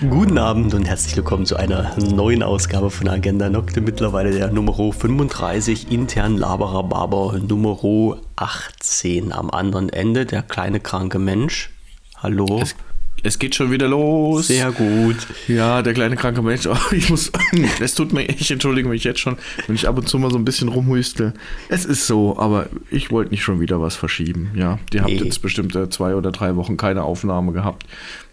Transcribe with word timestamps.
Guten 0.00 0.38
Abend 0.38 0.74
und 0.74 0.84
herzlich 0.84 1.16
willkommen 1.16 1.44
zu 1.44 1.56
einer 1.56 1.98
neuen 1.98 2.44
Ausgabe 2.44 2.88
von 2.88 3.08
Agenda 3.08 3.50
Nocte. 3.50 3.80
Mittlerweile 3.80 4.30
der 4.30 4.52
Nummer 4.52 4.92
35, 4.92 5.90
intern 5.90 6.36
Laberer 6.36 6.84
Barber 6.84 7.36
Nummer 7.40 8.16
18 8.36 9.32
am 9.32 9.50
anderen 9.50 9.88
Ende, 9.88 10.24
der 10.24 10.42
kleine 10.42 10.78
kranke 10.78 11.18
Mensch. 11.18 11.70
Hallo. 12.16 12.60
Es, 12.62 12.76
es 13.22 13.38
geht 13.38 13.54
schon 13.54 13.70
wieder 13.70 13.88
los. 13.88 14.46
Sehr 14.48 14.70
gut. 14.72 15.16
Ja, 15.48 15.82
der 15.82 15.94
kleine 15.94 16.16
kranke 16.16 16.42
Mensch. 16.42 16.66
Oh, 16.66 16.76
ich 16.92 17.10
muss, 17.10 17.30
es 17.80 17.94
tut 17.94 18.12
mir, 18.12 18.22
ich 18.28 18.50
entschuldige 18.50 18.88
mich 18.88 19.04
jetzt 19.04 19.20
schon, 19.20 19.36
wenn 19.66 19.74
ich 19.76 19.88
ab 19.88 19.96
und 19.98 20.08
zu 20.08 20.18
mal 20.18 20.30
so 20.30 20.38
ein 20.38 20.44
bisschen 20.44 20.68
rumhüstel. 20.68 21.34
Es 21.68 21.84
ist 21.84 22.06
so, 22.06 22.38
aber 22.38 22.68
ich 22.90 23.10
wollte 23.10 23.30
nicht 23.30 23.42
schon 23.42 23.60
wieder 23.60 23.80
was 23.80 23.96
verschieben. 23.96 24.50
Ja, 24.54 24.78
die 24.92 25.00
habt 25.00 25.10
Nee. 25.10 25.16
jetzt 25.22 25.42
bestimmt 25.42 25.74
äh, 25.76 25.88
zwei 25.90 26.14
oder 26.14 26.30
drei 26.32 26.56
Wochen 26.56 26.76
keine 26.76 27.02
Aufnahme 27.02 27.52
gehabt. 27.52 27.84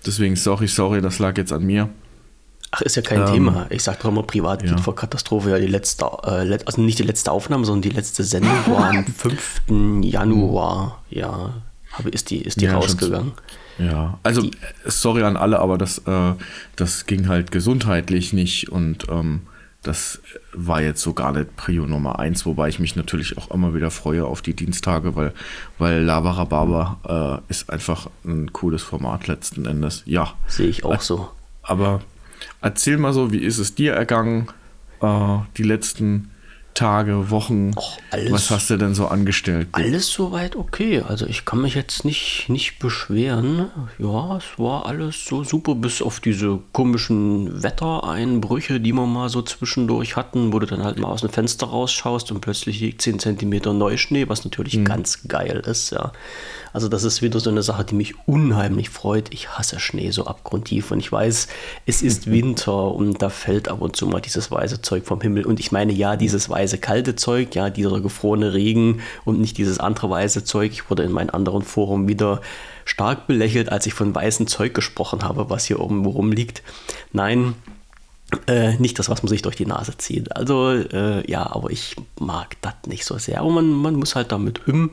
Deswegen 0.06 0.36
sorry, 0.36 0.68
sorry, 0.68 1.02
das 1.02 1.20
lag 1.20 1.38
jetzt 1.38 1.52
an 1.54 1.64
mir. 1.66 1.90
Ach, 2.72 2.82
ist 2.82 2.96
ja 2.96 3.02
kein 3.02 3.22
Ähm, 3.22 3.28
Thema. 3.34 3.68
Ich 3.70 3.84
sag 3.84 4.02
doch 4.02 4.10
immer, 4.10 4.24
privat 4.24 4.64
ja. 4.64 4.76
vor 4.78 4.96
Katastrophe. 4.96 5.50
Ja, 5.52 5.60
die 5.60 5.68
letzte, 5.68 6.06
äh, 6.24 6.58
also 6.66 6.82
nicht 6.82 7.00
die 7.00 7.04
letzte 7.04 7.32
Aufnahme, 7.32 7.64
sondern 7.64 7.84
die 7.84 7.96
letzte 7.96 8.24
Sendung 8.24 8.52
war 8.68 8.90
am 8.90 9.06
5. 9.18 9.62
Januar. 10.02 11.02
Ja, 11.10 11.62
aber 11.98 12.14
ist 12.14 12.30
die, 12.30 12.40
ist 12.42 12.60
die 12.60 12.66
Ja, 12.66 12.72
schon 12.72 12.82
rausgegangen? 12.82 13.32
Ja, 13.78 14.20
also 14.24 14.44
äh, 14.44 14.52
sorry 14.86 15.24
an 15.24 15.38
alle, 15.38 15.60
aber 15.60 15.78
das, 15.78 16.00
äh, 16.00 16.34
das 16.76 17.06
ging 17.06 17.28
halt 17.28 17.52
gesundheitlich 17.52 18.34
nicht 18.34 18.70
und 18.70 19.08
ähm, 19.10 19.42
das 19.84 20.20
war 20.54 20.82
jetzt 20.82 21.02
so 21.02 21.14
gar 21.14 21.32
nicht 21.32 21.56
Prio 21.56 21.86
Nummer 21.86 22.18
eins, 22.18 22.46
wobei 22.46 22.70
ich 22.70 22.80
mich 22.80 22.96
natürlich 22.96 23.38
auch 23.38 23.52
immer 23.52 23.76
wieder 23.76 23.92
freue 23.92 24.26
auf 24.26 24.42
die 24.42 24.56
Dienstage, 24.56 25.16
weil, 25.16 25.34
weil 25.78 26.02
Lava 26.02 26.32
Rhabarber 26.32 27.44
äh, 27.48 27.52
ist 27.52 27.70
einfach 27.70 28.10
ein 28.24 28.52
cooles 28.52 28.82
Format 28.82 29.28
letzten 29.28 29.66
Endes. 29.66 30.02
Ja, 30.06 30.34
Sehe 30.48 30.68
ich 30.68 30.84
auch 30.84 31.02
so. 31.02 31.30
aber 31.62 32.02
erzähl 32.62 32.98
mal 32.98 33.14
so, 33.14 33.32
wie 33.32 33.38
ist 33.38 33.60
es 33.60 33.76
dir 33.76 33.94
ergangen, 33.94 34.48
äh, 35.02 35.38
die 35.58 35.64
letzten 35.64 36.32
Tage, 36.76 37.32
Wochen? 37.32 37.72
Och, 37.76 37.98
alles- 38.12 38.32
Was 38.32 38.52
hast 38.52 38.70
du 38.70 38.78
denn 38.78 38.94
so 38.94 39.08
angestellt? 39.08 39.70
Alles 39.72 40.08
soweit 40.12 40.56
okay. 40.56 41.02
Also 41.08 41.26
ich 41.26 41.46
kann 41.46 41.62
mich 41.62 41.74
jetzt 41.74 42.06
nicht, 42.06 42.46
nicht 42.50 42.78
beschweren. 42.80 43.70
Ja, 43.98 44.38
es 44.38 44.44
war 44.60 44.86
alles 44.86 45.26
so 45.26 45.44
super, 45.44 45.74
bis 45.74 46.02
auf 46.02 46.20
diese 46.20 46.60
komischen 46.74 47.64
Wettereinbrüche, 47.64 48.80
die 48.82 48.92
wir 48.94 49.06
mal 49.06 49.30
so 49.30 49.42
zwischendurch 49.42 50.16
hatten, 50.18 50.52
wo 50.54 50.60
du 50.60 50.66
dann 50.68 50.84
halt 50.84 51.00
mal 51.00 51.08
aus 51.08 51.22
dem 51.22 51.30
Fenster 51.30 51.68
rausschaust 51.68 52.30
und 52.32 52.42
plötzlich 52.42 52.82
liegt 52.82 53.02
10 53.02 53.20
cm 53.20 53.78
Neuschnee, 53.78 54.28
was 54.28 54.44
natürlich 54.44 54.84
ganz 54.84 55.28
geil 55.30 55.64
ist, 55.66 55.92
ja. 55.92 56.12
Also 56.74 56.90
das 56.90 57.06
ist 57.06 57.22
wieder 57.22 57.40
so 57.40 57.50
eine 57.50 57.64
Sache, 57.64 57.86
die 57.86 57.96
mich 57.96 58.16
unheimlich 58.28 58.90
freut. 58.90 59.34
Ich 59.34 59.48
hasse 59.58 59.80
Schnee 59.80 60.12
so 60.12 60.26
abgrundtief 60.26 60.92
und 60.92 61.00
ich 61.00 61.10
weiß, 61.10 61.48
es 61.86 62.02
ist 62.02 62.30
Winter 62.30 62.92
und 62.92 63.22
da 63.22 63.30
fällt 63.30 63.70
ab 63.70 63.80
und 63.80 63.96
zu 63.96 64.08
mal 64.08 64.20
dieses 64.20 64.52
weiße 64.52 64.82
Zeug 64.82 65.06
vom 65.06 65.22
Himmel. 65.22 65.46
Und 65.46 65.62
ich 65.62 65.72
meine 65.72 65.94
ja, 65.94 66.18
dieses 66.18 66.50
weiße 66.50 66.65
kalte 66.68 67.16
Zeug, 67.16 67.56
ja, 67.56 67.70
dieser 67.70 68.02
gefrorene 68.02 68.54
Regen 68.54 69.02
und 69.24 69.40
nicht 69.40 69.58
dieses 69.58 69.80
andere 69.80 70.10
weiße 70.10 70.44
Zeug. 70.44 70.72
Ich 70.72 70.90
wurde 70.90 71.04
in 71.04 71.12
meinem 71.12 71.30
anderen 71.30 71.62
Forum 71.62 72.08
wieder 72.08 72.42
stark 72.84 73.28
belächelt, 73.28 73.72
als 73.72 73.86
ich 73.86 73.94
von 73.94 74.14
weißem 74.14 74.48
Zeug 74.48 74.74
gesprochen 74.74 75.24
habe, 75.24 75.50
was 75.50 75.66
hier 75.66 75.80
oben 75.80 76.06
rumliegt. 76.06 76.64
Nein, 77.14 77.56
äh, 78.48 78.76
nicht 78.78 78.98
das, 79.00 79.10
was 79.10 79.24
man 79.24 79.30
sich 79.30 79.42
durch 79.42 79.56
die 79.56 79.66
Nase 79.66 79.98
zieht. 79.98 80.36
Also, 80.36 80.72
äh, 80.72 81.30
ja, 81.30 81.46
aber 81.46 81.70
ich 81.70 81.96
mag 82.20 82.58
das 82.62 82.74
nicht 82.88 83.06
so 83.06 83.18
sehr. 83.18 83.40
Aber 83.40 83.50
man, 83.50 83.70
man 83.70 83.96
muss 83.96 84.16
halt 84.16 84.32
damit 84.32 84.62
üben. 84.66 84.90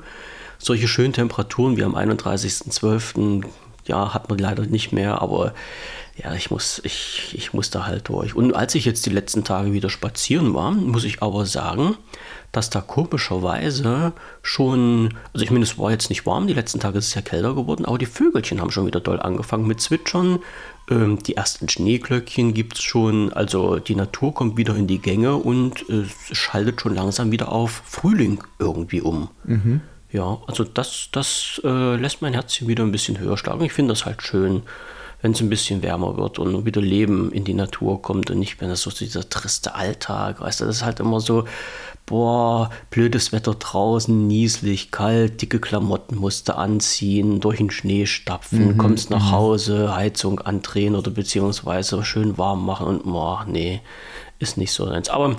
Solche 0.59 0.87
schönen 0.87 1.13
Temperaturen 1.13 1.77
wie 1.77 1.85
am 1.85 1.97
31.12. 1.97 3.45
Ja, 3.87 4.15
hat 4.15 4.29
man 4.29 4.39
leider 4.39 4.65
nicht 4.67 4.93
mehr, 4.93 5.21
aber 5.21 5.55
ja, 6.17 6.35
ich 6.35 6.51
muss, 6.51 6.81
ich, 6.85 7.35
ich 7.37 7.55
muss 7.55 7.71
da 7.71 7.87
halt 7.87 8.09
durch. 8.09 8.35
Und 8.35 8.55
als 8.55 8.75
ich 8.75 8.85
jetzt 8.85 9.07
die 9.07 9.11
letzten 9.11 9.45
Tage 9.45 9.73
wieder 9.73 9.89
spazieren 9.89 10.53
war, 10.55 10.71
muss 10.73 11.05
ich 11.05 11.23
aber 11.23 11.47
sagen, 11.47 11.97
dass 12.53 12.69
da 12.69 12.83
komischerweise 12.83 14.13
schon, 14.43 15.15
also 15.33 15.43
ich 15.43 15.51
meine, 15.51 15.65
es 15.65 15.79
war 15.79 15.91
jetzt 15.91 16.11
nicht 16.11 16.27
warm, 16.27 16.47
die 16.47 16.53
letzten 16.53 16.81
Tage 16.81 16.99
ist 16.99 17.07
es 17.07 17.15
ja 17.15 17.23
kälter 17.23 17.55
geworden, 17.55 17.87
aber 17.87 17.97
die 17.97 18.07
Vögelchen 18.07 18.61
haben 18.61 18.71
schon 18.71 18.87
wieder 18.87 19.01
doll 19.01 19.21
angefangen 19.21 19.67
mit 19.67 19.81
Zwitschern. 19.81 20.41
Ähm, 20.91 21.23
die 21.23 21.37
ersten 21.37 21.71
Schneeglöckchen 21.71 22.53
gibt 22.53 22.75
es 22.75 22.83
schon, 22.83 23.33
also 23.33 23.79
die 23.79 23.95
Natur 23.95 24.35
kommt 24.35 24.59
wieder 24.59 24.77
in 24.77 24.87
die 24.87 24.99
Gänge 24.99 25.37
und 25.37 25.89
äh, 25.89 26.03
es 26.31 26.37
schaltet 26.37 26.83
schon 26.83 26.95
langsam 26.95 27.33
wieder 27.33 27.51
auf 27.51 27.83
Frühling 27.87 28.45
irgendwie 28.59 29.01
um. 29.01 29.31
Ja, 30.11 30.39
also 30.47 30.65
das, 30.65 31.09
das 31.11 31.59
äh, 31.65 31.97
lässt 31.97 32.21
mein 32.21 32.35
Herzchen 32.35 32.69
wieder 32.69 32.85
ein 32.85 32.93
bisschen 32.93 33.19
höher 33.19 33.39
schlagen. 33.39 33.65
Ich 33.65 33.73
finde 33.73 33.95
das 33.95 34.05
halt 34.05 34.21
schön, 34.23 34.63
wenn 35.23 35.33
es 35.33 35.41
ein 35.41 35.49
bisschen 35.49 35.83
wärmer 35.83 36.17
wird 36.17 36.39
und 36.39 36.67
wieder 36.67 36.83
Leben 36.83 37.33
in 37.33 37.45
die 37.45 37.55
Natur 37.55 38.03
kommt 38.03 38.31
und 38.31 38.39
nicht, 38.39 38.61
wenn 38.61 38.69
das 38.69 38.83
so 38.83 38.91
dieser 38.91 39.29
triste 39.29 39.75
Alltag, 39.75 40.41
weißt 40.41 40.61
du, 40.61 40.65
das 40.67 40.77
ist 40.77 40.85
halt 40.85 41.01
immer 41.01 41.21
so, 41.21 41.45
boah, 42.07 42.71
blödes 42.91 43.33
Wetter 43.33 43.55
draußen, 43.55 44.27
nieselig, 44.27 44.91
kalt, 44.91 45.41
dicke 45.41 45.61
Klamotten 45.61 46.17
musst 46.17 46.49
du 46.49 46.57
anziehen, 46.57 47.41
durch 47.41 47.59
den 47.59 47.71
Schnee 47.71 48.07
stapfen, 48.07 48.77
kommst 48.77 49.11
nach 49.11 49.31
Hause, 49.31 49.95
Heizung 49.95 50.41
andrehen 50.41 50.97
oder 50.97 51.13
beziehungsweise 51.13 52.05
schön 52.05 52.37
warm 52.37 52.67
machen 52.67 52.87
und 52.87 53.05
boah, 53.05 53.47
nee, 53.49 53.81
ist 54.41 54.59
nicht 54.59 54.73
so 54.73 54.87
eins. 54.87 55.09
Aber 55.09 55.37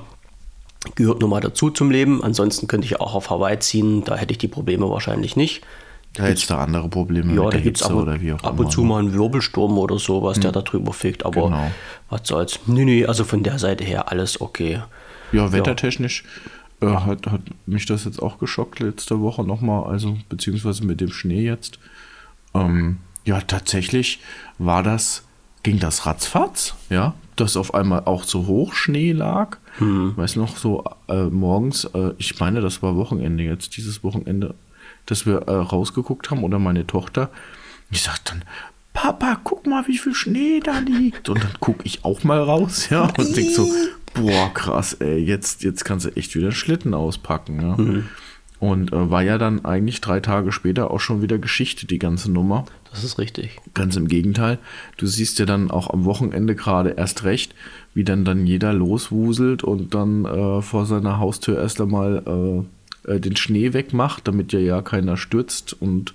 gehört 0.96 1.20
nun 1.20 1.30
mal 1.30 1.42
dazu 1.42 1.70
zum 1.70 1.92
Leben. 1.92 2.24
Ansonsten 2.24 2.68
könnte 2.68 2.86
ich 2.86 3.00
auch 3.00 3.16
auf 3.16 3.30
Hawaii 3.30 3.60
ziehen, 3.60 4.04
da 4.04 4.16
hätte 4.16 4.32
ich 4.32 4.38
die 4.38 4.48
Probleme 4.48 4.90
wahrscheinlich 4.90 5.36
nicht. 5.36 5.62
Da 6.14 6.24
hättest 6.24 6.50
du 6.50 6.56
andere 6.56 6.88
Probleme 6.90 7.34
Ja, 7.34 7.44
mit 7.44 7.46
da 7.46 7.50
der 7.52 7.62
gibt 7.62 7.78
es 7.78 7.84
Hitze 7.84 7.94
ab, 7.96 8.02
oder 8.02 8.22
wie 8.22 8.34
auch 8.34 8.44
ab 8.44 8.60
und 8.60 8.72
zu 8.72 8.84
mal 8.84 9.00
einen 9.00 9.14
Wirbelsturm 9.14 9.78
oder 9.78 9.98
sowas, 9.98 10.40
der 10.40 10.52
da 10.52 10.62
drüber 10.62 10.94
fegt, 10.94 11.26
aber 11.26 11.46
Genau. 11.46 11.72
was 12.10 12.22
soll's. 12.28 12.60
Nee, 12.68 12.86
nee, 12.86 13.06
also 13.06 13.24
von 13.24 13.42
der 13.44 13.58
Seite 13.58 13.84
her 13.84 14.12
alles 14.12 14.40
okay. 14.40 14.82
Ja, 15.32 15.52
wettertechnisch 15.52 16.24
äh, 16.82 16.86
hat, 16.88 17.26
hat 17.28 17.42
mich 17.66 17.88
das 17.88 18.06
jetzt 18.06 18.22
auch 18.22 18.38
geschockt 18.38 18.80
letzte 18.80 19.22
Woche 19.22 19.44
nochmal, 19.44 19.86
also 19.92 20.18
beziehungsweise 20.30 20.86
mit 20.86 21.02
dem 21.02 21.12
Schnee 21.12 21.42
jetzt. 21.46 21.80
Ähm, 22.54 22.98
ja, 23.26 23.42
tatsächlich 23.42 24.20
war 24.60 24.84
das, 24.84 25.24
ging 25.64 25.80
das 25.80 26.06
ratzfatz, 26.06 26.76
ja, 26.92 27.16
dass 27.36 27.58
auf 27.58 27.74
einmal 27.74 28.04
auch 28.06 28.24
so 28.26 28.46
hoch 28.46 28.74
Schnee 28.74 29.12
lag. 29.14 29.58
Weiß 29.80 30.36
noch, 30.36 30.58
so 30.58 30.84
äh, 31.08 31.24
morgens, 31.24 31.86
äh, 31.86 32.12
ich 32.20 32.40
meine, 32.40 32.62
das 32.62 32.84
war 32.84 32.96
Wochenende 32.96 33.44
jetzt, 33.44 33.76
dieses 33.78 34.04
Wochenende, 34.04 34.54
dass 35.06 35.26
wir 35.26 35.48
äh, 35.48 35.52
rausgeguckt 35.52 36.32
haben 36.32 36.44
oder 36.44 36.60
meine 36.60 36.88
Tochter. 36.88 37.30
Ich 37.92 38.02
sag 38.02 38.24
dann, 38.26 38.44
Papa, 38.94 39.40
guck 39.44 39.66
mal, 39.66 39.88
wie 39.88 39.98
viel 39.98 40.14
Schnee 40.14 40.60
da 40.64 40.80
liegt. 40.80 41.30
Und 41.30 41.44
dann 41.44 41.54
guck 41.60 41.86
ich 41.86 42.06
auch 42.06 42.24
mal 42.24 42.42
raus, 42.42 42.90
ja, 42.90 43.12
und 43.18 43.36
denk 43.36 43.50
so, 43.50 43.68
boah, 44.14 44.54
krass, 44.54 44.94
ey, 44.94 45.18
jetzt, 45.18 45.64
jetzt 45.64 45.84
kannst 45.84 46.06
du 46.06 46.16
echt 46.16 46.36
wieder 46.36 46.52
Schlitten 46.52 46.94
auspacken, 46.94 47.62
ja. 47.62 47.76
Und 48.60 48.94
äh, 48.94 49.10
war 49.12 49.24
ja 49.24 49.38
dann 49.38 49.66
eigentlich 49.66 50.00
drei 50.00 50.22
Tage 50.22 50.54
später 50.54 50.90
auch 50.92 51.02
schon 51.02 51.22
wieder 51.22 51.38
Geschichte, 51.38 51.86
die 51.86 52.00
ganze 52.00 52.32
Nummer. 52.32 52.64
Das 52.92 53.04
ist 53.04 53.18
richtig. 53.18 53.60
Ganz 53.74 53.98
im 53.98 54.08
Gegenteil. 54.08 54.58
Du 54.96 55.06
siehst 55.06 55.38
ja 55.40 55.46
dann 55.46 55.70
auch 55.70 55.90
am 55.90 56.06
Wochenende 56.06 56.56
gerade 56.56 56.92
erst 56.92 57.26
recht, 57.26 57.54
wie 57.94 58.06
dann 58.06 58.24
dann 58.24 58.46
jeder 58.46 58.72
loswuselt 58.72 59.64
und 59.64 59.94
dann 59.94 60.24
äh, 60.24 60.62
vor 60.62 60.86
seiner 60.86 61.20
Haustür 61.20 61.60
erst 61.60 61.82
einmal 61.82 62.24
äh, 62.26 62.64
äh, 63.06 63.20
den 63.20 63.36
Schnee 63.36 63.74
wegmacht, 63.74 64.28
damit 64.28 64.54
ja 64.54 64.60
ja 64.60 64.82
keiner 64.82 65.18
stürzt 65.18 65.74
und 65.80 66.14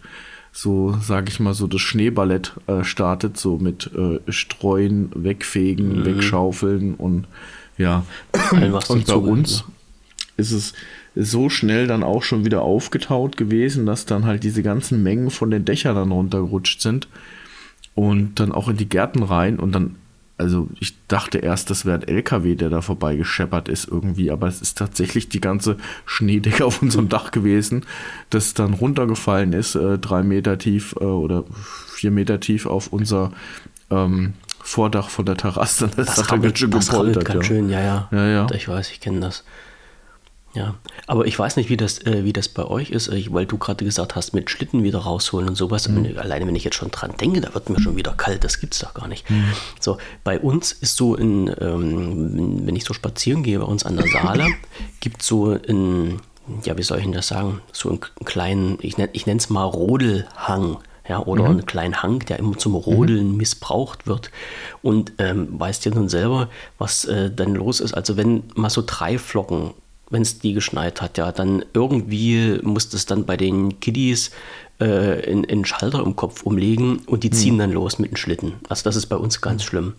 so, 0.53 0.97
sage 1.01 1.29
ich 1.29 1.41
mal, 1.41 1.55
so 1.55 1.67
das 1.67 1.81
Schneeballett 1.81 2.53
äh, 2.67 2.83
startet, 2.83 3.37
so 3.37 3.59
mit 3.59 3.91
äh, 3.95 4.21
Streuen, 4.33 5.11
Wegfegen, 5.15 6.05
Wegschaufeln 6.05 6.95
und 6.95 7.27
ja. 7.77 8.05
Und 8.51 8.61
bei 8.61 8.69
dazugehört, 8.69 9.27
uns 9.27 9.65
ist 10.37 10.53
es 10.53 10.73
so 11.15 11.49
schnell 11.49 11.87
dann 11.87 12.03
auch 12.03 12.23
schon 12.23 12.45
wieder 12.45 12.63
aufgetaut 12.63 13.37
gewesen, 13.37 13.87
dass 13.87 14.07
dann 14.07 14.25
halt 14.25 14.45
diese 14.45 14.63
ganzen 14.63 15.03
Mengen 15.03 15.31
von 15.31 15.51
den 15.51 15.65
Dächern 15.65 15.95
dann 15.95 16.13
runtergerutscht 16.13 16.81
sind 16.81 17.09
und 17.95 18.41
dann 18.41 18.53
auch 18.53 18.69
in 18.69 18.77
die 18.77 18.89
Gärten 18.89 19.23
rein 19.23 19.59
und 19.59 19.73
dann, 19.73 19.97
also 20.39 20.69
ich 20.79 20.95
dachte 21.09 21.39
erst, 21.39 21.69
das 21.71 21.85
wäre 21.85 21.99
ein 21.99 22.07
LKW, 22.07 22.55
der 22.55 22.71
da 22.71 22.81
vorbei 22.81 23.17
gescheppert 23.17 23.69
ist 23.69 23.89
irgendwie, 23.89 24.31
aber 24.31 24.47
es 24.47 24.63
ist 24.63 24.79
tatsächlich 24.79 25.29
die 25.29 25.41
ganze 25.41 25.77
Schneedecke 26.07 26.65
auf 26.65 26.81
unserem 26.81 27.09
Dach 27.09 27.33
gewesen, 27.33 27.85
das 28.31 28.55
dann 28.55 28.75
runtergefallen 28.75 29.53
ist, 29.53 29.75
äh, 29.75 29.99
drei 29.99 30.23
Meter 30.23 30.57
tief 30.57 30.95
äh, 31.01 31.05
oder 31.05 31.45
vier 31.89 32.13
Meter 32.13 32.39
tief 32.39 32.67
auf 32.67 32.93
unser 32.93 33.33
ähm, 33.91 34.35
Vordach 34.61 35.11
von 35.11 35.27
der 35.27 35.37
Terrasse. 35.37 35.91
Das, 35.97 36.07
Das 36.07 36.19
hat 36.19 36.33
dann 36.33 36.43
ganz 36.43 36.59
schön 36.59 36.71
gepoltert. 36.71 37.25
ganz 37.25 37.37
ja. 37.37 37.43
schön, 37.43 37.71
ja, 37.71 37.81
ja. 37.81 38.09
Ja, 38.13 38.27
ja. 38.27 38.47
Ich 38.55 38.69
weiß, 38.69 38.91
ich 38.93 39.01
kenne 39.01 39.21
das. 39.21 39.45
Ja, 40.55 40.75
aber 41.07 41.27
ich 41.27 41.39
weiß 41.39 41.57
nicht, 41.57 41.69
wie 41.69 41.77
das, 41.77 42.05
äh, 42.07 42.25
wie 42.25 42.33
das 42.33 42.49
bei 42.49 42.65
euch 42.65 42.91
ist, 42.91 43.09
äh, 43.09 43.27
weil 43.31 43.45
du 43.45 43.59
gerade 43.59 43.85
gesagt 43.85 44.17
hast, 44.17 44.33
mit 44.33 44.49
Schlitten 44.49 44.83
wieder 44.83 45.01
rausholen 45.01 45.49
und 45.49 45.57
sowas. 45.57 45.89
Mhm. 45.89 45.97
Und 45.99 46.19
Alleine, 46.19 46.47
wenn 46.47 46.57
ich 46.57 46.65
jetzt 46.65 46.77
schon 46.77 46.91
dran 46.91 47.13
denke, 47.21 47.41
da 47.41 47.53
wird 47.55 47.69
mir 47.69 47.81
schon 47.81 47.97
wieder 47.97 48.13
kalt, 48.13 48.45
das 48.45 48.59
gibt's 48.59 48.79
doch 48.79 48.95
gar 48.95 49.09
nicht. 49.09 49.29
Mhm. 49.31 49.53
So, 49.79 49.99
bei 50.25 50.39
uns 50.39 50.73
ist 50.73 50.97
so 50.97 51.15
in, 51.15 51.55
ähm, 51.61 52.67
wenn 52.67 52.77
ich 52.77 52.85
so 52.85 52.95
spazieren 52.95 53.43
gehe, 53.43 53.59
bei 53.59 53.67
uns 53.67 53.85
an 53.85 53.97
der 53.97 54.09
Saale, 54.09 54.47
gibt 55.01 55.23
so 55.23 55.51
ein, 55.53 56.21
ja, 56.65 56.79
wie 56.79 56.83
soll 56.83 56.99
ich 56.99 57.05
denn 57.05 57.13
das 57.13 57.29
sagen, 57.29 57.61
so 57.73 57.91
einen 57.91 58.01
kleinen, 58.25 58.79
ich 58.81 58.97
nenne 58.97 59.11
ich 59.13 59.27
es 59.27 59.51
mal 59.51 59.65
Rodelhang. 59.65 60.79
ja, 61.07 61.21
oder 61.21 61.45
mhm. 61.45 61.51
einen 61.51 61.67
kleinen 61.67 62.03
Hang, 62.03 62.21
der 62.21 62.39
immer 62.39 62.57
zum 62.57 62.75
Rodeln 62.75 63.33
mhm. 63.33 63.37
missbraucht 63.37 64.07
wird. 64.07 64.31
Und 64.81 65.13
ähm, 65.19 65.61
weißt 65.61 65.85
ja 65.85 65.93
nun 65.95 66.09
selber, 66.09 66.49
was 66.79 67.05
äh, 67.05 67.31
dann 67.31 67.55
los 67.55 67.81
ist. 67.81 67.93
Also 67.93 68.17
wenn 68.17 68.45
mal 68.55 68.71
so 68.71 68.83
drei 68.85 69.19
Flocken, 69.19 69.75
wenn 70.11 70.23
es 70.23 70.39
die 70.39 70.55
geschneit 70.55 71.03
hat, 71.03 71.19
ja, 71.19 71.33
dann 71.33 71.65
irgendwie 71.75 72.61
muss 72.63 72.89
das 72.89 73.07
dann 73.07 73.27
bei 73.27 73.37
den 73.37 73.81
Kiddies 73.81 74.31
äh, 74.81 75.31
in, 75.31 75.45
in 75.45 75.65
Schalter 75.65 76.01
im 76.01 76.17
Kopf 76.17 76.43
umlegen 76.43 77.01
und 77.07 77.25
die 77.25 77.31
ziehen 77.31 77.55
mhm. 77.55 77.59
dann 77.59 77.73
los 77.73 77.99
mit 77.99 78.13
den 78.13 78.17
Schlitten. 78.17 78.55
Also 78.69 78.85
das 78.85 78.97
ist 78.97 79.07
bei 79.07 79.17
uns 79.17 79.41
ganz 79.41 79.63
schlimm. 79.63 79.95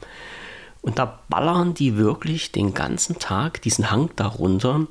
Und 0.81 0.97
da 0.97 1.19
ballern 1.29 1.73
die 1.73 1.97
wirklich 1.97 2.51
den 2.51 2.73
ganzen 2.73 3.19
Tag 3.19 3.61
diesen 3.61 3.91
Hang 3.91 4.09
darunter 4.15 4.87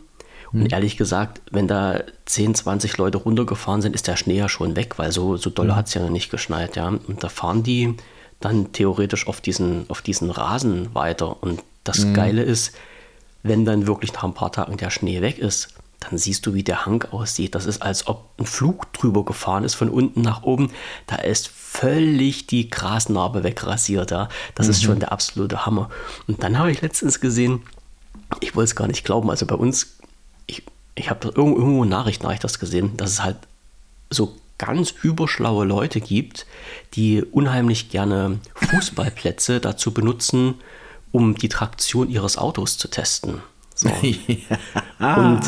und 0.52 0.60
mhm. 0.60 0.68
ehrlich 0.70 0.96
gesagt, 0.96 1.42
wenn 1.50 1.68
da 1.68 2.02
10, 2.26 2.54
20 2.54 2.96
Leute 2.96 3.18
runtergefahren 3.18 3.82
sind, 3.82 3.94
ist 3.94 4.06
der 4.06 4.16
Schnee 4.16 4.38
ja 4.38 4.48
schon 4.48 4.76
weg, 4.76 4.98
weil 4.98 5.12
so, 5.12 5.36
so 5.36 5.50
doll 5.50 5.66
mhm. 5.66 5.76
hat 5.76 5.88
es 5.88 5.94
ja 5.94 6.02
noch 6.02 6.10
nicht 6.10 6.30
geschneit. 6.30 6.76
Ja. 6.76 6.88
Und 6.88 7.22
da 7.22 7.28
fahren 7.28 7.62
die 7.62 7.94
dann 8.40 8.72
theoretisch 8.72 9.26
auf 9.26 9.40
diesen, 9.40 9.88
auf 9.88 10.00
diesen 10.00 10.30
Rasen 10.30 10.94
weiter. 10.94 11.42
Und 11.42 11.62
das 11.84 12.04
mhm. 12.04 12.14
Geile 12.14 12.42
ist, 12.42 12.74
wenn 13.48 13.64
dann 13.64 13.86
wirklich 13.86 14.12
nach 14.12 14.24
ein 14.24 14.34
paar 14.34 14.52
Tagen 14.52 14.76
der 14.76 14.90
Schnee 14.90 15.20
weg 15.20 15.38
ist, 15.38 15.68
dann 16.00 16.16
siehst 16.16 16.46
du, 16.46 16.54
wie 16.54 16.62
der 16.62 16.86
Hang 16.86 17.02
aussieht. 17.10 17.54
Das 17.54 17.66
ist, 17.66 17.82
als 17.82 18.06
ob 18.06 18.30
ein 18.38 18.46
Flug 18.46 18.92
drüber 18.92 19.24
gefahren 19.24 19.64
ist, 19.64 19.74
von 19.74 19.90
unten 19.90 20.20
nach 20.20 20.44
oben. 20.44 20.70
Da 21.08 21.16
ist 21.16 21.48
völlig 21.48 22.46
die 22.46 22.70
Grasnarbe 22.70 23.42
wegrasiert. 23.42 24.12
Ja. 24.12 24.28
Das 24.54 24.66
mhm. 24.66 24.70
ist 24.70 24.82
schon 24.82 25.00
der 25.00 25.10
absolute 25.10 25.66
Hammer. 25.66 25.90
Und 26.28 26.42
dann 26.44 26.58
habe 26.58 26.70
ich 26.70 26.82
letztens 26.82 27.20
gesehen, 27.20 27.62
ich 28.40 28.54
wollte 28.54 28.68
es 28.68 28.76
gar 28.76 28.86
nicht 28.86 29.04
glauben, 29.04 29.30
also 29.30 29.46
bei 29.46 29.54
uns 29.54 29.98
ich, 30.48 30.62
ich 30.94 31.10
habe 31.10 31.28
irgendwo 31.28 31.84
in 31.84 31.88
Nachrichten 31.88 32.24
habe 32.24 32.34
ich 32.34 32.40
das 32.40 32.58
gesehen, 32.58 32.96
dass 32.96 33.10
es 33.10 33.22
halt 33.22 33.36
so 34.10 34.36
ganz 34.56 34.92
überschlaue 35.02 35.64
Leute 35.64 36.00
gibt, 36.00 36.46
die 36.94 37.22
unheimlich 37.22 37.90
gerne 37.90 38.40
Fußballplätze 38.54 39.60
dazu 39.60 39.94
benutzen, 39.94 40.56
um 41.12 41.34
die 41.34 41.48
Traktion 41.48 42.08
ihres 42.08 42.38
Autos 42.38 42.78
zu 42.78 42.88
testen. 42.88 43.40
So. 43.74 43.88
Und 44.98 45.40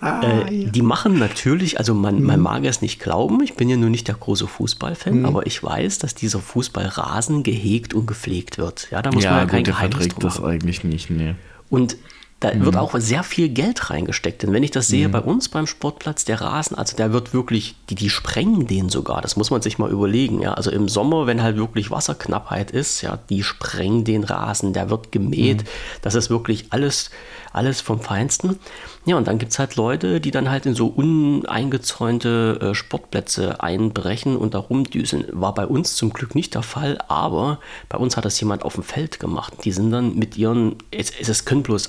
äh, 0.00 0.70
die 0.70 0.80
machen 0.80 1.18
natürlich, 1.18 1.78
also 1.78 1.92
man, 1.92 2.22
man 2.22 2.38
mhm. 2.38 2.42
mag 2.42 2.64
es 2.64 2.80
nicht 2.80 2.98
glauben, 2.98 3.42
ich 3.42 3.54
bin 3.54 3.68
ja 3.68 3.76
nur 3.76 3.90
nicht 3.90 4.08
der 4.08 4.14
große 4.14 4.46
Fußballfan, 4.46 5.18
mhm. 5.18 5.26
aber 5.26 5.46
ich 5.46 5.62
weiß, 5.62 5.98
dass 5.98 6.14
dieser 6.14 6.40
Fußballrasen 6.40 7.42
gehegt 7.42 7.92
und 7.92 8.06
gepflegt 8.06 8.56
wird. 8.56 8.88
Ja, 8.90 9.02
da 9.02 9.12
muss 9.12 9.24
ja, 9.24 9.32
man 9.32 9.40
ja 9.40 9.44
gut, 9.44 9.52
kein 9.52 9.64
der 9.64 9.74
verträgt 9.74 10.24
das 10.24 10.42
eigentlich 10.42 10.82
nicht, 10.82 11.10
nee. 11.10 11.34
Und 11.68 11.98
da 12.44 12.54
mhm. 12.54 12.66
wird 12.66 12.76
auch 12.76 12.94
sehr 12.98 13.22
viel 13.22 13.48
Geld 13.48 13.90
reingesteckt. 13.90 14.42
Denn 14.42 14.52
wenn 14.52 14.62
ich 14.62 14.70
das 14.70 14.88
sehe 14.88 15.08
mhm. 15.08 15.12
bei 15.12 15.20
uns 15.20 15.48
beim 15.48 15.66
Sportplatz, 15.66 16.24
der 16.26 16.42
Rasen, 16.42 16.76
also 16.76 16.94
der 16.94 17.12
wird 17.12 17.32
wirklich, 17.32 17.74
die, 17.88 17.94
die 17.94 18.10
sprengen 18.10 18.66
den 18.66 18.90
sogar. 18.90 19.22
Das 19.22 19.36
muss 19.36 19.50
man 19.50 19.62
sich 19.62 19.78
mal 19.78 19.90
überlegen. 19.90 20.42
Ja. 20.42 20.54
Also 20.54 20.70
im 20.70 20.88
Sommer, 20.88 21.26
wenn 21.26 21.42
halt 21.42 21.56
wirklich 21.56 21.90
Wasserknappheit 21.90 22.70
ist, 22.70 23.00
ja, 23.00 23.18
die 23.30 23.42
sprengen 23.42 24.04
den 24.04 24.24
Rasen, 24.24 24.74
der 24.74 24.90
wird 24.90 25.10
gemäht. 25.10 25.62
Mhm. 25.62 25.68
Das 26.02 26.14
ist 26.14 26.28
wirklich 26.28 26.66
alles 26.70 27.10
alles 27.54 27.80
vom 27.80 28.00
Feinsten. 28.00 28.58
Ja, 29.06 29.16
und 29.16 29.28
dann 29.28 29.38
gibt 29.38 29.52
es 29.52 29.58
halt 29.58 29.76
Leute, 29.76 30.20
die 30.20 30.30
dann 30.30 30.50
halt 30.50 30.66
in 30.66 30.74
so 30.74 30.88
uneingezäunte 30.88 32.58
äh, 32.60 32.74
Sportplätze 32.74 33.62
einbrechen 33.62 34.36
und 34.36 34.54
da 34.54 34.58
rumdüseln. 34.58 35.26
War 35.30 35.54
bei 35.54 35.66
uns 35.66 35.94
zum 35.94 36.12
Glück 36.12 36.34
nicht 36.34 36.54
der 36.54 36.62
Fall, 36.62 36.98
aber 37.08 37.60
bei 37.88 37.98
uns 37.98 38.16
hat 38.16 38.24
das 38.24 38.40
jemand 38.40 38.64
auf 38.64 38.74
dem 38.74 38.82
Feld 38.82 39.20
gemacht. 39.20 39.52
Die 39.64 39.72
sind 39.72 39.90
dann 39.92 40.16
mit 40.16 40.36
ihren, 40.36 40.76
es, 40.90 41.12
es 41.16 41.44
können 41.44 41.62
bloß 41.62 41.88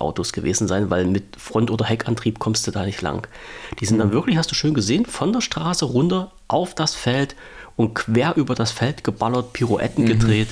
Allradautos 0.00 0.32
gewesen 0.32 0.68
sein, 0.68 0.90
weil 0.90 1.06
mit 1.06 1.36
Front- 1.36 1.70
oder 1.70 1.84
Heckantrieb 1.84 2.38
kommst 2.38 2.66
du 2.66 2.70
da 2.70 2.84
nicht 2.84 3.02
lang. 3.02 3.26
Die 3.80 3.86
sind 3.86 3.98
dann 3.98 4.08
mhm. 4.08 4.12
wirklich, 4.12 4.36
hast 4.36 4.50
du 4.50 4.54
schön 4.54 4.74
gesehen, 4.74 5.06
von 5.06 5.32
der 5.32 5.40
Straße 5.40 5.84
runter 5.84 6.32
auf 6.48 6.74
das 6.74 6.94
Feld 6.94 7.36
und 7.76 7.94
quer 7.94 8.36
über 8.36 8.54
das 8.54 8.70
Feld 8.70 9.04
geballert, 9.04 9.52
Pirouetten 9.52 10.04
mhm. 10.04 10.08
gedreht. 10.08 10.48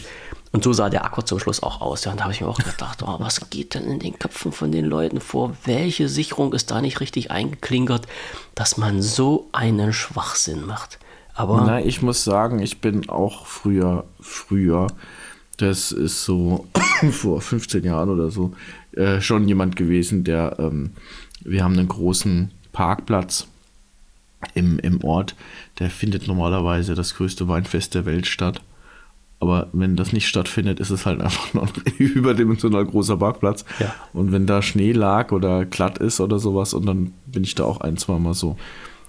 Und 0.53 0.65
so 0.65 0.73
sah 0.73 0.89
der 0.89 1.05
Akkord 1.05 1.29
zum 1.29 1.39
Schluss 1.39 1.63
auch 1.63 1.81
aus. 1.81 2.05
Ja, 2.05 2.11
und 2.11 2.19
da 2.19 2.25
habe 2.25 2.33
ich 2.33 2.41
mir 2.41 2.49
auch 2.49 2.59
gedacht, 2.59 3.05
oh, 3.05 3.17
was 3.21 3.51
geht 3.51 3.75
denn 3.75 3.85
in 3.85 4.01
den 4.01 4.19
Köpfen 4.19 4.51
von 4.51 4.73
den 4.73 4.85
Leuten 4.85 5.21
vor? 5.21 5.53
Welche 5.65 6.09
Sicherung 6.09 6.53
ist 6.55 6.73
da 6.73 6.81
nicht 6.81 6.99
richtig 6.99 7.31
eingeklinkert, 7.31 8.09
dass 8.57 8.77
man 8.77 9.01
so 9.01 9.49
einen 9.53 9.93
Schwachsinn 9.93 10.67
macht? 10.67 10.99
Aber 11.35 11.63
Na, 11.65 11.81
ich 11.81 12.03
muss 12.03 12.25
sagen, 12.25 12.59
ich 12.59 12.81
bin 12.81 13.09
auch 13.09 13.47
früher, 13.47 14.05
früher, 14.21 14.89
das 15.57 15.93
ist 15.93 16.25
so 16.25 16.67
vor 17.13 17.41
15 17.41 17.85
Jahren 17.85 18.11
oder 18.11 18.31
so, 18.31 18.53
äh, 18.93 19.21
schon 19.21 19.49
jemand 19.49 19.77
gewesen, 19.77 20.25
der, 20.25 20.57
ähm, 20.59 20.91
wir 21.43 21.65
haben 21.65 21.79
einen 21.79 21.89
großen 21.89 22.51
Parkplatz 22.73 23.47
im, 24.55 24.79
im 24.79 25.03
Ort, 25.05 25.35
der 25.79 25.91
findet 25.91 26.27
normalerweise 26.27 26.95
das 26.95 27.15
größte 27.15 27.49
Weinfest 27.49 27.95
der 27.95 28.07
Welt 28.07 28.27
statt. 28.27 28.63
Aber 29.39 29.69
wenn 29.73 29.97
das 29.97 30.13
nicht 30.13 30.29
stattfindet, 30.29 30.81
ist 30.81 30.91
es 30.91 31.07
halt 31.07 31.21
einfach 31.23 31.55
noch 31.55 31.69
ein 31.69 31.93
überdimensional 31.99 32.85
großer 32.85 33.17
Parkplatz. 33.17 33.65
Ja. 33.79 33.95
Und 34.13 34.33
wenn 34.33 34.47
da 34.47 34.61
Schnee 34.61 34.93
lag 34.93 35.33
oder 35.33 35.65
glatt 35.65 35.99
ist 35.99 36.21
oder 36.21 36.39
sowas, 36.39 36.75
und 36.75 36.85
dann 36.85 37.15
bin 37.27 37.43
ich 37.43 37.55
da 37.55 37.65
auch 37.65 37.81
ein, 37.81 37.97
zwei 37.97 38.19
Mal 38.19 38.35
so 38.35 38.59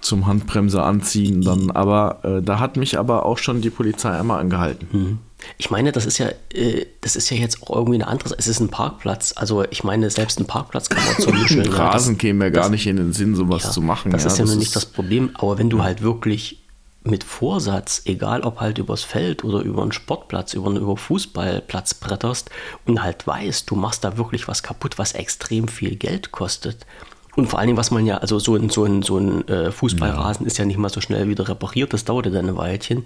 zum 0.02 0.28
Handbremse 0.28 0.84
anziehen. 0.84 1.42
Dann, 1.42 1.72
aber 1.72 2.20
äh, 2.24 2.42
da 2.42 2.60
hat 2.60 2.78
mich 2.78 2.98
aber 2.98 3.26
auch 3.26 3.38
schon 3.38 3.62
die 3.62 3.70
Polizei 3.70 4.12
einmal 4.12 4.40
angehalten. 4.40 4.88
Mhm. 4.92 5.20
Ich 5.58 5.72
meine, 5.72 5.92
das 5.92 6.06
ist 6.06 6.18
ja, 6.18 6.30
äh, 6.54 6.86
das 7.02 7.16
ist 7.16 7.30
ja 7.30 7.38
jetzt 7.38 7.64
auch 7.64 7.76
irgendwie 7.76 7.96
eine 7.96 8.08
andere. 8.08 8.36
Es 8.38 8.48
ist 8.48 8.60
ein 8.60 8.70
Parkplatz. 8.70 9.34
Also 9.36 9.64
ich 9.70 9.84
meine, 9.84 10.10
selbst 10.10 10.40
ein 10.40 10.46
Parkplatz 10.46 10.90
kann 10.90 11.04
man 11.06 11.16
zum 11.16 11.34
Mischen. 11.42 11.62
Rasen 11.62 12.18
käme 12.18 12.46
mir 12.46 12.52
gar 12.52 12.70
nicht 12.70 12.86
in 12.88 12.98
den 12.98 13.14
Sinn, 13.14 13.36
sowas 13.36 13.64
ja, 13.64 13.72
zu 13.72 13.82
machen. 13.82 14.12
Das 14.12 14.24
ja, 14.24 14.28
ist 14.28 14.38
ja 14.38 14.44
das 14.44 14.52
nur 14.52 14.60
nicht 14.60 14.76
das 14.76 14.86
Problem. 14.86 15.32
Aber 15.36 15.58
wenn 15.58 15.70
du 15.70 15.84
halt 15.84 16.02
wirklich 16.02 16.62
mit 17.04 17.24
Vorsatz, 17.24 18.04
egal 18.06 18.42
ob 18.42 18.60
halt 18.60 18.78
übers 18.78 19.04
Feld 19.04 19.44
oder 19.44 19.62
über 19.62 19.82
einen 19.82 19.92
Sportplatz, 19.92 20.54
über 20.54 20.68
einen 20.68 20.78
über 20.78 20.96
Fußballplatz 20.98 21.96
bretterst 21.96 22.52
und 22.86 23.02
halt 23.02 23.26
weißt, 23.26 23.70
du 23.70 23.76
machst 23.76 24.04
da 24.04 24.18
wirklich 24.18 24.48
was 24.48 24.62
kaputt, 24.62 25.00
was 25.00 25.14
extrem 25.14 25.68
viel 25.68 25.96
Geld 25.96 26.32
kostet. 26.32 26.86
Und 27.36 27.48
vor 27.48 27.60
allen 27.60 27.68
Dingen, 27.68 27.78
was 27.78 27.92
man 27.92 28.06
ja, 28.06 28.18
also 28.18 28.40
so 28.40 28.56
ein, 28.56 28.70
so 28.70 28.84
ein, 28.84 29.04
so 29.04 29.18
ein 29.18 29.48
äh, 29.48 29.72
Fußballrasen 29.72 30.46
ja. 30.46 30.48
ist 30.48 30.58
ja 30.58 30.66
nicht 30.66 30.78
mal 30.78 30.90
so 30.90 31.00
schnell 31.00 31.30
wieder 31.30 31.48
repariert, 31.48 31.94
das 31.94 32.04
dauert 32.04 32.26
ja 32.26 32.32
dann 32.32 32.50
ein 32.50 32.58
Weilchen. 32.58 33.06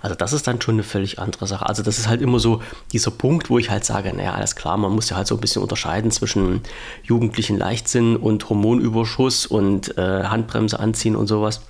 Also 0.00 0.16
das 0.16 0.32
ist 0.32 0.46
dann 0.46 0.60
schon 0.60 0.76
eine 0.76 0.82
völlig 0.82 1.18
andere 1.18 1.46
Sache. 1.46 1.66
Also 1.66 1.82
das 1.82 1.98
ist 1.98 2.08
halt 2.08 2.22
immer 2.22 2.38
so 2.38 2.62
dieser 2.92 3.10
Punkt, 3.10 3.50
wo 3.50 3.58
ich 3.58 3.70
halt 3.70 3.84
sage, 3.84 4.12
naja, 4.14 4.32
alles 4.32 4.56
klar, 4.56 4.76
man 4.78 4.92
muss 4.92 5.10
ja 5.10 5.16
halt 5.16 5.26
so 5.26 5.34
ein 5.34 5.40
bisschen 5.40 5.62
unterscheiden 5.62 6.10
zwischen 6.10 6.62
jugendlichen 7.02 7.58
Leichtsinn 7.58 8.16
und 8.16 8.48
Hormonüberschuss 8.48 9.46
und 9.46 9.96
äh, 9.98 10.24
Handbremse 10.24 10.80
anziehen 10.80 11.16
und 11.16 11.26
sowas. 11.26 11.60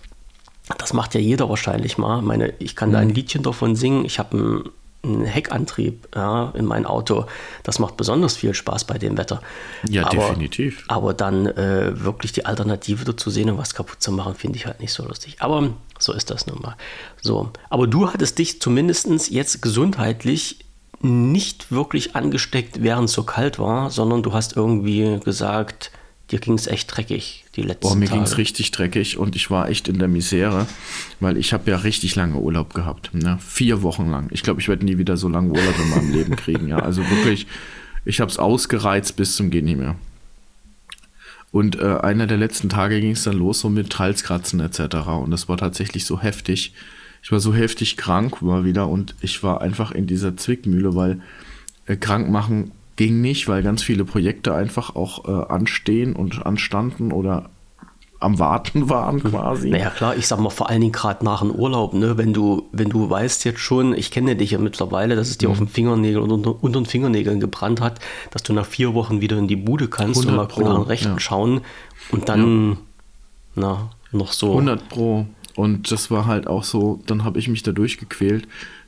Das 0.78 0.92
macht 0.92 1.14
ja 1.14 1.20
jeder 1.20 1.48
wahrscheinlich 1.48 1.98
mal. 1.98 2.20
Ich 2.20 2.24
meine, 2.24 2.54
ich 2.58 2.76
kann 2.76 2.90
mhm. 2.90 2.92
da 2.92 2.98
ein 3.00 3.08
mhm. 3.08 3.14
Liedchen 3.14 3.42
davon 3.42 3.76
singen. 3.76 4.04
Ich 4.04 4.18
habe 4.18 4.36
einen, 4.36 4.64
einen 5.06 5.24
Heckantrieb 5.24 6.08
ja, 6.14 6.52
in 6.54 6.64
mein 6.64 6.86
Auto. 6.86 7.26
Das 7.62 7.78
macht 7.78 7.96
besonders 7.96 8.36
viel 8.36 8.54
Spaß 8.54 8.84
bei 8.84 8.98
dem 8.98 9.16
Wetter. 9.16 9.40
Ja, 9.88 10.04
aber, 10.06 10.28
definitiv. 10.28 10.84
Aber 10.88 11.14
dann 11.14 11.46
äh, 11.46 12.04
wirklich 12.04 12.32
die 12.32 12.46
Alternative 12.46 13.04
dazu 13.04 13.30
sehen 13.30 13.50
und 13.50 13.58
was 13.58 13.74
kaputt 13.74 14.02
zu 14.02 14.12
machen, 14.12 14.34
finde 14.34 14.58
ich 14.58 14.66
halt 14.66 14.80
nicht 14.80 14.92
so 14.92 15.04
lustig. 15.04 15.36
Aber 15.40 15.70
so 15.98 16.12
ist 16.12 16.30
das 16.30 16.46
nun 16.46 16.60
mal. 16.60 16.76
So. 17.20 17.50
Aber 17.70 17.86
du 17.86 18.12
hattest 18.12 18.38
dich 18.38 18.60
zumindest 18.60 19.30
jetzt 19.30 19.62
gesundheitlich 19.62 20.58
nicht 21.00 21.70
wirklich 21.70 22.16
angesteckt, 22.16 22.82
während 22.82 23.08
es 23.08 23.14
so 23.14 23.22
kalt 23.22 23.58
war, 23.58 23.90
sondern 23.90 24.22
du 24.22 24.32
hast 24.32 24.56
irgendwie 24.56 25.20
gesagt, 25.20 25.90
dir 26.30 26.40
ging 26.40 26.54
es 26.54 26.66
echt 26.66 26.94
dreckig 26.94 27.44
die 27.54 27.62
letzten 27.62 27.88
Boah, 27.88 27.94
mir 27.94 28.08
ging 28.08 28.22
es 28.22 28.36
richtig 28.36 28.70
dreckig 28.70 29.16
und 29.16 29.36
ich 29.36 29.50
war 29.50 29.68
echt 29.68 29.88
in 29.88 29.98
der 29.98 30.08
Misere, 30.08 30.66
weil 31.20 31.36
ich 31.36 31.52
habe 31.52 31.70
ja 31.70 31.78
richtig 31.78 32.16
lange 32.16 32.36
Urlaub 32.36 32.74
gehabt. 32.74 33.14
Ne? 33.14 33.38
Vier 33.40 33.82
Wochen 33.82 34.10
lang. 34.10 34.28
Ich 34.32 34.42
glaube, 34.42 34.60
ich 34.60 34.68
werde 34.68 34.84
nie 34.84 34.98
wieder 34.98 35.16
so 35.16 35.28
lange 35.28 35.50
Urlaub 35.50 35.74
in 35.78 35.90
meinem 35.90 36.12
Leben 36.12 36.36
kriegen. 36.36 36.68
Ja, 36.68 36.78
also 36.78 37.02
wirklich, 37.08 37.46
ich 38.04 38.20
habe 38.20 38.30
es 38.30 38.38
ausgereizt 38.38 39.16
bis 39.16 39.36
zum 39.36 39.50
Gehen 39.50 39.64
nicht 39.64 39.78
mehr. 39.78 39.96
Und 41.52 41.80
äh, 41.80 41.98
einer 42.02 42.26
der 42.26 42.36
letzten 42.36 42.68
Tage 42.68 43.00
ging 43.00 43.12
es 43.12 43.22
dann 43.22 43.38
los 43.38 43.60
so 43.60 43.70
mit 43.70 43.98
Halskratzen 43.98 44.60
etc. 44.60 44.96
Und 45.08 45.30
das 45.30 45.48
war 45.48 45.56
tatsächlich 45.56 46.04
so 46.04 46.20
heftig. 46.20 46.74
Ich 47.22 47.32
war 47.32 47.40
so 47.40 47.54
heftig 47.54 47.96
krank 47.96 48.42
mal 48.42 48.64
wieder 48.64 48.88
und 48.88 49.14
ich 49.20 49.42
war 49.42 49.60
einfach 49.60 49.90
in 49.92 50.06
dieser 50.06 50.36
Zwickmühle, 50.36 50.94
weil 50.94 51.20
äh, 51.86 51.96
krank 51.96 52.28
machen 52.28 52.72
ging 52.96 53.20
nicht, 53.20 53.48
weil 53.48 53.62
ganz 53.62 53.82
viele 53.82 54.04
Projekte 54.04 54.54
einfach 54.54 54.96
auch 54.96 55.26
äh, 55.28 55.52
anstehen 55.52 56.16
und 56.16 56.44
anstanden 56.44 57.12
oder 57.12 57.50
am 58.18 58.38
Warten 58.38 58.88
waren 58.88 59.22
quasi. 59.22 59.70
Naja 59.70 59.90
klar, 59.90 60.16
ich 60.16 60.26
sag 60.26 60.40
mal 60.40 60.50
vor 60.50 60.68
allen 60.68 60.80
Dingen 60.80 60.92
gerade 60.92 61.24
nach 61.24 61.40
dem 61.40 61.50
Urlaub, 61.50 61.94
ne, 61.94 62.16
wenn 62.16 62.32
du, 62.32 62.68
wenn 62.72 62.88
du 62.88 63.08
weißt 63.08 63.44
jetzt 63.44 63.60
schon, 63.60 63.94
ich 63.94 64.10
kenne 64.10 64.36
dich 64.36 64.52
ja 64.52 64.58
mittlerweile, 64.58 65.16
dass 65.16 65.28
es 65.28 65.38
dir 65.38 65.48
mhm. 65.48 65.52
auf 65.52 65.58
den 65.58 65.68
Fingernägeln 65.68 66.22
und 66.22 66.32
unter, 66.32 66.62
unter, 66.62 66.80
den 66.80 66.86
Fingernägeln 66.86 67.40
gebrannt 67.40 67.80
hat, 67.80 68.00
dass 68.30 68.42
du 68.42 68.52
nach 68.52 68.66
vier 68.66 68.94
Wochen 68.94 69.20
wieder 69.20 69.36
in 69.38 69.48
die 69.48 69.56
Bude 69.56 69.88
kannst 69.88 70.24
und 70.26 70.34
mal 70.34 70.48
Pro, 70.48 70.62
nach 70.62 70.74
dem 70.74 70.82
Rechten 70.82 71.12
ja. 71.12 71.20
schauen 71.20 71.60
und 72.10 72.28
dann 72.28 72.70
ja. 72.70 72.76
na, 73.54 73.90
noch 74.12 74.32
so. 74.32 74.52
100 74.52 74.88
Pro. 74.88 75.26
Und 75.54 75.90
das 75.90 76.10
war 76.10 76.26
halt 76.26 76.46
auch 76.48 76.64
so, 76.64 77.00
dann 77.06 77.24
habe 77.24 77.38
ich 77.38 77.48
mich 77.48 77.62
da 77.62 77.72
durchgequält 77.72 78.46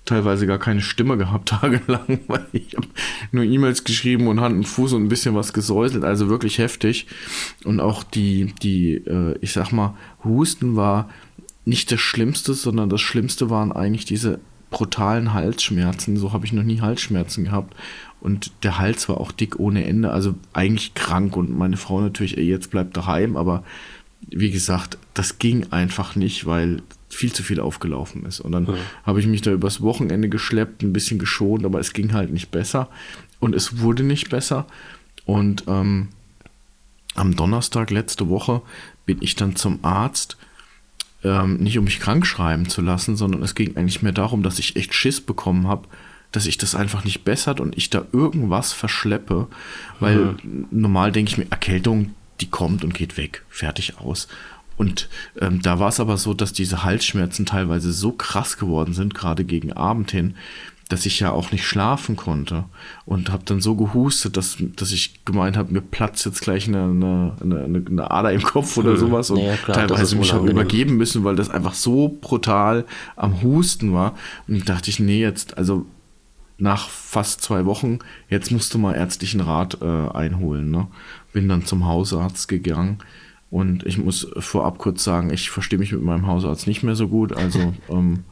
teilweise 0.08 0.46
gar 0.46 0.58
keine 0.58 0.80
Stimme 0.80 1.16
gehabt, 1.16 1.48
tagelang, 1.60 2.20
weil 2.26 2.46
ich 2.52 2.74
habe 2.76 2.88
nur 3.32 3.44
E-Mails 3.44 3.84
geschrieben 3.84 4.26
und 4.26 4.40
Hand 4.40 4.56
und 4.56 4.64
Fuß 4.64 4.94
und 4.94 5.04
ein 5.04 5.08
bisschen 5.08 5.34
was 5.34 5.52
gesäuselt, 5.52 6.04
also 6.04 6.28
wirklich 6.28 6.58
heftig. 6.58 7.06
Und 7.64 7.80
auch 7.80 8.02
die, 8.02 8.54
die, 8.62 8.94
äh, 8.94 9.36
ich 9.40 9.52
sag 9.52 9.72
mal, 9.72 9.94
Husten 10.24 10.76
war 10.76 11.08
nicht 11.64 11.92
das 11.92 12.00
Schlimmste, 12.00 12.54
sondern 12.54 12.88
das 12.88 13.00
Schlimmste 13.00 13.50
waren 13.50 13.72
eigentlich 13.72 14.06
diese 14.06 14.40
brutalen 14.70 15.34
Halsschmerzen. 15.34 16.16
So 16.16 16.32
habe 16.32 16.46
ich 16.46 16.52
noch 16.52 16.62
nie 16.62 16.80
Halsschmerzen 16.80 17.44
gehabt. 17.44 17.74
Und 18.20 18.52
der 18.64 18.78
Hals 18.78 19.08
war 19.08 19.20
auch 19.20 19.32
dick 19.32 19.58
ohne 19.60 19.84
Ende, 19.84 20.10
also 20.10 20.34
eigentlich 20.52 20.94
krank. 20.94 21.36
Und 21.36 21.56
meine 21.56 21.76
Frau 21.76 22.00
natürlich, 22.00 22.36
ey, 22.36 22.44
jetzt 22.44 22.70
bleibt 22.70 22.96
daheim, 22.96 23.36
aber 23.36 23.62
wie 24.26 24.50
gesagt, 24.50 24.98
das 25.14 25.38
ging 25.38 25.72
einfach 25.72 26.16
nicht, 26.16 26.46
weil 26.46 26.82
viel 27.08 27.32
zu 27.32 27.42
viel 27.42 27.60
aufgelaufen 27.60 28.24
ist. 28.26 28.40
Und 28.40 28.52
dann 28.52 28.66
ja. 28.66 28.74
habe 29.04 29.20
ich 29.20 29.26
mich 29.26 29.42
da 29.42 29.50
übers 29.52 29.80
Wochenende 29.80 30.28
geschleppt, 30.28 30.82
ein 30.82 30.92
bisschen 30.92 31.18
geschont, 31.18 31.64
aber 31.64 31.80
es 31.80 31.92
ging 31.92 32.12
halt 32.12 32.32
nicht 32.32 32.50
besser. 32.50 32.88
Und 33.40 33.54
es 33.54 33.80
wurde 33.80 34.02
nicht 34.02 34.28
besser. 34.28 34.66
Und 35.24 35.64
ähm, 35.66 36.08
am 37.14 37.34
Donnerstag 37.34 37.90
letzte 37.90 38.28
Woche 38.28 38.62
bin 39.06 39.18
ich 39.20 39.36
dann 39.36 39.56
zum 39.56 39.78
Arzt, 39.82 40.36
ähm, 41.24 41.56
nicht 41.56 41.78
um 41.78 41.84
mich 41.84 42.00
krank 42.00 42.26
schreiben 42.26 42.68
zu 42.68 42.82
lassen, 42.82 43.16
sondern 43.16 43.42
es 43.42 43.54
ging 43.54 43.76
eigentlich 43.76 44.02
mehr 44.02 44.12
darum, 44.12 44.42
dass 44.42 44.58
ich 44.58 44.76
echt 44.76 44.94
Schiss 44.94 45.20
bekommen 45.20 45.66
habe, 45.66 45.88
dass 46.30 46.46
ich 46.46 46.58
das 46.58 46.74
einfach 46.74 47.04
nicht 47.04 47.24
bessert 47.24 47.60
und 47.60 47.76
ich 47.76 47.90
da 47.90 48.04
irgendwas 48.12 48.72
verschleppe, 48.72 49.48
weil 49.98 50.36
mhm. 50.42 50.66
normal 50.70 51.10
denke 51.10 51.30
ich 51.30 51.38
mir, 51.38 51.46
Erkältung, 51.50 52.14
die 52.40 52.50
kommt 52.50 52.84
und 52.84 52.94
geht 52.94 53.16
weg, 53.16 53.44
fertig 53.48 53.98
aus. 53.98 54.28
Und 54.76 55.08
ähm, 55.40 55.60
da 55.60 55.80
war 55.80 55.88
es 55.88 55.98
aber 55.98 56.16
so, 56.16 56.34
dass 56.34 56.52
diese 56.52 56.84
Halsschmerzen 56.84 57.46
teilweise 57.46 57.92
so 57.92 58.12
krass 58.12 58.58
geworden 58.58 58.94
sind, 58.94 59.12
gerade 59.12 59.44
gegen 59.44 59.72
Abend 59.72 60.12
hin, 60.12 60.34
dass 60.88 61.04
ich 61.04 61.20
ja 61.20 61.32
auch 61.32 61.52
nicht 61.52 61.66
schlafen 61.66 62.16
konnte 62.16 62.64
und 63.04 63.30
habe 63.30 63.42
dann 63.44 63.60
so 63.60 63.74
gehustet, 63.74 64.36
dass, 64.36 64.56
dass 64.76 64.90
ich 64.92 65.24
gemeint 65.24 65.56
habe, 65.56 65.72
mir 65.72 65.82
platzt 65.82 66.24
jetzt 66.24 66.40
gleich 66.40 66.66
eine, 66.66 66.84
eine, 66.84 67.36
eine, 67.42 67.84
eine 67.86 68.10
Ader 68.10 68.32
im 68.32 68.42
Kopf 68.42 68.76
oder 68.78 68.96
sowas 68.96 69.30
und 69.30 69.38
ja, 69.38 69.56
klar, 69.56 69.86
teilweise 69.86 70.16
mich 70.16 70.32
habe 70.32 70.48
übergeben 70.48 70.96
müssen, 70.96 71.24
weil 71.24 71.36
das 71.36 71.50
einfach 71.50 71.74
so 71.74 72.16
brutal 72.20 72.86
am 73.16 73.42
Husten 73.42 73.92
war. 73.92 74.14
Und 74.46 74.66
dachte 74.68 74.88
ich, 74.88 74.98
nee, 74.98 75.20
jetzt, 75.20 75.58
also 75.58 75.84
nach 76.56 76.88
fast 76.88 77.42
zwei 77.42 77.66
Wochen, 77.66 78.00
jetzt 78.28 78.50
musst 78.50 78.74
du 78.74 78.78
mal 78.78 78.94
ärztlichen 78.94 79.40
Rat 79.40 79.78
äh, 79.80 79.84
einholen. 79.84 80.70
Ne? 80.70 80.88
Bin 81.32 81.48
dann 81.48 81.64
zum 81.64 81.86
Hausarzt 81.86 82.48
gegangen 82.48 82.98
und 83.50 83.84
ich 83.86 83.98
muss 83.98 84.28
vorab 84.38 84.78
kurz 84.78 85.04
sagen, 85.04 85.32
ich 85.32 85.50
verstehe 85.50 85.78
mich 85.78 85.92
mit 85.92 86.02
meinem 86.02 86.26
Hausarzt 86.26 86.66
nicht 86.66 86.82
mehr 86.82 86.94
so 86.94 87.08
gut. 87.08 87.32
Also 87.32 87.74
ähm, 87.88 88.24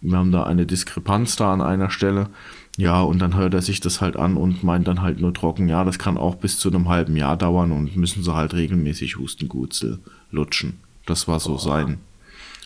wir 0.00 0.16
haben 0.16 0.32
da 0.32 0.44
eine 0.44 0.66
Diskrepanz 0.66 1.36
da 1.36 1.52
an 1.52 1.60
einer 1.60 1.90
Stelle. 1.90 2.28
Ja, 2.76 3.00
und 3.02 3.18
dann 3.18 3.36
hört 3.36 3.52
er 3.52 3.62
sich 3.62 3.80
das 3.80 4.00
halt 4.00 4.16
an 4.16 4.36
und 4.36 4.62
meint 4.62 4.88
dann 4.88 5.02
halt 5.02 5.20
nur 5.20 5.34
trocken, 5.34 5.68
ja, 5.68 5.84
das 5.84 5.98
kann 5.98 6.16
auch 6.16 6.36
bis 6.36 6.58
zu 6.58 6.70
einem 6.70 6.88
halben 6.88 7.16
Jahr 7.16 7.36
dauern 7.36 7.72
und 7.72 7.96
müssen 7.96 8.22
sie 8.22 8.34
halt 8.34 8.54
regelmäßig 8.54 9.16
Hustengutzel 9.16 9.98
lutschen. 10.30 10.78
Das 11.04 11.28
war 11.28 11.40
so 11.40 11.54
oh. 11.54 11.58
sein, 11.58 11.98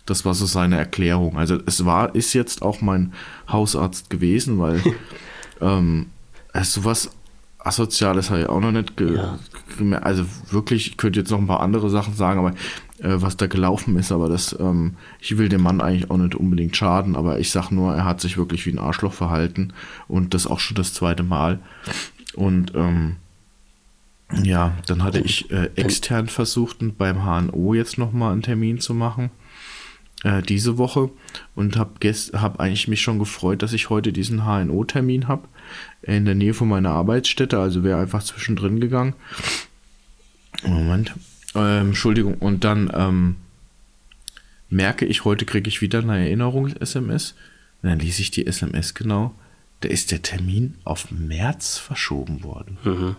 das 0.06 0.24
war 0.24 0.34
so 0.34 0.46
seine 0.46 0.76
Erklärung. 0.76 1.38
Also 1.38 1.58
es 1.66 1.84
war, 1.84 2.14
ist 2.14 2.34
jetzt 2.34 2.62
auch 2.62 2.80
mein 2.80 3.12
Hausarzt 3.48 4.10
gewesen, 4.10 4.58
weil 4.58 4.82
ähm, 5.60 6.06
sowas 6.62 7.10
Asoziales 7.64 8.30
habe 8.30 8.42
ich 8.42 8.48
auch 8.48 8.60
noch 8.60 8.72
nicht 8.72 8.96
ge 8.96 9.16
ja. 9.16 9.38
Also 10.02 10.24
wirklich, 10.50 10.88
ich 10.88 10.96
könnte 10.96 11.18
jetzt 11.18 11.30
noch 11.30 11.38
ein 11.38 11.46
paar 11.46 11.60
andere 11.60 11.90
Sachen 11.90 12.14
sagen, 12.14 12.38
aber 12.38 12.50
äh, 12.98 13.20
was 13.22 13.36
da 13.36 13.46
gelaufen 13.46 13.96
ist, 13.98 14.12
aber 14.12 14.28
das, 14.28 14.54
ähm, 14.60 14.94
ich 15.20 15.36
will 15.38 15.48
dem 15.48 15.62
Mann 15.62 15.80
eigentlich 15.80 16.10
auch 16.10 16.16
nicht 16.16 16.34
unbedingt 16.34 16.76
schaden, 16.76 17.16
aber 17.16 17.40
ich 17.40 17.50
sag 17.50 17.70
nur, 17.70 17.94
er 17.94 18.04
hat 18.04 18.20
sich 18.20 18.36
wirklich 18.36 18.66
wie 18.66 18.70
ein 18.70 18.78
Arschloch 18.78 19.14
verhalten 19.14 19.72
und 20.06 20.34
das 20.34 20.46
auch 20.46 20.60
schon 20.60 20.76
das 20.76 20.92
zweite 20.92 21.22
Mal. 21.22 21.58
Und 22.34 22.72
ähm, 22.74 23.16
ja, 24.42 24.72
dann 24.86 25.02
hatte 25.02 25.20
ich 25.20 25.50
äh, 25.50 25.70
extern 25.76 26.28
versucht, 26.28 26.78
beim 26.98 27.24
HNO 27.24 27.74
jetzt 27.74 27.98
nochmal 27.98 28.32
einen 28.32 28.42
Termin 28.42 28.78
zu 28.78 28.94
machen 28.94 29.30
äh, 30.24 30.42
diese 30.42 30.78
Woche 30.78 31.10
und 31.54 31.76
habe 31.76 31.92
hab 32.02 32.60
eigentlich 32.60 32.88
mich 32.88 33.02
schon 33.02 33.18
gefreut, 33.18 33.62
dass 33.62 33.72
ich 33.72 33.90
heute 33.90 34.12
diesen 34.12 34.44
HNO-Termin 34.44 35.28
habe 35.28 35.48
in 36.02 36.24
der 36.24 36.34
Nähe 36.34 36.54
von 36.54 36.68
meiner 36.68 36.90
Arbeitsstätte, 36.90 37.58
also 37.58 37.82
wäre 37.82 38.00
einfach 38.00 38.22
zwischendrin 38.22 38.80
gegangen. 38.80 39.14
Moment. 40.62 41.12
Ähm, 41.54 41.88
Entschuldigung, 41.88 42.34
und 42.34 42.64
dann 42.64 42.90
ähm, 42.94 43.36
merke 44.68 45.06
ich, 45.06 45.24
heute 45.24 45.44
kriege 45.44 45.68
ich 45.68 45.80
wieder 45.80 46.00
eine 46.00 46.18
Erinnerungs-SMS. 46.18 47.34
Dann 47.82 47.98
lese 47.98 48.22
ich 48.22 48.30
die 48.30 48.46
SMS 48.46 48.94
genau. 48.94 49.34
Da 49.80 49.88
ist 49.88 50.10
der 50.10 50.22
Termin 50.22 50.76
auf 50.84 51.10
März 51.10 51.76
verschoben 51.76 52.42
worden. 52.42 52.78
Mhm. 52.84 53.16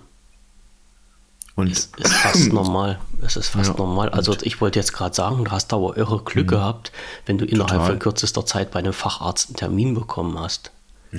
Und 1.55 1.71
es 1.71 1.91
ist 1.97 2.13
fast 2.13 2.53
normal. 2.53 2.99
Es 3.21 3.35
ist 3.35 3.49
fast 3.49 3.71
ja, 3.71 3.77
normal. 3.77 4.09
Also 4.09 4.35
ich 4.41 4.59
wollte 4.61 4.79
jetzt 4.79 4.93
gerade 4.93 5.15
sagen, 5.15 5.45
du 5.45 5.51
hast 5.51 5.71
aber 5.71 5.95
irre 5.97 6.23
Glück 6.23 6.47
mhm. 6.47 6.49
gehabt, 6.49 6.91
wenn 7.25 7.37
du 7.37 7.45
innerhalb 7.45 7.79
Total. 7.79 7.87
von 7.87 7.99
kürzester 7.99 8.45
Zeit 8.45 8.71
bei 8.71 8.79
einem 8.79 8.93
Facharzt 8.93 9.49
einen 9.49 9.55
Termin 9.55 9.93
bekommen 9.93 10.37
hast. 10.37 10.71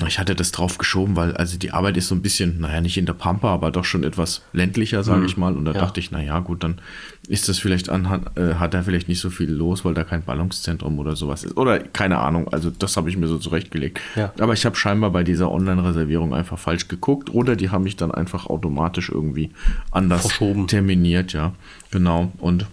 Ich 0.06 0.18
hatte 0.18 0.34
das 0.34 0.52
drauf 0.52 0.78
geschoben, 0.78 1.16
weil 1.16 1.36
also 1.36 1.58
die 1.58 1.72
Arbeit 1.72 1.96
ist 1.96 2.08
so 2.08 2.14
ein 2.14 2.22
bisschen, 2.22 2.60
naja, 2.60 2.80
nicht 2.80 2.98
in 2.98 3.06
der 3.06 3.12
Pampa, 3.14 3.52
aber 3.52 3.70
doch 3.70 3.84
schon 3.84 4.04
etwas 4.04 4.42
ländlicher, 4.52 5.02
sage 5.02 5.20
mhm. 5.20 5.26
ich 5.26 5.36
mal. 5.36 5.56
Und 5.56 5.64
da 5.64 5.72
ja. 5.72 5.80
dachte 5.80 6.00
ich, 6.00 6.10
naja, 6.10 6.38
gut, 6.40 6.62
dann 6.64 6.80
ist 7.28 7.48
das 7.48 7.58
vielleicht 7.58 7.88
anhand, 7.88 8.36
äh, 8.36 8.54
hat 8.54 8.74
er 8.74 8.82
vielleicht 8.82 9.08
nicht 9.08 9.20
so 9.20 9.30
viel 9.30 9.50
los, 9.50 9.84
weil 9.84 9.94
da 9.94 10.04
kein 10.04 10.22
Ballungszentrum 10.22 10.98
oder 10.98 11.16
sowas 11.16 11.44
ist. 11.44 11.56
Oder 11.56 11.78
keine 11.78 12.18
Ahnung, 12.18 12.48
also 12.48 12.70
das 12.70 12.96
habe 12.96 13.08
ich 13.08 13.16
mir 13.16 13.28
so 13.28 13.38
zurechtgelegt. 13.38 14.00
Ja. 14.16 14.32
Aber 14.38 14.52
ich 14.52 14.66
habe 14.66 14.76
scheinbar 14.76 15.10
bei 15.10 15.24
dieser 15.24 15.50
Online-Reservierung 15.50 16.34
einfach 16.34 16.58
falsch 16.58 16.88
geguckt 16.88 17.32
oder 17.32 17.56
die 17.56 17.70
haben 17.70 17.84
mich 17.84 17.96
dann 17.96 18.10
einfach 18.10 18.46
automatisch 18.46 19.08
irgendwie 19.08 19.50
anders 19.90 20.22
Verschoben. 20.22 20.66
terminiert, 20.66 21.32
ja. 21.32 21.52
Genau. 21.90 22.32
Und 22.38 22.66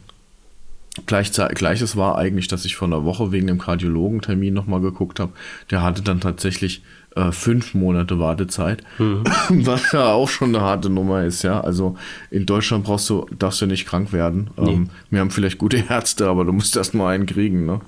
Gleiches 1.08 1.98
war 1.98 2.20
eigentlich, 2.20 2.48
dass 2.48 2.66
ich 2.66 2.76
vor 2.76 2.88
einer 2.88 3.04
Woche 3.04 3.32
wegen 3.32 3.48
dem 3.48 3.58
Kardiologentermin 3.58 4.54
nochmal 4.54 4.80
geguckt 4.80 5.20
habe. 5.20 5.34
Der 5.72 5.82
hatte 5.82 6.04
dann 6.04 6.20
tatsächlich 6.20 6.84
äh, 7.16 7.32
fünf 7.32 7.74
Monate 7.74 8.20
Wartezeit, 8.20 8.84
mhm. 8.98 9.24
was 9.50 9.92
ja 9.92 10.12
auch 10.12 10.30
schon 10.30 10.56
eine 10.56 10.64
harte 10.64 10.90
Nummer 10.90 11.24
ist, 11.24 11.44
ja. 11.44 11.62
Also 11.62 11.98
in 12.32 12.46
Deutschland 12.46 12.86
brauchst 12.86 13.10
du, 13.10 13.26
darfst 13.38 13.62
du 13.62 13.66
nicht 13.66 13.86
krank 13.86 14.12
werden. 14.14 14.50
Nee. 14.58 14.74
Ähm, 14.74 14.90
wir 15.10 15.20
haben 15.20 15.32
vielleicht 15.32 15.58
gute 15.58 15.78
Ärzte, 15.90 16.28
aber 16.28 16.46
du 16.46 16.54
musst 16.54 16.76
erst 16.76 16.94
mal 16.94 17.14
einen 17.14 17.26
kriegen, 17.26 17.66
ne? 17.66 17.82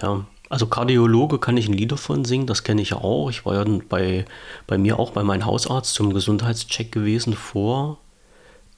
Ja, 0.00 0.26
also 0.48 0.66
Kardiologe 0.66 1.38
kann 1.38 1.56
ich 1.56 1.68
ein 1.68 1.74
Lied 1.74 1.92
davon 1.92 2.24
singen, 2.24 2.46
das 2.46 2.62
kenne 2.62 2.82
ich 2.82 2.90
ja 2.90 2.98
auch. 2.98 3.30
Ich 3.30 3.44
war 3.44 3.54
ja 3.54 3.78
bei, 3.88 4.24
bei 4.66 4.78
mir 4.78 4.98
auch 4.98 5.10
bei 5.10 5.22
meinem 5.22 5.44
Hausarzt 5.44 5.94
zum 5.94 6.12
Gesundheitscheck 6.12 6.92
gewesen 6.92 7.34
vor 7.34 7.98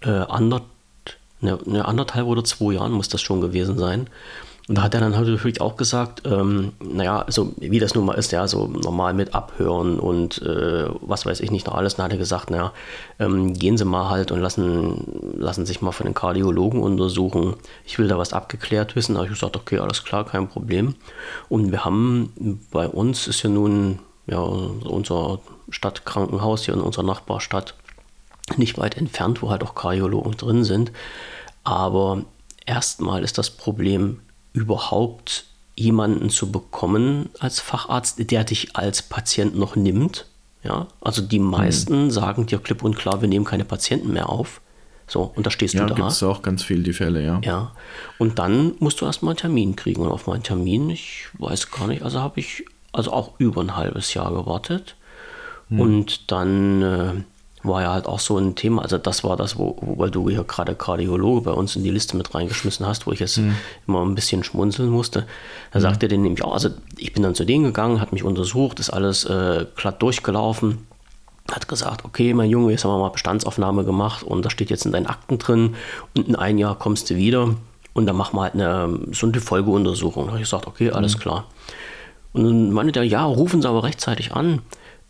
äh, 0.00 0.10
ander, 0.10 0.62
ne, 1.40 1.58
ne, 1.66 1.84
anderthalb 1.84 2.26
oder 2.26 2.44
zwei 2.44 2.74
Jahren 2.74 2.92
muss 2.92 3.08
das 3.08 3.20
schon 3.20 3.40
gewesen 3.40 3.78
sein. 3.78 4.08
Und 4.68 4.76
da 4.76 4.82
hat 4.82 4.92
er 4.92 5.00
dann 5.00 5.16
halt 5.16 5.26
natürlich 5.26 5.62
auch 5.62 5.76
gesagt, 5.76 6.22
ähm, 6.26 6.72
naja, 6.78 7.22
also 7.22 7.54
wie 7.56 7.78
das 7.78 7.94
nun 7.94 8.04
mal 8.04 8.14
ist, 8.14 8.32
ja, 8.32 8.46
so 8.46 8.66
normal 8.66 9.14
mit 9.14 9.34
Abhören 9.34 9.98
und 9.98 10.42
äh, 10.42 10.86
was 11.00 11.24
weiß 11.24 11.40
ich 11.40 11.50
nicht 11.50 11.66
noch 11.66 11.74
alles. 11.74 11.96
Dann 11.96 12.04
hat 12.04 12.12
er 12.12 12.18
gesagt, 12.18 12.50
naja, 12.50 12.72
ähm, 13.18 13.54
gehen 13.54 13.78
Sie 13.78 13.86
mal 13.86 14.10
halt 14.10 14.30
und 14.30 14.40
lassen, 14.40 15.32
lassen 15.38 15.64
sich 15.64 15.80
mal 15.80 15.92
von 15.92 16.04
den 16.04 16.12
Kardiologen 16.12 16.82
untersuchen. 16.82 17.54
Ich 17.86 17.98
will 17.98 18.08
da 18.08 18.18
was 18.18 18.34
abgeklärt 18.34 18.94
wissen. 18.94 19.14
Da 19.14 19.20
habe 19.20 19.28
ich 19.28 19.34
gesagt, 19.34 19.56
okay, 19.56 19.78
alles 19.78 20.04
klar, 20.04 20.26
kein 20.26 20.48
Problem. 20.48 20.96
Und 21.48 21.72
wir 21.72 21.86
haben 21.86 22.60
bei 22.70 22.86
uns 22.86 23.26
ist 23.26 23.42
ja 23.42 23.48
nun 23.48 24.00
ja, 24.26 24.38
unser 24.40 25.38
Stadtkrankenhaus 25.70 26.66
hier 26.66 26.74
in 26.74 26.82
unserer 26.82 27.04
Nachbarstadt 27.04 27.74
nicht 28.58 28.76
weit 28.76 28.98
entfernt, 28.98 29.40
wo 29.40 29.48
halt 29.48 29.62
auch 29.62 29.74
Kardiologen 29.74 30.36
drin 30.36 30.64
sind. 30.64 30.92
Aber 31.64 32.22
erstmal 32.66 33.24
ist 33.24 33.38
das 33.38 33.48
Problem, 33.48 34.20
überhaupt 34.60 35.44
jemanden 35.76 36.28
zu 36.28 36.50
bekommen 36.50 37.30
als 37.38 37.60
Facharzt, 37.60 38.30
der 38.30 38.44
dich 38.44 38.76
als 38.76 39.02
Patient 39.02 39.56
noch 39.56 39.76
nimmt. 39.76 40.26
Ja, 40.64 40.88
also 41.00 41.22
die 41.22 41.38
meisten 41.38 42.04
mhm. 42.04 42.10
sagen 42.10 42.46
dir 42.46 42.58
klipp 42.58 42.82
und 42.82 42.96
klar, 42.96 43.20
wir 43.20 43.28
nehmen 43.28 43.44
keine 43.44 43.64
Patienten 43.64 44.12
mehr 44.12 44.28
auf. 44.28 44.60
So, 45.06 45.32
und 45.34 45.46
da 45.46 45.50
stehst 45.50 45.74
ja, 45.74 45.82
du 45.82 45.86
da. 45.86 45.94
Ja, 45.94 45.96
gibt 46.02 46.12
es 46.12 46.22
auch 46.22 46.42
ganz 46.42 46.62
viele 46.62 46.82
die 46.82 46.92
Fälle, 46.92 47.24
ja. 47.24 47.40
Ja, 47.42 47.72
und 48.18 48.38
dann 48.38 48.74
musst 48.78 49.00
du 49.00 49.06
erstmal 49.06 49.32
einen 49.32 49.38
Termin 49.38 49.76
kriegen. 49.76 50.02
Und 50.02 50.10
auf 50.10 50.26
meinen 50.26 50.42
Termin, 50.42 50.90
ich 50.90 51.28
weiß 51.38 51.70
gar 51.70 51.86
nicht, 51.86 52.02
also 52.02 52.20
habe 52.20 52.40
ich 52.40 52.64
also 52.92 53.12
auch 53.12 53.32
über 53.38 53.62
ein 53.62 53.76
halbes 53.76 54.12
Jahr 54.14 54.32
gewartet. 54.32 54.96
Mhm. 55.68 55.80
Und 55.80 56.30
dann 56.30 56.82
äh, 56.82 57.12
war 57.62 57.82
ja 57.82 57.92
halt 57.92 58.06
auch 58.06 58.20
so 58.20 58.38
ein 58.38 58.54
Thema. 58.54 58.82
Also 58.82 58.98
das 58.98 59.24
war 59.24 59.36
das, 59.36 59.58
wo, 59.58 59.76
weil 59.80 60.10
du 60.10 60.28
hier 60.28 60.44
gerade 60.44 60.74
Kardiologe 60.74 61.42
bei 61.42 61.50
uns 61.50 61.76
in 61.76 61.82
die 61.82 61.90
Liste 61.90 62.16
mit 62.16 62.34
reingeschmissen 62.34 62.86
hast, 62.86 63.06
wo 63.06 63.12
ich 63.12 63.20
jetzt 63.20 63.38
mhm. 63.38 63.56
immer 63.86 64.04
ein 64.04 64.14
bisschen 64.14 64.44
schmunzeln 64.44 64.90
musste. 64.90 65.26
Da 65.72 65.78
mhm. 65.78 65.82
sagte 65.82 66.06
er 66.06 66.08
den 66.08 66.22
nämlich 66.22 66.44
auch, 66.44 66.52
also 66.52 66.70
ich 66.96 67.12
bin 67.12 67.22
dann 67.22 67.34
zu 67.34 67.44
denen 67.44 67.64
gegangen, 67.64 68.00
hat 68.00 68.12
mich 68.12 68.22
untersucht, 68.22 68.80
ist 68.80 68.90
alles 68.90 69.24
äh, 69.24 69.66
glatt 69.76 70.00
durchgelaufen. 70.02 70.86
Hat 71.50 71.66
gesagt, 71.66 72.04
okay, 72.04 72.34
mein 72.34 72.50
Junge, 72.50 72.72
jetzt 72.72 72.84
haben 72.84 72.92
wir 72.92 72.98
mal 72.98 73.08
Bestandsaufnahme 73.08 73.84
gemacht 73.84 74.22
und 74.22 74.44
das 74.44 74.52
steht 74.52 74.68
jetzt 74.70 74.84
in 74.84 74.92
deinen 74.92 75.06
Akten 75.06 75.38
drin 75.38 75.76
und 76.14 76.28
in 76.28 76.36
ein 76.36 76.58
Jahr 76.58 76.78
kommst 76.78 77.08
du 77.08 77.16
wieder 77.16 77.54
und 77.94 78.06
dann 78.06 78.16
machen 78.16 78.36
wir 78.36 78.42
halt 78.42 78.54
eine 78.54 78.98
so 79.12 79.26
eine 79.26 79.40
Folgeuntersuchung. 79.40 80.24
Da 80.24 80.32
habe 80.32 80.42
ich 80.42 80.44
gesagt, 80.44 80.66
okay, 80.66 80.90
alles 80.90 81.16
mhm. 81.16 81.20
klar. 81.20 81.46
Und 82.34 82.44
dann 82.44 82.70
meinte 82.70 82.92
der, 82.92 83.04
ja, 83.04 83.24
rufen 83.24 83.62
Sie 83.62 83.68
aber 83.68 83.82
rechtzeitig 83.82 84.32
an 84.32 84.60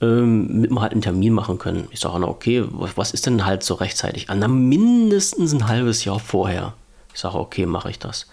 ähm, 0.01 0.61
mit 0.61 0.71
wir 0.71 0.81
halt 0.81 0.93
einen 0.93 1.03
Termin 1.03 1.33
machen 1.33 1.59
können. 1.59 1.89
Ich 1.91 2.01
sage, 2.01 2.27
okay, 2.27 2.65
was 2.69 3.13
ist 3.13 3.27
denn 3.27 3.45
halt 3.45 3.63
so 3.63 3.75
rechtzeitig? 3.75 4.27
Na, 4.35 4.49
mindestens 4.49 5.53
ein 5.53 5.69
halbes 5.69 6.05
Jahr 6.05 6.21
vorher. 6.21 6.75
Ich 7.13 7.21
sage, 7.21 7.39
okay, 7.39 7.67
mache 7.67 7.91
ich 7.91 7.99
das. 7.99 8.27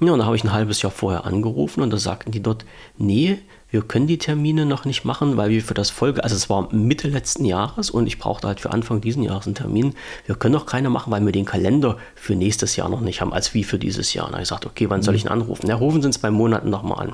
Ja, 0.00 0.12
und 0.12 0.18
da 0.18 0.24
habe 0.24 0.36
ich 0.36 0.44
ein 0.44 0.52
halbes 0.52 0.82
Jahr 0.82 0.90
vorher 0.90 1.24
angerufen 1.24 1.80
und 1.80 1.90
da 1.90 1.98
sagten 1.98 2.32
die 2.32 2.42
dort, 2.42 2.64
nee, 2.98 3.38
wir 3.70 3.82
können 3.82 4.06
die 4.06 4.18
Termine 4.18 4.66
noch 4.66 4.84
nicht 4.84 5.04
machen, 5.04 5.36
weil 5.36 5.50
wir 5.50 5.62
für 5.62 5.74
das 5.74 5.90
Folge, 5.90 6.22
also 6.22 6.34
es 6.36 6.50
war 6.50 6.72
Mitte 6.72 7.08
letzten 7.08 7.44
Jahres 7.44 7.90
und 7.90 8.06
ich 8.06 8.18
brauchte 8.18 8.46
halt 8.46 8.60
für 8.60 8.70
Anfang 8.70 9.00
diesen 9.00 9.22
Jahres 9.22 9.46
einen 9.46 9.54
Termin. 9.54 9.94
Wir 10.26 10.34
können 10.34 10.54
noch 10.54 10.66
keine 10.66 10.90
machen, 10.90 11.10
weil 11.10 11.24
wir 11.24 11.32
den 11.32 11.44
Kalender 11.44 11.96
für 12.14 12.34
nächstes 12.34 12.76
Jahr 12.76 12.88
noch 12.88 13.00
nicht 13.00 13.20
haben, 13.20 13.32
als 13.32 13.54
wie 13.54 13.64
für 13.64 13.78
dieses 13.78 14.14
Jahr. 14.14 14.26
Und 14.26 14.32
da 14.32 14.36
habe 14.36 14.42
ich 14.42 14.48
gesagt, 14.48 14.66
okay, 14.66 14.90
wann 14.90 15.02
soll 15.02 15.14
ich 15.14 15.24
ihn 15.24 15.30
anrufen? 15.30 15.68
Ja, 15.68 15.76
rufen 15.76 16.02
Sie 16.02 16.06
uns 16.06 16.18
bei 16.18 16.30
Monaten 16.30 16.70
nochmal 16.70 17.08
an. 17.08 17.12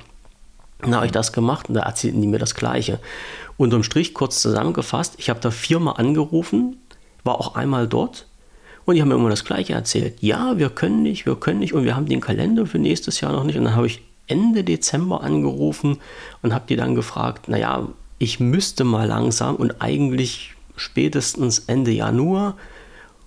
Dann 0.83 0.95
habe 0.95 1.07
ich 1.07 1.13
das 1.13 1.33
gemacht 1.33 1.69
und 1.69 1.75
da 1.75 1.83
erzählten 1.83 2.21
die 2.21 2.29
mir 2.29 2.39
das 2.39 2.55
Gleiche. 2.55 3.01
Unterm 3.57 3.83
Strich 3.83 4.15
kurz 4.15 4.41
zusammengefasst, 4.41 5.15
ich 5.19 5.31
habe 5.31 5.41
da 5.41 5.51
viermal 5.51 5.95
angerufen, 5.99 6.77
war 7.25 7.39
auch 7.39 7.55
einmal 7.55 7.87
dort 7.87 8.27
und 8.85 8.95
die 8.95 9.03
haben 9.03 9.09
mir 9.09 9.17
immer 9.17 9.31
das 9.31 9.45
Gleiche 9.45 9.75
erzählt. 9.75 10.17
Ja, 10.21 10.59
wir 10.59 10.71
können 10.71 11.03
nicht, 11.03 11.27
wir 11.27 11.37
können 11.37 11.61
nicht 11.61 11.75
und 11.75 11.85
wir 11.85 11.97
haben 11.97 12.07
den 12.07 12.21
Kalender 12.21 12.67
für 12.67 12.79
nächstes 12.79 13.21
Jahr 13.21 13.33
noch 13.33 13.45
nicht. 13.45 13.57
Und 13.57 13.65
dann 13.65 13.77
habe 13.77 13.87
ich 13.87 14.03
Ende 14.27 14.65
Dezember 14.65 15.23
angerufen 15.23 15.99
und 16.43 16.55
habe 16.55 16.65
die 16.69 16.77
dann 16.77 16.95
gefragt, 16.95 17.49
naja, 17.49 17.89
ich 18.19 18.41
müsste 18.41 18.85
mal 18.85 19.07
langsam 19.07 19.57
und 19.57 19.81
eigentlich 19.81 20.55
spätestens 20.77 21.61
Ende 21.61 21.91
Januar. 21.91 22.57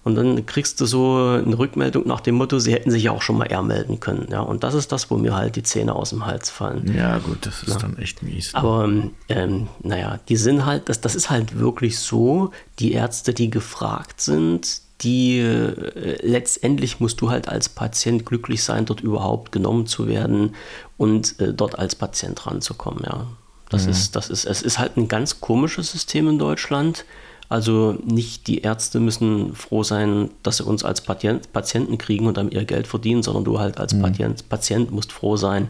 Und 0.03 0.15
dann 0.15 0.45
kriegst 0.45 0.81
du 0.81 0.86
so 0.86 1.17
eine 1.17 1.57
Rückmeldung 1.57 2.05
nach 2.05 2.19
dem 2.19 2.36
Motto, 2.36 2.60
sie 2.60 2.74
hätten 2.74 2.91
sich 2.91 3.03
ja 3.03 3.12
auch 3.12 3.22
schon 3.22 3.38
mal 3.38 3.45
eher 3.45 3.62
melden 3.62 4.01
können. 4.01 4.27
Ja, 4.29 4.41
und 4.41 4.63
das 4.63 4.74
ist 4.74 4.91
das, 4.91 5.10
wo 5.10 5.17
mir 5.17 5.33
halt 5.33 5.55
die 5.55 5.63
Zähne 5.63 5.95
aus 5.95 6.10
dem 6.10 6.25
Hals 6.25 6.50
fallen. 6.50 6.93
Ja, 6.93 7.19
gut, 7.19 7.45
das 7.45 7.63
ist 7.63 7.75
ja. 7.75 7.77
dann 7.79 7.98
echt 7.98 8.22
mies. 8.22 8.51
Ne? 8.51 8.60
Aber 8.60 8.89
ähm, 9.29 9.67
naja, 9.81 10.19
die 10.27 10.36
sind 10.36 10.65
halt, 10.65 10.89
das, 10.89 11.00
das 11.00 11.15
ist 11.15 11.29
halt 11.29 11.57
wirklich 11.57 12.00
so, 12.00 12.51
die 12.79 12.91
Ärzte, 12.91 13.33
die 13.33 13.50
gefragt 13.50 14.19
sind, 14.19 14.81
die 15.01 15.39
äh, 15.39 16.17
letztendlich 16.22 17.00
musst 17.00 17.22
du 17.22 17.29
halt 17.29 17.48
als 17.48 17.69
Patient 17.69 18.25
glücklich 18.25 18.63
sein, 18.63 18.86
dort 18.86 19.01
überhaupt 19.01 19.51
genommen 19.53 19.88
zu 19.88 20.07
werden 20.07 20.55
und 20.98 21.39
äh, 21.39 21.53
dort 21.53 21.79
als 21.79 21.95
Patient 21.95 22.45
ranzukommen, 22.45 23.03
ja. 23.05 23.27
Das 23.69 23.86
mhm. 23.86 23.91
ist, 23.91 24.15
das 24.15 24.29
ist, 24.29 24.45
es 24.45 24.62
ist 24.62 24.79
halt 24.79 24.98
ein 24.98 25.07
ganz 25.07 25.41
komisches 25.41 25.91
System 25.91 26.27
in 26.27 26.38
Deutschland. 26.38 27.05
Also 27.53 27.95
nicht 28.03 28.48
die 28.48 28.62
Ärzte 28.62 29.00
müssen 29.00 29.53
froh 29.53 29.83
sein, 29.83 30.31
dass 30.41 30.57
sie 30.57 30.63
uns 30.63 30.83
als 30.83 31.01
Patient, 31.01 31.53
Patienten 31.53 32.00
kriegen 32.00 32.25
und 32.25 32.36
dann 32.36 32.50
ihr 32.50 32.65
Geld 32.65 32.88
verdienen, 32.88 33.22
sondern 33.22 33.43
du 33.43 33.60
halt 33.60 33.77
als 33.77 33.93
mhm. 33.93 34.01
Patient, 34.01 34.50
Patient 34.50 34.89
musst 34.89 35.12
froh 35.12 35.38
sein, 35.38 35.67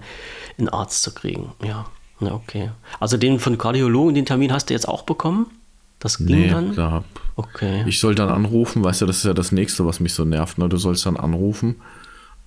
einen 0.58 0.70
Arzt 0.70 1.04
zu 1.04 1.13
kriegen. 1.13 1.52
Ja, 1.62 1.88
ja 2.22 2.32
okay. 2.32 2.72
Also 3.02 3.18
den 3.18 3.38
von 3.38 3.58
Kardiologen, 3.58 4.16
den 4.16 4.25
Termin 4.25 4.54
hast 4.54 4.70
du 4.70 4.74
jetzt 4.74 4.88
auch 4.88 5.02
bekommen? 5.02 5.48
Das 6.00 6.20
ging 6.20 6.28
nee, 6.28 6.48
dann? 6.48 6.74
Da, 6.74 7.04
okay. 7.36 7.84
Ich 7.86 8.00
soll 8.00 8.16
dann 8.16 8.30
anrufen, 8.30 8.82
weißt 8.82 9.02
du, 9.02 9.06
das 9.06 9.18
ist 9.18 9.25
ja 9.25 9.34
das 9.34 9.52
nächste, 9.52 9.86
was 9.86 10.00
mich 10.00 10.13
so 10.13 10.24
nervt. 10.24 10.60
Ne? 10.60 10.70
Du 10.70 10.78
sollst 10.78 11.06
dann 11.06 11.18
anrufen, 11.18 11.82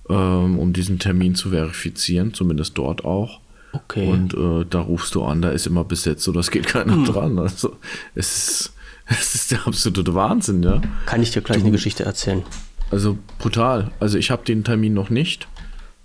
ähm, 0.09 0.57
um 0.57 0.73
diesen 0.73 0.97
Termin 0.97 1.35
zu 1.35 1.51
verifizieren, 1.51 2.33
zumindest 2.33 2.75
dort 2.75 3.05
auch. 3.05 3.39
Okay. 3.71 4.09
Und 4.09 4.33
äh, 4.33 4.65
da 4.67 4.79
rufst 4.79 5.13
du 5.13 5.23
an, 5.23 5.43
da 5.43 5.51
ist 5.51 5.67
immer 5.67 5.83
besetzt, 5.83 6.23
so 6.23 6.31
das 6.31 6.49
geht 6.49 6.65
keiner 6.65 6.93
hm. 6.93 7.05
dran. 7.05 7.37
Also 7.37 7.77
es 8.15 8.35
ist, 8.35 8.73
es 9.19 9.35
ist 9.35 9.51
der 9.51 9.65
absolute 9.67 10.13
Wahnsinn, 10.13 10.63
ja. 10.63 10.81
Kann 11.05 11.21
ich 11.21 11.31
dir 11.31 11.41
gleich 11.41 11.57
du, 11.57 11.63
eine 11.63 11.71
Geschichte 11.71 12.03
erzählen? 12.03 12.43
Also 12.91 13.17
brutal. 13.39 13.91
Also 13.99 14.17
ich 14.17 14.31
habe 14.31 14.45
den 14.45 14.63
Termin 14.63 14.93
noch 14.93 15.09
nicht. 15.09 15.47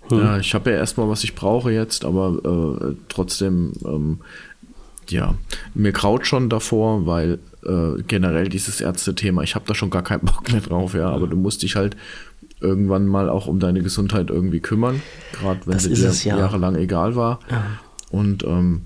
Hm. 0.09 0.19
Ja, 0.19 0.37
ich 0.37 0.53
habe 0.53 0.71
ja 0.71 0.77
erstmal, 0.77 1.09
was 1.09 1.23
ich 1.23 1.35
brauche 1.35 1.71
jetzt, 1.71 2.05
aber 2.05 2.79
äh, 2.81 2.95
trotzdem 3.09 3.73
ähm, 3.85 4.19
ja, 5.09 5.35
mir 5.73 5.91
kraut 5.91 6.25
schon 6.25 6.49
davor, 6.49 7.05
weil 7.05 7.39
äh, 7.63 8.01
generell 8.07 8.49
dieses 8.49 8.81
Ärzte-Thema, 8.81 9.43
ich 9.43 9.55
habe 9.55 9.65
da 9.67 9.75
schon 9.75 9.89
gar 9.89 10.03
keinen 10.03 10.21
Bock 10.25 10.51
mehr 10.51 10.61
drauf, 10.61 10.93
ja, 10.93 11.09
aber 11.09 11.27
du 11.27 11.37
musst 11.37 11.63
dich 11.63 11.75
halt 11.75 11.95
irgendwann 12.59 13.07
mal 13.07 13.29
auch 13.29 13.47
um 13.47 13.59
deine 13.59 13.81
Gesundheit 13.81 14.29
irgendwie 14.29 14.61
kümmern, 14.61 15.01
gerade 15.33 15.59
wenn 15.65 15.75
es 15.75 15.89
dir 15.89 16.29
ja. 16.29 16.37
jahrelang 16.37 16.75
egal 16.75 17.15
war. 17.15 17.39
Ja. 17.49 17.65
Und 18.09 18.43
ähm, 18.43 18.83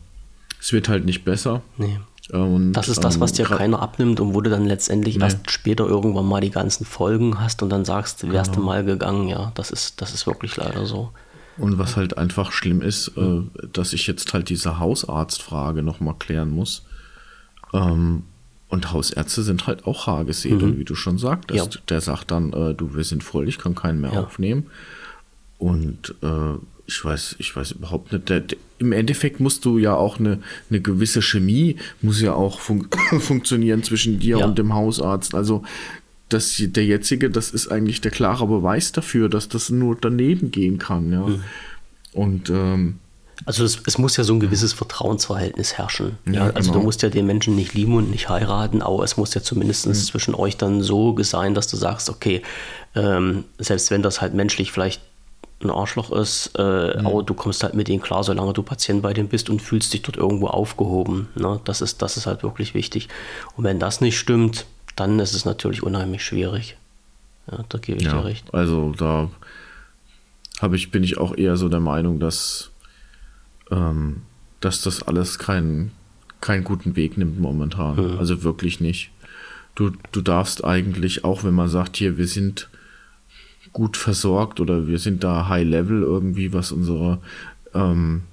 es 0.59 0.73
wird 0.73 0.89
halt 0.89 1.05
nicht 1.05 1.25
besser. 1.25 1.61
Nee. 1.77 1.99
Und, 2.31 2.73
das 2.73 2.89
ist 2.89 3.03
das, 3.03 3.19
was 3.21 3.31
dir 3.31 3.45
keiner 3.45 3.81
abnimmt 3.81 4.19
und 4.19 4.33
wo 4.33 4.41
du 4.41 4.49
dann 4.49 4.65
letztendlich 4.65 5.17
nee. 5.17 5.23
erst 5.23 5.49
später 5.49 5.85
irgendwann 5.85 6.25
mal 6.25 6.41
die 6.41 6.49
ganzen 6.49 6.85
Folgen 6.85 7.39
hast 7.39 7.63
und 7.63 7.69
dann 7.69 7.85
sagst, 7.85 8.29
wärst 8.29 8.51
genau. 8.51 8.63
du 8.63 8.65
mal 8.65 8.83
gegangen. 8.83 9.29
Ja, 9.29 9.51
das 9.55 9.71
ist, 9.71 10.01
das 10.01 10.13
ist 10.13 10.27
wirklich 10.27 10.57
leider 10.57 10.85
so. 10.85 11.11
Und 11.57 11.79
was 11.79 11.95
halt 11.95 12.17
einfach 12.17 12.51
schlimm 12.51 12.81
ist, 12.81 13.13
äh, 13.17 13.41
dass 13.71 13.93
ich 13.93 14.07
jetzt 14.07 14.33
halt 14.33 14.49
diese 14.49 14.79
Hausarztfrage 14.79 15.81
nochmal 15.83 16.15
klären 16.19 16.49
muss. 16.49 16.83
Ähm, 17.73 18.23
und 18.69 18.91
Hausärzte 18.91 19.43
sind 19.43 19.65
halt 19.65 19.87
auch 19.87 20.07
rar 20.07 20.25
gesehen, 20.25 20.57
mhm. 20.57 20.77
wie 20.77 20.83
du 20.83 20.95
schon 20.95 21.17
sagtest. 21.17 21.75
Ja. 21.75 21.81
Der 21.89 22.01
sagt 22.01 22.31
dann, 22.31 22.51
äh, 22.51 22.73
du, 22.73 22.95
wir 22.95 23.03
sind 23.05 23.23
voll, 23.23 23.47
ich 23.47 23.57
kann 23.57 23.75
keinen 23.75 24.01
mehr 24.01 24.13
ja. 24.13 24.23
aufnehmen. 24.23 24.67
Und 25.57 26.13
äh, 26.21 26.55
ich 26.87 27.03
weiß, 27.03 27.35
ich 27.39 27.53
weiß 27.55 27.71
überhaupt 27.71 28.13
nicht. 28.13 28.29
Der, 28.29 28.39
der, 28.39 28.57
Im 28.79 28.93
Endeffekt 28.93 29.41
musst 29.41 29.65
du 29.65 29.77
ja 29.77 29.93
auch 29.93 30.19
eine, 30.19 30.39
eine 30.69 30.79
gewisse 30.79 31.21
Chemie, 31.21 31.75
muss 32.01 32.21
ja 32.21 32.33
auch 32.33 32.61
fun 32.61 32.87
funktionieren 33.19 33.83
zwischen 33.83 34.19
dir 34.19 34.39
ja. 34.39 34.45
und 34.45 34.57
dem 34.57 34.73
Hausarzt. 34.73 35.35
Also 35.35 35.63
das, 36.29 36.55
der 36.57 36.85
jetzige, 36.85 37.29
das 37.29 37.51
ist 37.51 37.67
eigentlich 37.67 37.99
der 37.99 38.11
klare 38.11 38.47
Beweis 38.47 38.93
dafür, 38.93 39.27
dass 39.27 39.49
das 39.49 39.69
nur 39.69 39.97
daneben 39.99 40.49
gehen 40.51 40.77
kann. 40.77 41.11
Ja. 41.11 41.27
Mhm. 41.27 41.43
Und 42.13 42.49
ähm, 42.49 42.99
also 43.45 43.65
es, 43.65 43.81
es, 43.85 43.97
muss 43.97 44.15
ja 44.15 44.23
so 44.23 44.33
ein 44.33 44.39
gewisses 44.39 44.71
Vertrauensverhältnis 44.71 45.77
herrschen. 45.77 46.17
Ja, 46.25 46.33
ja 46.33 46.43
also 46.51 46.71
genau. 46.71 46.79
du 46.79 46.85
musst 46.85 47.01
ja 47.01 47.09
den 47.09 47.27
Menschen 47.27 47.55
nicht 47.55 47.73
lieben 47.73 47.95
und 47.95 48.09
nicht 48.09 48.29
heiraten, 48.29 48.81
aber 48.81 49.03
es 49.03 49.17
muss 49.17 49.33
ja 49.33 49.41
zumindest 49.43 49.87
mhm. 49.87 49.93
zwischen 49.93 50.33
euch 50.35 50.55
dann 50.55 50.81
so 50.81 51.15
sein, 51.21 51.53
dass 51.53 51.67
du 51.67 51.75
sagst, 51.75 52.09
okay, 52.09 52.41
ähm, 52.95 53.43
selbst 53.57 53.91
wenn 53.91 54.01
das 54.01 54.21
halt 54.21 54.33
menschlich 54.33 54.71
vielleicht 54.71 55.01
ein 55.63 55.71
Arschloch 55.71 56.11
ist, 56.11 56.51
äh, 56.57 56.61
mhm. 56.99 57.07
aber 57.07 57.23
du 57.23 57.33
kommst 57.33 57.63
halt 57.63 57.73
mit 57.73 57.87
denen 57.87 58.01
klar, 58.01 58.23
solange 58.23 58.53
du 58.53 58.61
Patient 58.61 59.01
bei 59.01 59.13
denen 59.13 59.27
bist 59.27 59.49
und 59.49 59.61
fühlst 59.61 59.93
dich 59.93 60.03
dort 60.03 60.17
irgendwo 60.17 60.47
aufgehoben. 60.47 61.29
Ne? 61.35 61.59
Das, 61.63 61.81
ist, 61.81 62.01
das 62.01 62.17
ist 62.17 62.27
halt 62.27 62.43
wirklich 62.43 62.73
wichtig. 62.73 63.07
Und 63.55 63.63
wenn 63.63 63.79
das 63.79 63.99
nicht 63.99 64.19
stimmt, 64.19 64.65
dann 64.95 65.19
ist 65.19 65.33
es 65.33 65.45
natürlich 65.45 65.81
unheimlich 65.81 66.23
schwierig. 66.23 66.77
Ja, 67.51 67.63
da 67.69 67.77
gebe 67.79 67.97
ich 67.97 68.05
ja, 68.05 68.13
dir 68.13 68.25
recht. 68.25 68.53
Also 68.53 68.93
da 68.97 69.29
habe 70.59 70.75
ich, 70.75 70.91
bin 70.91 71.03
ich 71.03 71.17
auch 71.17 71.35
eher 71.35 71.57
so 71.57 71.69
der 71.69 71.79
Meinung, 71.79 72.19
dass, 72.19 72.71
ähm, 73.71 74.23
dass 74.59 74.81
das 74.81 75.01
alles 75.03 75.39
keinen, 75.39 75.91
keinen 76.41 76.63
guten 76.63 76.95
Weg 76.95 77.17
nimmt 77.17 77.39
momentan. 77.39 78.13
Mhm. 78.13 78.19
Also 78.19 78.43
wirklich 78.43 78.79
nicht. 78.79 79.11
Du, 79.75 79.91
du 80.11 80.21
darfst 80.21 80.63
eigentlich, 80.63 81.23
auch 81.23 81.43
wenn 81.43 81.53
man 81.53 81.69
sagt, 81.69 81.97
hier, 81.97 82.17
wir 82.17 82.27
sind 82.27 82.69
gut 83.73 83.97
versorgt 83.97 84.59
oder 84.59 84.87
wir 84.87 84.99
sind 84.99 85.23
da 85.23 85.47
high 85.49 85.65
level 85.65 86.01
irgendwie, 86.01 86.53
was 86.53 86.71
unsere 86.71 87.19
ähm, 87.73 88.23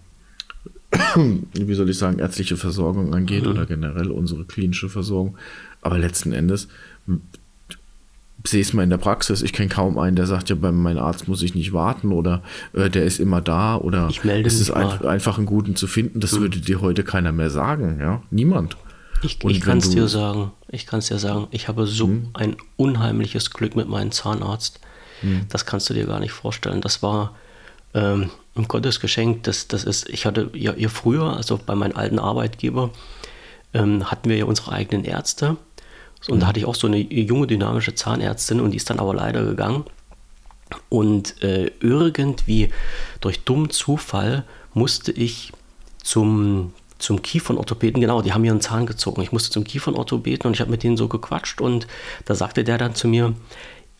wie 1.52 1.74
soll 1.74 1.90
ich 1.90 1.98
sagen, 1.98 2.18
ärztliche 2.18 2.56
Versorgung 2.56 3.14
angeht 3.14 3.44
mhm. 3.44 3.50
oder 3.50 3.66
generell 3.66 4.10
unsere 4.10 4.44
klinische 4.44 4.88
Versorgung. 4.88 5.36
Aber 5.82 5.98
letzten 5.98 6.32
Endes 6.32 6.68
sehe 8.46 8.60
es 8.60 8.72
mal 8.72 8.82
in 8.82 8.90
der 8.90 8.98
Praxis. 8.98 9.42
Ich 9.42 9.52
kenne 9.52 9.68
kaum 9.68 9.98
einen, 9.98 10.16
der 10.16 10.26
sagt, 10.26 10.50
ja, 10.50 10.56
bei 10.56 10.70
meinem 10.70 10.98
Arzt 10.98 11.28
muss 11.28 11.42
ich 11.42 11.54
nicht 11.54 11.72
warten 11.72 12.12
oder 12.12 12.42
äh, 12.74 12.90
der 12.90 13.04
ist 13.04 13.18
immer 13.18 13.40
da 13.40 13.76
oder 13.76 14.08
ich 14.10 14.22
melde 14.24 14.46
es 14.46 14.60
ist 14.60 14.70
ein, 14.70 14.86
einfach 15.06 15.38
einen 15.38 15.46
guten 15.46 15.76
zu 15.76 15.86
finden. 15.86 16.20
Das 16.20 16.32
mhm. 16.32 16.40
würde 16.40 16.60
dir 16.60 16.80
heute 16.80 17.04
keiner 17.04 17.32
mehr 17.32 17.50
sagen, 17.50 17.98
ja? 18.00 18.22
Niemand. 18.30 18.76
Ich, 19.22 19.42
ich 19.42 19.60
kann 19.62 19.78
es 19.78 19.88
dir 19.88 20.06
sagen. 20.08 20.52
Ich 20.68 20.86
kann 20.86 20.98
es 20.98 21.06
dir 21.06 21.18
sagen. 21.18 21.46
Ich 21.50 21.68
habe 21.68 21.86
so 21.86 22.08
mhm. 22.08 22.28
ein 22.34 22.56
unheimliches 22.76 23.50
Glück 23.50 23.74
mit 23.76 23.88
meinem 23.88 24.10
Zahnarzt. 24.10 24.80
Mhm. 25.22 25.46
Das 25.48 25.66
kannst 25.66 25.88
du 25.90 25.94
dir 25.94 26.06
gar 26.06 26.20
nicht 26.20 26.32
vorstellen. 26.32 26.80
Das 26.80 27.02
war 27.02 27.34
ähm, 27.94 28.30
ein 28.56 28.68
Gottesgeschenk. 28.68 29.42
Das, 29.44 29.68
das 29.68 29.84
ist, 29.84 30.08
ich 30.08 30.26
hatte 30.26 30.50
ja, 30.54 30.74
ja 30.76 30.88
früher, 30.88 31.36
also 31.36 31.58
bei 31.64 31.74
meinem 31.74 31.96
alten 31.96 32.18
Arbeitgeber, 32.18 32.90
ähm, 33.72 34.10
hatten 34.10 34.28
wir 34.28 34.36
ja 34.36 34.44
unsere 34.44 34.72
eigenen 34.72 35.04
Ärzte. 35.04 35.56
Und 36.28 36.40
da 36.40 36.46
mhm. 36.46 36.48
hatte 36.48 36.60
ich 36.60 36.66
auch 36.66 36.74
so 36.74 36.86
eine 36.86 36.98
junge, 36.98 37.46
dynamische 37.46 37.94
Zahnärztin 37.94 38.60
und 38.60 38.70
die 38.70 38.76
ist 38.76 38.88
dann 38.88 38.98
aber 38.98 39.14
leider 39.14 39.44
gegangen. 39.44 39.84
Und 40.88 41.42
äh, 41.42 41.70
irgendwie 41.80 42.70
durch 43.20 43.44
dummen 43.44 43.70
Zufall 43.70 44.44
musste 44.72 45.12
ich 45.12 45.52
zum, 46.02 46.72
zum 46.98 47.22
Kiefernorthopäden, 47.22 48.00
genau, 48.00 48.22
die 48.22 48.32
haben 48.32 48.42
mir 48.42 48.52
einen 48.52 48.60
Zahn 48.60 48.86
gezogen. 48.86 49.22
Ich 49.22 49.32
musste 49.32 49.50
zum 49.50 49.64
Kiefernorthopäden 49.64 50.46
und 50.46 50.54
ich 50.54 50.60
habe 50.60 50.70
mit 50.70 50.82
denen 50.82 50.96
so 50.96 51.08
gequatscht 51.08 51.60
und 51.60 51.86
da 52.24 52.34
sagte 52.34 52.64
der 52.64 52.78
dann 52.78 52.94
zu 52.94 53.06
mir, 53.06 53.34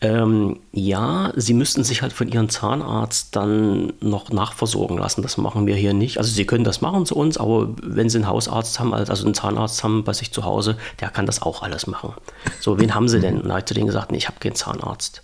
ähm, 0.01 0.59
ja, 0.73 1.31
sie 1.35 1.53
müssten 1.53 1.83
sich 1.83 2.01
halt 2.01 2.11
von 2.11 2.27
ihrem 2.27 2.49
Zahnarzt 2.49 3.35
dann 3.35 3.93
noch 4.01 4.29
nachversorgen 4.29 4.97
lassen. 4.97 5.21
Das 5.21 5.37
machen 5.37 5.67
wir 5.67 5.75
hier 5.75 5.93
nicht. 5.93 6.17
Also 6.17 6.31
sie 6.31 6.45
können 6.45 6.65
das 6.65 6.81
machen 6.81 7.05
zu 7.05 7.15
uns, 7.15 7.37
aber 7.37 7.69
wenn 7.81 8.09
sie 8.09 8.17
einen 8.17 8.27
Hausarzt 8.27 8.79
haben, 8.79 8.93
also 8.93 9.25
einen 9.25 9.33
Zahnarzt 9.33 9.83
haben 9.83 10.03
bei 10.03 10.13
sich 10.13 10.33
zu 10.33 10.43
Hause, 10.43 10.77
der 10.99 11.09
kann 11.09 11.25
das 11.25 11.41
auch 11.41 11.63
alles 11.63 11.87
machen. 11.87 12.13
So, 12.59 12.79
wen 12.79 12.93
haben 12.93 13.07
sie 13.07 13.21
denn? 13.21 13.35
Und 13.37 13.43
dann 13.43 13.51
habe 13.51 13.59
ich 13.59 13.65
zu 13.65 13.73
denen 13.73 13.87
gesagt, 13.87 14.11
nee, 14.11 14.17
ich 14.17 14.27
habe 14.27 14.39
keinen 14.39 14.55
Zahnarzt. 14.55 15.21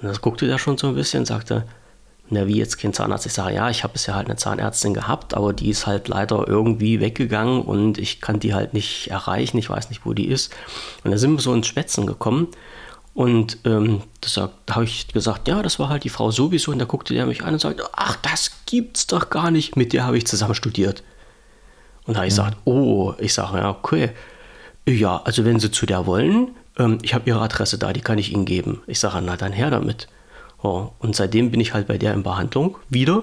Und 0.00 0.08
das 0.08 0.20
guckte 0.20 0.46
der 0.46 0.58
schon 0.58 0.76
so 0.76 0.88
ein 0.88 0.94
bisschen 0.94 1.20
und 1.20 1.26
sagte, 1.26 1.64
na, 2.28 2.46
wie 2.46 2.56
jetzt 2.56 2.78
kein 2.78 2.92
Zahnarzt? 2.92 3.24
Ich 3.24 3.32
sage, 3.32 3.54
ja, 3.54 3.70
ich 3.70 3.82
habe 3.82 3.92
bisher 3.92 4.14
halt 4.14 4.26
eine 4.26 4.36
Zahnärztin 4.36 4.94
gehabt, 4.94 5.34
aber 5.34 5.52
die 5.52 5.70
ist 5.70 5.86
halt 5.86 6.08
leider 6.08 6.46
irgendwie 6.46 7.00
weggegangen 7.00 7.62
und 7.62 7.98
ich 7.98 8.20
kann 8.20 8.40
die 8.40 8.52
halt 8.52 8.74
nicht 8.74 9.10
erreichen. 9.10 9.58
Ich 9.58 9.70
weiß 9.70 9.90
nicht, 9.90 10.04
wo 10.04 10.12
die 10.12 10.26
ist. 10.26 10.52
Und 11.04 11.12
da 11.12 11.18
sind 11.18 11.32
wir 11.32 11.40
so 11.40 11.54
ins 11.54 11.68
Schwätzen 11.68 12.06
gekommen. 12.06 12.48
Und 13.16 13.56
ähm, 13.64 14.02
da 14.20 14.50
habe 14.68 14.84
ich 14.84 15.08
gesagt, 15.08 15.48
ja, 15.48 15.62
das 15.62 15.78
war 15.78 15.88
halt 15.88 16.04
die 16.04 16.10
Frau 16.10 16.30
sowieso. 16.30 16.70
Und 16.70 16.80
da 16.80 16.84
guckte 16.84 17.14
der 17.14 17.24
mich 17.24 17.42
an 17.42 17.54
und 17.54 17.60
sagte, 17.60 17.82
ach, 17.94 18.16
das 18.16 18.50
gibt's 18.66 19.06
doch 19.06 19.30
gar 19.30 19.50
nicht. 19.50 19.74
Mit 19.74 19.94
der 19.94 20.04
habe 20.04 20.18
ich 20.18 20.26
zusammen 20.26 20.54
studiert. 20.54 21.02
Und 22.04 22.12
da 22.12 22.18
habe 22.18 22.28
ich 22.28 22.36
ja. 22.36 22.44
gesagt, 22.44 22.58
oh, 22.66 23.14
ich 23.18 23.32
sage, 23.32 23.56
ja, 23.56 23.70
okay. 23.70 24.10
Ja, 24.86 25.22
also 25.24 25.46
wenn 25.46 25.58
Sie 25.58 25.70
zu 25.70 25.86
der 25.86 26.04
wollen, 26.04 26.50
ähm, 26.78 26.98
ich 27.00 27.14
habe 27.14 27.26
Ihre 27.26 27.40
Adresse 27.40 27.78
da, 27.78 27.94
die 27.94 28.02
kann 28.02 28.18
ich 28.18 28.32
Ihnen 28.32 28.44
geben. 28.44 28.82
Ich 28.86 29.00
sage, 29.00 29.22
na 29.24 29.38
dann 29.38 29.52
her 29.52 29.70
damit. 29.70 30.08
Oh, 30.62 30.90
und 30.98 31.16
seitdem 31.16 31.50
bin 31.50 31.60
ich 31.60 31.72
halt 31.72 31.86
bei 31.86 31.96
der 31.96 32.12
in 32.12 32.22
Behandlung 32.22 32.76
wieder. 32.90 33.22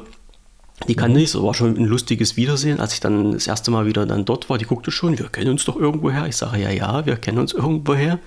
Die 0.88 0.96
kann 0.96 1.12
mhm. 1.12 1.18
nicht, 1.18 1.30
so 1.30 1.44
war 1.44 1.54
schon 1.54 1.78
ein 1.78 1.86
lustiges 1.86 2.36
Wiedersehen, 2.36 2.80
als 2.80 2.96
ich 2.96 3.00
dann 3.00 3.34
das 3.34 3.46
erste 3.46 3.70
Mal 3.70 3.86
wieder 3.86 4.08
dann 4.08 4.26
dort 4.26 4.50
war. 4.50 4.58
Die 4.58 4.66
guckte 4.66 4.90
schon, 4.90 5.20
wir 5.20 5.30
kennen 5.30 5.52
uns 5.52 5.66
doch 5.66 5.76
irgendwo 5.76 6.10
her. 6.10 6.26
Ich 6.26 6.36
sage, 6.36 6.60
ja, 6.60 6.72
ja, 6.72 7.06
wir 7.06 7.18
kennen 7.18 7.38
uns 7.38 7.54
irgendwo 7.54 7.94
her. 7.94 8.18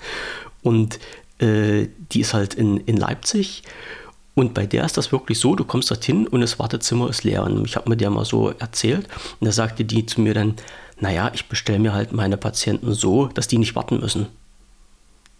Und 0.63 1.01
äh, 1.39 1.89
die 2.13 2.21
ist 2.21 2.35
halt 2.35 2.55
in, 2.55 2.79
in 2.79 2.97
Leipzig. 2.97 3.63
Und 4.35 4.53
bei 4.53 4.67
der 4.67 4.85
ist 4.85 4.99
das 4.99 5.13
wirklich 5.13 5.39
so, 5.39 5.57
du 5.57 5.65
kommst 5.65 5.91
dorthin 5.91 6.27
und 6.27 6.43
das 6.43 6.59
Wartezimmer 6.59 7.09
ist 7.09 7.25
leer. 7.25 7.45
Und 7.45 7.65
ich 7.65 7.77
habe 7.77 7.89
mir 7.89 7.97
der 7.97 8.11
mal 8.11 8.25
so 8.25 8.51
erzählt. 8.51 9.09
Und 9.41 9.47
da 9.47 9.53
sagte 9.53 9.85
die 9.85 10.05
zu 10.05 10.21
mir 10.21 10.35
dann, 10.35 10.57
naja, 11.01 11.31
ich 11.35 11.47
bestelle 11.47 11.79
mir 11.79 11.95
halt 11.95 12.13
meine 12.13 12.37
Patienten 12.37 12.93
so, 12.93 13.27
dass 13.29 13.49
die 13.49 13.59
nicht 13.59 13.75
warten 13.75 13.99
müssen. 14.01 14.27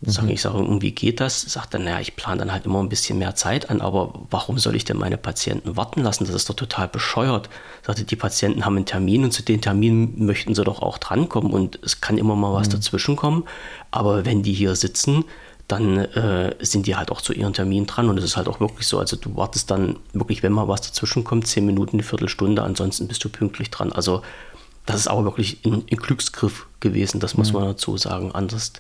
Sag, 0.03 0.29
ich 0.29 0.43
sage, 0.43 0.59
irgendwie 0.59 0.93
geht 0.93 1.21
das? 1.21 1.41
Sagt 1.41 1.73
dann, 1.73 1.85
naja, 1.85 2.01
ich 2.01 2.17
plane 2.17 2.39
dann 2.39 2.53
halt 2.53 2.67
immer 2.67 2.81
ein 2.81 2.91
bisschen 2.91 3.19
mehr 3.19 3.35
Zeit 3.35 3.71
an, 3.71 3.81
aber 3.81 4.13
warum 4.31 4.59
soll 4.59 4.77
ich 4.77 4.85
denn 4.85 4.99
meine 4.99 5.17
Patienten 5.17 5.77
warten 5.77 6.03
lassen? 6.03 6.27
Das 6.27 6.35
ist 6.35 6.51
doch 6.51 6.55
total 6.55 6.87
bescheuert. 6.87 7.49
Sagte, 7.83 8.05
die 8.05 8.15
Patienten 8.15 8.67
haben 8.67 8.77
einen 8.77 8.85
Termin 8.85 9.25
und 9.25 9.33
zu 9.33 9.43
den 9.43 9.63
Terminen 9.63 10.27
möchten 10.27 10.55
sie 10.55 10.65
doch 10.65 10.83
auch 10.83 10.99
drankommen 10.99 11.51
und 11.51 11.79
es 11.83 12.03
kann 12.03 12.19
immer 12.19 12.37
mal 12.37 12.53
was 12.53 12.69
mhm. 12.69 12.73
dazwischen 12.73 13.17
kommen. 13.17 13.45
Aber 13.91 14.27
wenn 14.27 14.43
die 14.43 14.53
hier 14.53 14.77
sitzen, 14.77 15.25
dann 15.69 15.99
äh, 15.99 16.55
sind 16.61 16.87
die 16.87 16.97
halt 16.97 17.11
auch 17.11 17.21
zu 17.21 17.33
ihren 17.33 17.53
Terminen 17.53 17.87
dran 17.87 18.09
und 18.09 18.19
es 18.19 18.25
ist 18.25 18.37
halt 18.37 18.49
auch 18.49 18.61
wirklich 18.61 18.87
so. 18.87 18.99
Also 18.99 19.17
du 19.17 19.37
wartest 19.37 19.71
dann 19.71 19.97
wirklich, 20.13 20.43
wenn 20.43 20.53
mal 20.53 20.69
was 20.69 20.83
dazwischen 20.83 21.25
kommt, 21.25 21.47
zehn 21.47 21.67
Minuten, 21.67 21.97
eine 21.97 22.03
Viertelstunde, 22.05 22.63
ansonsten 22.63 23.09
bist 23.09 23.25
du 23.25 23.29
pünktlich 23.29 23.71
dran. 23.71 23.93
Also 23.93 24.23
das 24.85 24.97
ist 24.97 25.09
auch 25.09 25.25
wirklich 25.25 25.65
ein, 25.65 25.85
ein 25.91 25.97
Glücksgriff 25.97 26.67
gewesen, 26.79 27.19
das 27.19 27.37
muss 27.37 27.53
mhm. 27.53 27.61
man 27.61 27.69
dazu 27.69 27.97
sagen. 27.97 28.33
Anders 28.33 28.73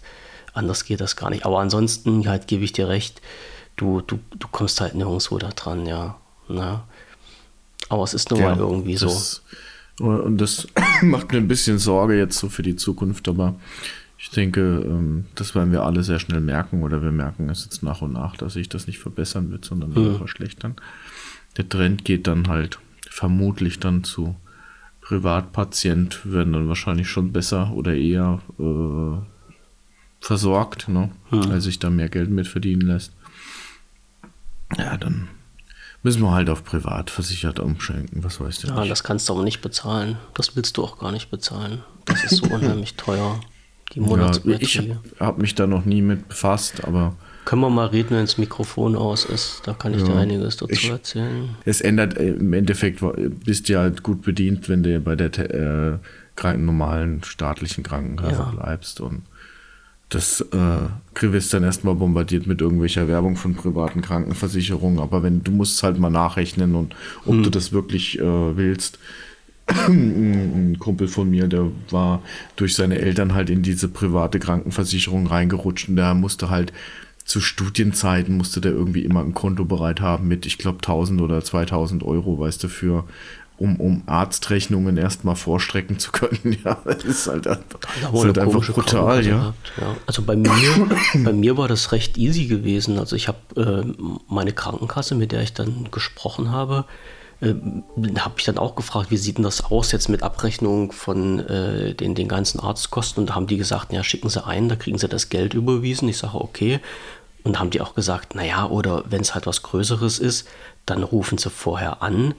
Anders 0.56 0.86
geht 0.86 1.02
das 1.02 1.16
gar 1.16 1.28
nicht. 1.28 1.44
Aber 1.44 1.60
ansonsten 1.60 2.26
halt 2.26 2.46
gebe 2.46 2.64
ich 2.64 2.72
dir 2.72 2.88
recht, 2.88 3.20
du, 3.76 4.00
du, 4.00 4.18
du 4.38 4.48
kommst 4.48 4.80
halt 4.80 4.94
nirgendwo 4.94 5.36
da 5.36 5.50
dran, 5.50 5.84
ja. 5.84 6.16
Na? 6.48 6.84
Aber 7.90 8.04
es 8.04 8.14
ist 8.14 8.30
nun 8.30 8.40
ja, 8.40 8.48
mal 8.48 8.58
irgendwie 8.58 8.94
das, 8.94 9.42
so. 9.98 10.04
Und 10.04 10.38
das 10.38 10.66
macht 11.02 11.30
mir 11.30 11.38
ein 11.38 11.48
bisschen 11.48 11.78
Sorge 11.78 12.16
jetzt 12.16 12.38
so 12.38 12.48
für 12.48 12.62
die 12.62 12.74
Zukunft, 12.74 13.28
aber 13.28 13.54
ich 14.18 14.30
denke, 14.30 14.60
ähm, 14.60 15.26
das 15.34 15.54
werden 15.54 15.72
wir 15.72 15.82
alle 15.82 16.02
sehr 16.02 16.18
schnell 16.18 16.40
merken 16.40 16.82
oder 16.82 17.02
wir 17.02 17.12
merken 17.12 17.50
es 17.50 17.64
jetzt 17.64 17.82
nach 17.82 18.00
und 18.02 18.12
nach, 18.12 18.36
dass 18.36 18.54
sich 18.54 18.68
das 18.68 18.86
nicht 18.86 18.98
verbessern 18.98 19.50
wird, 19.50 19.64
sondern 19.64 19.90
mhm. 19.90 20.16
verschlechtern. 20.16 20.76
Der 21.56 21.68
Trend 21.68 22.04
geht 22.04 22.26
dann 22.26 22.48
halt 22.48 22.78
vermutlich 23.08 23.78
dann 23.78 24.04
zu 24.04 24.36
Privatpatient, 25.00 26.20
werden 26.24 26.52
dann 26.52 26.68
wahrscheinlich 26.68 27.08
schon 27.08 27.32
besser 27.32 27.72
oder 27.72 27.94
eher 27.94 28.40
äh, 28.58 29.18
versorgt, 30.20 30.88
ne? 30.88 31.10
Hm. 31.30 31.48
weil 31.48 31.60
sich 31.60 31.78
da 31.78 31.90
mehr 31.90 32.08
Geld 32.08 32.30
mit 32.30 32.48
verdienen 32.48 32.88
lässt. 32.88 33.12
Ja, 34.76 34.96
dann 34.96 35.28
müssen 36.02 36.22
wir 36.22 36.32
halt 36.32 36.50
auf 36.50 36.64
privat 36.64 37.10
versichert 37.10 37.60
umschenken, 37.60 38.24
was 38.24 38.40
weißt 38.40 38.64
du 38.64 38.68
Ja, 38.68 38.80
nicht. 38.80 38.90
das 38.90 39.04
kannst 39.04 39.28
du 39.28 39.34
aber 39.34 39.44
nicht 39.44 39.60
bezahlen. 39.60 40.18
Das 40.34 40.56
willst 40.56 40.76
du 40.76 40.82
auch 40.84 40.98
gar 40.98 41.12
nicht 41.12 41.30
bezahlen. 41.30 41.82
Das 42.04 42.24
ist 42.24 42.36
so 42.36 42.46
unheimlich 42.54 42.94
teuer. 42.94 43.40
Die 43.96 44.00
Monatsbeträge. 44.00 44.62
Ja, 44.62 44.68
ich 44.68 44.78
habe 44.78 45.00
hab 45.18 45.38
mich 45.38 45.54
da 45.56 45.66
noch 45.66 45.84
nie 45.84 46.02
mit 46.02 46.28
befasst, 46.28 46.84
aber 46.84 47.16
können 47.46 47.62
wir 47.62 47.70
mal 47.70 47.86
reden, 47.86 48.10
wenn 48.10 48.22
das 48.22 48.38
Mikrofon 48.38 48.96
aus 48.96 49.24
ist. 49.24 49.62
Da 49.64 49.72
kann 49.72 49.94
ich 49.94 50.00
ja, 50.00 50.08
dir 50.08 50.16
einiges 50.16 50.56
dazu 50.56 50.72
ich, 50.72 50.90
erzählen. 50.90 51.50
Es 51.64 51.80
ändert 51.80 52.18
äh, 52.18 52.30
im 52.30 52.52
Endeffekt, 52.52 53.02
bist 53.44 53.68
du 53.68 53.78
halt 53.78 54.02
gut 54.02 54.22
bedient, 54.22 54.68
wenn 54.68 54.82
du 54.82 54.98
bei 55.00 55.14
der 55.14 56.00
äh, 56.42 56.56
normalen 56.56 57.22
staatlichen 57.22 57.84
Krankenkasse 57.84 58.32
ja. 58.32 58.52
bleibst. 58.52 59.00
Und 59.00 59.22
das 60.08 60.40
äh, 60.40 61.22
wirst 61.32 61.54
dann 61.54 61.62
erstmal 61.62 61.94
bombardiert 61.94 62.48
mit 62.48 62.60
irgendwelcher 62.60 63.06
Werbung 63.06 63.36
von 63.36 63.54
privaten 63.54 64.02
Krankenversicherungen. 64.02 64.98
Aber 64.98 65.22
wenn 65.22 65.44
du 65.44 65.52
musst 65.52 65.80
halt 65.84 66.00
mal 66.00 66.10
nachrechnen 66.10 66.74
und 66.74 66.96
ob 67.24 67.34
hm. 67.34 67.42
du 67.44 67.50
das 67.50 67.72
wirklich 67.72 68.18
äh, 68.18 68.56
willst. 68.56 68.98
Ein 69.66 70.76
Kumpel 70.78 71.08
von 71.08 71.28
mir, 71.30 71.48
der 71.48 71.66
war 71.90 72.22
durch 72.54 72.74
seine 72.74 72.98
Eltern 72.98 73.34
halt 73.34 73.50
in 73.50 73.62
diese 73.62 73.88
private 73.88 74.38
Krankenversicherung 74.38 75.26
reingerutscht 75.26 75.88
und 75.88 75.96
der 75.96 76.14
musste 76.14 76.50
halt 76.50 76.72
zu 77.24 77.40
Studienzeiten 77.40 78.36
musste 78.36 78.60
der 78.60 78.70
irgendwie 78.70 79.02
immer 79.02 79.20
ein 79.20 79.34
Konto 79.34 79.64
bereit 79.64 80.00
haben 80.00 80.28
mit, 80.28 80.46
ich 80.46 80.58
glaube, 80.58 80.78
1000 80.78 81.20
oder 81.20 81.42
2000 81.42 82.04
Euro, 82.04 82.38
weißt 82.38 82.62
du, 82.62 82.68
für 82.68 83.04
um, 83.58 83.76
um 83.76 84.02
Arztrechnungen 84.06 84.96
erstmal 84.96 85.34
vorstrecken 85.34 85.98
zu 85.98 86.12
können. 86.12 86.56
Ja, 86.64 86.78
das 86.84 87.04
ist 87.04 87.26
halt, 87.26 87.46
das 87.46 87.58
ist 87.58 88.24
halt 88.24 88.38
einfach 88.38 88.72
brutal, 88.72 89.26
ja. 89.26 89.54
ja. 89.80 89.96
Also 90.06 90.22
bei 90.22 90.36
mir, 90.36 90.50
bei 91.14 91.32
mir 91.32 91.56
war 91.56 91.68
das 91.68 91.92
recht 91.92 92.18
easy 92.18 92.46
gewesen. 92.46 92.98
Also 92.98 93.16
ich 93.16 93.28
habe 93.28 93.38
äh, 93.56 94.04
meine 94.28 94.52
Krankenkasse, 94.52 95.14
mit 95.14 95.32
der 95.32 95.42
ich 95.42 95.52
dann 95.52 95.88
gesprochen 95.90 96.50
habe, 96.50 96.84
äh, 97.40 97.54
habe 98.18 98.34
ich 98.38 98.44
dann 98.44 98.58
auch 98.58 98.74
gefragt, 98.74 99.10
wie 99.10 99.16
sieht 99.16 99.38
denn 99.38 99.44
das 99.44 99.64
aus 99.64 99.92
jetzt 99.92 100.08
mit 100.08 100.22
Abrechnung 100.22 100.92
von 100.92 101.40
äh, 101.40 101.94
den, 101.94 102.14
den 102.14 102.28
ganzen 102.28 102.60
Arztkosten? 102.60 103.22
Und 103.22 103.30
da 103.30 103.34
haben 103.34 103.46
die 103.46 103.56
gesagt, 103.56 103.92
ja, 103.92 104.02
schicken 104.02 104.28
Sie 104.28 104.44
ein, 104.44 104.68
da 104.68 104.76
kriegen 104.76 104.98
Sie 104.98 105.08
das 105.08 105.28
Geld 105.28 105.54
überwiesen. 105.54 106.08
Ich 106.08 106.18
sage, 106.18 106.40
okay. 106.40 106.80
Und 107.44 107.54
da 107.54 107.58
haben 107.60 107.70
die 107.70 107.80
auch 107.80 107.94
gesagt, 107.94 108.34
naja, 108.34 108.66
oder 108.66 109.04
wenn 109.08 109.20
es 109.20 109.34
halt 109.34 109.46
was 109.46 109.62
Größeres 109.62 110.18
ist, 110.18 110.48
dann 110.84 111.02
rufen 111.02 111.38
Sie 111.38 111.50
vorher 111.50 112.02
an 112.02 112.34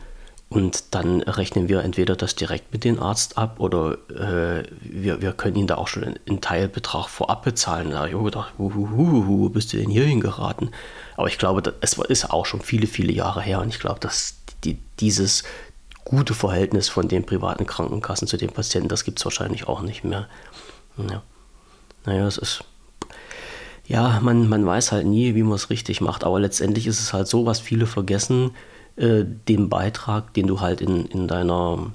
und 0.49 0.95
dann 0.95 1.21
rechnen 1.21 1.67
wir 1.67 1.83
entweder 1.83 2.15
das 2.15 2.36
direkt 2.36 2.71
mit 2.71 2.86
dem 2.86 3.01
Arzt 3.01 3.38
ab 3.38 3.60
oder 3.60 3.97
äh, 4.10 4.63
wir, 4.79 5.21
wir 5.21 5.33
können 5.33 5.57
ihn 5.57 5.67
da 5.67 5.75
auch 5.75 5.89
schon 5.89 6.03
einen 6.05 6.41
Teilbetrag 6.41 7.10
vorab 7.10 7.43
bezahlen. 7.43 7.91
Da 7.91 7.99
habe 7.99 8.10
ich 8.10 8.15
auch 8.15 8.23
gedacht, 8.23 8.53
wo 8.57 9.49
bist 9.49 9.73
du 9.73 9.77
denn 9.77 9.89
hier 9.89 10.05
hingeraten? 10.05 10.71
Aber 11.17 11.27
ich 11.27 11.38
glaube, 11.38 11.73
es 11.81 11.97
ist 11.97 12.31
auch 12.31 12.45
schon 12.45 12.62
viele, 12.62 12.88
viele 12.88 13.12
Jahre 13.12 13.41
her 13.41 13.60
und 13.60 13.69
ich 13.69 13.79
glaube, 13.79 13.99
dass 13.99 14.36
die, 14.63 14.79
dieses 14.99 15.43
gute 16.05 16.33
Verhältnis 16.33 16.89
von 16.89 17.07
den 17.07 17.25
privaten 17.25 17.65
Krankenkassen 17.65 18.27
zu 18.27 18.37
den 18.37 18.49
Patienten, 18.49 18.89
das 18.89 19.03
gibt 19.03 19.19
es 19.19 19.25
wahrscheinlich 19.25 19.67
auch 19.67 19.81
nicht 19.81 20.03
mehr. 20.03 20.27
Ja. 20.97 21.21
Naja, 22.05 22.25
es 22.25 22.37
ist. 22.37 22.63
Ja, 23.85 24.19
man, 24.21 24.49
man 24.49 24.65
weiß 24.65 24.91
halt 24.91 25.05
nie, 25.05 25.35
wie 25.35 25.43
man 25.43 25.53
es 25.53 25.69
richtig 25.69 26.01
macht, 26.01 26.23
aber 26.23 26.39
letztendlich 26.39 26.87
ist 26.87 26.99
es 26.99 27.13
halt 27.13 27.27
so, 27.27 27.45
was 27.45 27.59
viele 27.59 27.85
vergessen 27.85 28.51
äh, 28.97 29.23
den 29.25 29.69
Beitrag, 29.69 30.33
den 30.33 30.47
du 30.47 30.59
halt 30.59 30.81
in, 30.81 31.05
in 31.05 31.27
deiner 31.27 31.91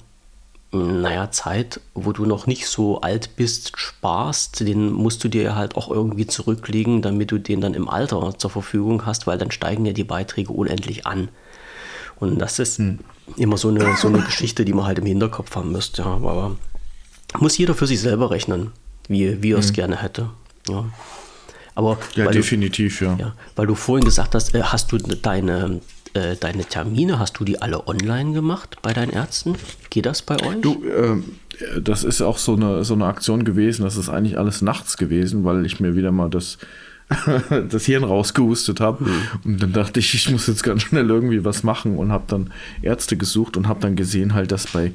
naja, 0.73 1.29
Zeit, 1.29 1.81
wo 1.93 2.11
du 2.13 2.25
noch 2.25 2.47
nicht 2.47 2.67
so 2.67 3.01
alt 3.01 3.35
bist, 3.35 3.73
sparst, 3.75 4.61
den 4.61 4.91
musst 4.91 5.23
du 5.23 5.27
dir 5.27 5.55
halt 5.55 5.75
auch 5.75 5.89
irgendwie 5.89 6.25
zurücklegen, 6.25 7.01
damit 7.03 7.31
du 7.31 7.37
den 7.37 7.61
dann 7.61 7.75
im 7.75 7.87
Alter 7.87 8.37
zur 8.37 8.49
Verfügung 8.49 9.05
hast, 9.05 9.27
weil 9.27 9.37
dann 9.37 9.51
steigen 9.51 9.85
ja 9.85 9.93
die 9.93 10.03
Beiträge 10.03 10.51
unendlich 10.51 11.05
an. 11.05 11.29
Und 12.31 12.39
das 12.39 12.59
ist 12.59 12.77
hm. 12.77 12.99
immer 13.37 13.57
so 13.57 13.69
eine, 13.69 13.95
so 13.97 14.07
eine 14.07 14.21
Geschichte, 14.21 14.65
die 14.65 14.73
man 14.73 14.85
halt 14.85 14.99
im 14.99 15.05
Hinterkopf 15.05 15.55
haben 15.55 15.71
müsste. 15.71 16.01
Ja. 16.01 16.07
Aber 16.07 16.55
muss 17.39 17.57
jeder 17.57 17.73
für 17.73 17.87
sich 17.87 17.99
selber 17.99 18.31
rechnen, 18.31 18.71
wie, 19.07 19.41
wie 19.41 19.51
er 19.51 19.59
es 19.59 19.67
hm. 19.67 19.73
gerne 19.73 20.01
hätte. 20.01 20.29
Ja. 20.69 20.85
Aber 21.75 21.97
ja, 22.15 22.29
definitiv, 22.29 22.99
du, 22.99 23.05
ja. 23.05 23.15
ja. 23.17 23.33
Weil 23.55 23.67
du 23.67 23.75
vorhin 23.75 24.05
gesagt 24.05 24.35
hast, 24.35 24.53
äh, 24.53 24.61
hast 24.61 24.91
du 24.91 24.97
deine, 24.97 25.81
äh, 26.13 26.35
deine 26.35 26.65
Termine, 26.65 27.17
hast 27.19 27.39
du 27.39 27.43
die 27.43 27.61
alle 27.61 27.87
online 27.87 28.33
gemacht 28.33 28.77
bei 28.81 28.93
deinen 28.93 29.11
Ärzten? 29.11 29.55
Geht 29.89 30.05
das 30.05 30.21
bei 30.21 30.35
euch? 30.35 30.61
Du, 30.61 30.83
äh, 30.85 31.21
das 31.81 32.03
ist 32.03 32.21
auch 32.21 32.37
so 32.37 32.55
eine, 32.55 32.83
so 32.83 32.93
eine 32.93 33.05
Aktion 33.05 33.43
gewesen. 33.43 33.83
Das 33.83 33.97
ist 33.97 34.09
eigentlich 34.09 34.37
alles 34.37 34.61
nachts 34.61 34.97
gewesen, 34.97 35.43
weil 35.43 35.65
ich 35.65 35.79
mir 35.79 35.95
wieder 35.95 36.11
mal 36.11 36.29
das, 36.29 36.57
das 37.69 37.85
Hirn 37.85 38.03
rausgehustet 38.03 38.79
habe. 38.79 39.03
Mhm. 39.03 39.11
Und 39.43 39.63
dann 39.63 39.73
dachte 39.73 39.99
ich, 39.99 40.13
ich 40.13 40.29
muss 40.29 40.47
jetzt 40.47 40.63
ganz 40.63 40.83
schnell 40.83 41.09
irgendwie 41.09 41.43
was 41.45 41.63
machen 41.63 41.97
und 41.97 42.11
habe 42.11 42.25
dann 42.27 42.51
Ärzte 42.81 43.17
gesucht 43.17 43.57
und 43.57 43.67
habe 43.67 43.79
dann 43.79 43.95
gesehen 43.95 44.33
halt, 44.33 44.51
dass 44.51 44.67
bei 44.67 44.91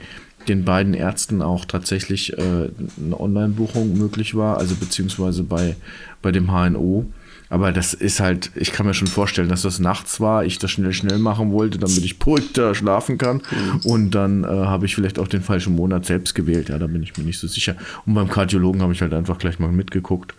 den 0.49 0.65
beiden 0.65 0.95
Ärzten 0.95 1.43
auch 1.43 1.65
tatsächlich 1.65 2.33
äh, 2.39 2.41
eine 2.41 3.21
Online-Buchung 3.21 3.99
möglich 3.99 4.35
war, 4.35 4.59
also 4.59 4.75
beziehungsweise 4.75 5.43
bei, 5.43 5.77
bei 6.23 6.33
dem 6.33 6.51
HNO. 6.51 7.07
Aber 7.51 7.73
das 7.73 7.95
ist 7.95 8.21
halt, 8.21 8.51
ich 8.57 8.73
kann 8.73 8.87
mir 8.87 8.93
schon 8.93 9.09
vorstellen, 9.09 9.49
dass 9.49 9.63
das 9.63 9.79
nachts 9.79 10.21
war, 10.21 10.45
ich 10.45 10.59
das 10.59 10.71
schnell, 10.71 10.93
schnell 10.93 11.19
machen 11.19 11.51
wollte, 11.51 11.79
damit 11.79 12.05
ich 12.05 12.19
beruhigter 12.19 12.75
schlafen 12.75 13.17
kann. 13.17 13.37
Mhm. 13.37 13.91
Und 13.91 14.11
dann 14.11 14.45
äh, 14.45 14.49
habe 14.49 14.85
ich 14.85 14.95
vielleicht 14.95 15.19
auch 15.19 15.29
den 15.29 15.43
falschen 15.43 15.75
Monat 15.75 16.05
selbst 16.05 16.35
gewählt. 16.35 16.69
Ja, 16.69 16.79
da 16.79 16.87
bin 16.87 17.03
ich 17.03 17.17
mir 17.17 17.25
nicht 17.25 17.39
so 17.39 17.47
sicher. 17.47 17.75
Und 18.05 18.15
beim 18.15 18.29
Kardiologen 18.29 18.83
habe 18.83 18.93
ich 18.93 19.01
halt 19.01 19.15
einfach 19.15 19.39
gleich 19.39 19.59
mal 19.59 19.73
mitgeguckt. 19.73 20.35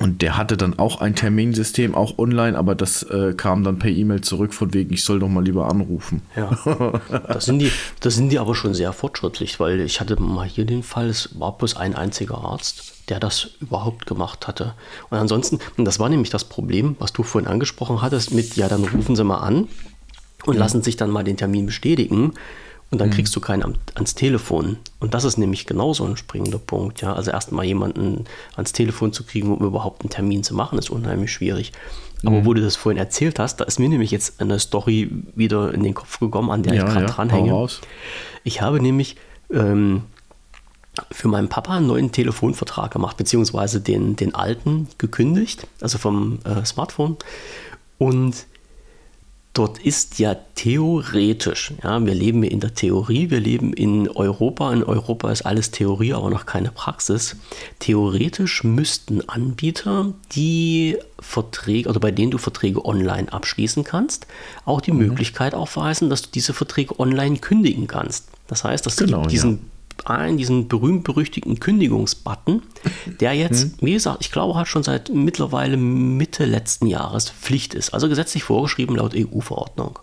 Und 0.00 0.22
der 0.22 0.38
hatte 0.38 0.56
dann 0.56 0.78
auch 0.78 1.02
ein 1.02 1.14
Terminsystem, 1.14 1.94
auch 1.94 2.18
online, 2.18 2.56
aber 2.56 2.74
das 2.74 3.02
äh, 3.02 3.34
kam 3.36 3.62
dann 3.62 3.78
per 3.78 3.90
E-Mail 3.90 4.22
zurück 4.22 4.54
von 4.54 4.72
wegen, 4.72 4.92
ich 4.94 5.04
soll 5.04 5.18
doch 5.18 5.28
mal 5.28 5.44
lieber 5.44 5.68
anrufen. 5.68 6.22
Ja, 6.34 7.00
das 7.28 7.44
sind, 7.44 7.58
die, 7.58 7.70
das 8.00 8.14
sind 8.14 8.30
die 8.30 8.38
aber 8.38 8.54
schon 8.54 8.72
sehr 8.72 8.94
fortschrittlich, 8.94 9.60
weil 9.60 9.80
ich 9.80 10.00
hatte 10.00 10.20
mal 10.20 10.46
hier 10.46 10.64
den 10.64 10.82
Fall, 10.82 11.08
es 11.08 11.38
war 11.38 11.58
bloß 11.58 11.76
ein 11.76 11.94
einziger 11.94 12.38
Arzt, 12.38 13.10
der 13.10 13.20
das 13.20 13.50
überhaupt 13.60 14.06
gemacht 14.06 14.48
hatte. 14.48 14.74
Und 15.10 15.18
ansonsten, 15.18 15.58
und 15.76 15.84
das 15.84 16.00
war 16.00 16.08
nämlich 16.08 16.30
das 16.30 16.44
Problem, 16.44 16.96
was 16.98 17.12
du 17.12 17.22
vorhin 17.22 17.50
angesprochen 17.50 18.00
hattest, 18.00 18.32
mit, 18.32 18.56
ja, 18.56 18.68
dann 18.68 18.84
rufen 18.84 19.14
Sie 19.14 19.24
mal 19.24 19.40
an 19.40 19.68
und 20.46 20.56
lassen 20.56 20.82
sich 20.82 20.96
dann 20.96 21.10
mal 21.10 21.22
den 21.22 21.36
Termin 21.36 21.66
bestätigen 21.66 22.32
und 22.92 22.98
dann 23.00 23.08
mhm. 23.08 23.14
kriegst 23.14 23.34
du 23.34 23.40
keinen 23.40 23.78
ans 23.94 24.14
Telefon. 24.14 24.76
Und 25.00 25.14
das 25.14 25.24
ist 25.24 25.38
nämlich 25.38 25.64
genauso 25.66 26.04
ein 26.04 26.18
springender 26.18 26.58
Punkt. 26.58 27.00
Ja? 27.00 27.14
Also 27.14 27.30
erstmal 27.30 27.64
jemanden 27.64 28.26
ans 28.54 28.72
Telefon 28.72 29.14
zu 29.14 29.24
kriegen, 29.24 29.50
um 29.50 29.64
überhaupt 29.64 30.02
einen 30.02 30.10
Termin 30.10 30.44
zu 30.44 30.54
machen, 30.54 30.78
ist 30.78 30.90
unheimlich 30.90 31.32
schwierig. 31.32 31.72
Aber 32.22 32.40
mhm. 32.40 32.44
wo 32.44 32.52
du 32.52 32.60
das 32.60 32.76
vorhin 32.76 32.98
erzählt 32.98 33.38
hast, 33.38 33.56
da 33.56 33.64
ist 33.64 33.80
mir 33.80 33.88
nämlich 33.88 34.10
jetzt 34.10 34.42
eine 34.42 34.58
Story 34.58 35.10
wieder 35.34 35.72
in 35.72 35.82
den 35.82 35.94
Kopf 35.94 36.20
gekommen, 36.20 36.50
an 36.50 36.62
der 36.62 36.74
ja, 36.74 36.84
ich 36.84 36.92
gerade 36.92 37.06
ja, 37.06 37.12
dranhänge. 37.12 37.66
Ich 38.44 38.60
habe 38.60 38.78
nämlich 38.78 39.16
ähm, 39.50 40.02
für 41.10 41.28
meinen 41.28 41.48
Papa 41.48 41.78
einen 41.78 41.86
neuen 41.86 42.12
Telefonvertrag 42.12 42.92
gemacht, 42.92 43.16
beziehungsweise 43.16 43.80
den, 43.80 44.16
den 44.16 44.34
alten 44.34 44.86
gekündigt, 44.98 45.66
also 45.80 45.96
vom 45.96 46.40
äh, 46.44 46.62
Smartphone. 46.66 47.16
Und 47.96 48.46
dort 49.54 49.78
ist 49.78 50.18
ja 50.18 50.34
theoretisch, 50.54 51.74
ja, 51.82 52.04
wir 52.04 52.14
leben 52.14 52.42
in 52.42 52.60
der 52.60 52.74
Theorie, 52.74 53.30
wir 53.30 53.40
leben 53.40 53.72
in 53.72 54.08
Europa, 54.08 54.72
in 54.72 54.82
Europa 54.82 55.30
ist 55.30 55.42
alles 55.42 55.70
Theorie, 55.70 56.14
aber 56.14 56.30
noch 56.30 56.46
keine 56.46 56.70
Praxis. 56.70 57.36
Theoretisch 57.78 58.64
müssten 58.64 59.28
Anbieter, 59.28 60.14
die 60.32 60.96
Verträge 61.20 61.88
oder 61.88 62.00
bei 62.00 62.10
denen 62.10 62.30
du 62.30 62.38
Verträge 62.38 62.84
online 62.84 63.30
abschließen 63.32 63.84
kannst, 63.84 64.26
auch 64.64 64.80
die 64.80 64.92
mhm. 64.92 64.98
Möglichkeit 64.98 65.54
aufweisen, 65.54 66.08
dass 66.08 66.22
du 66.22 66.28
diese 66.32 66.54
Verträge 66.54 66.98
online 66.98 67.38
kündigen 67.38 67.86
kannst. 67.86 68.28
Das 68.48 68.64
heißt, 68.64 68.86
dass 68.86 68.96
genau, 68.96 69.26
diesen 69.26 69.50
ja 69.50 69.58
ein, 70.06 70.36
diesen 70.36 70.68
berühmt-berüchtigten 70.68 71.60
Kündigungsbutton, 71.60 72.62
der 73.20 73.34
jetzt, 73.34 73.62
hm. 73.62 73.72
wie 73.80 73.92
gesagt, 73.92 74.18
ich 74.20 74.32
glaube, 74.32 74.58
hat 74.58 74.68
schon 74.68 74.82
seit 74.82 75.10
mittlerweile 75.10 75.76
Mitte 75.76 76.44
letzten 76.44 76.86
Jahres 76.86 77.30
Pflicht 77.30 77.74
ist, 77.74 77.94
also 77.94 78.08
gesetzlich 78.08 78.42
vorgeschrieben 78.42 78.96
laut 78.96 79.14
EU-Verordnung. 79.14 79.98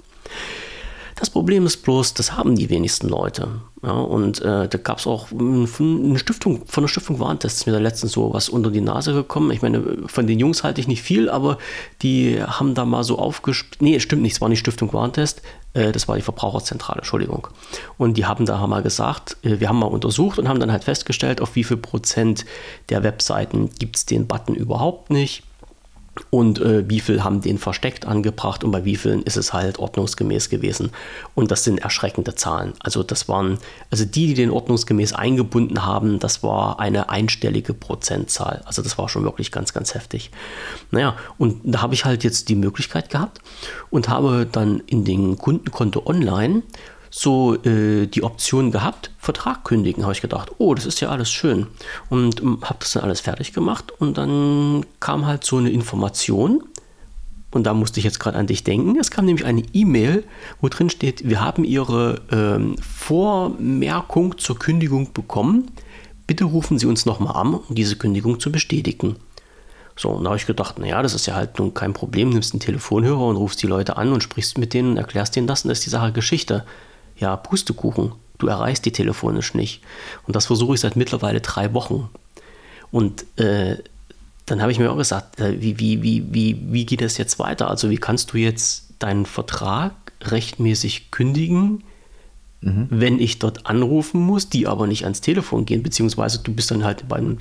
Das 1.19 1.29
Problem 1.29 1.65
ist 1.65 1.83
bloß, 1.83 2.13
das 2.13 2.37
haben 2.37 2.55
die 2.55 2.69
wenigsten 2.69 3.09
Leute. 3.09 3.49
Ja, 3.83 3.91
und 3.91 4.41
äh, 4.41 4.69
da 4.69 4.77
gab 4.77 4.99
es 4.99 5.07
auch 5.07 5.27
eine 5.31 5.67
Stiftung, 6.17 6.65
von 6.65 6.83
der 6.83 6.87
Stiftung 6.87 7.19
Warntest 7.19 7.67
mir 7.67 7.73
da 7.73 7.79
letztens 7.79 8.13
so 8.13 8.33
was 8.33 8.47
unter 8.47 8.71
die 8.71 8.79
Nase 8.79 9.13
gekommen. 9.13 9.51
Ich 9.51 9.61
meine, 9.61 10.07
von 10.07 10.27
den 10.27 10.39
Jungs 10.39 10.63
halte 10.63 10.79
ich 10.79 10.87
nicht 10.87 11.01
viel, 11.01 11.29
aber 11.29 11.57
die 12.01 12.41
haben 12.41 12.73
da 12.73 12.85
mal 12.85 13.03
so 13.03 13.19
aufgespielt. 13.19 13.81
Nee, 13.81 13.99
stimmt 13.99 14.21
nicht, 14.21 14.33
es 14.33 14.41
war 14.41 14.47
nicht 14.47 14.59
Stiftung 14.59 14.93
Warntest, 14.93 15.41
äh, 15.73 15.91
das 15.91 16.07
war 16.07 16.15
die 16.15 16.21
Verbraucherzentrale, 16.21 16.99
Entschuldigung. 16.99 17.49
Und 17.97 18.15
die 18.15 18.25
haben 18.25 18.45
da 18.45 18.65
mal 18.65 18.81
gesagt, 18.81 19.35
äh, 19.43 19.59
wir 19.59 19.67
haben 19.67 19.79
mal 19.79 19.87
untersucht 19.87 20.39
und 20.39 20.47
haben 20.47 20.61
dann 20.61 20.71
halt 20.71 20.85
festgestellt, 20.85 21.41
auf 21.41 21.53
wie 21.55 21.65
viel 21.65 21.77
Prozent 21.77 22.45
der 22.87 23.03
Webseiten 23.03 23.69
gibt 23.77 23.97
es 23.97 24.05
den 24.05 24.25
Button 24.25 24.55
überhaupt 24.55 25.09
nicht 25.09 25.43
und 26.29 26.59
äh, 26.59 26.87
wie 26.89 26.99
viel 26.99 27.23
haben 27.23 27.41
den 27.41 27.57
versteckt 27.57 28.05
angebracht 28.05 28.63
und 28.63 28.71
bei 28.71 28.85
wie 28.85 28.95
vielen 28.95 29.23
ist 29.23 29.37
es 29.37 29.53
halt 29.53 29.79
ordnungsgemäß 29.79 30.49
gewesen. 30.49 30.91
Und 31.35 31.51
das 31.51 31.63
sind 31.63 31.79
erschreckende 31.79 32.35
Zahlen. 32.35 32.73
Also 32.79 33.03
das 33.03 33.27
waren, 33.27 33.57
also 33.89 34.05
die, 34.05 34.27
die 34.27 34.33
den 34.33 34.51
ordnungsgemäß 34.51 35.13
eingebunden 35.13 35.85
haben, 35.85 36.19
das 36.19 36.43
war 36.43 36.79
eine 36.79 37.09
einstellige 37.09 37.73
Prozentzahl. 37.73 38.61
Also 38.65 38.81
das 38.81 38.97
war 38.97 39.09
schon 39.09 39.23
wirklich 39.23 39.51
ganz, 39.51 39.73
ganz 39.73 39.95
heftig. 39.95 40.31
Naja, 40.91 41.15
und 41.37 41.61
da 41.63 41.81
habe 41.81 41.93
ich 41.93 42.05
halt 42.05 42.23
jetzt 42.23 42.49
die 42.49 42.55
Möglichkeit 42.55 43.09
gehabt 43.09 43.39
und 43.89 44.09
habe 44.09 44.47
dann 44.49 44.81
in 44.85 45.05
den 45.05 45.37
Kundenkonto 45.37 46.03
online 46.05 46.63
so 47.09 47.55
äh, 47.63 48.07
die 48.07 48.23
Option 48.23 48.71
gehabt, 48.71 49.11
Vertrag 49.17 49.63
kündigen. 49.63 50.03
Habe 50.03 50.13
ich 50.13 50.21
gedacht, 50.21 50.51
oh, 50.57 50.73
das 50.75 50.85
ist 50.85 50.99
ja 50.99 51.09
alles 51.09 51.31
schön. 51.31 51.67
Und 52.09 52.41
ähm, 52.41 52.59
habe 52.63 52.79
das 52.79 52.93
dann 52.93 53.03
alles 53.03 53.21
fertig 53.21 53.53
gemacht. 53.53 53.91
Und 53.99 54.17
dann 54.17 54.85
kam 54.99 55.25
halt 55.25 55.43
so 55.43 55.57
eine 55.57 55.71
Information. 55.71 56.63
Und 57.51 57.63
da 57.63 57.73
musste 57.73 57.99
ich 57.99 58.03
jetzt 58.03 58.19
gerade 58.19 58.37
an 58.37 58.45
dich 58.45 58.63
denken. 58.63 58.95
Es 58.99 59.09
kam 59.09 59.25
nämlich 59.25 59.45
eine 59.45 59.63
E-Mail, 59.73 60.23
wo 60.61 60.67
drin 60.67 60.91
steht, 60.91 61.27
wir 61.27 61.41
haben 61.41 61.63
Ihre 61.63 62.21
ähm, 62.31 62.75
Vormerkung 62.77 64.37
zur 64.37 64.59
Kündigung 64.59 65.13
bekommen. 65.13 65.71
Bitte 66.27 66.43
rufen 66.43 66.77
Sie 66.77 66.85
uns 66.85 67.07
nochmal 67.07 67.35
an, 67.35 67.55
um 67.55 67.73
diese 67.73 67.95
Kündigung 67.95 68.39
zu 68.39 68.51
bestätigen. 68.51 69.15
So, 69.95 70.09
und 70.09 70.23
da 70.23 70.29
habe 70.29 70.37
ich 70.37 70.45
gedacht, 70.45 70.77
naja, 70.77 71.01
das 71.01 71.15
ist 71.15 71.25
ja 71.25 71.33
halt 71.33 71.57
nun 71.57 71.73
kein 71.73 71.93
Problem. 71.93 72.29
Nimmst 72.29 72.53
einen 72.53 72.59
Telefonhörer 72.59 73.25
und 73.25 73.35
rufst 73.35 73.63
die 73.63 73.67
Leute 73.67 73.97
an 73.97 74.13
und 74.13 74.21
sprichst 74.21 74.59
mit 74.59 74.75
denen 74.75 74.91
und 74.91 74.97
erklärst 74.97 75.35
denen 75.35 75.47
das 75.47 75.65
und 75.65 75.69
das 75.69 75.79
ist 75.79 75.85
die 75.87 75.89
Sache 75.89 76.11
Geschichte 76.11 76.65
ja, 77.19 77.35
Pustekuchen, 77.35 78.13
du 78.37 78.47
erreichst 78.47 78.85
die 78.85 78.91
telefonisch 78.91 79.53
nicht. 79.53 79.81
Und 80.25 80.35
das 80.35 80.47
versuche 80.47 80.73
ich 80.73 80.79
seit 80.79 80.95
mittlerweile 80.95 81.41
drei 81.41 81.73
Wochen. 81.73 82.09
Und 82.91 83.25
äh, 83.37 83.77
dann 84.45 84.61
habe 84.61 84.71
ich 84.71 84.79
mir 84.79 84.91
auch 84.91 84.97
gesagt, 84.97 85.39
äh, 85.39 85.61
wie, 85.61 85.79
wie, 85.79 86.01
wie, 86.01 86.25
wie, 86.33 86.59
wie 86.71 86.85
geht 86.85 87.01
das 87.01 87.17
jetzt 87.17 87.37
weiter? 87.39 87.69
Also 87.69 87.89
wie 87.89 87.97
kannst 87.97 88.33
du 88.33 88.37
jetzt 88.37 88.93
deinen 88.99 89.25
Vertrag 89.25 89.93
rechtmäßig 90.21 91.11
kündigen, 91.11 91.83
mhm. 92.61 92.87
wenn 92.89 93.19
ich 93.19 93.39
dort 93.39 93.67
anrufen 93.67 94.21
muss, 94.21 94.49
die 94.49 94.67
aber 94.67 94.87
nicht 94.87 95.03
ans 95.03 95.21
Telefon 95.21 95.65
gehen, 95.65 95.83
beziehungsweise 95.83 96.39
du 96.39 96.53
bist 96.53 96.71
dann 96.71 96.83
halt 96.83 97.07
beim 97.07 97.37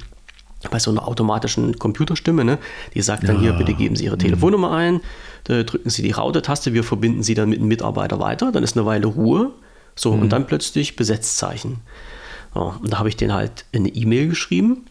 bei 0.72 0.80
so 0.80 0.90
einer 0.90 1.06
automatischen 1.06 1.78
Computerstimme, 1.78 2.44
ne? 2.44 2.58
die 2.92 3.00
sagt 3.00 3.28
dann 3.28 3.36
ja. 3.36 3.42
hier, 3.42 3.52
bitte 3.52 3.74
geben 3.74 3.94
Sie 3.94 4.06
Ihre 4.06 4.16
mhm. 4.16 4.20
Telefonnummer 4.20 4.72
ein, 4.72 5.00
da 5.44 5.62
drücken 5.62 5.88
Sie 5.88 6.02
die 6.02 6.10
Raute-Taste, 6.10 6.74
wir 6.74 6.82
verbinden 6.82 7.22
Sie 7.22 7.34
dann 7.34 7.48
mit 7.48 7.60
einem 7.60 7.68
Mitarbeiter 7.68 8.18
weiter, 8.18 8.50
dann 8.50 8.64
ist 8.64 8.76
eine 8.76 8.84
Weile 8.84 9.06
Ruhe 9.06 9.52
so, 9.98 10.14
mhm. 10.14 10.22
und 10.22 10.28
dann 10.30 10.46
plötzlich 10.46 10.96
Besetzzeichen. 10.96 11.80
So, 12.54 12.74
und 12.80 12.92
da 12.92 12.98
habe 12.98 13.08
ich 13.08 13.16
denen 13.16 13.34
halt 13.34 13.64
eine 13.74 13.88
E-Mail 13.88 14.28
geschrieben 14.28 14.87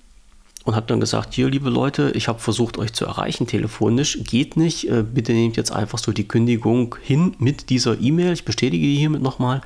und 0.65 0.75
habe 0.75 0.85
dann 0.87 0.99
gesagt, 0.99 1.33
hier, 1.33 1.49
liebe 1.49 1.69
Leute, 1.69 2.11
ich 2.13 2.27
habe 2.27 2.39
versucht, 2.39 2.77
euch 2.77 2.91
zu 2.93 3.05
erreichen 3.05 3.47
telefonisch, 3.47 4.19
geht 4.23 4.57
nicht, 4.57 4.89
äh, 4.89 5.03
bitte 5.03 5.31
nehmt 5.31 5.55
jetzt 5.55 5.71
einfach 5.71 5.97
so 5.97 6.11
die 6.11 6.27
Kündigung 6.27 6.95
hin 7.01 7.35
mit 7.39 7.69
dieser 7.69 7.99
E-Mail, 7.99 8.33
ich 8.33 8.43
bestätige 8.43 8.85
die 8.85 8.97
hiermit 8.97 9.21
nochmal. 9.21 9.61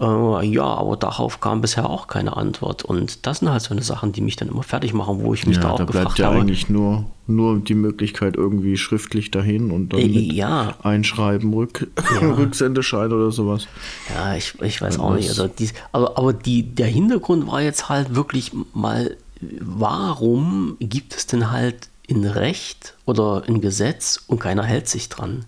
Äh, 0.00 0.46
ja, 0.46 0.64
aber 0.64 0.96
darauf 0.96 1.40
kam 1.40 1.60
bisher 1.60 1.90
auch 1.90 2.06
keine 2.06 2.36
Antwort. 2.36 2.84
Und 2.84 3.26
das 3.26 3.40
sind 3.40 3.50
halt 3.50 3.62
so 3.62 3.72
eine 3.74 3.82
Sachen, 3.82 4.12
die 4.12 4.20
mich 4.20 4.36
dann 4.36 4.48
immer 4.48 4.62
fertig 4.62 4.94
machen, 4.94 5.20
wo 5.22 5.34
ich 5.34 5.46
mich 5.46 5.56
ja, 5.56 5.62
da 5.62 5.70
auch 5.70 5.78
da 5.78 5.84
gefragt 5.84 6.14
bleibt 6.14 6.18
ja 6.20 6.30
eigentlich 6.30 6.68
nur, 6.68 7.06
nur 7.26 7.58
die 7.58 7.74
Möglichkeit 7.74 8.36
irgendwie 8.36 8.76
schriftlich 8.76 9.32
dahin 9.32 9.72
und 9.72 9.92
dann 9.92 10.00
äh, 10.00 10.04
ja. 10.04 10.74
einschreiben, 10.84 11.52
Rück 11.52 11.88
ja. 12.20 12.28
Rücksendeschein 12.36 13.12
oder 13.12 13.32
sowas. 13.32 13.66
Ja, 14.14 14.36
ich, 14.36 14.54
ich 14.62 14.80
weiß 14.80 15.00
auch 15.00 15.14
nicht. 15.14 15.28
Also 15.30 15.48
die, 15.48 15.68
aber 15.90 16.16
aber 16.16 16.32
die, 16.32 16.62
der 16.62 16.86
Hintergrund 16.86 17.48
war 17.48 17.60
jetzt 17.60 17.88
halt 17.88 18.14
wirklich 18.14 18.52
mal, 18.74 19.16
warum 19.60 20.76
gibt 20.78 21.16
es 21.16 21.26
denn 21.26 21.50
halt 21.50 21.88
in 22.06 22.24
Recht 22.24 22.94
oder 23.04 23.42
in 23.48 23.60
Gesetz 23.60 24.22
und 24.28 24.38
keiner 24.38 24.62
hält 24.62 24.88
sich 24.88 25.08
dran? 25.08 25.44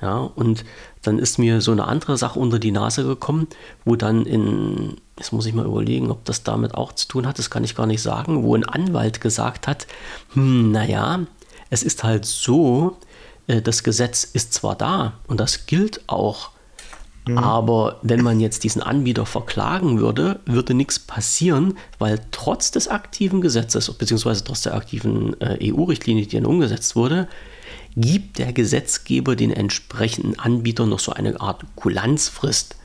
Ja, 0.00 0.18
und 0.18 0.64
dann 1.02 1.18
ist 1.18 1.38
mir 1.38 1.60
so 1.60 1.72
eine 1.72 1.86
andere 1.86 2.16
Sache 2.16 2.38
unter 2.38 2.58
die 2.58 2.70
Nase 2.70 3.04
gekommen, 3.04 3.48
wo 3.84 3.96
dann 3.96 4.24
in, 4.24 4.96
jetzt 5.18 5.32
muss 5.32 5.46
ich 5.46 5.54
mal 5.54 5.66
überlegen, 5.66 6.10
ob 6.10 6.24
das 6.24 6.44
damit 6.44 6.74
auch 6.74 6.92
zu 6.92 7.08
tun 7.08 7.26
hat, 7.26 7.38
das 7.38 7.50
kann 7.50 7.64
ich 7.64 7.74
gar 7.74 7.86
nicht 7.86 8.02
sagen, 8.02 8.44
wo 8.44 8.54
ein 8.54 8.64
Anwalt 8.64 9.20
gesagt 9.20 9.66
hat, 9.66 9.86
hm, 10.34 10.70
naja, 10.70 11.20
es 11.70 11.82
ist 11.82 12.04
halt 12.04 12.24
so, 12.24 12.96
äh, 13.48 13.60
das 13.60 13.82
Gesetz 13.82 14.24
ist 14.24 14.54
zwar 14.54 14.76
da 14.76 15.14
und 15.26 15.40
das 15.40 15.66
gilt 15.66 16.02
auch, 16.06 16.50
mhm. 17.26 17.38
aber 17.38 17.98
wenn 18.02 18.22
man 18.22 18.38
jetzt 18.38 18.62
diesen 18.62 18.82
Anbieter 18.82 19.26
verklagen 19.26 19.98
würde, 19.98 20.38
würde 20.46 20.74
nichts 20.74 21.00
passieren, 21.00 21.76
weil 21.98 22.20
trotz 22.30 22.70
des 22.70 22.86
aktiven 22.86 23.40
Gesetzes, 23.40 23.92
beziehungsweise 23.92 24.44
trotz 24.44 24.62
der 24.62 24.74
aktiven 24.74 25.40
äh, 25.40 25.72
EU-Richtlinie, 25.72 26.26
die 26.26 26.36
dann 26.36 26.46
umgesetzt 26.46 26.94
wurde, 26.94 27.28
gibt 27.96 28.38
der 28.38 28.52
Gesetzgeber 28.52 29.36
den 29.36 29.50
entsprechenden 29.50 30.38
Anbietern 30.38 30.88
noch 30.88 31.00
so 31.00 31.12
eine 31.12 31.40
Art 31.40 31.64
Kulanzfrist. 31.76 32.76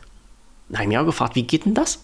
Da 0.70 0.80
habe 0.80 0.92
ich 0.92 1.00
gefragt, 1.00 1.36
wie 1.36 1.44
geht 1.44 1.66
denn 1.66 1.74
das? 1.74 2.00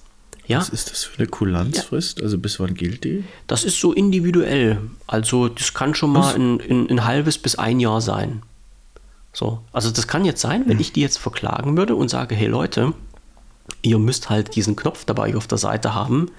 Ja? 0.46 0.60
Was 0.60 0.70
ist 0.70 0.92
das 0.92 1.04
für 1.04 1.20
eine 1.20 1.28
Kulanzfrist? 1.28 2.20
Ja. 2.20 2.26
Also 2.26 2.38
bis 2.38 2.60
wann 2.60 2.74
gilt 2.74 3.04
die? 3.04 3.24
Das 3.48 3.64
ist 3.64 3.80
so 3.80 3.94
individuell. 3.94 4.80
Also 5.08 5.48
das 5.50 5.74
kann 5.74 5.96
schon 5.96 6.12
mal 6.12 6.34
ein, 6.36 6.60
ein, 6.62 6.90
ein, 6.90 7.06
halbes 7.06 7.38
bis 7.38 7.56
ein 7.56 7.80
Jahr 7.80 8.02
sein. 8.02 8.44
So. 9.32 9.62
Also 9.72 9.90
das 9.90 10.08
kann 10.08 10.26
jetzt 10.26 10.42
sein, 10.42 10.64
wenn 10.66 10.78
hm. 10.78 10.82
ich 10.82 10.94
die 10.94 11.02
jetzt 11.02 11.18
verklagen 11.18 11.78
würde 11.78 11.96
und 11.96 12.10
sage, 12.10 12.36
hey 12.36 12.48
Leute, 12.48 12.94
ihr 13.82 14.00
müsst 14.00 14.30
halt 14.30 14.56
diesen 14.56 14.76
Knopf 14.76 15.06
dabei 15.06 15.36
auf 15.36 15.48
der 15.48 15.58
Seite 15.58 15.94
haben 15.94 16.32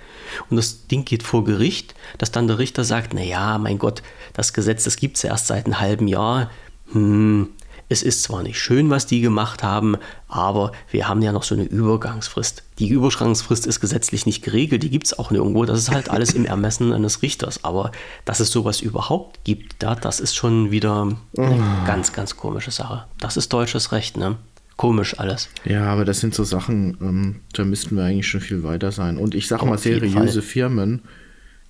und 0.51 0.57
das 0.57 0.87
Ding 0.87 1.05
geht 1.05 1.23
vor 1.23 1.45
Gericht, 1.45 1.95
dass 2.19 2.33
dann 2.33 2.49
der 2.49 2.59
Richter 2.59 2.85
sagt, 2.85 3.15
naja, 3.15 3.59
mein 3.59 3.79
Gott, 3.79 4.03
das 4.33 4.53
Gesetz, 4.53 4.85
das 4.85 4.97
gibt 4.97 5.17
es 5.17 5.25
erst 5.25 5.47
seit 5.47 5.67
einem 5.67 5.81
halben 5.81 6.09
Jahr, 6.09 6.51
hm, 6.93 7.49
es 7.89 8.03
ist 8.03 8.23
zwar 8.23 8.43
nicht 8.43 8.59
schön, 8.59 8.89
was 8.91 9.07
die 9.07 9.21
gemacht 9.21 9.63
haben, 9.63 9.97
aber 10.27 10.73
wir 10.91 11.07
haben 11.07 11.21
ja 11.23 11.33
noch 11.33 11.43
so 11.43 11.55
eine 11.55 11.65
Übergangsfrist. 11.65 12.63
Die 12.79 12.89
Übergangsfrist 12.89 13.67
ist 13.67 13.81
gesetzlich 13.81 14.27
nicht 14.27 14.43
geregelt, 14.43 14.83
die 14.83 14.91
gibt 14.91 15.07
es 15.07 15.19
auch 15.19 15.31
nirgendwo. 15.31 15.65
Das 15.65 15.79
ist 15.79 15.91
halt 15.91 16.09
alles 16.09 16.33
im 16.33 16.47
Ermessen 16.47 16.93
eines 16.93 17.23
Richters. 17.23 17.63
Aber 17.63 17.93
dass 18.25 18.41
es 18.41 18.51
sowas 18.51 18.81
überhaupt 18.81 19.45
gibt, 19.45 19.83
da, 19.83 19.95
das 19.95 20.19
ist 20.19 20.35
schon 20.35 20.71
wieder 20.71 21.03
eine 21.37 21.61
oh. 21.83 21.87
ganz, 21.87 22.13
ganz 22.13 22.37
komische 22.37 22.71
Sache. 22.71 23.05
Das 23.21 23.37
ist 23.37 23.53
deutsches 23.53 23.93
Recht, 23.93 24.17
ne? 24.17 24.37
Komisch 24.77 25.19
alles. 25.19 25.49
Ja, 25.65 25.85
aber 25.85 26.05
das 26.05 26.21
sind 26.21 26.35
so 26.35 26.43
Sachen, 26.43 26.97
ähm, 27.01 27.37
da 27.53 27.65
müssten 27.65 27.97
wir 27.97 28.05
eigentlich 28.05 28.27
schon 28.27 28.41
viel 28.41 28.63
weiter 28.65 28.91
sein. 28.91 29.19
Und 29.19 29.35
ich 29.35 29.47
sag 29.47 29.65
mal, 29.65 29.79
seriöse 29.79 30.43
Firmen, 30.43 31.03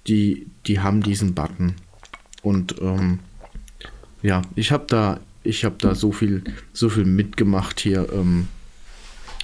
die, 0.07 0.47
die 0.67 0.81
haben 0.81 1.03
diesen 1.03 1.35
Button. 1.35 1.75
Und 2.43 2.77
ähm, 2.81 3.19
ja, 4.23 4.43
ich 4.55 4.73
habe 4.73 4.85
da, 4.89 5.21
ich 5.43 5.65
habe 5.65 5.77
da 5.79 5.95
so 5.95 6.13
viel, 6.13 6.45
so 6.73 6.89
viel 6.89 7.05
mitgemacht 7.05 7.81
hier. 7.81 8.09
Ähm, 8.13 8.49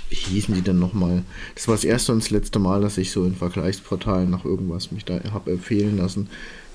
wie 0.09 0.17
hießen 0.17 0.55
die 0.55 0.63
denn 0.63 0.79
nochmal? 0.79 1.23
Das 1.55 1.69
war 1.69 1.75
das 1.75 1.85
erste 1.85 2.13
und 2.13 2.23
das 2.23 2.31
letzte 2.31 2.59
Mal, 2.59 2.81
dass 2.81 2.99
ich 2.99 3.13
so 3.13 3.25
in 3.25 3.37
Vergleichsportalen 3.37 4.29
nach 4.29 4.45
irgendwas 4.45 4.91
mich 4.91 5.05
da 5.05 5.21
habe 5.33 5.53
empfehlen 5.53 5.99
lassen. 5.99 6.29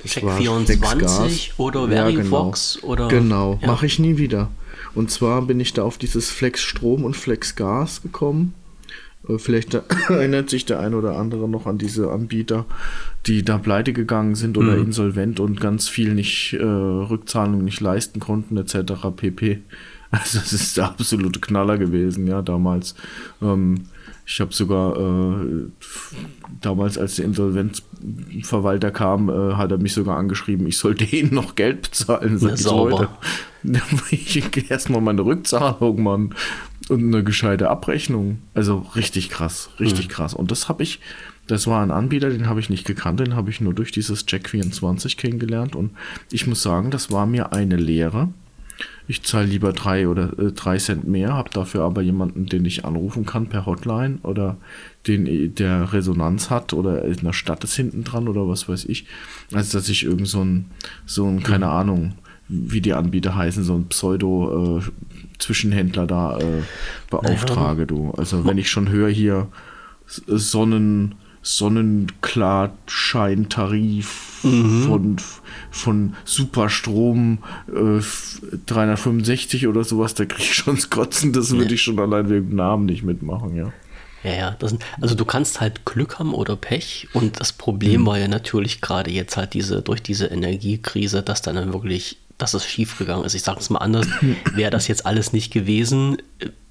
Das 0.04 0.12
Check 0.12 0.24
war 0.24 0.38
24 0.38 1.54
oder 1.58 1.88
Verifox 1.88 2.76
ja, 2.76 2.82
genau. 2.82 2.92
oder. 2.92 3.08
Genau, 3.08 3.60
ja. 3.62 3.68
mache 3.68 3.88
ich 3.88 4.00
nie 4.00 4.18
wieder. 4.18 4.52
Und 4.96 5.12
zwar 5.12 5.42
bin 5.44 5.60
ich 5.60 5.74
da 5.74 5.84
auf 5.84 5.98
dieses 5.98 6.32
Flex 6.32 6.62
Strom 6.62 7.04
und 7.04 7.16
Flex 7.16 7.56
Gas 7.56 8.02
gekommen. 8.02 8.54
Äh, 9.28 9.38
vielleicht 9.38 9.74
erinnert 10.10 10.50
sich 10.50 10.66
der 10.66 10.80
ein 10.80 10.94
oder 10.94 11.18
andere 11.18 11.48
noch 11.50 11.68
an 11.68 11.78
diese 11.78 12.12
Anbieter, 12.12 12.66
die 13.26 13.44
da 13.44 13.58
pleite 13.58 13.94
gegangen 13.94 14.36
sind 14.36 14.58
oder 14.58 14.78
mhm. 14.78 14.86
insolvent 14.86 15.40
und 15.40 15.60
ganz 15.60 15.88
viel 15.88 16.14
nicht 16.14 16.54
äh, 16.54 16.64
Rückzahlung 16.64 17.64
nicht 17.64 17.82
leisten 17.82 18.20
konnten, 18.20 18.58
etc. 18.58 18.94
pp. 19.16 19.60
Also 20.12 20.38
es 20.38 20.54
ist 20.54 20.78
der 20.78 20.86
absolute 20.86 21.42
Knaller 21.42 21.78
gewesen, 21.78 22.26
ja, 22.26 22.42
damals. 22.42 22.96
Ähm, 23.42 23.82
ich 24.26 24.42
habe 24.42 24.54
sogar 24.54 24.98
äh, 24.98 25.70
damals, 26.62 26.98
als 26.98 27.18
der 27.18 27.26
Insolvenzverwalter 27.26 28.90
kam, 28.90 29.30
äh, 29.30 29.54
hat 29.54 29.72
er 29.72 29.78
mich 29.78 29.94
sogar 29.94 30.18
angeschrieben, 30.18 30.66
ich 30.66 30.78
sollte 30.78 31.04
ihnen 31.16 31.34
noch 31.34 31.56
Geld 31.56 31.84
bezahlen. 31.84 32.38
Sag 32.40 32.60
ich 32.60 32.66
heute. 32.66 33.10
Ich 34.12 34.70
erstmal 34.70 35.02
meine 35.02 35.26
Rückzahlung, 35.26 36.04
Mann. 36.04 36.36
Und 36.88 37.02
eine 37.02 37.24
gescheite 37.24 37.72
Abrechnung. 37.72 38.38
Also 38.54 38.86
richtig 38.96 39.32
krass, 39.32 39.72
richtig 39.80 40.08
mhm. 40.08 40.12
krass. 40.12 40.36
Und 40.36 40.52
das 40.52 40.70
habe 40.70 40.84
ich, 40.84 41.00
das 41.48 41.66
war 41.66 41.82
ein 41.82 41.90
Anbieter, 41.90 42.30
den 42.30 42.48
habe 42.48 42.60
ich 42.60 42.70
nicht 42.70 42.86
gekannt, 42.86 43.22
den 43.22 43.36
habe 43.36 43.50
ich 43.50 43.62
nur 43.62 43.74
durch 43.74 43.92
dieses 43.92 44.24
Jack 44.28 44.50
24 44.50 45.18
kennengelernt. 45.18 45.76
Und 45.76 45.94
ich 46.32 46.46
muss 46.46 46.62
sagen, 46.62 46.92
das 46.92 47.12
war 47.12 47.26
mir 47.26 47.54
eine 47.54 47.76
Lehre 47.76 48.30
ich 49.08 49.24
zahle 49.24 49.48
lieber 49.48 49.74
drei 49.74 50.08
oder 50.08 50.38
äh, 50.40 50.52
drei 50.52 50.78
Cent 50.78 51.08
mehr, 51.08 51.34
habe 51.34 51.50
dafür 51.52 51.84
aber 51.84 52.02
jemanden, 52.02 52.48
den 52.48 52.66
ich 52.66 52.86
anrufen 52.86 53.26
kann 53.26 53.48
per 53.48 53.66
Hotline 53.66 54.20
oder 54.24 54.58
den 55.08 55.56
der 55.56 55.94
Resonanz 55.94 56.50
hat 56.50 56.74
oder 56.74 57.06
in 57.06 57.24
der 57.24 57.34
Stadt 57.34 57.64
ist 57.64 57.76
hinten 57.76 58.04
dran 58.04 58.28
oder 58.28 58.48
was 58.48 58.68
weiß 58.68 58.86
ich, 58.86 59.06
als 59.54 59.70
dass 59.70 59.90
ich 59.90 60.04
irgend 60.04 60.28
so 60.28 60.44
ein, 60.44 60.66
so 61.06 61.28
ein, 61.28 61.44
keine 61.44 61.68
Ahnung, 61.68 62.16
wie 62.48 62.82
die 62.82 62.94
Anbieter 62.94 63.36
heißen, 63.36 63.64
so 63.64 63.76
ein 63.76 63.88
Pseudo 63.88 64.80
äh, 64.80 64.82
Zwischenhändler 65.40 66.08
da 66.08 66.40
äh, 66.40 66.62
beauftrage, 67.10 67.88
du. 67.88 68.12
Also 68.12 68.46
wenn 68.46 68.58
ich 68.58 68.70
schon 68.70 68.90
höre 68.90 69.10
hier 69.10 69.48
Sonnen 70.08 71.16
Sonnenklarscheintarif 71.46 74.44
mhm. 74.44 74.84
von, 74.84 75.16
von 75.76 76.16
Superstrom 76.24 77.40
äh, 77.68 78.02
365 78.66 79.68
oder 79.68 79.84
sowas, 79.84 80.14
da 80.14 80.26
kriege 80.26 80.44
ich 80.44 80.56
schon 80.56 80.76
das 80.76 80.90
Kotzen, 80.90 81.34
das 81.34 81.52
würde 81.52 81.74
ich 81.74 81.82
schon 81.82 82.00
allein 82.00 82.30
wegen 82.30 82.50
dem 82.50 82.56
Namen 82.56 82.86
nicht 82.86 83.04
mitmachen, 83.04 83.56
ja. 83.56 83.74
Ja, 84.24 84.34
ja, 84.34 84.68
sind, 84.68 84.84
also 85.02 85.14
du 85.14 85.26
kannst 85.26 85.62
halt 85.62 85.86
Glück 85.86 86.18
haben 86.18 86.34
oder 86.34 86.56
Pech 86.56 87.10
und 87.14 87.40
das 87.40 87.54
Problem 87.54 88.02
mhm. 88.02 88.06
war 88.08 88.18
ja 88.18 88.28
natürlich 88.28 88.82
gerade 88.82 89.12
jetzt 89.12 89.38
halt 89.38 89.54
diese, 89.54 89.82
durch 89.82 90.02
diese 90.02 90.28
Energiekrise, 90.28 91.22
dass 91.22 91.44
dann 91.44 91.74
wirklich, 91.74 92.18
dass 92.38 92.56
es 92.56 92.66
schief 92.66 92.98
gegangen 92.98 93.26
ist. 93.26 93.36
Ich 93.36 93.44
sage 93.44 93.60
es 93.60 93.70
mal 93.70 93.80
anders, 93.80 94.08
wäre 94.56 94.72
das 94.72 94.88
jetzt 94.88 95.06
alles 95.06 95.34
nicht 95.34 95.54
gewesen, 95.54 96.18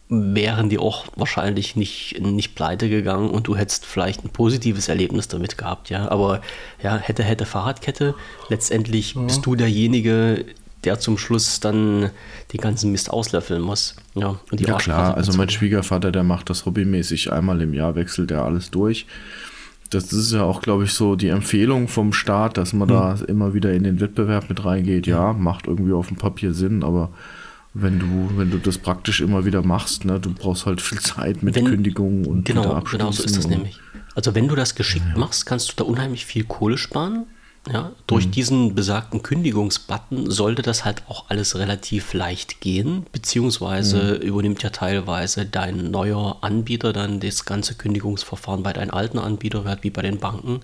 wären 0.08 0.68
die 0.68 0.78
auch 0.78 1.06
wahrscheinlich 1.16 1.76
nicht, 1.76 2.20
nicht 2.20 2.54
pleite 2.54 2.88
gegangen 2.88 3.30
und 3.30 3.46
du 3.46 3.56
hättest 3.56 3.86
vielleicht 3.86 4.24
ein 4.24 4.28
positives 4.28 4.88
Erlebnis 4.88 5.28
damit 5.28 5.56
gehabt, 5.56 5.90
ja. 5.90 6.10
Aber 6.10 6.42
ja, 6.82 6.96
hätte, 6.96 7.22
hätte 7.22 7.46
Fahrradkette, 7.46 8.14
letztendlich 8.48 9.14
ja. 9.14 9.22
bist 9.22 9.46
du 9.46 9.54
derjenige, 9.54 10.44
der 10.84 11.00
zum 11.00 11.16
Schluss 11.16 11.60
dann 11.60 12.10
den 12.52 12.60
ganzen 12.60 12.92
Mist 12.92 13.10
auslöffeln 13.10 13.62
muss. 13.62 13.96
Ja, 14.14 14.38
und 14.50 14.60
die 14.60 14.64
ja 14.64 14.76
klar, 14.76 15.16
also 15.16 15.36
mein 15.36 15.48
Schwiegervater, 15.48 16.12
der 16.12 16.22
macht 16.22 16.50
das 16.50 16.66
hobbymäßig 16.66 17.32
einmal 17.32 17.62
im 17.62 17.72
Jahr, 17.72 17.94
wechselt 17.94 18.30
er 18.30 18.44
alles 18.44 18.70
durch. 18.70 19.06
Das 19.88 20.12
ist 20.12 20.32
ja 20.32 20.42
auch, 20.42 20.60
glaube 20.60 20.84
ich, 20.84 20.92
so 20.92 21.14
die 21.16 21.28
Empfehlung 21.28 21.88
vom 21.88 22.12
Staat, 22.12 22.56
dass 22.56 22.72
man 22.72 22.88
hm. 22.88 22.94
da 22.94 23.18
immer 23.26 23.54
wieder 23.54 23.72
in 23.72 23.84
den 23.84 24.00
Wettbewerb 24.00 24.48
mit 24.48 24.64
reingeht. 24.64 25.06
Ja, 25.06 25.32
macht 25.32 25.66
irgendwie 25.66 25.92
auf 25.92 26.08
dem 26.08 26.16
Papier 26.16 26.52
Sinn, 26.52 26.82
aber 26.82 27.10
wenn 27.74 27.98
du, 27.98 28.30
wenn 28.36 28.50
du 28.50 28.58
das 28.58 28.78
praktisch 28.78 29.20
immer 29.20 29.44
wieder 29.44 29.62
machst, 29.62 30.04
ne, 30.04 30.20
du 30.20 30.32
brauchst 30.32 30.64
halt 30.64 30.80
viel 30.80 31.00
Zeit 31.00 31.42
mit 31.42 31.56
wenn, 31.56 31.66
Kündigungen 31.66 32.24
und 32.24 32.44
genau, 32.44 32.80
genau 32.90 33.10
so 33.10 33.24
ist 33.24 33.36
das 33.36 33.48
nämlich. 33.48 33.80
Also 34.14 34.34
wenn 34.36 34.46
du 34.46 34.54
das 34.54 34.76
geschickt 34.76 35.06
ja. 35.12 35.18
machst, 35.18 35.44
kannst 35.44 35.70
du 35.70 35.74
da 35.76 35.84
unheimlich 35.84 36.24
viel 36.24 36.44
Kohle 36.44 36.78
sparen. 36.78 37.26
Ja, 37.72 37.92
durch 38.06 38.26
mhm. 38.26 38.30
diesen 38.32 38.74
besagten 38.74 39.22
Kündigungsbutton 39.22 40.30
sollte 40.30 40.60
das 40.60 40.84
halt 40.84 41.02
auch 41.08 41.30
alles 41.30 41.56
relativ 41.56 42.12
leicht 42.12 42.60
gehen, 42.60 43.06
beziehungsweise 43.10 44.18
mhm. 44.20 44.28
übernimmt 44.28 44.62
ja 44.62 44.68
teilweise 44.68 45.46
dein 45.46 45.90
neuer 45.90 46.36
Anbieter 46.42 46.92
dann 46.92 47.20
das 47.20 47.46
ganze 47.46 47.74
Kündigungsverfahren 47.74 48.62
bei 48.62 48.74
deinem 48.74 48.90
alten 48.90 49.18
Anbieter, 49.18 49.78
wie 49.80 49.88
bei 49.88 50.02
den 50.02 50.18
Banken. 50.18 50.60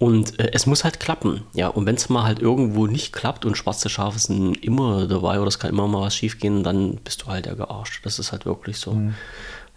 Und 0.00 0.40
äh, 0.40 0.50
es 0.54 0.64
muss 0.64 0.82
halt 0.82 0.98
klappen. 0.98 1.42
Ja, 1.52 1.68
und 1.68 1.84
wenn 1.84 1.94
es 1.94 2.08
mal 2.08 2.24
halt 2.24 2.38
irgendwo 2.40 2.86
nicht 2.86 3.12
klappt 3.12 3.44
und 3.44 3.58
schwarze 3.58 3.90
Schafe 3.90 4.18
sind 4.18 4.54
immer 4.64 5.06
dabei 5.06 5.38
oder 5.38 5.48
es 5.48 5.58
kann 5.58 5.70
immer 5.70 5.86
mal 5.86 6.00
was 6.00 6.16
schief 6.16 6.40
gehen, 6.40 6.64
dann 6.64 6.96
bist 6.96 7.22
du 7.22 7.26
halt 7.26 7.44
ja 7.44 7.52
gearscht. 7.52 8.04
Das 8.06 8.18
ist 8.18 8.32
halt 8.32 8.46
wirklich 8.46 8.78
so. 8.78 8.94
Mhm. 8.94 9.14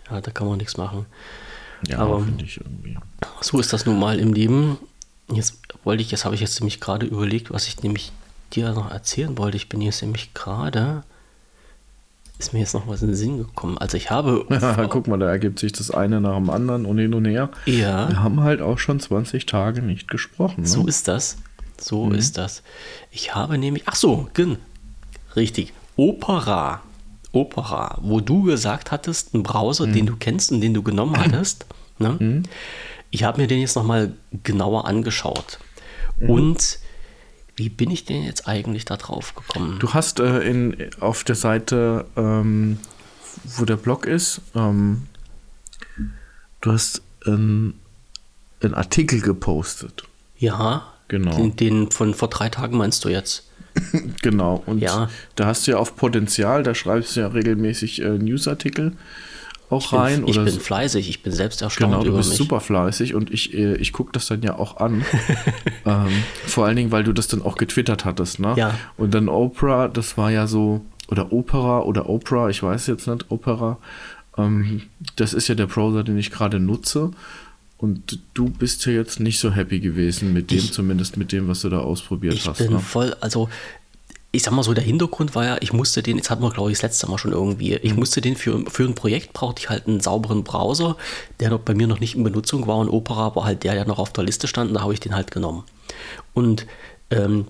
Ja, 0.10 0.22
da 0.22 0.32
kann 0.32 0.48
man 0.48 0.60
nichts 0.60 0.78
machen. 0.78 1.06
Ja, 1.86 2.00
aber 2.00 2.22
finde 2.22 2.46
ich 2.46 2.58
irgendwie. 2.58 2.98
So 3.42 3.60
ist 3.60 3.74
das 3.74 3.86
nun 3.86 4.00
mal 4.00 4.18
im 4.18 4.34
Leben. 4.34 4.78
Jetzt 5.30 5.60
wollte 5.84 6.02
ich, 6.02 6.12
jetzt 6.12 6.24
habe 6.24 6.36
ich 6.36 6.42
jetzt 6.42 6.58
nämlich 6.62 6.80
gerade 6.80 7.06
überlegt, 7.06 7.52
was 7.52 7.68
ich 7.68 7.84
nämlich 7.84 8.14
dir 8.54 8.72
noch 8.72 8.92
erzählen 8.92 9.38
wollte. 9.38 9.58
Ich 9.58 9.68
bin 9.68 9.82
jetzt 9.82 10.02
nämlich 10.02 10.34
gerade 10.34 11.04
ist 12.46 12.54
mir 12.54 12.60
jetzt 12.60 12.74
noch 12.74 12.88
was 12.88 13.02
in 13.02 13.08
den 13.10 13.16
Sinn 13.16 13.38
gekommen. 13.38 13.78
Also 13.78 13.98
ich 13.98 14.12
habe. 14.12 14.46
Guck 14.90 15.08
mal, 15.08 15.18
da 15.18 15.30
ergibt 15.30 15.60
sich 15.60 15.72
das 15.72 15.92
eine 15.92 16.20
nach 16.20 16.36
dem 16.36 16.50
anderen 16.50 16.86
und 16.86 16.98
hin 16.98 17.14
und 17.14 17.26
her. 17.26 17.50
Ja. 17.66 18.10
Wir 18.10 18.22
haben 18.22 18.42
halt 18.42 18.62
auch 18.62 18.78
schon 18.78 19.00
20 19.00 19.46
Tage 19.46 19.82
nicht 19.82 20.08
gesprochen. 20.08 20.62
Ne? 20.62 20.68
So 20.68 20.86
ist 20.86 21.08
das. 21.08 21.38
So 21.80 22.06
mhm. 22.06 22.16
ist 22.16 22.38
das. 22.38 22.64
Ich 23.12 23.34
habe 23.34 23.58
nämlich. 23.58 23.84
Ach 23.86 23.96
so, 23.96 24.28
gen, 24.34 24.58
richtig. 25.36 25.74
Opera. 25.96 26.82
Opera, 27.32 27.98
wo 28.02 28.20
du 28.20 28.44
gesagt 28.44 28.92
hattest, 28.92 29.34
ein 29.34 29.42
Browser, 29.42 29.88
mhm. 29.88 29.94
den 29.94 30.06
du 30.06 30.16
kennst 30.16 30.52
und 30.52 30.62
den 30.62 30.74
du 30.74 30.84
genommen 30.84 31.18
hattest. 31.18 31.66
Ne? 31.98 32.18
Mhm. 32.20 32.44
Ich 33.10 33.24
habe 33.24 33.42
mir 33.42 33.48
den 33.48 33.60
jetzt 33.60 33.76
nochmal 33.76 34.14
genauer 34.44 34.86
angeschaut. 34.86 35.60
Mhm. 36.20 36.30
Und 36.30 36.80
wie 37.56 37.70
bin 37.70 37.92
ich 37.92 38.06
denn 38.06 38.24
jetzt 38.24 38.48
eigentlich 38.48 38.86
da 38.86 38.98
drauf 38.98 39.36
gekommen? 39.36 39.78
Du 39.80 39.94
hast 39.94 40.20
äh, 40.20 40.40
in, 40.42 40.76
auf 41.00 41.24
der 41.24 41.36
Seite, 41.36 42.06
ähm, 42.16 42.80
wo 43.44 43.66
der 43.66 43.76
Blog 43.76 44.06
ist, 44.06 44.42
ähm, 44.56 45.04
du 46.62 46.72
hast 46.72 47.02
einen, 47.26 47.80
einen 48.62 48.74
Artikel 48.74 49.22
gepostet. 49.22 50.04
Ja, 50.38 50.94
genau. 51.08 51.36
Den, 51.36 51.56
den, 51.56 51.92
von 51.92 52.14
vor 52.14 52.30
drei 52.30 52.50
Tagen 52.50 52.78
meinst 52.78 53.06
du 53.06 53.10
jetzt? 53.10 53.50
genau. 54.22 54.64
Und 54.66 54.80
ja. 54.80 55.10
da 55.36 55.46
hast 55.46 55.68
du 55.68 55.72
ja 55.72 55.78
auf 55.78 55.96
Potenzial, 55.96 56.64
da 56.64 56.74
schreibst 56.74 57.16
du 57.16 57.22
ja 57.22 57.28
regelmäßig 57.28 58.02
äh, 58.02 58.18
Newsartikel 58.18 58.94
auch 59.70 59.86
ich 59.86 59.94
rein. 59.94 60.22
Bin, 60.22 60.30
ich 60.30 60.44
bin 60.44 60.60
fleißig, 60.60 61.10
ich 61.10 61.24
bin 61.24 61.32
selbst 61.34 61.62
erstaunt. 61.62 61.92
Genau, 61.92 62.04
du 62.04 62.16
bist 62.16 62.30
mich. 62.30 62.38
super 62.38 62.60
fleißig 62.60 63.16
und 63.16 63.32
ich, 63.32 63.54
äh, 63.54 63.76
ich 63.76 63.94
gucke 63.94 64.12
das 64.12 64.28
dann 64.28 64.42
ja 64.42 64.58
auch 64.58 64.78
an. 64.78 65.04
ähm, 65.86 66.10
vor 66.46 66.66
allen 66.66 66.76
Dingen, 66.76 66.92
weil 66.92 67.04
du 67.04 67.14
das 67.14 67.28
dann 67.28 67.42
auch 67.42 67.56
getwittert 67.56 68.06
hattest, 68.06 68.40
ne? 68.40 68.54
Ja. 68.56 68.78
Und 68.98 69.14
dann 69.14 69.30
Oprah, 69.30 69.88
das 69.88 70.18
war 70.18 70.32
ja 70.32 70.48
so, 70.48 70.82
oder 71.08 71.32
Opera 71.32 71.82
oder 71.82 72.10
Oprah, 72.10 72.50
ich 72.50 72.62
weiß 72.62 72.88
jetzt 72.88 73.08
nicht, 73.08 73.26
Opera. 73.30 73.78
Ähm, 74.38 74.84
das 75.16 75.34
ist 75.34 75.48
ja 75.48 75.56
der 75.56 75.68
Browser, 75.68 76.04
den 76.04 76.18
ich 76.18 76.32
gerade 76.32 76.60
nutze. 76.60 77.12
Und 77.78 78.20
du 78.34 78.50
bist 78.50 78.86
ja 78.86 78.94
jetzt 78.94 79.20
nicht 79.20 79.40
so 79.40 79.52
happy 79.52 79.82
gewesen 79.82 80.32
mit 80.32 80.52
dem, 80.52 80.60
ich, 80.60 80.72
zumindest 80.72 81.18
mit 81.18 81.34
dem, 81.34 81.50
was 81.50 81.62
du 81.62 81.70
da 81.70 81.80
ausprobiert 81.80 82.36
ich 82.36 82.48
hast. 82.48 82.62
Ich 82.62 82.68
bin 82.68 82.78
ne? 82.78 82.82
voll, 82.82 83.14
also 83.20 83.50
ich 84.36 84.42
sag 84.42 84.52
mal 84.52 84.64
so, 84.64 84.74
der 84.74 84.84
Hintergrund 84.84 85.36
war 85.36 85.46
ja, 85.46 85.58
ich 85.62 85.74
musste 85.74 86.02
den, 86.02 86.18
jetzt 86.18 86.32
hatten 86.32 86.42
wir 86.42 86.50
glaube 86.50 86.72
ich 86.72 86.78
das 86.78 86.82
letzte 86.82 87.08
Mal 87.08 87.20
schon 87.20 87.32
irgendwie, 87.32 87.76
ich 87.76 87.96
musste 87.96 88.20
den 88.20 88.36
für, 88.36 88.66
für 88.68 88.84
ein 88.84 88.96
Projekt 88.96 89.32
brauchte 89.32 89.62
ich 89.62 89.70
halt 89.70 89.88
einen 89.88 90.00
sauberen 90.00 90.44
Browser, 90.44 90.98
der 91.40 91.52
noch 91.52 91.60
bei 91.60 91.76
mir 91.76 91.86
noch 91.86 92.00
nicht 92.00 92.16
in 92.16 92.24
Benutzung 92.24 92.66
war 92.66 92.78
und 92.78 92.90
Opera 92.90 93.36
war 93.36 93.46
halt 93.46 93.64
der, 93.64 93.76
der 93.76 93.86
noch 93.86 94.00
auf 94.00 94.12
der 94.12 94.24
Liste 94.24 94.48
stand 94.48 94.70
und 94.70 94.74
da 94.74 94.82
habe 94.82 94.94
ich 94.94 95.00
den 95.00 95.16
halt 95.16 95.30
genommen. 95.30 95.64
Und 96.34 96.66
ähm, 97.12 97.46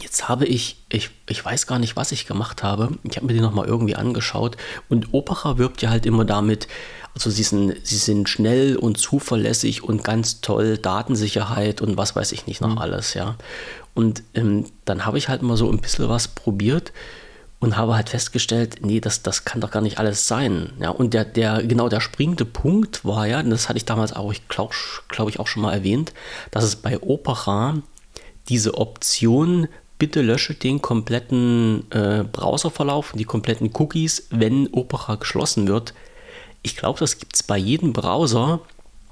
Jetzt 0.00 0.28
habe 0.28 0.46
ich, 0.46 0.82
ich, 0.88 1.10
ich 1.28 1.44
weiß 1.44 1.68
gar 1.68 1.78
nicht, 1.78 1.94
was 1.94 2.10
ich 2.10 2.26
gemacht 2.26 2.64
habe. 2.64 2.98
Ich 3.04 3.16
habe 3.16 3.26
mir 3.26 3.34
die 3.34 3.40
nochmal 3.40 3.66
irgendwie 3.66 3.94
angeschaut. 3.94 4.56
Und 4.88 5.14
Opera 5.14 5.58
wirbt 5.58 5.80
ja 5.80 5.90
halt 5.90 6.06
immer 6.06 6.24
damit, 6.24 6.66
also 7.16 7.30
sie 7.30 7.44
sind, 7.44 7.74
sie 7.82 7.96
sind 7.96 8.28
schnell 8.28 8.76
und 8.76 8.98
zuverlässig 8.98 9.82
und 9.82 10.04
ganz 10.04 10.42
toll, 10.42 10.76
Datensicherheit 10.76 11.80
und 11.80 11.96
was 11.96 12.14
weiß 12.14 12.30
ich 12.32 12.46
nicht 12.46 12.60
noch 12.60 12.72
mhm. 12.72 12.78
alles, 12.78 13.14
ja. 13.14 13.36
Und 13.94 14.22
ähm, 14.34 14.66
dann 14.84 15.06
habe 15.06 15.16
ich 15.16 15.30
halt 15.30 15.40
mal 15.40 15.56
so 15.56 15.70
ein 15.70 15.80
bisschen 15.80 16.10
was 16.10 16.28
probiert 16.28 16.92
und 17.58 17.78
habe 17.78 17.96
halt 17.96 18.10
festgestellt, 18.10 18.80
nee, 18.82 19.00
das, 19.00 19.22
das 19.22 19.46
kann 19.46 19.62
doch 19.62 19.70
gar 19.70 19.80
nicht 19.80 19.98
alles 19.98 20.28
sein. 20.28 20.74
Ja, 20.78 20.90
und 20.90 21.14
der, 21.14 21.24
der, 21.24 21.62
genau 21.62 21.88
der 21.88 22.02
springende 22.02 22.44
Punkt 22.44 23.02
war 23.06 23.26
ja, 23.26 23.40
und 23.40 23.48
das 23.48 23.70
hatte 23.70 23.78
ich 23.78 23.86
damals 23.86 24.12
auch, 24.12 24.30
ich 24.30 24.46
glaube 24.48 24.74
glaub 25.08 25.30
ich, 25.30 25.40
auch 25.40 25.46
schon 25.46 25.62
mal 25.62 25.72
erwähnt, 25.72 26.12
dass 26.50 26.64
es 26.64 26.76
bei 26.76 27.00
Opera 27.00 27.78
diese 28.50 28.74
Option, 28.74 29.68
bitte 29.98 30.20
lösche 30.20 30.52
den 30.52 30.82
kompletten 30.82 31.90
äh, 31.92 32.24
Browserverlauf 32.30 33.14
und 33.14 33.18
die 33.18 33.24
kompletten 33.24 33.70
Cookies, 33.72 34.26
wenn 34.28 34.68
Opera 34.72 35.14
geschlossen 35.14 35.66
wird. 35.66 35.94
Ich 36.62 36.76
glaube, 36.76 36.98
das 36.98 37.18
gibt 37.18 37.34
es 37.34 37.42
bei 37.42 37.56
jedem 37.56 37.92
Browser, 37.92 38.60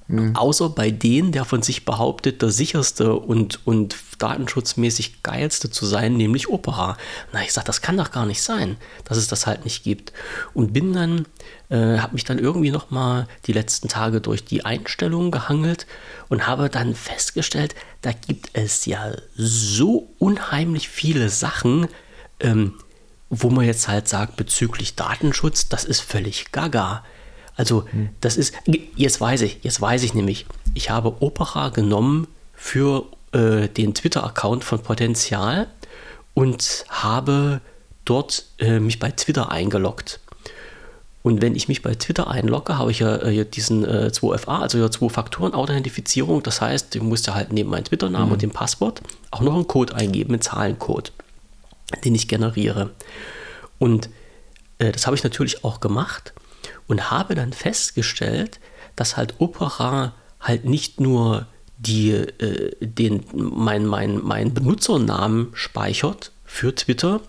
Mhm. 0.06 0.36
Außer 0.36 0.68
bei 0.68 0.90
denen, 0.90 1.32
der 1.32 1.46
von 1.46 1.62
sich 1.62 1.86
behauptet, 1.86 2.42
der 2.42 2.50
sicherste 2.50 3.14
und, 3.14 3.66
und 3.66 3.96
datenschutzmäßig 4.18 5.22
geilste 5.22 5.70
zu 5.70 5.86
sein, 5.86 6.16
nämlich 6.16 6.48
Opera. 6.50 6.98
Na, 7.32 7.42
ich 7.42 7.52
sage, 7.52 7.66
das 7.66 7.80
kann 7.80 7.96
doch 7.96 8.10
gar 8.10 8.26
nicht 8.26 8.42
sein, 8.42 8.76
dass 9.04 9.16
es 9.16 9.28
das 9.28 9.46
halt 9.46 9.64
nicht 9.64 9.82
gibt. 9.82 10.12
Und 10.52 10.74
bin 10.74 10.92
dann, 10.92 11.26
äh, 11.70 11.98
habe 11.98 12.12
mich 12.14 12.24
dann 12.24 12.38
irgendwie 12.38 12.70
nochmal 12.70 13.26
die 13.46 13.54
letzten 13.54 13.88
Tage 13.88 14.20
durch 14.20 14.44
die 14.44 14.64
Einstellungen 14.66 15.30
gehangelt 15.30 15.86
und 16.28 16.46
habe 16.46 16.68
dann 16.68 16.94
festgestellt, 16.94 17.74
da 18.02 18.12
gibt 18.12 18.50
es 18.52 18.84
ja 18.84 19.12
so 19.36 20.10
unheimlich 20.18 20.90
viele 20.90 21.30
Sachen, 21.30 21.88
ähm, 22.40 22.74
wo 23.30 23.48
man 23.48 23.64
jetzt 23.64 23.88
halt 23.88 24.06
sagt, 24.06 24.36
bezüglich 24.36 24.96
Datenschutz, 24.96 25.70
das 25.70 25.86
ist 25.86 26.00
völlig 26.00 26.52
gaga. 26.52 27.02
Also 27.56 27.86
hm. 27.90 28.10
das 28.20 28.36
ist, 28.36 28.54
jetzt 28.96 29.20
weiß 29.20 29.42
ich, 29.42 29.58
jetzt 29.62 29.80
weiß 29.80 30.02
ich 30.02 30.14
nämlich, 30.14 30.46
ich 30.74 30.90
habe 30.90 31.16
Opera 31.20 31.68
genommen 31.68 32.26
für 32.54 33.06
äh, 33.32 33.68
den 33.68 33.94
Twitter-Account 33.94 34.64
von 34.64 34.82
Potenzial 34.82 35.68
und 36.34 36.84
habe 36.88 37.60
dort 38.04 38.46
äh, 38.58 38.80
mich 38.80 38.98
bei 38.98 39.10
Twitter 39.10 39.50
eingeloggt. 39.50 40.20
Und 41.22 41.40
wenn 41.40 41.54
ich 41.54 41.68
mich 41.68 41.80
bei 41.80 41.94
Twitter 41.94 42.28
einlogge, 42.28 42.76
habe 42.76 42.90
ich 42.90 42.98
ja 42.98 43.16
äh, 43.16 43.46
diesen 43.46 43.84
äh, 43.84 44.10
2FA, 44.12 44.60
also 44.60 44.76
ja 44.76 44.90
Zwei-Faktoren-Authentifizierung. 44.90 46.42
Das 46.42 46.60
heißt, 46.60 46.94
ich 46.96 47.02
musste 47.02 47.34
halt 47.34 47.50
neben 47.50 47.70
meinem 47.70 47.84
Twitter-Namen 47.84 48.26
mhm. 48.26 48.32
und 48.32 48.42
dem 48.42 48.50
Passwort 48.50 49.00
auch 49.30 49.40
noch 49.40 49.54
einen 49.54 49.66
Code 49.66 49.94
eingeben, 49.94 50.34
einen 50.34 50.42
Zahlencode, 50.42 51.12
den 52.04 52.14
ich 52.14 52.28
generiere. 52.28 52.90
Und 53.78 54.10
äh, 54.78 54.92
das 54.92 55.06
habe 55.06 55.16
ich 55.16 55.24
natürlich 55.24 55.64
auch 55.64 55.80
gemacht 55.80 56.34
und 56.86 57.10
habe 57.10 57.34
dann 57.34 57.52
festgestellt, 57.52 58.60
dass 58.96 59.16
halt 59.16 59.34
Opera 59.38 60.14
halt 60.40 60.64
nicht 60.64 61.00
nur 61.00 61.46
die, 61.78 62.12
äh, 62.12 62.74
den, 62.80 63.24
mein, 63.32 63.86
mein, 63.86 64.22
mein 64.22 64.54
Benutzernamen 64.54 65.48
speichert 65.54 66.32
für 66.44 66.74
Twitter, 66.74 67.20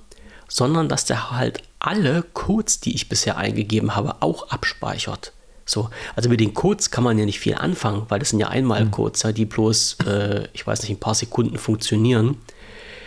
sondern 0.47 0.89
dass 0.89 1.05
der 1.05 1.31
halt 1.31 1.63
alle 1.79 2.23
Codes, 2.33 2.79
die 2.79 2.95
ich 2.95 3.09
bisher 3.09 3.37
eingegeben 3.37 3.95
habe, 3.95 4.21
auch 4.21 4.49
abspeichert. 4.49 5.33
So, 5.65 5.89
also 6.15 6.29
mit 6.29 6.39
den 6.39 6.53
Codes 6.53 6.91
kann 6.91 7.03
man 7.03 7.17
ja 7.17 7.25
nicht 7.25 7.39
viel 7.39 7.55
anfangen, 7.55 8.05
weil 8.09 8.19
das 8.19 8.29
sind 8.29 8.39
ja 8.39 8.49
Einmalcodes, 8.49 9.23
ja, 9.23 9.31
die 9.31 9.45
bloß, 9.45 9.97
äh, 10.05 10.47
ich 10.53 10.65
weiß 10.65 10.83
nicht, 10.83 10.91
ein 10.91 10.99
paar 10.99 11.15
Sekunden 11.15 11.57
funktionieren. 11.57 12.37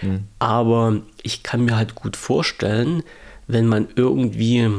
Mhm. 0.03 0.25
Aber 0.41 1.01
ich 1.23 1.45
kann 1.45 1.65
mir 1.65 1.77
halt 1.77 1.95
gut 1.95 2.17
vorstellen, 2.17 3.05
wenn 3.47 3.67
man 3.67 3.89
irgendwie 3.95 4.71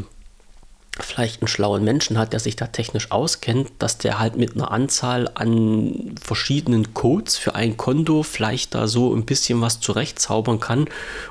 vielleicht 1.04 1.42
einen 1.42 1.48
schlauen 1.48 1.84
Menschen 1.84 2.18
hat, 2.18 2.34
der 2.34 2.40
sich 2.40 2.56
da 2.56 2.68
technisch 2.68 3.12
auskennt, 3.12 3.72
dass 3.80 3.98
der 3.98 4.20
halt 4.20 4.38
mit 4.38 4.56
einer 4.56 4.72
Anzahl 4.72 5.30
an 5.36 6.16
verschiedenen 6.22 6.94
Codes 6.94 7.38
für 7.38 7.56
ein 7.56 7.78
Konto 7.78 8.24
vielleicht 8.24 8.76
da 8.76 8.88
so 8.88 9.14
ein 9.14 9.26
bisschen 9.26 9.62
was 9.62 9.80
zurechtzaubern 9.80 10.60
kann 10.60 10.86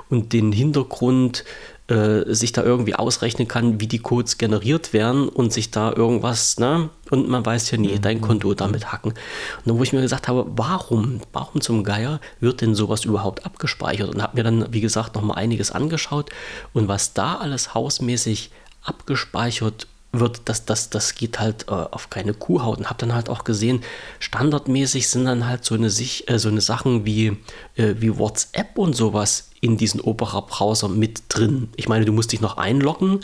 und 0.08 0.32
den 0.32 0.52
Hintergrund 0.52 1.44
äh, 1.88 2.34
sich 2.34 2.52
da 2.52 2.62
irgendwie 2.62 2.94
ausrechnen 2.94 3.48
kann, 3.48 3.80
wie 3.80 3.86
die 3.86 3.98
Codes 3.98 4.36
generiert 4.36 4.92
werden 4.92 5.26
und 5.28 5.54
sich 5.54 5.70
da 5.70 5.90
irgendwas, 5.90 6.58
ne? 6.58 6.90
Und 7.08 7.30
man 7.30 7.46
weiß 7.46 7.70
ja 7.70 7.78
nie, 7.78 7.94
mhm. 7.94 8.02
dein 8.02 8.20
Konto 8.20 8.52
damit 8.52 8.92
hacken. 8.92 9.12
Und 9.12 9.18
dann, 9.64 9.78
wo 9.78 9.82
ich 9.82 9.94
mir 9.94 10.02
gesagt 10.02 10.28
habe, 10.28 10.44
warum, 10.50 11.22
warum 11.32 11.62
zum 11.62 11.84
Geier 11.84 12.20
wird 12.40 12.60
denn 12.60 12.74
sowas 12.74 13.06
überhaupt 13.06 13.46
abgespeichert? 13.46 14.14
Und 14.14 14.22
habe 14.22 14.36
mir 14.36 14.42
dann, 14.42 14.70
wie 14.70 14.82
gesagt, 14.82 15.14
nochmal 15.14 15.38
einiges 15.38 15.70
angeschaut 15.70 16.28
und 16.74 16.88
was 16.88 17.14
da 17.14 17.36
alles 17.36 17.72
hausmäßig 17.72 18.50
abgespeichert 18.82 19.86
wird, 20.12 20.42
das, 20.46 20.64
das, 20.64 20.90
das 20.90 21.14
geht 21.14 21.38
halt 21.38 21.66
äh, 21.68 21.72
auf 21.72 22.10
keine 22.10 22.34
Kuhhaut. 22.34 22.78
Und 22.78 22.86
habe 22.86 22.98
dann 22.98 23.14
halt 23.14 23.28
auch 23.28 23.44
gesehen, 23.44 23.82
standardmäßig 24.20 25.08
sind 25.08 25.26
dann 25.26 25.46
halt 25.46 25.64
so 25.64 25.74
eine, 25.74 25.90
sich, 25.90 26.28
äh, 26.30 26.38
so 26.38 26.48
eine 26.48 26.60
Sachen 26.60 27.04
wie, 27.04 27.36
äh, 27.76 27.94
wie 27.98 28.16
WhatsApp 28.16 28.78
und 28.78 28.94
sowas 28.94 29.50
in 29.60 29.76
diesen 29.76 30.00
Opera-Browser 30.00 30.88
mit 30.88 31.22
drin. 31.28 31.68
Ich 31.76 31.88
meine, 31.88 32.04
du 32.04 32.12
musst 32.12 32.32
dich 32.32 32.40
noch 32.40 32.56
einloggen, 32.56 33.20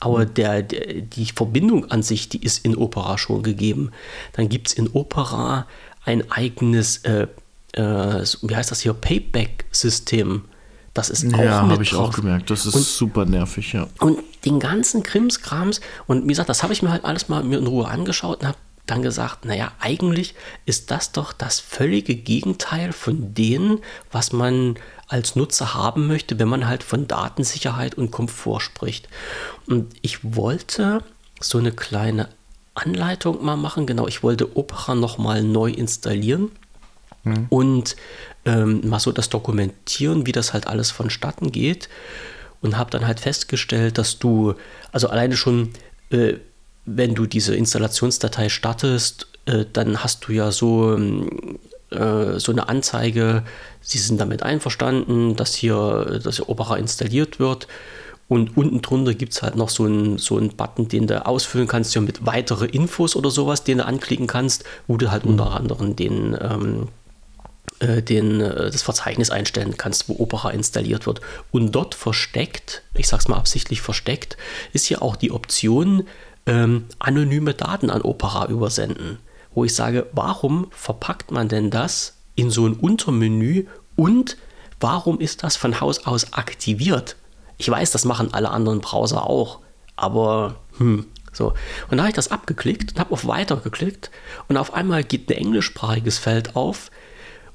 aber 0.00 0.20
mhm. 0.20 0.34
der, 0.34 0.62
der, 0.62 0.94
die 1.02 1.26
Verbindung 1.26 1.90
an 1.90 2.02
sich, 2.02 2.28
die 2.28 2.42
ist 2.42 2.64
in 2.64 2.76
Opera 2.76 3.16
schon 3.18 3.42
gegeben. 3.42 3.90
Dann 4.32 4.48
gibt 4.48 4.68
es 4.68 4.74
in 4.74 4.88
Opera 4.88 5.66
ein 6.04 6.30
eigenes, 6.30 6.98
äh, 6.98 7.26
äh, 7.72 8.24
wie 8.42 8.56
heißt 8.56 8.70
das 8.70 8.80
hier, 8.80 8.94
Payback-System. 8.94 10.44
Das 10.98 11.10
ist 11.10 11.32
auch 11.32 11.38
Ja, 11.38 11.68
habe 11.68 11.82
ich 11.84 11.90
drauf. 11.90 12.08
auch 12.08 12.14
gemerkt. 12.14 12.50
Das 12.50 12.66
ist 12.66 12.74
und, 12.74 12.84
super 12.84 13.24
nervig, 13.24 13.72
ja. 13.72 13.86
Und 14.00 14.18
den 14.44 14.58
ganzen 14.58 15.04
Krimskrams, 15.04 15.80
und 16.08 16.24
wie 16.24 16.28
gesagt, 16.28 16.48
das 16.48 16.64
habe 16.64 16.72
ich 16.72 16.82
mir 16.82 16.90
halt 16.90 17.04
alles 17.04 17.28
mal 17.28 17.40
in 17.40 17.66
Ruhe 17.68 17.86
angeschaut 17.86 18.40
und 18.40 18.48
habe 18.48 18.58
dann 18.86 19.02
gesagt, 19.02 19.44
naja, 19.44 19.70
eigentlich 19.78 20.34
ist 20.66 20.90
das 20.90 21.12
doch 21.12 21.32
das 21.32 21.60
völlige 21.60 22.16
Gegenteil 22.16 22.92
von 22.92 23.32
dem, 23.32 23.78
was 24.10 24.32
man 24.32 24.76
als 25.06 25.36
Nutzer 25.36 25.74
haben 25.74 26.08
möchte, 26.08 26.38
wenn 26.40 26.48
man 26.48 26.66
halt 26.66 26.82
von 26.82 27.06
Datensicherheit 27.06 27.94
und 27.94 28.10
Komfort 28.10 28.60
spricht. 28.60 29.08
Und 29.68 29.94
ich 30.02 30.34
wollte 30.34 31.04
so 31.40 31.58
eine 31.58 31.70
kleine 31.70 32.28
Anleitung 32.74 33.44
mal 33.44 33.56
machen. 33.56 33.86
Genau, 33.86 34.08
ich 34.08 34.24
wollte 34.24 34.56
Opera 34.56 34.96
nochmal 34.96 35.44
neu 35.44 35.70
installieren 35.70 36.50
mhm. 37.24 37.46
und 37.50 37.96
ähm, 38.44 38.88
mal 38.88 39.00
so 39.00 39.12
das 39.12 39.28
dokumentieren, 39.28 40.26
wie 40.26 40.32
das 40.32 40.52
halt 40.52 40.66
alles 40.66 40.90
vonstatten 40.90 41.52
geht. 41.52 41.88
Und 42.60 42.76
habe 42.76 42.90
dann 42.90 43.06
halt 43.06 43.20
festgestellt, 43.20 43.98
dass 43.98 44.18
du, 44.18 44.54
also 44.90 45.08
alleine 45.08 45.36
schon, 45.36 45.70
äh, 46.10 46.34
wenn 46.86 47.14
du 47.14 47.26
diese 47.26 47.54
Installationsdatei 47.54 48.48
startest, 48.48 49.28
äh, 49.46 49.64
dann 49.72 50.02
hast 50.02 50.26
du 50.26 50.32
ja 50.32 50.50
so, 50.50 50.98
äh, 51.90 52.38
so 52.38 52.52
eine 52.52 52.68
Anzeige, 52.68 53.44
sie 53.80 53.98
sind 53.98 54.20
damit 54.20 54.42
einverstanden, 54.42 55.36
dass 55.36 55.54
hier, 55.54 56.20
dass 56.22 56.36
hier 56.36 56.48
Opera 56.48 56.76
installiert 56.76 57.38
wird. 57.38 57.68
Und 58.28 58.58
unten 58.58 58.82
drunter 58.82 59.14
gibt 59.14 59.32
es 59.32 59.42
halt 59.42 59.56
noch 59.56 59.70
so 59.70 59.84
einen, 59.84 60.18
so 60.18 60.36
einen 60.36 60.50
Button, 60.50 60.88
den 60.88 61.06
du 61.06 61.24
ausfüllen 61.24 61.66
kannst, 61.66 61.94
ja 61.94 62.02
mit 62.02 62.26
weitere 62.26 62.66
Infos 62.66 63.16
oder 63.16 63.30
sowas, 63.30 63.64
den 63.64 63.78
du 63.78 63.86
anklicken 63.86 64.26
kannst, 64.26 64.64
wo 64.86 64.98
du 64.98 65.10
halt 65.10 65.24
mhm. 65.24 65.32
unter 65.32 65.52
anderem 65.52 65.96
den, 65.96 66.36
ähm, 66.38 66.82
äh, 66.82 66.86
den, 67.80 68.40
äh, 68.40 68.70
das 68.70 68.82
Verzeichnis 68.82 69.30
einstellen 69.30 69.76
kannst, 69.76 70.08
wo 70.08 70.16
Opera 70.18 70.50
installiert 70.50 71.06
wird. 71.06 71.20
Und 71.50 71.72
dort 71.72 71.94
versteckt, 71.94 72.82
ich 72.94 73.08
sage 73.08 73.20
es 73.20 73.28
mal 73.28 73.36
absichtlich 73.36 73.80
versteckt, 73.80 74.36
ist 74.72 74.86
hier 74.86 75.02
auch 75.02 75.16
die 75.16 75.30
Option 75.30 76.04
ähm, 76.46 76.86
anonyme 76.98 77.54
Daten 77.54 77.90
an 77.90 78.02
Opera 78.02 78.46
übersenden. 78.46 79.18
Wo 79.54 79.64
ich 79.64 79.74
sage, 79.74 80.06
warum 80.12 80.68
verpackt 80.70 81.30
man 81.30 81.48
denn 81.48 81.70
das 81.70 82.16
in 82.34 82.50
so 82.50 82.66
ein 82.66 82.74
Untermenü 82.74 83.66
und 83.96 84.36
warum 84.80 85.20
ist 85.20 85.42
das 85.42 85.56
von 85.56 85.80
Haus 85.80 86.06
aus 86.06 86.32
aktiviert? 86.32 87.16
Ich 87.56 87.68
weiß, 87.68 87.90
das 87.90 88.04
machen 88.04 88.32
alle 88.32 88.50
anderen 88.50 88.80
Browser 88.80 89.26
auch, 89.26 89.58
aber 89.96 90.56
hm, 90.76 91.06
so. 91.32 91.54
Und 91.90 91.96
da 91.96 92.04
habe 92.04 92.10
ich 92.10 92.14
das 92.14 92.30
abgeklickt 92.30 92.92
und 92.92 93.00
habe 93.00 93.12
auf 93.12 93.26
Weiter 93.26 93.56
geklickt 93.56 94.10
und 94.48 94.56
auf 94.56 94.74
einmal 94.74 95.04
geht 95.04 95.28
ein 95.30 95.38
englischsprachiges 95.38 96.18
Feld 96.18 96.56
auf, 96.56 96.90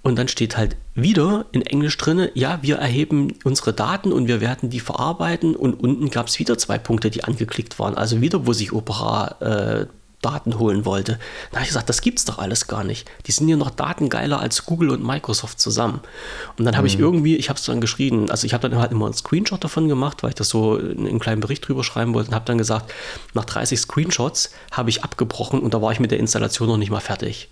und 0.04 0.18
dann 0.18 0.28
steht 0.28 0.58
halt 0.58 0.76
wieder 0.96 1.46
in 1.54 1.62
Englisch 1.62 1.98
drin, 1.98 2.28
ja, 2.34 2.60
wir 2.62 2.76
erheben 2.76 3.36
unsere 3.46 3.72
Daten 3.72 4.12
und 4.12 4.28
wir 4.28 4.42
werden 4.42 4.70
die 4.70 4.82
verarbeiten. 4.82 5.56
Und 5.56 5.76
unten 5.76 6.10
gab 6.10 6.28
es 6.28 6.38
wieder 6.40 6.58
zwei 6.58 6.78
Punkte, 6.78 7.10
die 7.10 7.24
angeklickt 7.24 7.80
waren. 7.80 7.96
Also 7.96 8.20
wieder, 8.20 8.46
wo 8.46 8.52
sich 8.52 8.74
Opera 8.74 9.36
äh, 9.40 9.86
Daten 10.22 10.60
holen 10.60 10.86
wollte. 10.86 11.20
Da 11.52 11.58
habe 11.58 11.64
ich 11.64 11.70
gesagt, 11.70 11.88
das 11.88 12.02
gibt's 12.02 12.26
doch 12.26 12.38
alles 12.38 12.68
gar 12.68 12.84
nicht. 12.84 13.10
Die 13.28 13.32
sind 13.32 13.48
ja 13.48 13.56
noch 13.56 13.70
datengeiler 13.70 14.40
als 14.40 14.66
Google 14.66 14.90
und 14.90 15.06
Microsoft 15.06 15.62
zusammen. 15.62 16.02
Und 16.58 16.66
dann 16.66 16.76
habe 16.76 16.88
mhm. 16.88 16.94
ich 16.94 17.00
irgendwie, 17.00 17.36
ich 17.38 17.48
habe 17.48 17.58
es 17.58 17.66
dann 17.66 17.80
geschrieben, 17.80 18.30
also 18.30 18.46
ich 18.46 18.54
habe 18.54 18.68
dann 18.68 18.80
halt 18.80 18.92
immer 18.92 19.06
einen 19.06 19.14
Screenshot 19.14 19.64
davon 19.64 19.88
gemacht, 19.88 20.22
weil 20.22 20.30
ich 20.30 20.36
das 20.36 20.50
so 20.50 20.78
in 20.78 21.08
einen 21.08 21.20
kleinen 21.20 21.40
Bericht 21.40 21.66
drüber 21.68 21.84
schreiben 21.84 22.14
wollte 22.14 22.30
und 22.30 22.36
habe 22.36 22.46
dann 22.46 22.58
gesagt, 22.58 22.92
nach 23.34 23.46
30 23.46 23.80
Screenshots 23.80 24.52
habe 24.72 24.90
ich 24.90 25.04
abgebrochen 25.04 25.62
und 25.62 25.74
da 25.74 25.82
war 25.82 25.94
ich 25.94 26.00
mit 26.02 26.12
der 26.12 26.20
Installation 26.20 26.68
noch 26.68 26.78
nicht 26.78 26.92
mal 26.92 27.00
fertig. 27.00 27.50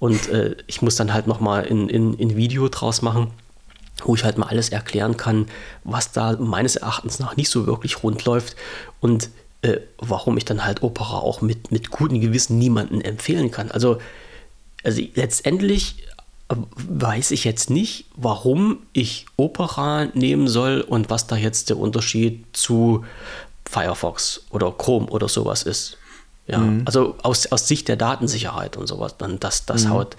Und 0.00 0.28
äh, 0.30 0.56
ich 0.66 0.82
muss 0.82 0.96
dann 0.96 1.12
halt 1.12 1.28
nochmal 1.28 1.64
ein 1.70 1.88
in, 1.88 2.14
in 2.14 2.36
Video 2.36 2.68
draus 2.68 3.02
machen. 3.02 3.30
wo 4.04 4.14
ich 4.14 4.24
halt 4.24 4.38
mal 4.38 4.46
alles 4.46 4.70
erklären 4.70 5.16
kann, 5.16 5.46
was 5.84 6.12
da 6.12 6.36
meines 6.38 6.76
Erachtens 6.76 7.18
nach 7.18 7.36
nicht 7.36 7.50
so 7.50 7.66
wirklich 7.66 8.02
rund 8.02 8.24
läuft 8.24 8.56
und 9.00 9.30
äh, 9.62 9.78
warum 9.98 10.36
ich 10.38 10.44
dann 10.44 10.64
halt 10.64 10.82
Opera 10.82 11.18
auch 11.18 11.42
mit, 11.42 11.70
mit 11.70 11.90
gutem 11.90 12.20
Gewissen 12.20 12.58
niemanden 12.58 13.00
empfehlen 13.02 13.50
kann. 13.50 13.70
Also, 13.70 13.98
also 14.82 15.02
letztendlich 15.14 15.96
weiß 16.48 17.30
ich 17.30 17.44
jetzt 17.44 17.70
nicht, 17.70 18.06
warum 18.16 18.78
ich 18.92 19.26
Opera 19.36 20.06
nehmen 20.14 20.48
soll 20.48 20.80
und 20.80 21.10
was 21.10 21.26
da 21.26 21.36
jetzt 21.36 21.68
der 21.68 21.78
Unterschied 21.78 22.44
zu 22.52 23.04
Firefox 23.68 24.42
oder 24.50 24.72
Chrome 24.72 25.06
oder 25.06 25.28
sowas 25.28 25.62
ist. 25.62 25.96
Ja, 26.50 26.58
mhm. 26.58 26.82
also 26.84 27.16
aus, 27.22 27.46
aus 27.52 27.68
Sicht 27.68 27.88
der 27.88 27.96
Datensicherheit 27.96 28.76
und 28.76 28.86
sowas, 28.86 29.16
dann 29.18 29.38
das, 29.38 29.66
das 29.66 29.84
mhm. 29.84 29.90
haut 29.90 30.16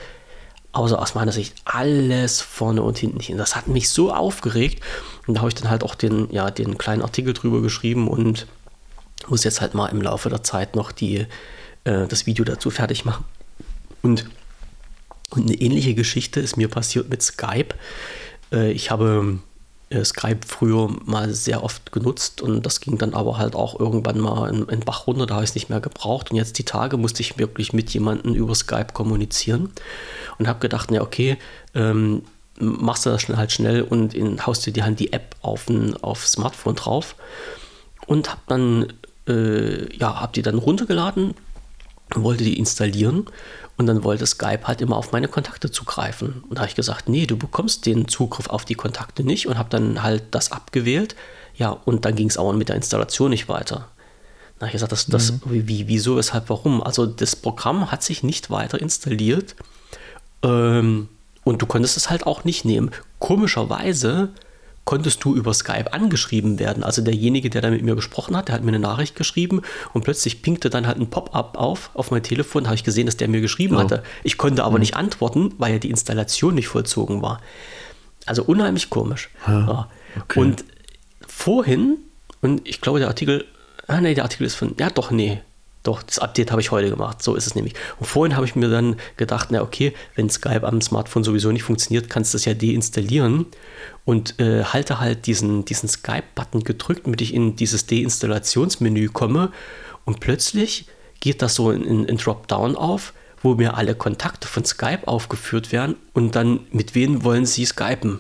außer 0.74 0.98
aus 0.98 1.16
meiner 1.16 1.34
Sicht 1.34 1.56
alles 1.66 2.40
vorne 2.40 2.82
und 2.82 2.98
hinten 2.98 3.20
hin. 3.20 3.38
Das 3.38 3.58
hat 3.58 3.68
mich 3.68 3.90
so 3.90 4.14
aufgeregt 4.14 4.82
und 5.28 5.34
da 5.34 5.42
habe 5.42 5.50
ich 5.50 5.56
dann 5.56 5.70
halt 5.70 5.84
auch 5.84 5.96
den, 5.96 6.32
ja, 6.32 6.50
den 6.50 6.78
kleinen 6.78 7.02
Artikel 7.02 7.34
drüber 7.34 7.62
geschrieben 7.62 8.08
und 8.08 8.48
muss 9.28 9.44
jetzt 9.44 9.60
halt 9.60 9.74
mal 9.74 9.88
im 9.88 10.02
Laufe 10.02 10.30
der 10.30 10.44
Zeit 10.44 10.78
noch 10.78 10.94
die, 10.94 11.28
äh, 11.84 12.08
das 12.08 12.26
Video 12.26 12.46
dazu 12.46 12.70
fertig 12.70 13.04
machen. 13.04 13.26
Und 14.02 14.26
und 15.32 15.44
eine 15.44 15.56
ähnliche 15.56 15.96
Geschichte 15.96 16.40
ist 16.40 16.58
mir 16.58 16.68
passiert 16.68 17.10
mit 17.10 17.22
Skype. 17.22 17.74
Äh, 18.52 18.72
ich 18.72 18.92
habe 18.92 19.40
Skype 20.04 20.40
früher 20.48 20.90
mal 21.06 21.34
sehr 21.34 21.64
oft 21.64 21.92
genutzt 21.92 22.42
und 22.42 22.66
das 22.66 22.80
ging 22.80 22.98
dann 22.98 23.14
aber 23.14 23.38
halt 23.38 23.56
auch 23.56 23.80
irgendwann 23.80 24.20
mal 24.20 24.50
in, 24.50 24.68
in 24.70 24.80
Bach 24.82 25.08
runter, 25.08 25.26
da 25.26 25.36
habe 25.36 25.44
ich 25.44 25.52
es 25.52 25.56
nicht 25.56 25.70
mehr 25.70 25.82
gebraucht. 25.82 26.32
Und 26.32 26.38
jetzt 26.38 26.58
die 26.58 26.64
Tage 26.64 26.98
musste 26.98 27.22
ich 27.22 27.38
wirklich 27.38 27.74
mit 27.74 27.90
jemandem 27.92 28.34
über 28.34 28.56
Skype 28.56 28.94
kommunizieren 28.94 29.70
und 30.40 30.48
habe 30.48 30.60
gedacht, 30.60 30.92
ja, 30.92 31.02
okay, 31.02 31.38
ähm, 31.76 32.24
machst 32.60 33.06
du 33.06 33.10
das 33.10 33.22
schnell, 33.22 33.38
halt 33.38 33.52
schnell 33.52 33.82
und 33.82 34.14
in, 34.14 34.46
haust 34.46 34.66
dir 34.66 34.72
die 34.72 34.84
Hand 34.84 35.00
die 35.00 35.14
App 35.14 35.36
auf 35.42 35.70
ein 35.70 35.96
auf 35.98 36.28
Smartphone 36.28 36.76
drauf 36.76 37.16
und 38.08 38.30
habe 38.30 38.42
dann, 38.48 38.94
äh, 39.28 39.96
ja, 39.96 40.22
habe 40.22 40.34
die 40.34 40.42
dann 40.42 40.58
runtergeladen, 40.58 41.34
wollte 42.16 42.44
die 42.44 42.58
installieren 42.58 43.26
und 43.82 43.88
dann 43.88 44.04
wollte 44.04 44.28
Skype 44.28 44.62
halt 44.66 44.80
immer 44.80 44.96
auf 44.96 45.12
meine 45.12 45.28
Kontakte 45.28 45.72
zugreifen. 45.72 46.44
Und 46.48 46.58
da 46.58 46.62
habe 46.62 46.70
ich 46.70 46.76
gesagt, 46.76 47.10
nee, 47.10 47.26
du 47.26 47.36
bekommst 47.36 47.88
den 47.88 48.08
Zugriff 48.08 48.48
auf 48.48 48.64
die 48.64 48.76
Kontakte 48.76 49.24
nicht 49.24 49.48
und 49.48 49.58
habe 49.58 49.70
dann 49.70 50.04
halt 50.04 50.24
das 50.32 50.52
abgewählt. 50.52 51.16
Ja, 51.56 51.72
und 51.72 52.06
dann 52.06 52.16
ging 52.16 52.30
es 52.30 52.38
auch 52.38 52.54
mit 52.54 52.70
der 52.70 52.76
Installation 52.76 53.32
nicht 53.32 53.50
weiter. 53.50 53.88
Da 54.60 54.68
habe 54.68 54.68
ich 54.68 54.74
gesagt, 54.74 54.92
das, 54.92 55.08
das, 55.08 55.32
mhm. 55.32 55.68
wie, 55.68 55.88
wieso, 55.88 56.16
weshalb, 56.16 56.50
warum? 56.50 56.84
Also 56.84 57.08
das 57.08 57.36
Programm 57.36 57.92
hat 57.92 58.04
sich 58.04 58.22
nicht 58.22 58.52
weiter 58.52 58.80
installiert 58.80 59.56
ähm, 60.44 61.10
und 61.44 61.64
du 61.64 61.66
konntest 61.66 61.98
es 61.98 62.12
halt 62.12 62.28
auch 62.28 62.44
nicht 62.44 62.66
nehmen. 62.66 62.92
Komischerweise 63.18 64.30
konntest 64.86 65.24
du 65.24 65.36
über 65.36 65.54
Skype 65.54 65.94
angeschrieben 65.94 66.60
werden. 66.60 66.84
Also 66.84 67.02
derjenige, 67.02 67.50
der 67.50 67.62
da 67.62 67.70
mit 67.70 67.84
mir 67.84 67.96
gesprochen 67.96 68.36
hat, 68.36 68.48
der 68.48 68.56
hat 68.56 68.64
mir 68.64 68.70
eine 68.70 68.80
Nachricht 68.80 69.16
geschrieben 69.16 69.62
und 69.94 70.04
plötzlich 70.04 70.42
pinkte 70.42 70.70
dann 70.70 70.88
halt 70.88 70.98
ein 70.98 71.10
Pop-up 71.10 71.58
auf 71.58 71.92
auf 71.94 72.12
mein 72.12 72.24
Telefon. 72.24 72.64
Da 72.64 72.70
habe 72.70 72.76
ich 72.76 72.84
gesehen, 72.84 73.06
dass 73.06 73.18
der 73.18 73.28
mir 73.28 73.42
geschrieben 73.42 73.76
oh. 73.76 73.80
hatte. 73.80 74.04
Ich 74.24 74.38
konnte 74.38 74.64
aber 74.64 74.76
mhm. 74.76 74.82
nicht 74.82 74.96
antworten, 74.96 75.54
weil 75.58 75.74
ja 75.74 75.80
die 75.80 75.90
Installation 75.90 76.56
nicht 76.56 76.68
vollzogen 76.68 77.22
war. 77.22 77.42
Also 78.26 78.44
unheimlich 78.44 78.90
komisch. 78.90 79.30
Ja, 79.48 79.88
okay. 80.20 80.40
Und 80.40 80.66
vorhin, 81.26 81.98
und 82.42 82.68
ich 82.68 82.82
glaube, 82.82 83.00
der 83.00 83.08
Artikel, 83.08 83.46
ah 83.88 84.02
nee, 84.02 84.14
der 84.14 84.24
Artikel 84.24 84.46
ist 84.46 84.56
von, 84.56 84.76
ja 84.80 84.90
doch, 84.90 85.12
nee, 85.12 85.42
doch, 85.84 86.04
das 86.04 86.20
Update 86.20 86.52
habe 86.52 86.62
ich 86.62 86.70
heute 86.70 86.90
gemacht. 86.90 87.24
So 87.24 87.36
ist 87.36 87.48
es 87.48 87.56
nämlich. 87.56 87.74
Und 88.00 88.06
vorhin 88.06 88.36
habe 88.36 88.46
ich 88.46 88.56
mir 88.56 88.70
dann 88.70 88.98
gedacht, 89.18 89.48
na 89.50 89.62
okay, 89.62 89.94
wenn 90.16 90.30
Skype 90.30 90.68
am 90.68 90.82
Smartphone 90.82 91.24
sowieso 91.24 91.52
nicht 91.52 91.64
funktioniert, 91.64 92.10
kannst 92.10 92.34
du 92.34 92.38
es 92.38 92.46
ja 92.46 92.54
deinstallieren 92.54 93.48
und 94.06 94.40
äh, 94.40 94.64
halte 94.64 95.00
halt 95.00 95.26
diesen, 95.26 95.66
diesen 95.66 95.90
Skype-Button 95.90 96.64
gedrückt, 96.64 97.06
damit 97.06 97.22
ich 97.22 97.34
in 97.34 97.56
dieses 97.56 97.88
Deinstallationsmenü 97.88 99.08
komme. 99.08 99.52
Und 100.06 100.20
plötzlich 100.20 100.86
geht 101.20 101.42
das 101.42 101.56
so 101.56 101.72
in, 101.72 101.84
in, 101.84 102.06
in 102.06 102.18
Dropdown 102.18 102.76
auf, 102.76 103.14
wo 103.42 103.56
mir 103.56 103.76
alle 103.76 103.96
Kontakte 103.96 104.48
von 104.48 104.64
Skype 104.66 105.08
aufgeführt 105.08 105.72
werden 105.72 105.96
und 106.14 106.36
dann 106.36 106.62
mit 106.72 106.94
wem 106.94 107.24
wollen 107.24 107.48
sie 107.48 107.66
skypen. 107.66 108.20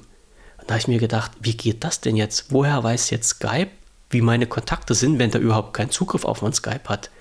Und 0.57 0.69
da 0.69 0.73
habe 0.73 0.79
ich 0.79 0.87
mir 0.87 0.99
gedacht, 0.99 1.31
wie 1.41 1.55
geht 1.55 1.83
das 1.83 2.01
denn 2.01 2.15
jetzt? 2.15 2.45
Woher 2.49 2.83
weiß 2.83 3.11
jetzt 3.11 3.29
Skype, 3.29 3.69
wie 4.09 4.21
meine 4.21 4.47
Kontakte 4.47 4.95
sind, 4.95 5.19
wenn 5.19 5.29
der 5.29 5.41
überhaupt 5.41 5.75
keinen 5.75 5.91
Zugriff 5.91 6.25
auf 6.25 6.41
mein 6.41 6.53
Skype 6.53 6.87
hat? 6.87 7.11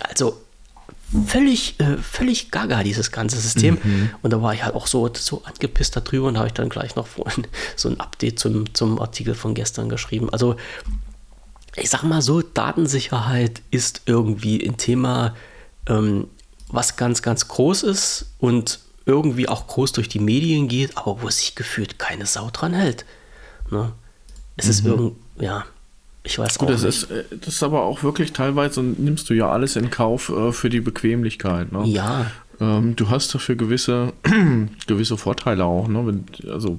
Also 0.00 0.40
völlig, 1.26 1.78
äh, 1.80 1.96
völlig 1.96 2.50
gaga, 2.50 2.82
dieses 2.82 3.10
ganze 3.10 3.40
System. 3.40 3.78
Mhm. 3.82 4.10
Und 4.22 4.32
da 4.32 4.42
war 4.42 4.54
ich 4.54 4.64
halt 4.64 4.74
auch 4.74 4.86
so, 4.86 5.10
so 5.12 5.42
angepisst 5.44 5.96
darüber 5.96 6.28
und 6.28 6.38
habe 6.38 6.48
ich 6.48 6.52
dann 6.52 6.68
gleich 6.68 6.96
noch 6.96 7.06
vorhin 7.06 7.46
so 7.76 7.88
ein 7.88 7.98
Update 7.98 8.38
zum, 8.38 8.72
zum 8.74 9.00
Artikel 9.00 9.34
von 9.34 9.54
gestern 9.54 9.88
geschrieben. 9.88 10.30
Also, 10.30 10.56
ich 11.76 11.90
sag 11.90 12.02
mal 12.02 12.22
so, 12.22 12.42
Datensicherheit 12.42 13.62
ist 13.70 14.02
irgendwie 14.06 14.64
ein 14.66 14.76
Thema, 14.76 15.34
ähm, 15.86 16.28
was 16.68 16.96
ganz, 16.96 17.22
ganz 17.22 17.48
groß 17.48 17.82
ist 17.84 18.26
und 18.38 18.80
irgendwie 19.06 19.48
auch 19.48 19.66
groß 19.66 19.92
durch 19.92 20.08
die 20.08 20.20
Medien 20.20 20.68
geht, 20.68 20.96
aber 20.96 21.22
wo 21.22 21.30
sich 21.30 21.54
gefühlt 21.54 21.98
keine 21.98 22.26
Sau 22.26 22.50
dran 22.52 22.74
hält. 22.74 23.04
Ne? 23.70 23.92
Es 24.56 24.66
mhm. 24.66 24.70
ist 24.70 24.84
irgendwie, 24.84 25.16
ja, 25.44 25.64
ich 26.22 26.38
weiß 26.38 26.58
Gut, 26.58 26.68
auch 26.68 26.72
das 26.72 26.82
nicht. 26.84 27.02
Ist, 27.02 27.10
äh, 27.10 27.24
das 27.40 27.54
ist 27.54 27.62
aber 27.62 27.82
auch 27.82 28.02
wirklich 28.02 28.32
teilweise, 28.32 28.82
nimmst 28.82 29.30
du 29.30 29.34
ja 29.34 29.50
alles 29.50 29.76
in 29.76 29.90
Kauf 29.90 30.28
äh, 30.28 30.52
für 30.52 30.68
die 30.68 30.80
Bequemlichkeit. 30.80 31.72
Ne? 31.72 31.84
Ja. 31.86 32.30
Ähm, 32.60 32.94
du 32.96 33.08
hast 33.08 33.34
dafür 33.34 33.56
gewisse, 33.56 34.12
gewisse 34.86 35.16
Vorteile 35.16 35.64
auch. 35.64 35.88
Ne? 35.88 36.06
Wenn, 36.06 36.24
also, 36.50 36.78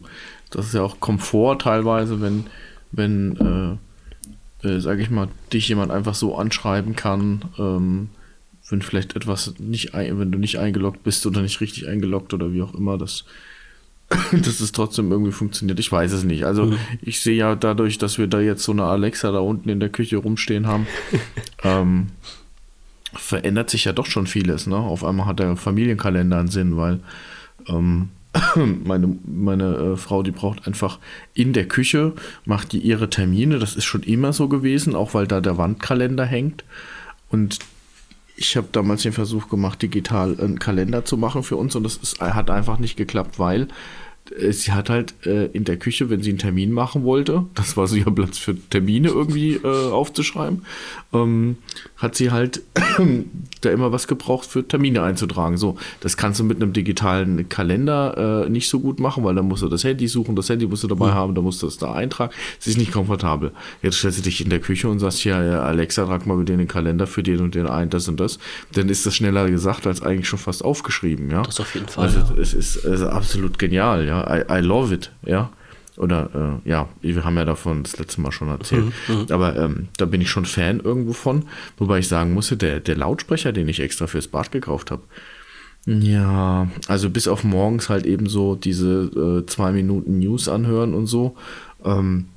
das 0.52 0.68
ist 0.68 0.74
ja 0.74 0.84
auch 0.84 1.00
Komfort 1.00 1.60
teilweise, 1.60 2.22
wenn, 2.22 2.46
wenn 2.92 3.80
äh, 4.62 4.68
äh, 4.68 4.80
sage 4.80 5.02
ich 5.02 5.10
mal, 5.10 5.28
dich 5.52 5.68
jemand 5.70 5.92
einfach 5.92 6.16
so 6.16 6.36
anschreiben 6.36 6.96
kann, 6.96 7.46
ähm, 7.58 8.10
wenn 8.70 8.82
vielleicht 8.82 9.16
etwas 9.16 9.56
nicht, 9.60 9.94
wenn 9.94 10.32
du 10.32 10.38
nicht 10.38 10.60
eingeloggt 10.60 11.04
bist 11.04 11.26
oder 11.26 11.42
nicht 11.42 11.60
richtig 11.62 11.88
eingeloggt 11.88 12.34
oder 12.34 12.54
wie 12.54 12.62
auch 12.62 12.74
immer, 12.74 12.98
das 12.98 13.26
dass 14.32 14.60
es 14.60 14.72
trotzdem 14.72 15.12
irgendwie 15.12 15.32
funktioniert. 15.32 15.80
Ich 15.80 15.92
weiß 15.92 16.12
es 16.12 16.24
nicht. 16.24 16.46
Also 16.46 16.68
mhm. 16.68 16.78
ich 17.02 17.22
sehe 17.22 17.36
ja 17.36 17.56
dadurch, 17.56 17.98
dass 17.98 18.18
wir 18.18 18.28
da 18.28 18.40
jetzt 18.40 18.64
so 18.64 18.72
eine 18.72 18.84
Alexa 18.84 19.32
da 19.32 19.40
unten 19.40 19.70
in 19.70 19.80
der 19.80 19.90
Küche 19.90 20.18
rumstehen 20.18 20.68
haben, 20.68 20.88
ähm, 21.64 22.08
verändert 23.14 23.70
sich 23.70 23.86
ja 23.86 23.94
doch 23.94 24.06
schon 24.06 24.28
vieles. 24.28 24.68
Ne? 24.68 24.76
Auf 24.76 25.04
einmal 25.04 25.26
hat 25.26 25.40
der 25.40 25.56
Familienkalender 25.56 26.40
einen 26.40 26.48
Sinn, 26.50 26.78
weil 26.78 27.00
ähm, 27.68 28.10
meine, 28.56 29.18
meine 29.26 29.76
äh, 29.76 29.98
Frau, 29.98 30.24
die 30.24 30.32
braucht 30.32 30.68
einfach 30.68 31.00
in 31.34 31.54
der 31.54 31.68
Küche, 31.68 32.14
macht 32.46 32.72
die 32.72 32.80
ihre 32.80 33.10
Termine. 33.10 33.60
Das 33.60 33.76
ist 33.76 33.86
schon 33.86 34.04
immer 34.04 34.34
so 34.34 34.48
gewesen, 34.48 34.96
auch 34.96 35.14
weil 35.14 35.28
da 35.28 35.42
der 35.42 35.58
Wandkalender 35.58 36.26
hängt. 36.26 36.64
Und 37.30 37.60
ich 38.42 38.58
habe 38.58 38.68
damals 38.72 39.04
den 39.04 39.14
Versuch 39.14 39.50
gemacht, 39.50 39.82
digital 39.82 40.38
einen 40.40 40.60
Kalender 40.60 41.06
zu 41.06 41.16
machen 41.18 41.44
für 41.44 41.58
uns 41.58 41.76
und 41.76 41.84
das 41.84 41.98
ist, 41.98 42.20
hat 42.20 42.50
einfach 42.50 42.80
nicht 42.80 42.98
geklappt, 42.98 43.38
weil 43.38 43.68
sie 44.52 44.72
hat 44.72 44.90
halt 44.90 45.14
äh, 45.26 45.46
in 45.48 45.64
der 45.64 45.78
Küche, 45.78 46.10
wenn 46.10 46.22
sie 46.22 46.30
einen 46.30 46.40
Termin 46.40 46.72
machen 46.72 47.04
wollte, 47.04 47.46
das 47.56 47.78
war 47.78 47.88
so 47.88 47.96
ihr 47.96 48.06
Platz 48.06 48.38
für 48.38 48.56
Termine 48.70 49.10
irgendwie 49.10 49.56
äh, 49.56 49.92
aufzuschreiben, 49.92 50.64
ähm, 51.14 51.58
hat 51.98 52.16
sie 52.16 52.32
halt 52.32 52.62
da 53.62 53.70
immer 53.70 53.92
was 53.92 54.08
gebraucht 54.08 54.48
für 54.48 54.68
Termine 54.68 55.04
einzutragen. 55.04 55.58
So, 55.58 55.78
das 56.00 56.18
kannst 56.18 56.40
du 56.40 56.44
mit 56.44 56.62
einem 56.62 56.74
digitalen 56.74 57.50
Kalender 57.50 58.46
äh, 58.46 58.50
nicht 58.50 58.70
so 58.70 58.80
gut 58.80 59.00
machen, 59.00 59.24
weil 59.24 59.36
dann 59.36 59.48
musst 59.48 59.64
du 59.64 59.68
das 59.68 59.84
Handy 59.84 60.08
suchen, 60.08 60.36
das 60.36 60.50
Handy 60.50 60.66
musst 60.68 60.84
du 60.84 60.88
dabei 60.88 61.08
mhm. 61.08 61.16
haben, 61.16 61.36
da 61.36 61.42
musst 61.42 61.62
du 61.62 61.68
das 61.68 61.78
da 61.78 61.94
eintragen. 61.94 62.34
Es 62.60 62.68
ist 62.68 62.78
nicht 62.78 62.92
komfortabel. 62.92 63.52
Jetzt 63.82 63.98
stellst 63.98 64.20
du 64.20 64.24
dich 64.24 64.42
in 64.42 64.50
der 64.50 64.60
Küche 64.60 64.90
und 64.90 65.00
sagst, 65.00 65.24
ja, 65.24 65.40
Alexa, 65.62 66.06
trag 66.06 66.26
mal 66.26 66.38
bitte 66.38 66.56
den 66.56 66.68
Kalender 66.68 67.08
für 67.08 67.24
den 67.24 67.40
und 67.40 67.56
den 67.56 67.68
ein, 67.68 67.90
das 67.90 68.08
und 68.08 68.20
das. 68.20 68.40
Dann 68.74 68.90
ist 68.90 69.06
das 69.06 69.16
schneller 69.16 69.50
gesagt 69.50 69.88
als 69.88 70.02
eigentlich 70.02 70.28
schon 70.28 70.40
fast 70.40 70.64
aufgeschrieben, 70.64 71.30
ja. 71.30 71.44
Das 71.44 71.60
auf 71.60 71.74
jeden 71.76 71.88
Fall. 71.88 72.06
Also 72.06 72.20
ja. 72.20 72.42
es 72.42 72.54
ist, 72.54 72.78
es 72.78 73.02
ist 73.02 73.04
absolut 73.04 73.60
genial, 73.60 74.06
ja. 74.06 74.21
I, 74.28 74.60
I 74.60 74.62
love 74.62 74.94
it, 74.94 75.12
ja. 75.26 75.52
Oder 75.98 76.60
äh, 76.66 76.70
ja, 76.70 76.88
wir 77.02 77.24
haben 77.24 77.36
ja 77.38 77.46
davon 77.46 77.84
das 77.84 77.98
letzte 77.98 78.22
Mal 78.22 78.32
schon 78.32 78.48
erzählt. 78.48 78.86
Mhm, 79.08 79.16
mhm, 79.16 79.26
Aber 79.30 79.56
ähm, 79.58 79.90
da 79.98 80.06
bin 80.06 80.22
ich 80.22 80.30
schon 80.30 80.46
Fan 80.46 80.80
irgendwo 80.80 81.14
von. 81.14 81.46
Wobei 81.78 82.00
ich 82.00 82.08
sagen 82.08 82.34
musste, 82.34 82.58
der, 82.58 82.80
der 82.80 82.96
Lautsprecher, 82.96 83.52
den 83.52 83.68
ich 83.68 83.82
extra 83.82 84.08
fürs 84.08 84.28
Bad 84.28 84.52
gekauft 84.52 84.90
habe, 84.90 85.04
ja, 85.86 86.68
also 86.88 87.10
bis 87.10 87.28
auf 87.28 87.44
morgens 87.44 87.90
halt 87.90 88.06
eben 88.06 88.30
so 88.30 88.56
diese 88.56 89.42
äh, 89.44 89.46
zwei 89.48 89.72
Minuten 89.72 90.20
News 90.20 90.48
anhören 90.48 90.94
und 90.94 91.08
so. 91.08 91.36
Ähm, 91.84 92.28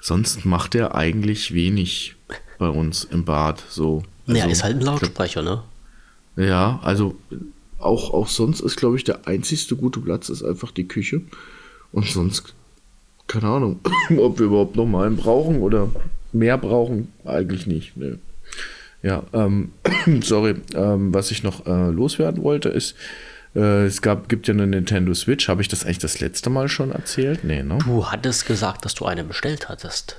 sonst 0.00 0.44
macht 0.44 0.74
er 0.74 0.94
eigentlich 0.94 1.54
wenig 1.54 2.16
bei 2.58 2.68
uns 2.68 3.04
im 3.04 3.24
Bad. 3.24 3.62
So. 3.68 4.02
Also, 4.26 4.38
ja, 4.40 4.46
ist 4.46 4.64
halt 4.64 4.76
ein 4.76 4.82
Lautsprecher, 4.82 5.42
ne? 5.42 5.62
Ja, 6.36 6.80
also 6.82 7.16
auch, 7.86 8.12
auch 8.12 8.28
sonst 8.28 8.60
ist, 8.60 8.76
glaube 8.76 8.96
ich, 8.96 9.04
der 9.04 9.26
einzigste 9.26 9.76
gute 9.76 10.00
Platz 10.00 10.28
ist 10.28 10.42
einfach 10.42 10.70
die 10.70 10.88
Küche. 10.88 11.22
Und 11.92 12.06
sonst 12.06 12.54
keine 13.26 13.48
Ahnung, 13.48 13.80
ob 14.18 14.38
wir 14.38 14.46
überhaupt 14.46 14.76
noch 14.76 14.86
mal 14.86 15.06
einen 15.06 15.16
brauchen 15.16 15.60
oder 15.60 15.88
mehr 16.32 16.58
brauchen. 16.58 17.12
Eigentlich 17.24 17.66
nicht. 17.66 17.96
Ne. 17.96 18.18
Ja, 19.02 19.22
ähm, 19.32 19.72
sorry, 20.22 20.56
ähm, 20.74 21.12
was 21.12 21.30
ich 21.30 21.42
noch 21.42 21.66
äh, 21.66 21.90
loswerden 21.90 22.42
wollte, 22.42 22.68
ist, 22.68 22.94
es 23.56 24.02
gab, 24.02 24.28
gibt 24.28 24.48
ja 24.48 24.54
eine 24.54 24.66
Nintendo 24.66 25.14
Switch. 25.14 25.48
Habe 25.48 25.62
ich 25.62 25.68
das 25.68 25.84
eigentlich 25.84 25.98
das 25.98 26.20
letzte 26.20 26.50
Mal 26.50 26.68
schon 26.68 26.92
erzählt? 26.92 27.44
Nee, 27.44 27.62
ne? 27.62 27.78
Du 27.84 28.06
hattest 28.06 28.46
gesagt, 28.46 28.84
dass 28.84 28.94
du 28.94 29.06
eine 29.06 29.24
bestellt 29.24 29.68
hattest. 29.68 30.16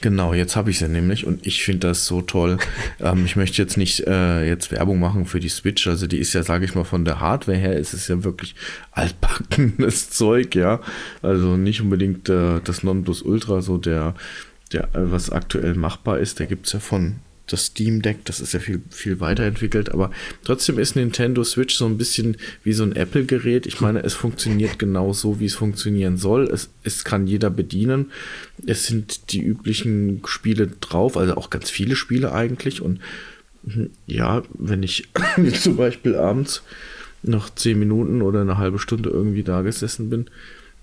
Genau, 0.00 0.32
jetzt 0.32 0.56
habe 0.56 0.70
ich 0.70 0.78
sie 0.78 0.88
nämlich 0.88 1.26
und 1.26 1.46
ich 1.46 1.62
finde 1.62 1.88
das 1.88 2.06
so 2.06 2.22
toll. 2.22 2.58
ähm, 3.00 3.24
ich 3.24 3.36
möchte 3.36 3.60
jetzt 3.60 3.76
nicht 3.76 4.06
äh, 4.06 4.46
jetzt 4.46 4.70
Werbung 4.70 5.00
machen 5.00 5.26
für 5.26 5.40
die 5.40 5.48
Switch. 5.48 5.86
Also 5.86 6.06
die 6.06 6.18
ist 6.18 6.32
ja, 6.32 6.42
sage 6.42 6.64
ich 6.64 6.74
mal, 6.74 6.84
von 6.84 7.04
der 7.04 7.20
Hardware 7.20 7.58
her 7.58 7.76
ist 7.76 7.92
es 7.92 8.08
ja 8.08 8.24
wirklich 8.24 8.54
altbackenes 8.92 10.10
Zeug, 10.10 10.54
ja. 10.54 10.80
Also 11.22 11.56
nicht 11.56 11.80
unbedingt 11.82 12.28
äh, 12.28 12.60
das 12.64 12.82
Nonplusultra, 12.82 13.60
so 13.60 13.78
der, 13.78 14.14
der, 14.72 14.84
äh, 14.94 15.12
was 15.12 15.30
aktuell 15.30 15.74
machbar 15.74 16.18
ist. 16.18 16.40
Da 16.40 16.46
gibt 16.46 16.66
es 16.66 16.72
ja 16.72 16.80
von 16.80 17.16
das 17.48 17.66
Steam 17.66 18.02
Deck, 18.02 18.24
das 18.24 18.40
ist 18.40 18.52
ja 18.52 18.60
viel, 18.60 18.80
viel 18.90 19.20
weiterentwickelt, 19.20 19.92
aber 19.92 20.10
trotzdem 20.44 20.78
ist 20.78 20.96
Nintendo 20.96 21.44
Switch 21.44 21.76
so 21.76 21.86
ein 21.86 21.98
bisschen 21.98 22.36
wie 22.62 22.72
so 22.72 22.84
ein 22.84 22.94
Apple-Gerät. 22.94 23.66
Ich 23.66 23.80
meine, 23.80 24.02
es 24.02 24.14
funktioniert 24.14 24.78
genau 24.78 25.12
so, 25.12 25.40
wie 25.40 25.46
es 25.46 25.54
funktionieren 25.54 26.16
soll. 26.16 26.44
Es, 26.44 26.70
es 26.82 27.04
kann 27.04 27.26
jeder 27.26 27.50
bedienen. 27.50 28.12
Es 28.66 28.86
sind 28.86 29.32
die 29.32 29.42
üblichen 29.42 30.22
Spiele 30.26 30.68
drauf, 30.80 31.16
also 31.16 31.36
auch 31.36 31.50
ganz 31.50 31.70
viele 31.70 31.96
Spiele 31.96 32.32
eigentlich. 32.32 32.80
Und 32.82 33.00
hm, 33.66 33.90
ja, 34.06 34.42
wenn 34.54 34.82
ich 34.82 35.08
zum 35.60 35.76
Beispiel 35.76 36.16
abends 36.16 36.62
noch 37.22 37.50
zehn 37.50 37.78
Minuten 37.78 38.22
oder 38.22 38.40
eine 38.40 38.58
halbe 38.58 38.78
Stunde 38.78 39.10
irgendwie 39.10 39.42
da 39.42 39.62
gesessen 39.62 40.08
bin, 40.10 40.26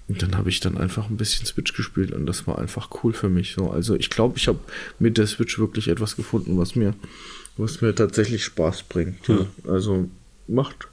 dann 0.07 0.37
habe 0.37 0.49
ich 0.49 0.59
dann 0.59 0.77
einfach 0.77 1.09
ein 1.09 1.17
bisschen 1.17 1.45
Switch 1.45 1.73
gespielt 1.73 2.11
und 2.11 2.25
das 2.25 2.45
war 2.45 2.59
einfach 2.59 2.89
cool 3.03 3.13
für 3.13 3.29
mich. 3.29 3.53
So. 3.53 3.71
Also 3.71 3.95
ich 3.95 4.09
glaube, 4.09 4.37
ich 4.37 4.47
habe 4.47 4.59
mit 4.99 5.17
der 5.17 5.25
Switch 5.25 5.57
wirklich 5.57 5.87
etwas 5.87 6.15
gefunden, 6.15 6.57
was 6.57 6.75
mir, 6.75 6.93
was 7.57 7.81
mir 7.81 7.95
tatsächlich 7.95 8.43
Spaß 8.43 8.83
bringt. 8.83 9.27
Hm. 9.27 9.47
Ja. 9.63 9.71
Also 9.71 10.07
macht, 10.47 10.87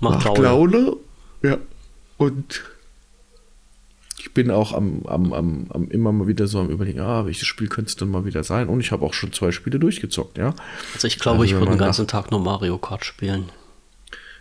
macht, 0.00 0.24
macht 0.24 0.38
Laune. 0.38 0.96
Ja. 1.42 1.58
Und 2.16 2.64
ich 4.18 4.34
bin 4.34 4.50
auch 4.50 4.72
am, 4.72 5.02
am, 5.06 5.32
am, 5.32 5.66
am 5.70 5.88
immer 5.90 6.10
mal 6.10 6.26
wieder 6.26 6.48
so 6.48 6.58
am 6.58 6.68
überlegen, 6.68 6.98
ah, 6.98 7.26
welches 7.26 7.46
Spiel 7.46 7.68
könnte 7.68 7.90
es 7.90 7.96
denn 7.96 8.08
mal 8.08 8.24
wieder 8.24 8.42
sein? 8.42 8.68
Und 8.68 8.80
ich 8.80 8.90
habe 8.90 9.04
auch 9.06 9.14
schon 9.14 9.32
zwei 9.32 9.52
Spiele 9.52 9.78
durchgezockt, 9.78 10.36
ja. 10.36 10.52
Also 10.94 11.06
ich 11.06 11.20
glaube, 11.20 11.42
also, 11.42 11.44
ich 11.44 11.52
würde 11.52 11.70
den 11.72 11.78
ganzen 11.78 12.08
Tag 12.08 12.32
nur 12.32 12.40
Mario 12.40 12.76
Kart 12.78 13.04
spielen. 13.04 13.50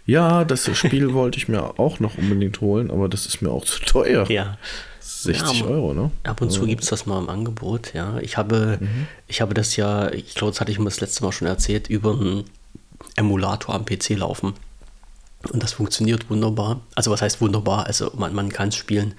Ja, 0.05 0.43
das 0.45 0.69
Spiel 0.77 1.13
wollte 1.13 1.37
ich 1.37 1.47
mir 1.47 1.79
auch 1.79 1.99
noch 1.99 2.17
unbedingt 2.17 2.61
holen, 2.61 2.91
aber 2.91 3.09
das 3.09 3.25
ist 3.25 3.41
mir 3.41 3.49
auch 3.49 3.65
zu 3.65 3.79
teuer. 3.81 4.29
Ja. 4.29 4.57
60 4.99 5.61
ja, 5.61 5.65
Euro, 5.65 5.93
ne? 5.93 6.11
Ab 6.23 6.41
und 6.41 6.51
zu 6.51 6.65
gibt 6.65 6.83
es 6.83 6.89
das 6.89 7.05
mal 7.05 7.19
im 7.19 7.29
Angebot, 7.29 7.93
ja. 7.93 8.17
Ich 8.19 8.37
habe, 8.37 8.77
mhm. 8.79 9.07
ich 9.27 9.41
habe 9.41 9.53
das 9.53 9.75
ja, 9.75 10.11
ich 10.11 10.35
glaube, 10.35 10.51
das 10.51 10.61
hatte 10.61 10.71
ich 10.71 10.79
mir 10.79 10.85
das 10.85 11.01
letzte 11.01 11.23
Mal 11.23 11.31
schon 11.31 11.47
erzählt, 11.47 11.89
über 11.89 12.11
einen 12.11 12.45
Emulator 13.15 13.73
am 13.73 13.85
PC 13.85 14.09
laufen. 14.11 14.53
Und 15.51 15.61
das 15.61 15.73
funktioniert 15.73 16.29
wunderbar. 16.29 16.81
Also 16.95 17.11
was 17.11 17.21
heißt 17.21 17.41
wunderbar? 17.41 17.85
Also 17.85 18.11
man, 18.15 18.33
man 18.33 18.49
kann 18.49 18.69
es 18.69 18.75
spielen. 18.75 19.13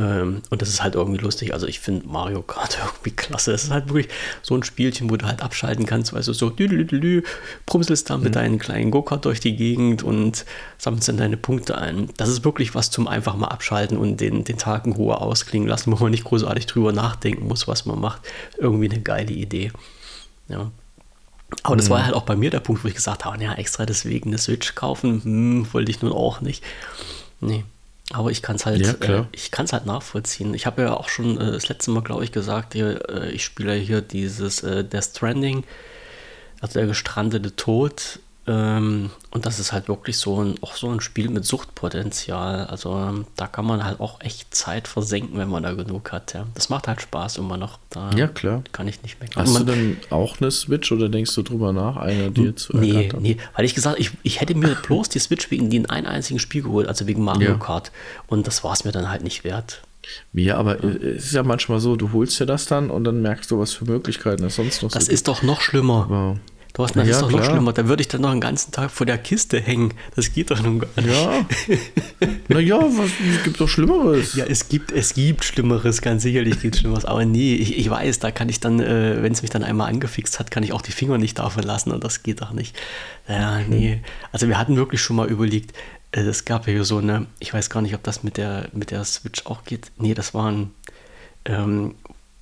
Ähm, 0.00 0.40
und 0.48 0.62
das 0.62 0.70
ist 0.70 0.82
halt 0.82 0.94
irgendwie 0.94 1.20
lustig. 1.20 1.52
Also 1.52 1.66
ich 1.66 1.78
finde 1.78 2.08
Mario 2.08 2.42
Kart 2.42 2.78
irgendwie 2.84 3.10
klasse. 3.10 3.52
Es 3.52 3.64
ist 3.64 3.70
halt 3.70 3.88
wirklich 3.88 4.08
so 4.40 4.54
ein 4.54 4.62
Spielchen, 4.62 5.10
wo 5.10 5.16
du 5.16 5.26
halt 5.26 5.42
abschalten 5.42 5.84
kannst, 5.84 6.12
weil 6.14 6.22
du 6.22 6.32
so 6.32 6.48
dü 6.48 7.22
prumselst 7.66 8.08
da 8.08 8.16
mit 8.16 8.30
mhm. 8.30 8.32
deinen 8.32 8.58
kleinen 8.58 8.90
Go-Kart 8.90 9.24
durch 9.26 9.40
die 9.40 9.56
Gegend 9.56 10.02
und 10.02 10.46
sammelst 10.78 11.08
dann 11.08 11.18
deine 11.18 11.36
Punkte 11.36 11.76
ein. 11.76 12.08
Das 12.16 12.28
ist 12.30 12.44
wirklich 12.44 12.74
was 12.74 12.90
zum 12.90 13.08
einfach 13.08 13.36
mal 13.36 13.48
abschalten 13.48 13.98
und 13.98 14.20
den, 14.20 14.44
den 14.44 14.56
Tag 14.56 14.86
in 14.86 14.92
Ruhe 14.92 15.20
ausklingen 15.20 15.68
lassen, 15.68 15.92
wo 15.92 16.02
man 16.02 16.12
nicht 16.12 16.24
großartig 16.24 16.66
drüber 16.66 16.92
nachdenken 16.92 17.46
muss, 17.46 17.68
was 17.68 17.84
man 17.84 18.00
macht. 18.00 18.22
Irgendwie 18.58 18.88
eine 18.90 19.02
geile 19.02 19.32
Idee. 19.32 19.70
Ja. 20.48 20.70
Aber 21.64 21.76
das 21.76 21.88
mhm. 21.88 21.90
war 21.90 22.04
halt 22.04 22.14
auch 22.14 22.22
bei 22.22 22.36
mir 22.36 22.50
der 22.50 22.60
Punkt, 22.60 22.84
wo 22.84 22.88
ich 22.88 22.94
gesagt 22.94 23.24
habe, 23.24 23.42
ja, 23.42 23.52
extra 23.54 23.84
deswegen 23.84 24.30
eine 24.30 24.38
Switch 24.38 24.74
kaufen, 24.76 25.22
hm, 25.24 25.72
wollte 25.72 25.90
ich 25.90 26.00
nun 26.00 26.12
auch 26.12 26.40
nicht. 26.40 26.64
Nee. 27.40 27.64
Aber 28.12 28.30
ich 28.30 28.42
kann 28.42 28.56
es 28.56 28.66
halt, 28.66 28.84
ja, 28.84 28.92
äh, 29.20 29.24
ich 29.32 29.50
kann 29.50 29.66
es 29.66 29.72
halt 29.72 29.86
nachvollziehen. 29.86 30.52
Ich 30.54 30.66
habe 30.66 30.82
ja 30.82 30.94
auch 30.94 31.08
schon 31.08 31.40
äh, 31.40 31.52
das 31.52 31.68
letzte 31.68 31.92
Mal, 31.92 32.02
glaube 32.02 32.24
ich, 32.24 32.32
gesagt, 32.32 32.74
hier, 32.74 33.08
äh, 33.08 33.30
ich 33.30 33.44
spiele 33.44 33.74
hier 33.74 34.00
dieses 34.00 34.62
äh, 34.62 34.84
Death 34.84 35.04
Stranding, 35.16 35.64
also 36.60 36.78
der 36.78 36.88
gestrandete 36.88 37.54
Tod. 37.54 38.18
Ähm, 38.46 39.10
und 39.30 39.46
das 39.46 39.58
ist 39.58 39.72
halt 39.72 39.88
wirklich 39.88 40.16
so 40.16 40.42
ein, 40.42 40.54
auch 40.62 40.74
so 40.74 40.88
ein 40.88 41.00
Spiel 41.00 41.28
mit 41.28 41.44
Suchtpotenzial. 41.44 42.66
Also 42.66 42.96
ähm, 42.96 43.26
da 43.36 43.46
kann 43.46 43.66
man 43.66 43.84
halt 43.84 44.00
auch 44.00 44.20
echt 44.20 44.54
Zeit 44.54 44.88
versenken, 44.88 45.38
wenn 45.38 45.48
man 45.48 45.62
da 45.62 45.74
genug 45.74 46.10
hat. 46.10 46.32
Ja. 46.32 46.46
Das 46.54 46.68
macht 46.68 46.88
halt 46.88 47.02
Spaß 47.02 47.36
immer 47.36 47.56
noch. 47.56 47.78
Da 47.90 48.10
ja, 48.16 48.28
klar. 48.28 48.62
Kann 48.72 48.88
ich 48.88 49.02
nicht 49.02 49.20
mehr. 49.20 49.28
Hast 49.36 49.52
man, 49.52 49.66
du 49.66 49.72
denn 49.72 49.96
auch 50.08 50.40
eine 50.40 50.50
Switch 50.50 50.90
oder 50.90 51.08
denkst 51.08 51.34
du 51.34 51.42
drüber 51.42 51.72
nach, 51.72 51.96
eine 51.96 52.30
dir 52.30 52.56
zu 52.56 52.76
Nee, 52.76 53.10
nee, 53.18 53.36
weil 53.54 53.64
ich 53.64 53.74
gesagt 53.74 54.00
ich, 54.00 54.12
ich 54.22 54.40
hätte 54.40 54.54
mir 54.54 54.74
bloß 54.74 55.10
die 55.10 55.18
Switch 55.18 55.50
wegen 55.50 55.70
dem 55.70 55.88
einen 55.90 56.06
einzigen 56.06 56.38
Spiel 56.38 56.62
geholt, 56.62 56.88
also 56.88 57.06
wegen 57.06 57.22
Mario 57.22 57.50
ja. 57.50 57.56
Kart. 57.56 57.92
Und 58.26 58.46
das 58.46 58.64
war 58.64 58.72
es 58.72 58.84
mir 58.84 58.92
dann 58.92 59.10
halt 59.10 59.22
nicht 59.22 59.44
wert. 59.44 59.82
Ja, 60.32 60.56
aber 60.56 60.82
ja. 60.82 60.90
es 60.90 61.26
ist 61.26 61.34
ja 61.34 61.42
manchmal 61.42 61.80
so, 61.80 61.96
du 61.96 62.12
holst 62.12 62.40
dir 62.40 62.46
das 62.46 62.66
dann 62.66 62.90
und 62.90 63.04
dann 63.04 63.22
merkst 63.22 63.50
du, 63.50 63.58
was 63.58 63.72
für 63.72 63.84
Möglichkeiten 63.84 64.44
es 64.44 64.56
sonst 64.56 64.82
noch 64.82 64.90
Das 64.90 65.06
so 65.06 65.12
ist 65.12 65.28
doch 65.28 65.42
noch 65.42 65.60
schlimmer. 65.60 66.06
Wow. 66.08 66.36
Thorsten, 66.72 67.00
das 67.00 67.08
ja, 67.08 67.14
ist 67.14 67.22
doch 67.22 67.28
klar. 67.28 67.40
noch 67.40 67.50
schlimmer. 67.50 67.72
Da 67.72 67.88
würde 67.88 68.00
ich 68.02 68.08
dann 68.08 68.20
noch 68.20 68.30
einen 68.30 68.40
ganzen 68.40 68.72
Tag 68.72 68.90
vor 68.90 69.06
der 69.06 69.18
Kiste 69.18 69.60
hängen. 69.60 69.94
Das 70.16 70.32
geht 70.32 70.50
doch 70.50 70.62
nun 70.62 70.80
gar 70.80 70.88
nicht. 70.96 71.08
Ja. 71.08 71.46
naja, 72.48 72.80
es 72.86 73.42
gibt 73.44 73.60
doch 73.60 73.68
Schlimmeres. 73.68 74.34
Ja, 74.34 74.44
es 74.44 74.68
gibt, 74.68 74.92
es 74.92 75.14
gibt 75.14 75.44
Schlimmeres, 75.44 76.02
ganz 76.02 76.22
sicherlich 76.22 76.60
gibt 76.60 76.74
es 76.74 76.80
Schlimmeres. 76.80 77.04
Aber 77.04 77.24
nee, 77.24 77.54
ich, 77.54 77.76
ich 77.78 77.90
weiß, 77.90 78.18
da 78.18 78.30
kann 78.30 78.48
ich 78.48 78.60
dann, 78.60 78.80
äh, 78.80 79.22
wenn 79.22 79.32
es 79.32 79.42
mich 79.42 79.50
dann 79.50 79.64
einmal 79.64 79.88
angefixt 79.88 80.38
hat, 80.38 80.50
kann 80.50 80.62
ich 80.62 80.72
auch 80.72 80.82
die 80.82 80.92
Finger 80.92 81.18
nicht 81.18 81.38
davon 81.38 81.62
lassen 81.62 81.90
und 81.90 82.04
das 82.04 82.22
geht 82.22 82.40
doch 82.40 82.52
nicht. 82.52 82.76
Ja, 83.28 83.60
nee. 83.60 84.00
Also 84.32 84.48
wir 84.48 84.58
hatten 84.58 84.76
wirklich 84.76 85.00
schon 85.00 85.16
mal 85.16 85.28
überlegt, 85.28 85.76
äh, 86.12 86.20
es 86.20 86.44
gab 86.44 86.66
ja 86.68 86.84
so 86.84 86.98
eine, 86.98 87.26
ich 87.38 87.52
weiß 87.52 87.70
gar 87.70 87.82
nicht, 87.82 87.94
ob 87.94 88.02
das 88.02 88.22
mit 88.22 88.36
der, 88.36 88.68
mit 88.72 88.90
der 88.90 89.04
Switch 89.04 89.46
auch 89.46 89.64
geht. 89.64 89.90
Nee, 89.98 90.14
das 90.14 90.34
waren 90.34 90.70
ähm, 91.44 91.94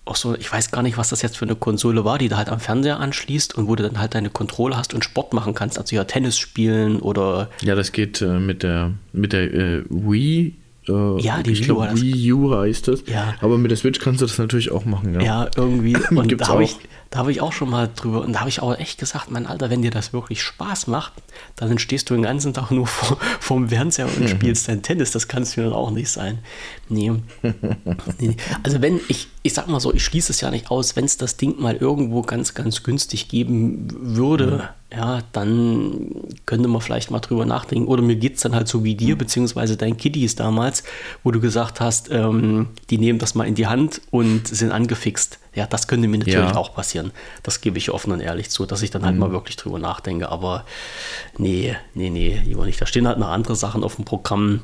auch 0.09 0.17
so, 0.17 0.35
ich 0.35 0.53
weiß 0.53 0.71
gar 0.71 0.83
nicht, 0.83 0.99
was 0.99 1.11
das 1.11 1.23
jetzt 1.23 1.37
für 1.37 1.45
eine 1.45 1.55
Konsole 1.55 2.05
war, 2.05 2.19
die 2.19 2.29
du 2.29 2.37
halt 2.37 2.49
am 2.49 2.61
Fernseher 2.61 2.99
anschließt 3.01 3.57
und 3.57 3.69
wo 3.69 3.77
du 3.77 3.83
dann 3.83 3.99
halt 3.99 4.15
deine 4.15 4.31
Kontrolle 4.31 4.77
hast 4.77 4.95
und 4.95 5.05
Sport 5.05 5.33
machen 5.33 5.55
kannst, 5.55 5.79
also 5.79 5.95
ja 5.95 6.05
Tennis 6.05 6.39
spielen 6.39 7.01
oder. 7.01 7.51
Ja, 7.63 7.75
das 7.75 7.93
geht 7.93 8.21
äh, 8.23 8.39
mit 8.39 8.63
der 8.63 8.93
mit 9.13 9.33
der 9.33 9.53
äh, 9.53 9.85
Wii 9.89 10.55
äh, 10.89 11.21
ja, 11.21 11.43
die 11.43 11.53
ich 11.53 11.69
Wii 11.69 12.33
U 12.33 12.55
heißt 12.55 12.89
das. 12.89 13.05
Ja. 13.07 13.35
Aber 13.41 13.59
mit 13.59 13.71
der 13.71 13.79
Switch 13.79 14.01
kannst 14.01 14.21
du 14.21 14.27
das 14.27 14.39
natürlich 14.39 14.71
auch 14.71 14.85
machen. 14.85 15.15
Ja, 15.15 15.21
ja 15.21 15.51
irgendwie. 15.57 15.97
Und 16.11 16.41
da 16.41 16.49
habe 16.49 16.65
ich, 16.65 16.77
hab 17.15 17.29
ich 17.29 17.41
auch 17.41 17.53
schon 17.53 17.71
mal 17.71 17.89
drüber. 17.95 18.21
Und 18.23 18.35
da 18.35 18.41
habe 18.41 18.49
ich 18.49 18.61
auch 18.61 18.77
echt 18.77 18.99
gesagt, 18.99 19.31
mein 19.31 19.47
Alter, 19.47 19.71
wenn 19.71 19.83
dir 19.83 19.91
das 19.91 20.13
wirklich 20.13 20.43
Spaß 20.43 20.87
macht, 20.89 21.13
dann 21.57 21.79
stehst 21.79 22.11
du 22.11 22.15
den 22.15 22.23
ganzen 22.23 22.53
Tag 22.53 22.71
nur 22.71 22.87
vor, 22.87 23.19
vorm 23.41 23.69
Fernseher 23.69 24.09
und 24.15 24.29
spielst 24.29 24.69
dein 24.69 24.83
Tennis. 24.83 25.11
Das 25.13 25.29
kann 25.29 25.43
es 25.43 25.57
mir 25.57 25.65
dann 25.65 25.73
auch 25.73 25.91
nicht 25.91 26.11
sein. 26.11 26.39
Nee. 26.89 27.13
nee. 28.19 28.37
Also 28.63 28.83
wenn, 28.83 29.01
ich, 29.09 29.29
ich 29.43 29.55
sag 29.55 29.69
mal 29.69 29.81
so, 29.81 29.93
ich 29.95 30.05
schließe 30.05 30.33
es 30.33 30.41
ja 30.41 30.51
nicht 30.51 30.71
aus, 30.71 30.97
wenn 30.97 31.05
es 31.05 31.17
das 31.17 31.37
Ding 31.37 31.61
mal 31.61 31.77
irgendwo 31.77 32.23
ganz, 32.23 32.55
ganz 32.55 32.83
günstig 32.83 33.29
geben 33.29 33.89
würde. 33.91 34.47
Mhm 34.47 34.79
ja, 34.91 35.21
dann 35.33 36.15
könnte 36.47 36.69
man 36.69 36.81
vielleicht 36.81 37.11
mal 37.11 37.21
drüber 37.21 37.45
nachdenken. 37.45 37.89
Oder 37.89 38.03
mir 38.03 38.17
geht 38.17 38.37
es 38.37 38.41
dann 38.41 38.55
halt 38.55 38.69
so 38.69 38.85
wie 38.85 38.95
dir, 38.95 39.15
mhm. 39.15 39.19
beziehungsweise 39.19 39.77
dein 39.77 39.97
Kitties 39.97 40.35
damals, 40.35 40.83
wo 41.23 41.31
du 41.31 41.41
gesagt 41.41 41.81
hast, 41.81 42.11
ähm, 42.11 42.69
die 42.89 42.97
nehmen 42.97 43.19
das 43.19 43.35
mal 43.35 43.47
in 43.47 43.55
die 43.55 43.67
Hand 43.67 44.01
und 44.11 44.49
sind 44.49 44.73
angefixt. 44.73 45.41
Ja, 45.59 45.67
das 45.67 45.89
könnte 45.89 46.07
mir 46.07 46.19
natürlich 46.19 46.37
ja. 46.37 46.55
auch 46.55 46.73
passieren. 46.73 47.11
Das 47.43 47.61
gebe 47.61 47.79
ich 47.79 47.91
offen 47.91 48.13
und 48.13 48.21
ehrlich 48.21 48.49
zu, 48.49 48.65
dass 48.65 48.81
ich 48.83 48.93
dann 48.93 49.05
halt 49.05 49.15
mhm. 49.15 49.21
mal 49.21 49.33
wirklich 49.33 49.57
drüber 49.57 49.81
nachdenke. 49.81 50.29
Aber 50.29 50.65
nee, 51.37 51.75
nee, 51.95 52.11
nee, 52.11 52.41
lieber 52.45 52.65
nicht. 52.65 52.81
Da 52.81 52.87
stehen 52.87 53.09
halt 53.09 53.19
noch 53.19 53.27
andere 53.27 53.57
Sachen 53.57 53.83
auf 53.83 53.97
dem 53.97 54.05
Programm. 54.05 54.63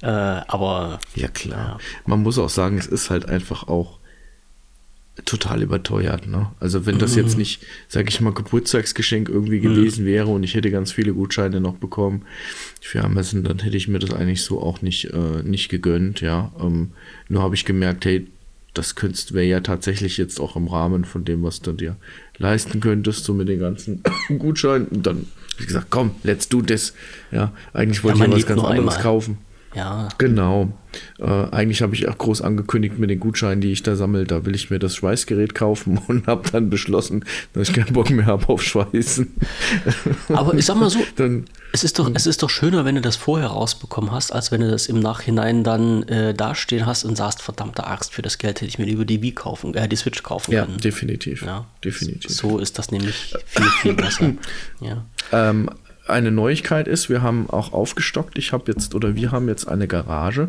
Äh, 0.00 0.06
aber. 0.08 0.98
Ja, 1.14 1.28
klar. 1.28 1.78
Ja. 1.78 1.78
Man 2.06 2.24
muss 2.24 2.38
auch 2.38 2.48
sagen, 2.48 2.76
es 2.76 2.88
ist 2.88 3.08
halt 3.08 3.26
einfach 3.26 3.68
auch 3.68 4.00
total 5.24 5.62
überteuert. 5.62 6.26
Ne? 6.26 6.50
Also 6.58 6.86
wenn 6.86 6.98
das 6.98 7.14
jetzt 7.14 7.34
mhm. 7.34 7.38
nicht, 7.38 7.62
sage 7.86 8.08
ich 8.08 8.20
mal, 8.20 8.32
Geburtstagsgeschenk 8.32 9.28
irgendwie 9.28 9.58
mhm. 9.58 9.74
gewesen 9.74 10.06
wäre 10.06 10.26
und 10.26 10.42
ich 10.42 10.54
hätte 10.54 10.72
ganz 10.72 10.90
viele 10.90 11.12
Gutscheine 11.12 11.60
noch 11.60 11.74
bekommen 11.74 12.24
für 12.80 13.04
Amazon, 13.04 13.44
dann 13.44 13.60
hätte 13.60 13.76
ich 13.76 13.86
mir 13.86 14.00
das 14.00 14.12
eigentlich 14.12 14.42
so 14.42 14.60
auch 14.60 14.82
nicht, 14.82 15.04
äh, 15.12 15.44
nicht 15.44 15.68
gegönnt. 15.68 16.20
Ja, 16.20 16.50
ähm, 16.60 16.92
nur 17.28 17.42
habe 17.42 17.54
ich 17.54 17.64
gemerkt, 17.64 18.06
hey, 18.06 18.26
das 18.74 18.94
könntest 18.94 19.34
wäre 19.34 19.44
ja 19.44 19.60
tatsächlich 19.60 20.16
jetzt 20.16 20.40
auch 20.40 20.56
im 20.56 20.66
Rahmen 20.66 21.04
von 21.04 21.24
dem, 21.24 21.42
was 21.42 21.60
du 21.60 21.72
dir 21.72 21.96
leisten 22.38 22.80
könntest, 22.80 23.24
so 23.24 23.34
mit 23.34 23.48
den 23.48 23.60
ganzen 23.60 24.02
Gutscheinen. 24.38 24.86
Und 24.88 25.06
dann 25.06 25.16
habe 25.16 25.60
ich 25.60 25.66
gesagt, 25.66 25.88
komm, 25.90 26.12
let's 26.22 26.48
do 26.48 26.62
this. 26.62 26.94
Ja, 27.30 27.52
eigentlich 27.72 28.02
wollte 28.02 28.20
ja, 28.20 28.26
ich 28.26 28.32
was 28.32 28.46
ganz 28.46 28.62
anderes 28.62 28.78
einmal. 28.78 29.02
kaufen. 29.02 29.38
Ja. 29.74 30.08
Genau. 30.18 30.72
Äh, 31.18 31.24
eigentlich 31.24 31.82
habe 31.82 31.94
ich 31.94 32.08
auch 32.08 32.18
groß 32.18 32.42
angekündigt 32.42 32.98
mit 32.98 33.10
den 33.10 33.20
Gutscheinen, 33.20 33.60
die 33.60 33.72
ich 33.72 33.82
da 33.82 33.96
sammle, 33.96 34.24
da 34.24 34.44
will 34.44 34.54
ich 34.54 34.70
mir 34.70 34.78
das 34.78 34.94
Schweißgerät 34.96 35.54
kaufen 35.54 35.98
und 36.06 36.26
habe 36.26 36.48
dann 36.50 36.70
beschlossen, 36.70 37.24
dass 37.52 37.68
ich 37.68 37.74
keinen 37.74 37.92
Bock 37.92 38.10
mehr 38.10 38.26
habe 38.26 38.48
auf 38.48 38.62
Schweißen. 38.62 39.32
Aber 40.28 40.54
ich 40.54 40.66
sag 40.66 40.76
mal 40.76 40.90
so, 40.90 40.98
dann, 41.16 41.46
es, 41.72 41.84
ist 41.84 41.98
doch, 41.98 42.10
es 42.14 42.26
ist 42.26 42.42
doch 42.42 42.50
schöner, 42.50 42.84
wenn 42.84 42.96
du 42.96 43.00
das 43.00 43.16
vorher 43.16 43.48
rausbekommen 43.48 44.10
hast, 44.10 44.32
als 44.32 44.52
wenn 44.52 44.60
du 44.60 44.70
das 44.70 44.86
im 44.86 45.00
Nachhinein 45.00 45.64
dann 45.64 46.02
äh, 46.04 46.34
dastehen 46.34 46.86
hast 46.86 47.04
und 47.04 47.16
sagst, 47.16 47.40
verdammte 47.40 47.86
Axt, 47.86 48.12
für 48.12 48.22
das 48.22 48.38
Geld 48.38 48.60
hätte 48.60 48.68
ich 48.68 48.78
mir 48.78 48.86
lieber 48.86 49.04
die 49.04 49.22
Wii 49.22 49.32
kaufen, 49.32 49.74
äh, 49.74 49.88
die 49.88 49.96
Switch 49.96 50.22
kaufen 50.22 50.52
können. 50.52 50.72
Ja, 50.72 50.78
definitiv. 50.78 51.42
Ja, 51.42 51.66
definitiv. 51.84 52.30
So 52.30 52.58
ist 52.58 52.78
das 52.78 52.90
nämlich 52.90 53.34
viel, 53.46 53.70
viel 53.80 53.94
besser. 53.94 54.32
ja. 54.80 55.04
Ähm, 55.32 55.70
eine 56.06 56.30
Neuigkeit 56.30 56.88
ist, 56.88 57.08
wir 57.08 57.22
haben 57.22 57.48
auch 57.48 57.72
aufgestockt. 57.72 58.38
Ich 58.38 58.52
habe 58.52 58.70
jetzt, 58.72 58.94
oder 58.94 59.14
wir 59.14 59.32
haben 59.32 59.48
jetzt 59.48 59.66
eine 59.68 59.86
Garage. 59.86 60.48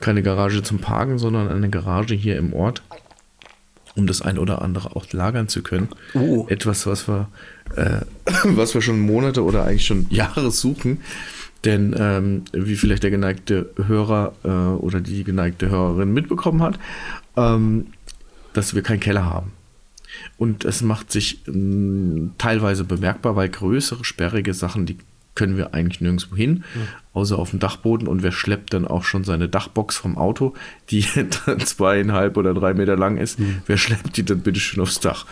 Keine 0.00 0.22
Garage 0.22 0.62
zum 0.62 0.78
Parken, 0.78 1.18
sondern 1.18 1.48
eine 1.48 1.70
Garage 1.70 2.14
hier 2.14 2.36
im 2.36 2.52
Ort, 2.52 2.82
um 3.96 4.06
das 4.06 4.22
ein 4.22 4.38
oder 4.38 4.62
andere 4.62 4.94
auch 4.94 5.12
lagern 5.12 5.48
zu 5.48 5.62
können. 5.62 5.88
Oh. 6.14 6.46
Etwas, 6.48 6.86
was 6.86 7.08
wir, 7.08 7.28
äh, 7.74 8.00
was 8.44 8.74
wir 8.74 8.80
schon 8.80 9.00
Monate 9.00 9.42
oder 9.42 9.64
eigentlich 9.64 9.86
schon 9.86 10.06
Jahre 10.10 10.50
suchen. 10.50 11.00
Denn 11.64 11.94
ähm, 11.98 12.44
wie 12.52 12.76
vielleicht 12.76 13.02
der 13.02 13.10
geneigte 13.10 13.70
Hörer 13.84 14.32
äh, 14.44 14.48
oder 14.48 15.00
die 15.00 15.24
geneigte 15.24 15.68
Hörerin 15.68 16.12
mitbekommen 16.12 16.62
hat, 16.62 16.78
ähm, 17.36 17.88
dass 18.52 18.76
wir 18.76 18.82
keinen 18.82 19.00
Keller 19.00 19.24
haben. 19.24 19.52
Und 20.36 20.64
es 20.64 20.82
macht 20.82 21.10
sich 21.12 21.40
mh, 21.46 22.30
teilweise 22.38 22.84
bemerkbar, 22.84 23.36
weil 23.36 23.48
größere, 23.48 24.04
sperrige 24.04 24.54
Sachen, 24.54 24.86
die 24.86 24.98
können 25.34 25.56
wir 25.56 25.72
eigentlich 25.72 26.00
nirgendwo 26.00 26.34
hin, 26.34 26.64
außer 27.12 27.38
auf 27.38 27.50
dem 27.50 27.60
Dachboden. 27.60 28.08
Und 28.08 28.24
wer 28.24 28.32
schleppt 28.32 28.74
dann 28.74 28.86
auch 28.86 29.04
schon 29.04 29.22
seine 29.22 29.48
Dachbox 29.48 29.96
vom 29.96 30.18
Auto, 30.18 30.54
die 30.90 31.06
dann 31.46 31.60
zweieinhalb 31.60 32.36
oder 32.36 32.54
drei 32.54 32.74
Meter 32.74 32.96
lang 32.96 33.18
ist, 33.18 33.38
wer 33.66 33.76
schleppt 33.76 34.16
die 34.16 34.24
dann 34.24 34.40
bitte 34.40 34.58
schön 34.58 34.82
aufs 34.82 34.98
Dach? 35.00 35.26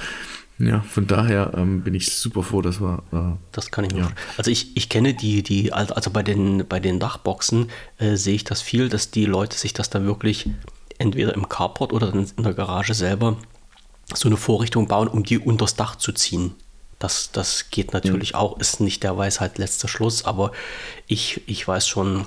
Ja, 0.58 0.80
von 0.80 1.06
daher 1.06 1.52
ähm, 1.54 1.82
bin 1.82 1.92
ich 1.94 2.12
super 2.12 2.42
froh, 2.42 2.62
dass 2.62 2.80
wir. 2.80 3.02
Äh, 3.12 3.36
Das 3.52 3.70
kann 3.70 3.84
ich 3.84 3.92
mir 3.92 4.00
Ja. 4.00 4.10
Also 4.38 4.50
ich, 4.50 4.74
ich 4.76 4.88
kenne 4.88 5.12
die, 5.12 5.42
die, 5.42 5.72
also 5.72 6.10
bei 6.10 6.22
den, 6.22 6.64
bei 6.66 6.80
den 6.80 6.98
Dachboxen 6.98 7.68
äh, 7.98 8.16
sehe 8.16 8.36
ich 8.36 8.44
das 8.44 8.62
viel, 8.62 8.88
dass 8.88 9.10
die 9.10 9.26
Leute 9.26 9.58
sich 9.58 9.74
das 9.74 9.90
dann 9.90 10.06
wirklich 10.06 10.48
entweder 10.98 11.34
im 11.34 11.48
Carport 11.48 11.92
oder 11.92 12.14
in 12.14 12.26
der 12.42 12.54
Garage 12.54 12.94
selber 12.94 13.36
so 14.14 14.28
eine 14.28 14.36
Vorrichtung 14.36 14.86
bauen, 14.88 15.08
um 15.08 15.22
die 15.24 15.38
unters 15.38 15.74
Dach 15.76 15.96
zu 15.96 16.12
ziehen. 16.12 16.54
Das, 16.98 17.30
das 17.32 17.70
geht 17.70 17.92
natürlich 17.92 18.34
auch, 18.34 18.58
ist 18.58 18.80
nicht 18.80 19.02
der 19.02 19.16
Weisheit 19.18 19.58
letzter 19.58 19.88
Schluss, 19.88 20.24
aber 20.24 20.52
ich, 21.06 21.42
ich 21.46 21.66
weiß 21.66 21.86
schon, 21.86 22.26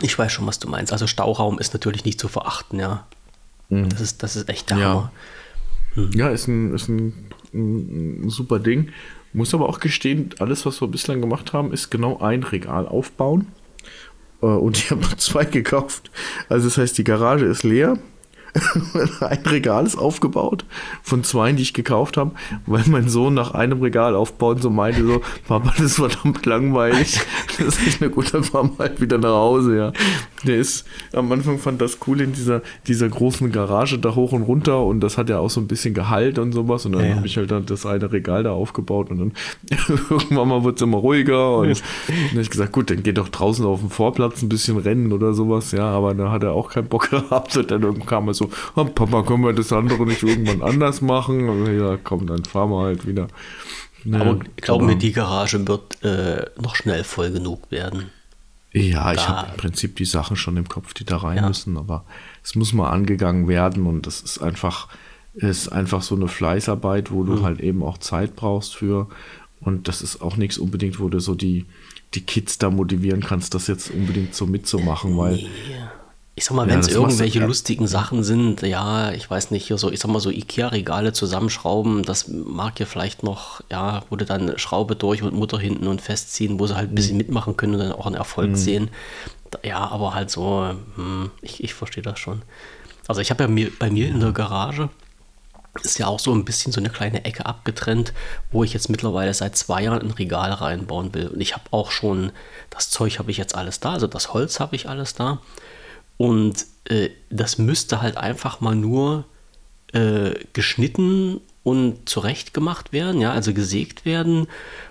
ich 0.00 0.16
weiß 0.18 0.30
schon, 0.32 0.46
was 0.46 0.58
du 0.58 0.68
meinst. 0.68 0.92
Also 0.92 1.06
Stauraum 1.06 1.58
ist 1.58 1.72
natürlich 1.72 2.04
nicht 2.04 2.20
zu 2.20 2.28
verachten, 2.28 2.78
ja. 2.78 3.06
Das 3.70 4.00
ist, 4.00 4.22
das 4.22 4.36
ist 4.36 4.48
echt 4.48 4.70
der 4.70 4.76
Ja. 4.78 4.88
Hammer. 4.88 5.12
Ja, 6.14 6.28
ist 6.28 6.46
ein, 6.48 6.74
ist 6.74 6.88
ein, 6.88 7.30
ein, 7.52 8.26
ein 8.26 8.30
super 8.30 8.58
Ding. 8.60 8.90
Muss 9.32 9.54
aber 9.54 9.68
auch 9.68 9.80
gestehen, 9.80 10.30
alles, 10.38 10.64
was 10.66 10.80
wir 10.80 10.86
bislang 10.88 11.20
gemacht 11.20 11.52
haben, 11.52 11.72
ist 11.72 11.90
genau 11.90 12.18
ein 12.18 12.42
Regal 12.44 12.86
aufbauen. 12.86 13.48
Äh, 14.42 14.46
Und 14.46 14.76
ich 14.76 14.90
habe 14.90 15.00
noch 15.00 15.14
zwei 15.14 15.44
gekauft. 15.44 16.10
Also 16.48 16.68
das 16.68 16.78
heißt, 16.78 16.98
die 16.98 17.04
Garage 17.04 17.46
ist 17.46 17.64
leer. 17.64 17.98
ein 19.20 19.38
Regal 19.46 19.84
ist 19.84 19.96
aufgebaut 19.96 20.64
von 21.02 21.24
zwei, 21.24 21.52
die 21.52 21.62
ich 21.62 21.74
gekauft 21.74 22.16
habe, 22.16 22.32
weil 22.66 22.84
mein 22.86 23.08
Sohn 23.08 23.34
nach 23.34 23.52
einem 23.52 23.82
Regal 23.82 24.14
aufbauen 24.14 24.58
so 24.60 24.70
meinte 24.70 25.04
so, 25.04 25.22
Papa, 25.48 25.72
das 25.76 25.86
ist 25.86 25.96
verdammt 25.96 26.46
langweilig. 26.46 27.20
Das 27.58 27.80
ist 27.80 28.00
eine 28.00 28.10
gute, 28.10 28.32
dann 28.32 28.44
fahren 28.44 28.70
wir 28.76 28.84
halt 28.84 29.00
wieder 29.00 29.18
nach 29.18 29.30
Hause, 29.34 29.76
ja. 29.76 29.92
Der 30.46 30.56
ist, 30.56 30.86
am 31.12 31.30
Anfang 31.32 31.58
fand 31.58 31.80
das 31.80 31.98
cool 32.06 32.20
in 32.20 32.32
dieser, 32.32 32.62
dieser 32.86 33.08
großen 33.08 33.50
Garage 33.50 33.98
da 33.98 34.14
hoch 34.14 34.32
und 34.32 34.42
runter 34.42 34.84
und 34.84 35.00
das 35.00 35.18
hat 35.18 35.28
ja 35.30 35.38
auch 35.38 35.50
so 35.50 35.60
ein 35.60 35.66
bisschen 35.66 35.94
Gehalt 35.94 36.38
und 36.38 36.52
sowas 36.52 36.86
und 36.86 36.92
dann 36.92 37.02
Ja, 37.02 37.08
ja. 37.10 37.16
habe 37.16 37.26
ich 37.26 37.36
halt 37.36 37.50
dann 37.50 37.66
das 37.66 37.86
eine 37.86 38.12
Regal 38.12 38.42
da 38.42 38.52
aufgebaut 38.52 39.10
und 39.10 39.18
dann 39.18 39.32
irgendwann 40.10 40.48
mal 40.48 40.64
wird 40.64 40.76
es 40.76 40.82
immer 40.82 40.98
ruhiger 40.98 41.56
und 41.58 41.82
dann 42.08 42.30
habe 42.30 42.40
ich 42.40 42.50
gesagt, 42.50 42.72
gut, 42.72 42.90
dann 42.90 43.02
geht 43.02 43.18
doch 43.18 43.28
draußen 43.28 43.64
auf 43.64 43.80
dem 43.80 43.90
Vorplatz 43.90 44.42
ein 44.42 44.48
bisschen 44.48 44.76
rennen 44.78 45.12
oder 45.12 45.32
sowas, 45.34 45.72
ja, 45.72 45.88
aber 45.88 46.14
da 46.14 46.30
hat 46.30 46.42
er 46.42 46.52
auch 46.52 46.70
keinen 46.70 46.88
Bock 46.88 47.10
gehabt 47.10 47.56
und 47.56 47.70
dann 47.70 48.06
kam 48.06 48.28
er 48.28 48.34
so, 48.34 48.43
oh, 48.76 48.84
Papa, 48.84 49.22
können 49.22 49.42
wir 49.44 49.52
das 49.52 49.72
andere 49.72 50.06
nicht 50.06 50.22
irgendwann 50.22 50.62
anders 50.62 51.00
machen? 51.00 51.66
Ja, 51.78 51.96
komm, 52.02 52.26
dann 52.26 52.44
fahren 52.44 52.70
wir 52.70 52.82
halt 52.82 53.06
wieder. 53.06 53.28
Ne, 54.04 54.20
Aber 54.20 54.38
glaub 54.56 54.82
mir, 54.82 54.88
aber- 54.92 54.94
die 54.96 55.12
Garage 55.12 55.66
wird 55.66 56.02
äh, 56.04 56.44
noch 56.60 56.76
schnell 56.76 57.04
voll 57.04 57.30
genug 57.30 57.70
werden. 57.70 58.10
Ja, 58.72 59.12
ich 59.12 59.28
habe 59.28 59.50
im 59.50 59.56
Prinzip 59.56 59.96
die 59.96 60.04
Sachen 60.04 60.36
schon 60.36 60.56
im 60.56 60.68
Kopf, 60.68 60.94
die 60.94 61.04
da 61.04 61.18
rein 61.18 61.36
Ja. 61.38 61.48
müssen, 61.48 61.76
aber 61.78 62.04
es 62.42 62.54
muss 62.56 62.72
mal 62.72 62.90
angegangen 62.90 63.46
werden 63.46 63.86
und 63.86 64.06
das 64.06 64.20
ist 64.20 64.38
einfach, 64.42 64.88
ist 65.34 65.68
einfach 65.68 66.02
so 66.02 66.16
eine 66.16 66.26
Fleißarbeit, 66.28 67.10
wo 67.12 67.22
Mhm. 67.22 67.26
du 67.26 67.42
halt 67.44 67.60
eben 67.60 67.82
auch 67.84 67.98
Zeit 67.98 68.34
brauchst 68.34 68.74
für 68.74 69.08
und 69.60 69.86
das 69.88 70.02
ist 70.02 70.20
auch 70.22 70.36
nichts 70.36 70.58
unbedingt, 70.58 70.98
wo 70.98 71.08
du 71.08 71.20
so 71.20 71.34
die, 71.36 71.66
die 72.14 72.22
Kids 72.22 72.58
da 72.58 72.68
motivieren 72.68 73.22
kannst, 73.22 73.54
das 73.54 73.68
jetzt 73.68 73.90
unbedingt 73.92 74.34
so 74.34 74.44
mitzumachen, 74.46 75.16
weil 75.16 75.38
Ich 76.36 76.44
sag 76.46 76.54
mal, 76.56 76.66
Ja, 76.66 76.72
wenn 76.74 76.80
es 76.80 76.88
du- 76.88 76.94
irgendwelche 76.94 77.38
ja. 77.38 77.46
lustigen 77.46 77.86
Sachen 77.86 78.24
sind, 78.24 78.62
ja, 78.62 79.12
ich 79.12 79.30
weiß 79.30 79.52
nicht, 79.52 79.66
hier 79.68 79.78
so, 79.78 79.92
ich 79.92 80.00
sag 80.00 80.10
mal 80.10 80.18
so 80.18 80.30
Ikea-Regale 80.30 81.12
zusammenschrauben, 81.12 82.02
das 82.02 82.26
mag 82.26 82.80
ja 82.80 82.86
vielleicht 82.86 83.22
noch, 83.22 83.60
ja, 83.70 84.02
wo 84.10 84.16
du 84.16 84.24
dann 84.24 84.58
Schraube 84.58 84.96
durch 84.96 85.22
und 85.22 85.32
Mutter 85.34 85.58
hinten 85.60 85.86
und 85.86 86.00
festziehen, 86.00 86.58
wo 86.58 86.66
sie 86.66 86.74
halt 86.74 86.88
ein 86.88 86.90
Mhm. 86.90 86.94
bisschen 86.96 87.16
mitmachen 87.18 87.56
können 87.56 87.74
und 87.74 87.80
dann 87.80 87.92
auch 87.92 88.06
einen 88.06 88.16
Erfolg 88.16 88.56
sehen. 88.56 88.90
Da- 89.52 89.60
Ja, 89.62 89.86
aber 89.88 90.14
halt 90.14 90.30
so, 90.30 90.74
hm, 90.96 91.30
ich, 91.40 91.62
ich 91.62 91.72
verstehe 91.74 92.02
das 92.02 92.18
schon. 92.18 92.42
Also 93.06 93.20
ich 93.20 93.30
habe 93.30 93.44
ja 93.44 93.48
mir, 93.48 93.70
bei 93.78 93.88
mir 93.90 94.08
in 94.08 94.18
der 94.18 94.32
Garage 94.32 94.88
ist 95.84 95.98
ja 95.98 96.06
auch 96.08 96.18
so 96.18 96.32
ein 96.34 96.44
bisschen 96.44 96.72
so 96.72 96.80
eine 96.80 96.90
kleine 96.90 97.24
Ecke 97.24 97.46
abgetrennt, 97.46 98.12
wo 98.50 98.64
ich 98.64 98.72
jetzt 98.72 98.88
mittlerweile 98.90 99.32
seit 99.34 99.56
zwei 99.56 99.82
Jahren 99.84 100.00
ein 100.02 100.10
Regal 100.10 100.50
reinbauen 100.52 101.14
will. 101.14 101.28
Und 101.28 101.40
ich 101.40 101.52
habe 101.54 101.64
auch 101.70 101.92
schon, 101.92 102.32
das 102.70 102.90
Zeug 102.90 103.20
habe 103.20 103.30
ich 103.30 103.36
jetzt 103.36 103.54
alles 103.54 103.78
da, 103.78 103.92
also 103.92 104.08
das 104.08 104.32
Holz 104.34 104.58
habe 104.58 104.74
ich 104.74 104.88
alles 104.88 105.14
da. 105.14 105.38
Und 106.16 106.66
äh, 106.84 107.10
das 107.30 107.58
müsste 107.58 108.02
halt 108.02 108.16
einfach 108.16 108.60
mal 108.60 108.74
nur 108.74 109.24
äh, 109.92 110.34
geschnitten 110.52 111.40
und 111.62 112.08
zurecht 112.08 112.54
gemacht 112.54 112.92
werden, 112.92 113.20
ja, 113.20 113.32
also 113.32 113.54
gesägt 113.54 114.04
werden 114.04 114.46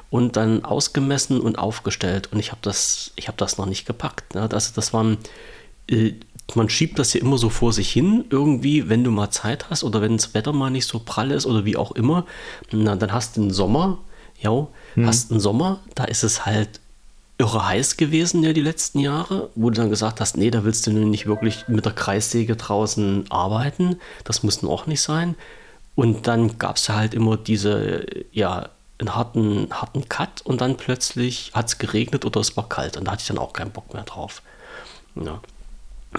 und 0.09 0.35
dann 0.37 0.65
ausgemessen 0.65 1.39
und 1.39 1.57
aufgestellt. 1.57 2.29
Und 2.31 2.39
ich 2.39 2.51
habe 2.51 2.61
das, 2.61 3.11
ich 3.15 3.27
habe 3.27 3.37
das 3.37 3.57
noch 3.57 3.65
nicht 3.65 3.85
gepackt. 3.85 4.35
Ne? 4.35 4.49
Das, 4.49 4.73
das 4.73 4.93
waren, 4.93 5.17
äh, 5.89 6.13
man 6.55 6.69
schiebt 6.69 6.99
das 6.99 7.13
ja 7.13 7.21
immer 7.21 7.37
so 7.37 7.49
vor 7.49 7.73
sich 7.73 7.91
hin, 7.91 8.25
irgendwie, 8.29 8.89
wenn 8.89 9.03
du 9.03 9.11
mal 9.11 9.29
Zeit 9.29 9.69
hast 9.69 9.83
oder 9.83 10.01
wenn 10.01 10.17
das 10.17 10.33
Wetter 10.33 10.51
mal 10.51 10.69
nicht 10.69 10.87
so 10.87 10.99
prall 10.99 11.31
ist 11.31 11.45
oder 11.45 11.63
wie 11.65 11.77
auch 11.77 11.93
immer. 11.93 12.25
Na, 12.71 12.95
dann 12.95 13.13
hast 13.13 13.37
du 13.37 13.41
einen 13.41 13.51
Sommer, 13.51 13.99
ja, 14.39 14.67
hast 15.05 15.31
einen 15.31 15.39
Sommer, 15.39 15.79
da 15.95 16.03
ist 16.03 16.23
es 16.23 16.45
halt 16.45 16.79
irre 17.37 17.67
heiß 17.67 17.97
gewesen, 17.97 18.43
ja, 18.43 18.53
die 18.53 18.61
letzten 18.61 18.99
Jahre, 18.99 19.49
wo 19.55 19.69
du 19.69 19.81
dann 19.81 19.89
gesagt 19.89 20.21
hast, 20.21 20.37
nee, 20.37 20.51
da 20.51 20.63
willst 20.63 20.85
du 20.87 20.91
nicht 20.91 21.25
wirklich 21.25 21.67
mit 21.67 21.85
der 21.85 21.93
Kreissäge 21.93 22.55
draußen 22.55 23.25
arbeiten. 23.29 23.97
Das 24.23 24.43
muss 24.43 24.61
nun 24.61 24.71
auch 24.71 24.85
nicht 24.85 25.01
sein. 25.01 25.35
Und 25.95 26.27
dann 26.27 26.57
gab 26.57 26.77
es 26.77 26.89
halt 26.89 27.13
immer 27.13 27.37
diese, 27.37 28.05
ja, 28.31 28.69
einen 28.99 29.15
harten, 29.15 29.67
harten 29.71 30.07
Cut 30.07 30.41
und 30.43 30.61
dann 30.61 30.77
plötzlich 30.77 31.51
hat 31.53 31.67
es 31.67 31.77
geregnet 31.77 32.25
oder 32.25 32.39
es 32.39 32.55
war 32.55 32.69
kalt 32.69 32.97
und 32.97 33.05
da 33.05 33.11
hatte 33.11 33.21
ich 33.21 33.27
dann 33.27 33.37
auch 33.37 33.53
keinen 33.53 33.71
Bock 33.71 33.93
mehr 33.93 34.03
drauf. 34.03 34.41
Ja. 35.15 35.41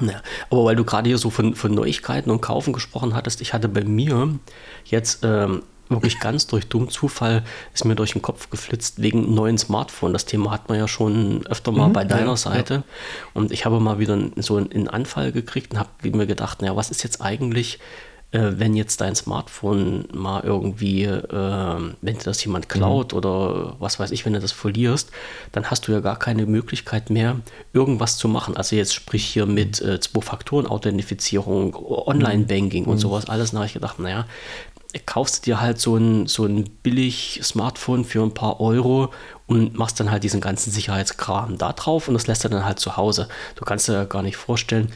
Ja, 0.01 0.23
aber 0.51 0.65
weil 0.65 0.75
du 0.75 0.85
gerade 0.85 1.09
hier 1.09 1.19
so 1.19 1.31
von, 1.31 1.55
von 1.55 1.73
Neuigkeiten 1.73 2.29
und 2.31 2.41
Kaufen 2.41 2.73
gesprochen 2.73 3.15
hattest, 3.15 3.41
ich 3.41 3.55
hatte 3.55 3.69
bei 3.69 3.85
mir 3.85 4.41
jetzt 4.85 5.21
ähm, 5.23 5.63
wirklich 5.89 6.21
ganz 6.21 6.47
durch 6.47 6.67
dummen 6.67 6.89
Zufall 6.89 7.45
ist 7.73 7.85
mir 7.85 7.95
durch 7.95 8.13
den 8.13 8.23
Kopf 8.23 8.51
geflitzt 8.51 9.03
wegen 9.03 9.35
neuen 9.35 9.59
Smartphone. 9.59 10.13
Das 10.13 10.25
Thema 10.25 10.51
hat 10.51 10.69
man 10.69 10.79
ja 10.79 10.89
schon 10.89 11.47
öfter 11.47 11.73
mal 11.73 11.89
bei 11.89 12.05
deiner 12.05 12.31
ja, 12.31 12.37
Seite. 12.37 12.85
Und 13.33 13.53
ich 13.53 13.65
habe 13.65 13.81
mal 13.81 13.99
wieder 13.99 14.19
so 14.37 14.57
einen, 14.57 14.89
Anfall 14.89 15.33
gekriegt 15.33 15.73
und 15.73 15.79
habe 15.79 15.91
mir 16.03 16.27
gedacht, 16.27 16.63
naja, 16.63 16.77
was 16.77 16.91
ist 16.91 17.03
jetzt 17.03 17.21
eigentlich, 17.21 17.81
äh, 18.31 18.53
wenn 18.57 18.75
jetzt 18.75 19.01
dein 19.01 19.15
Smartphone 19.15 20.07
mal 20.13 20.43
irgendwie, 20.43 21.05
äh, 21.05 21.93
wenn 22.01 22.19
dir 22.19 22.25
das 22.25 22.45
jemand 22.45 22.69
klaut 22.69 23.13
oder 23.13 23.77
was 23.79 23.99
weiß 23.99 24.11
ich, 24.11 24.25
wenn 24.25 24.35
du 24.35 24.41
das 24.41 24.53
verlierst, 24.53 25.11
dann 25.53 25.71
hast 25.71 25.89
du 25.89 25.93
ja 25.93 26.01
gar 26.01 26.19
keine 26.19 26.47
Möglichkeit 26.47 27.11
mehr, 27.11 27.37
irgendwas 27.73 28.17
zu 28.19 28.29
machen. 28.29 28.57
Also 28.57 28.77
jetzt 28.77 28.95
sprich 28.95 29.25
hier 29.25 29.47
mit 29.47 29.81
äh, 29.81 30.01
Zwei-Faktoren-Authentifizierung, 30.01 31.75
Online-Banking 31.75 32.85
und 32.87 32.99
sowas 32.99 33.29
alles. 33.29 33.51
Da 33.51 33.59
habe 33.59 33.67
ich 33.67 33.75
gedacht, 33.75 33.99
naja, 33.99 34.27
kaufst 34.99 35.47
du 35.47 35.51
dir 35.51 35.61
halt 35.61 35.81
so 35.81 35.97
ein, 35.97 36.27
so 36.27 36.45
ein 36.45 36.65
billig 36.83 37.41
Smartphone 37.43 38.05
für 38.05 38.23
ein 38.23 38.35
paar 38.35 38.61
Euro 38.61 39.13
und 39.47 39.75
machst 39.75 40.01
dann 40.01 40.11
halt 40.11 40.25
diesen 40.25 40.41
ganzen 40.41 40.71
Sicherheitskram 40.71 41.59
da 41.59 41.73
drauf 41.73 42.09
und 42.09 42.15
das 42.15 42.27
lässt 42.27 42.45
du 42.45 42.49
dann 42.49 42.65
halt 42.65 42.79
zu 42.79 42.97
Hause. 42.97 43.29
Du 43.57 43.65
kannst 43.65 43.89
dir 43.89 43.95
ja 43.95 44.05
gar 44.05 44.23
nicht 44.23 44.37
vorstellen, 44.37 44.93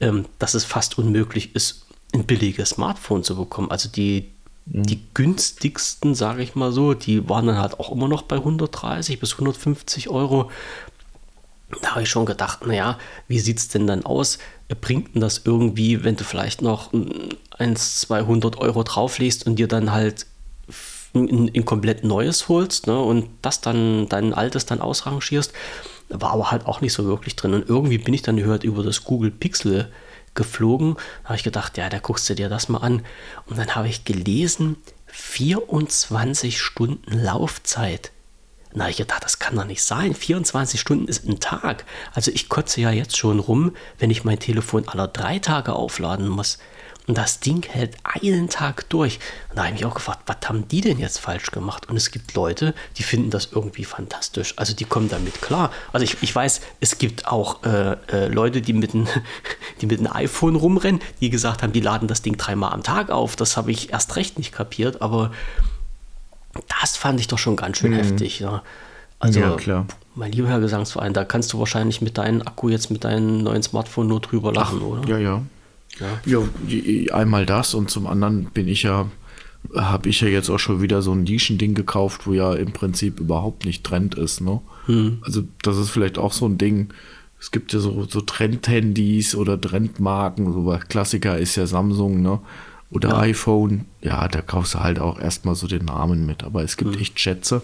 ähm, 0.00 0.26
dass 0.38 0.54
es 0.54 0.64
fast 0.64 0.98
unmöglich 0.98 1.54
ist, 1.54 1.86
ein 2.12 2.24
billiges 2.24 2.70
Smartphone 2.70 3.22
zu 3.22 3.36
bekommen. 3.36 3.70
Also 3.70 3.88
die, 3.88 4.30
die 4.66 5.02
günstigsten, 5.14 6.14
sage 6.14 6.42
ich 6.42 6.54
mal 6.54 6.72
so, 6.72 6.94
die 6.94 7.28
waren 7.28 7.46
dann 7.46 7.58
halt 7.58 7.78
auch 7.78 7.92
immer 7.92 8.08
noch 8.08 8.22
bei 8.22 8.36
130 8.36 9.20
bis 9.20 9.32
150 9.32 10.08
Euro. 10.08 10.50
Da 11.82 11.90
habe 11.90 12.02
ich 12.02 12.08
schon 12.08 12.26
gedacht, 12.26 12.66
naja, 12.66 12.98
wie 13.28 13.38
sieht 13.38 13.58
es 13.58 13.68
denn 13.68 13.86
dann 13.86 14.04
aus? 14.04 14.38
Bringt 14.74 15.14
denn 15.14 15.20
das 15.20 15.42
irgendwie, 15.44 16.04
wenn 16.04 16.16
du 16.16 16.24
vielleicht 16.24 16.62
noch 16.62 16.92
1, 17.58 18.00
200 18.00 18.58
Euro 18.58 18.82
drauflegst 18.82 19.46
und 19.46 19.56
dir 19.56 19.68
dann 19.68 19.92
halt 19.92 20.26
ein, 21.14 21.50
ein 21.54 21.64
komplett 21.64 22.04
neues 22.04 22.48
holst 22.48 22.86
ne, 22.86 22.98
und 22.98 23.28
das 23.42 23.60
dann 23.60 24.08
dein 24.08 24.32
altes 24.32 24.66
dann 24.66 24.80
ausrangierst? 24.80 25.52
War 26.08 26.32
aber 26.32 26.50
halt 26.50 26.66
auch 26.66 26.80
nicht 26.80 26.92
so 26.92 27.04
wirklich 27.04 27.36
drin. 27.36 27.54
Und 27.54 27.68
irgendwie 27.68 27.98
bin 27.98 28.14
ich 28.14 28.22
dann 28.22 28.36
gehört 28.36 28.64
über 28.64 28.82
das 28.82 29.04
Google 29.04 29.30
Pixel 29.30 29.90
geflogen. 30.34 30.94
Da 31.22 31.30
habe 31.30 31.36
ich 31.36 31.44
gedacht, 31.44 31.76
ja, 31.76 31.88
da 31.88 31.98
guckst 31.98 32.28
du 32.28 32.34
dir 32.34 32.48
das 32.48 32.68
mal 32.68 32.78
an. 32.78 33.02
Und 33.46 33.58
dann 33.58 33.74
habe 33.74 33.88
ich 33.88 34.04
gelesen, 34.04 34.76
24 35.06 36.60
Stunden 36.60 37.18
Laufzeit. 37.18 38.12
Na, 38.72 38.88
ich 38.88 38.98
dachte, 38.98 39.22
das 39.22 39.40
kann 39.40 39.56
doch 39.56 39.64
nicht 39.64 39.82
sein. 39.82 40.14
24 40.14 40.80
Stunden 40.80 41.08
ist 41.08 41.26
ein 41.26 41.40
Tag. 41.40 41.84
Also 42.12 42.30
ich 42.30 42.48
kotze 42.48 42.80
ja 42.80 42.90
jetzt 42.90 43.16
schon 43.16 43.40
rum, 43.40 43.72
wenn 43.98 44.10
ich 44.10 44.24
mein 44.24 44.38
Telefon 44.38 44.86
alle 44.86 45.08
drei 45.08 45.40
Tage 45.40 45.72
aufladen 45.72 46.28
muss. 46.28 46.58
Und 47.08 47.18
das 47.18 47.40
Ding 47.40 47.66
hält 47.66 47.96
einen 48.04 48.48
Tag 48.48 48.88
durch. 48.88 49.18
Und 49.48 49.56
da 49.56 49.62
habe 49.62 49.74
ich 49.74 49.80
mich 49.80 49.90
auch 49.90 49.96
gefragt, 49.96 50.22
was 50.26 50.48
haben 50.48 50.68
die 50.68 50.80
denn 50.80 51.00
jetzt 51.00 51.18
falsch 51.18 51.50
gemacht? 51.50 51.88
Und 51.88 51.96
es 51.96 52.12
gibt 52.12 52.34
Leute, 52.34 52.72
die 52.98 53.02
finden 53.02 53.30
das 53.30 53.48
irgendwie 53.50 53.82
fantastisch. 53.84 54.54
Also 54.56 54.74
die 54.74 54.84
kommen 54.84 55.08
damit 55.08 55.42
klar. 55.42 55.72
Also 55.92 56.04
ich, 56.04 56.22
ich 56.22 56.32
weiß, 56.32 56.60
es 56.78 56.98
gibt 56.98 57.26
auch 57.26 57.64
äh, 57.64 57.96
äh, 58.12 58.28
Leute, 58.28 58.62
die 58.62 58.72
mit, 58.72 58.94
ein, 58.94 59.08
die 59.80 59.86
mit 59.86 59.98
einem 59.98 60.12
iPhone 60.12 60.54
rumrennen, 60.54 61.00
die 61.20 61.30
gesagt 61.30 61.64
haben, 61.64 61.72
die 61.72 61.80
laden 61.80 62.06
das 62.06 62.22
Ding 62.22 62.36
dreimal 62.36 62.72
am 62.72 62.84
Tag 62.84 63.10
auf. 63.10 63.34
Das 63.34 63.56
habe 63.56 63.72
ich 63.72 63.92
erst 63.92 64.14
recht 64.14 64.38
nicht 64.38 64.52
kapiert. 64.52 65.02
Aber 65.02 65.32
das 66.80 66.96
fand 66.96 67.20
ich 67.20 67.28
doch 67.28 67.38
schon 67.38 67.56
ganz 67.56 67.78
schön 67.78 67.92
mhm. 67.92 67.96
heftig. 67.96 68.40
Ja. 68.40 68.62
Also, 69.18 69.40
ja, 69.40 69.54
klar. 69.56 69.86
mein 70.14 70.32
lieber 70.32 70.48
Herr 70.48 70.60
Gesangsverein, 70.60 71.12
da 71.12 71.24
kannst 71.24 71.52
du 71.52 71.58
wahrscheinlich 71.58 72.00
mit 72.00 72.16
deinem 72.16 72.40
Akku 72.40 72.70
jetzt 72.70 72.90
mit 72.90 73.04
deinem 73.04 73.42
neuen 73.42 73.62
Smartphone 73.62 74.08
nur 74.08 74.20
drüber 74.20 74.52
lachen, 74.52 74.80
Ach, 74.82 74.86
oder? 74.86 75.08
Ja, 75.08 75.18
ja. 75.18 75.42
Ja. 75.98 76.20
ja, 76.24 77.14
einmal 77.14 77.44
das 77.46 77.74
und 77.74 77.90
zum 77.90 78.06
anderen 78.06 78.44
bin 78.44 78.68
ich 78.68 78.84
ja, 78.84 79.10
habe 79.74 80.08
ich 80.08 80.20
ja 80.20 80.28
jetzt 80.28 80.48
auch 80.48 80.58
schon 80.58 80.80
wieder 80.80 81.02
so 81.02 81.12
ein 81.12 81.24
Nischending 81.24 81.74
gekauft, 81.74 82.26
wo 82.26 82.32
ja 82.32 82.54
im 82.54 82.72
Prinzip 82.72 83.20
überhaupt 83.20 83.64
nicht 83.66 83.84
Trend 83.84 84.14
ist. 84.14 84.40
Ne? 84.40 84.60
Hm. 84.86 85.18
Also 85.22 85.42
das 85.62 85.76
ist 85.76 85.90
vielleicht 85.90 86.16
auch 86.16 86.32
so 86.32 86.46
ein 86.46 86.58
Ding. 86.58 86.94
Es 87.38 87.50
gibt 87.50 87.72
ja 87.72 87.80
so, 87.80 88.06
so 88.08 88.20
Trend-Handys 88.20 89.34
oder 89.34 89.60
Trendmarken. 89.60 90.52
So 90.52 90.78
Klassiker 90.88 91.38
ist 91.38 91.56
ja 91.56 91.66
Samsung, 91.66 92.22
ne? 92.22 92.38
Oder 92.90 93.10
ja. 93.10 93.18
iPhone. 93.20 93.86
Ja, 94.02 94.26
da 94.28 94.42
kaufst 94.42 94.74
du 94.74 94.80
halt 94.80 94.98
auch 94.98 95.20
erstmal 95.20 95.54
so 95.54 95.66
den 95.66 95.84
Namen 95.84 96.26
mit. 96.26 96.42
Aber 96.42 96.62
es 96.62 96.76
gibt 96.76 96.94
hm. 96.94 97.00
echt 97.00 97.20
Schätze. 97.20 97.62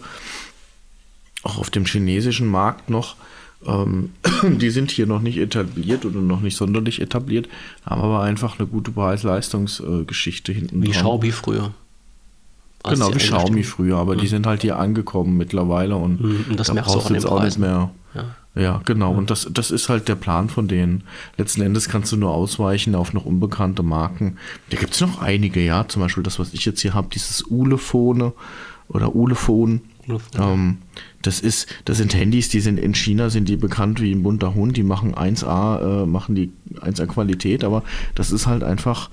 Auch 1.43 1.59
auf 1.59 1.71
dem 1.71 1.85
chinesischen 1.85 2.49
Markt 2.49 2.91
noch 2.91 3.17
ähm, 3.65 4.11
die 4.43 4.71
sind 4.71 4.91
hier 4.91 5.07
noch 5.07 5.21
nicht 5.21 5.39
etabliert 5.39 6.05
oder 6.05 6.21
noch 6.21 6.41
nicht 6.41 6.57
sonderlich 6.57 7.01
etabliert, 7.01 7.49
haben 7.85 8.03
aber 8.03 8.23
einfach 8.23 8.59
eine 8.59 8.67
gute 8.67 8.91
Preis-Leistungsgeschichte 8.91 10.53
hinten 10.53 10.83
Wie 10.83 10.87
dran. 10.87 11.03
Xiaomi 11.03 11.33
früher. 11.33 11.73
Genau, 12.85 13.13
wie 13.13 13.19
Xiaomi 13.19 13.65
früher, 13.65 13.97
aber 13.97 14.15
ja. 14.15 14.21
die 14.21 14.29
sind 14.29 14.47
halt 14.47 14.63
hier 14.63 14.79
angekommen 14.79 15.37
mittlerweile 15.37 15.97
und, 15.97 16.21
mhm, 16.21 16.45
und 16.51 16.61
das 16.61 16.69
da 16.69 16.75
brauchst 16.75 17.11
du 17.11 17.15
jetzt 17.15 17.27
auch 17.27 17.43
nicht 17.43 17.59
mehr. 17.59 17.91
Ja. 18.15 18.37
Ja, 18.57 18.81
genau. 18.87 19.13
Und 19.13 19.31
das, 19.31 19.49
das 19.53 19.71
ist 19.71 19.91
halt 19.91 20.09
der 20.09 20.15
Plan 20.15 20.49
von 20.49 20.67
denen. 20.67 21.05
Letzten 21.37 21.61
Endes 21.61 21.89
kannst 21.89 22.11
du 22.13 22.17
nur 22.17 22.31
ausweichen 22.31 22.95
auf 22.95 23.13
noch 23.13 23.27
unbekannte 23.27 23.83
Marken. 23.83 24.39
Da 24.71 24.79
gibt 24.79 24.95
es 24.95 25.01
noch 25.03 25.21
einige, 25.21 25.61
ja. 25.61 25.87
Zum 25.87 26.01
Beispiel 26.01 26.23
das, 26.23 26.39
was 26.39 26.55
ich 26.55 26.65
jetzt 26.65 26.81
hier 26.81 26.95
habe, 26.95 27.09
dieses 27.13 27.43
Ulefone 27.43 28.33
oder 28.89 29.15
Ulefon. 29.15 29.83
Ähm, 30.39 30.79
das 31.21 31.41
ist, 31.41 31.67
das 31.85 31.99
sind 31.99 32.15
Handys, 32.15 32.49
die 32.49 32.61
sind 32.61 32.79
in 32.79 32.95
China, 32.95 33.29
sind 33.29 33.49
die 33.49 33.57
bekannt 33.57 34.01
wie 34.01 34.13
ein 34.13 34.23
bunter 34.23 34.55
Hund, 34.55 34.77
die 34.77 34.85
machen 34.85 35.15
1A, 35.15 36.05
äh, 36.05 36.07
machen 36.07 36.35
die 36.35 36.51
1A 36.81 37.07
Qualität, 37.07 37.65
aber 37.65 37.83
das 38.15 38.31
ist 38.31 38.47
halt 38.47 38.63
einfach 38.63 39.11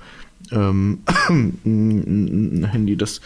ähm, 0.52 1.00
ein 1.28 2.68
Handy, 2.70 2.96
das 2.96 3.20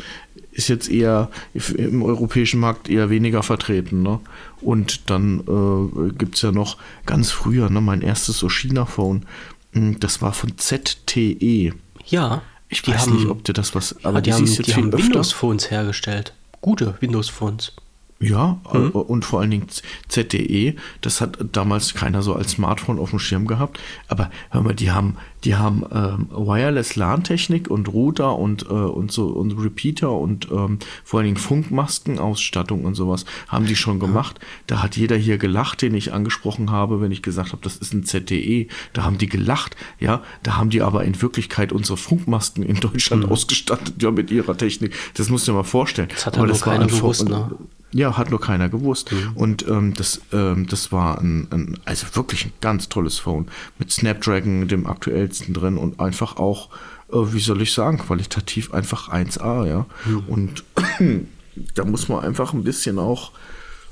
ist 0.59 0.69
jetzt 0.69 0.91
eher 0.91 1.31
im 1.77 2.03
europäischen 2.03 2.59
Markt 2.59 2.91
eher 2.91 3.11
weniger 3.11 3.45
vertreten. 3.45 4.03
Ne? 4.03 4.19
Und 4.61 5.09
dann 5.09 5.41
äh, 5.41 6.13
gibt 6.13 6.35
es 6.35 6.43
ja 6.43 6.51
noch 6.51 6.77
ganz 7.07 7.31
früher, 7.31 7.71
ne, 7.71 7.81
mein 7.81 8.03
erstes 8.03 8.39
so 8.39 8.49
China-Phone, 8.49 9.25
hm, 9.73 10.01
das 10.01 10.21
war 10.21 10.33
von 10.33 10.59
ZTE. 10.59 11.73
Ja. 12.07 12.43
Ich 12.69 12.87
weiß 12.87 13.03
haben, 13.03 13.15
nicht, 13.15 13.29
ob 13.29 13.45
dir 13.45 13.55
das 13.55 13.75
was, 13.75 14.05
aber 14.05 14.17
ja, 14.17 14.21
die, 14.21 14.31
die 14.31 14.35
haben, 14.35 14.65
die 14.65 14.75
haben 14.75 14.93
Windows-Phones 14.93 15.71
hergestellt. 15.71 16.35
Gute 16.61 16.97
Windows-Phones. 17.01 17.73
Ja, 18.21 18.59
mhm. 18.73 18.91
und 18.91 19.25
vor 19.25 19.41
allen 19.41 19.53
Dingen 19.53 19.67
ZDE, 20.09 20.75
das 21.03 21.21
hat 21.21 21.39
damals 21.53 21.95
keiner 21.95 22.21
so 22.21 22.35
als 22.35 22.51
Smartphone 22.51 22.99
auf 22.99 23.11
dem 23.11 23.21
Schirm 23.21 23.47
gehabt. 23.47 23.79
Aber 24.09 24.29
hör 24.51 24.63
mal, 24.63 24.75
die 24.75 24.91
haben, 24.91 25.17
die 25.45 25.55
haben 25.55 25.85
ähm, 25.93 26.29
Wireless 26.31 26.97
LAN-Technik 26.97 27.71
und 27.71 27.87
Router 27.87 28.37
und, 28.37 28.65
äh, 28.65 28.73
und 28.73 29.13
so 29.13 29.29
und 29.29 29.53
Repeater 29.53 30.11
und 30.11 30.49
ähm, 30.51 30.81
vor 31.05 31.21
allen 31.21 31.27
Dingen 31.27 31.37
Funkmaskenausstattung 31.37 32.85
und 32.85 32.97
sowas 32.97 33.25
haben 33.47 33.67
die 33.67 33.77
schon 33.77 34.01
gemacht. 34.01 34.39
Ja. 34.41 34.47
Da 34.67 34.83
hat 34.83 34.97
jeder 34.97 35.15
hier 35.15 35.39
gelacht, 35.39 35.81
den 35.83 35.95
ich 35.95 36.13
angesprochen 36.13 36.73
habe, 36.73 37.01
wenn 37.01 37.13
ich 37.13 37.23
gesagt 37.23 37.53
habe, 37.53 37.63
das 37.63 37.77
ist 37.77 37.93
ein 37.93 38.03
ZDE. 38.03 38.67
Da 38.95 39.05
haben 39.05 39.19
die 39.19 39.29
gelacht, 39.29 39.77
ja. 40.01 40.25
Da 40.43 40.57
haben 40.57 40.71
die 40.71 40.83
aber 40.83 41.05
in 41.05 41.23
Wirklichkeit 41.23 41.71
unsere 41.71 41.97
Funkmasken 41.97 42.65
in 42.65 42.81
Deutschland 42.81 43.27
mhm. 43.27 43.31
ausgestattet, 43.31 44.03
ja, 44.03 44.11
mit 44.11 44.33
ihrer 44.33 44.57
Technik. 44.57 44.93
Das 45.15 45.29
musst 45.29 45.47
du 45.47 45.53
dir 45.53 45.59
mal 45.59 45.63
vorstellen. 45.63 46.09
Das 46.09 46.27
hat 46.27 46.37
ja 46.37 46.45
nur 46.45 46.59
keiner 46.59 46.89
gewusst, 46.89 47.29
ne? 47.29 47.49
Ja, 47.93 48.19
hat 48.19 48.31
nur 48.31 48.41
keiner 48.41 48.69
gewusst. 48.69 49.13
Mhm. 49.13 49.33
Und 49.35 49.69
ähm, 49.69 49.95
das, 49.95 50.21
ähm, 50.33 50.67
das 50.67 50.93
war 50.93 51.19
ein, 51.19 51.49
ein, 51.51 51.79
also 51.85 52.07
wirklich 52.15 52.47
ein 52.47 52.53
ganz 52.61 52.89
tolles 52.89 53.19
Phone 53.19 53.47
mit 53.79 53.91
Snapdragon, 53.91 54.69
dem 54.69 54.87
aktuellsten 54.87 55.55
drin 55.55 55.79
und 55.79 55.99
einfach 55.99 56.37
auch, 56.37 56.69
äh, 57.11 57.33
wie 57.33 57.41
soll 57.41 57.63
ich 57.63 57.73
sagen, 57.73 57.99
qualitativ 57.99 58.75
einfach 58.75 59.09
1A, 59.09 59.67
ja. 59.67 59.87
Mhm. 60.05 60.25
Und 60.29 60.65
da 61.75 61.85
muss 61.85 62.09
man 62.09 62.25
einfach 62.25 62.53
ein 62.53 62.65
bisschen 62.65 62.99
auch 62.99 63.33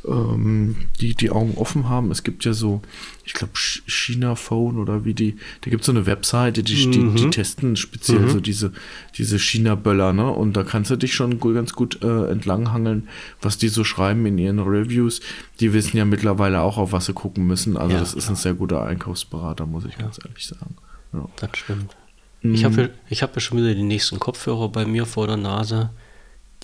ähm, 0.06 0.76
die 1.00 1.14
die 1.14 1.30
Augen 1.30 1.54
offen 1.56 1.88
haben. 1.88 2.10
Es 2.10 2.22
gibt 2.22 2.44
ja 2.44 2.52
so, 2.52 2.82
ich 3.24 3.32
glaube, 3.32 3.52
China 3.54 4.34
Phone 4.34 4.78
oder 4.78 5.04
wie 5.04 5.14
die, 5.14 5.36
da 5.62 5.70
gibt 5.70 5.82
es 5.82 5.86
so 5.86 5.92
eine 5.92 6.06
Webseite, 6.06 6.62
die, 6.62 6.86
mhm. 6.86 6.92
die, 6.92 7.22
die, 7.22 7.30
testen 7.30 7.76
speziell 7.76 8.20
mhm. 8.20 8.30
so 8.30 8.40
diese, 8.40 8.72
diese 9.16 9.38
China-Böller, 9.38 10.12
ne? 10.12 10.30
Und 10.30 10.56
da 10.56 10.64
kannst 10.64 10.90
du 10.90 10.96
dich 10.96 11.14
schon 11.14 11.40
ganz 11.40 11.72
gut 11.72 12.02
äh, 12.02 12.30
entlanghangeln, 12.30 13.08
was 13.40 13.58
die 13.58 13.68
so 13.68 13.84
schreiben 13.84 14.24
in 14.26 14.38
ihren 14.38 14.60
Reviews. 14.60 15.20
Die 15.60 15.72
wissen 15.72 15.96
ja 15.96 16.04
mittlerweile 16.04 16.60
auch, 16.60 16.78
auf 16.78 16.92
was 16.92 17.06
sie 17.06 17.12
gucken 17.12 17.46
müssen. 17.46 17.76
Also 17.76 17.94
ja, 17.94 18.00
das 18.00 18.14
ist 18.14 18.28
ein 18.28 18.36
sehr 18.36 18.54
guter 18.54 18.84
Einkaufsberater, 18.84 19.66
muss 19.66 19.84
ich 19.84 19.92
ja. 19.92 20.02
ganz 20.02 20.18
ehrlich 20.24 20.46
sagen. 20.46 20.76
Ja. 21.12 21.28
Das 21.36 21.50
stimmt. 21.54 21.96
Ich 22.42 22.64
habe 22.64 22.82
mhm. 22.82 22.88
ich 23.08 23.22
hab 23.22 23.34
ja 23.34 23.40
schon 23.40 23.58
wieder 23.58 23.74
die 23.74 23.82
nächsten 23.82 24.20
Kopfhörer 24.20 24.68
bei 24.68 24.84
mir 24.84 25.06
vor 25.06 25.26
der 25.26 25.36
Nase 25.36 25.90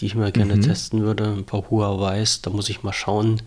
die 0.03 0.07
ich 0.07 0.15
mal 0.17 0.33
gerne 0.33 0.57
mhm. 0.57 0.63
testen 0.63 1.03
würde. 1.03 1.25
Ein 1.25 1.45
paar 1.45 1.71
Huawei's, 1.71 2.43
da 2.43 2.51
muss 2.51 2.69
ich 2.69 2.83
mal 2.83 2.93
schauen, 2.93 3.41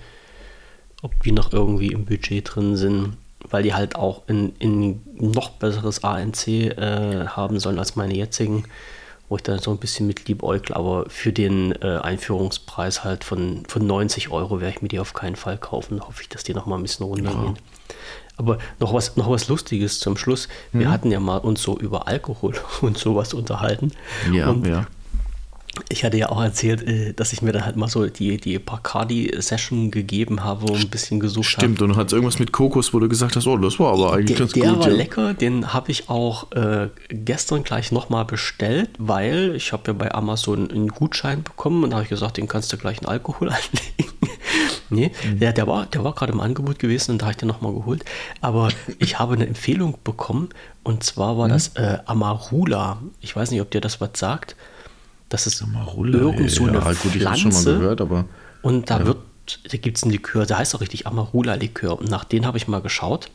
ob 1.02 1.22
die 1.24 1.34
noch 1.34 1.52
irgendwie 1.52 1.88
im 1.88 2.06
Budget 2.06 2.56
drin 2.56 2.78
sind, 2.78 3.18
weil 3.50 3.62
die 3.62 3.74
halt 3.74 3.98
auch 3.98 4.22
ein 4.30 4.54
in 4.58 5.02
noch 5.16 5.50
besseres 5.50 6.06
ANC 6.06 6.48
äh, 6.48 7.28
haben 7.28 7.60
sollen 7.60 7.78
als 7.78 7.98
meine 7.98 8.16
jetzigen, 8.16 8.64
wo 9.28 9.36
ich 9.36 9.44
dann 9.44 9.60
so 9.60 9.72
ein 9.72 9.80
bisschen 9.80 10.08
mit 10.08 10.30
liebäugle, 10.30 10.74
aber 10.74 11.10
für 11.10 11.34
den 11.34 11.74
äh, 11.82 11.98
Einführungspreis 11.98 13.04
halt 13.04 13.26
von, 13.26 13.66
von 13.68 13.86
90 13.86 14.30
Euro 14.30 14.62
werde 14.62 14.78
ich 14.78 14.82
mir 14.82 14.88
die 14.88 15.00
auf 15.00 15.14
keinen 15.14 15.36
Fall 15.36 15.58
kaufen. 15.58 15.98
Da 15.98 16.08
hoffe 16.08 16.22
ich, 16.22 16.30
dass 16.30 16.46
die 16.46 16.54
noch 16.54 16.68
mal 16.68 16.78
ein 16.78 16.84
bisschen 16.84 17.06
runtergehen. 17.06 17.56
Ja. 17.56 17.96
Aber 18.38 18.60
noch 18.80 18.94
was, 18.94 19.18
noch 19.18 19.30
was 19.30 19.50
Lustiges 19.50 20.00
zum 20.00 20.16
Schluss. 20.16 20.48
Wir 20.72 20.88
mhm. 20.88 20.92
hatten 20.92 21.12
ja 21.12 21.20
mal 21.20 21.38
uns 21.38 21.62
so 21.62 21.78
über 21.78 22.08
Alkohol 22.08 22.56
und 22.82 22.98
sowas 22.98 23.34
unterhalten. 23.34 23.92
Ja, 24.32 24.50
und 24.52 24.66
ja 24.66 24.88
ich 25.90 26.04
hatte 26.04 26.18
ja 26.18 26.30
auch 26.30 26.42
erzählt, 26.42 26.88
äh, 26.88 27.14
dass 27.14 27.34
ich 27.34 27.42
mir 27.42 27.52
dann 27.52 27.66
halt 27.66 27.76
mal 27.76 27.88
so 27.88 28.06
die, 28.08 28.38
die 28.38 28.60
Bacardi-Session 28.60 29.92
gegeben 29.92 30.44
habe 30.44 30.66
und 30.66 30.80
ein 30.80 30.90
bisschen 30.90 31.20
gesucht 31.20 31.58
habe. 31.58 31.66
Stimmt, 31.66 31.82
und 31.82 31.90
du 31.90 31.96
hattest 31.96 32.14
irgendwas 32.14 32.40
mit 32.40 32.52
Kokos, 32.52 32.94
wo 32.94 33.00
du 33.00 33.10
gesagt 33.10 33.36
hast, 33.36 33.48
oh, 33.48 33.58
das 33.58 33.80
war 33.80 33.94
aber 33.94 34.14
eigentlich 34.14 34.38
der, 34.38 34.40
ganz 34.40 34.54
der 34.54 34.64
gut. 34.64 34.72
Der 34.72 34.80
war 34.80 34.90
ja. 34.90 34.96
lecker, 34.96 35.34
den 35.34 35.74
habe 35.74 35.92
ich 35.92 36.10
auch 36.10 36.52
äh, 36.54 36.90
gestern 37.10 37.64
gleich 37.64 37.92
nochmal 37.92 38.26
bestellt, 38.26 38.90
weil 38.98 39.54
ich 39.56 39.74
habe 39.74 39.84
ja 39.88 39.94
bei 39.94 40.14
Amazon 40.14 40.70
einen 40.70 40.90
Gutschein 40.90 41.44
bekommen 41.44 41.84
und 41.84 41.92
da 41.92 41.98
habe 41.98 42.04
ich 42.04 42.10
gesagt, 42.10 42.38
den 42.38 42.48
kannst 42.48 42.72
du 42.74 42.78
gleich 42.78 43.02
in 43.02 43.08
Alkohol 43.08 43.50
anlegen. 43.50 44.14
nee, 44.90 45.12
mhm. 45.24 45.40
der, 45.40 45.54
der 45.54 45.68
war, 45.68 45.86
der 45.88 46.04
war 46.04 46.14
gerade 46.14 46.32
im 46.32 46.40
Angebot 46.40 46.80
gewesen 46.80 47.12
und 47.12 47.22
da 47.22 47.26
habe 47.26 47.32
ich 47.32 47.38
den 47.38 47.48
nochmal 47.48 47.74
geholt. 47.74 48.06
Aber 48.42 48.70
ich 49.00 49.20
habe 49.20 49.34
eine 49.34 49.48
Empfehlung 49.48 49.98
bekommen 50.04 50.50
und 50.84 51.04
zwar 51.04 51.38
war 51.38 51.48
mhm. 51.48 51.52
das 51.52 51.76
äh, 51.76 52.00
Amarula. 52.06 53.02
Ich 53.22 53.36
weiß 53.36 53.52
nicht, 53.52 53.62
ob 53.62 53.72
dir 53.72 53.82
das 53.82 54.00
was 54.02 54.12
sagt. 54.14 54.56
Das 55.30 55.48
ist 55.48 55.62
Amarula, 55.62 56.20
irgend 56.20 56.52
so 56.52 56.66
eine 56.66 56.78
ja, 56.78 56.88
gut, 56.88 56.98
Pflanze. 56.98 57.48
Ich 57.48 57.56
schon 57.56 57.74
mal 57.74 57.80
gehört, 57.80 58.02
aber, 58.02 58.26
und 58.62 58.90
da 58.90 59.00
ja. 59.00 59.06
wird, 59.08 59.18
da 59.70 59.78
gibt 59.78 59.98
es 59.98 60.04
einen 60.04 60.12
Likör, 60.12 60.46
der 60.46 60.58
heißt 60.60 60.76
auch 60.76 60.82
richtig 60.82 61.08
Amarula-Likör. 61.08 62.00
Und 62.00 62.10
nach 62.10 62.24
den 62.24 62.46
habe 62.46 62.58
ich 62.58 62.68
mal 62.68 62.82
geschaut 62.82 63.30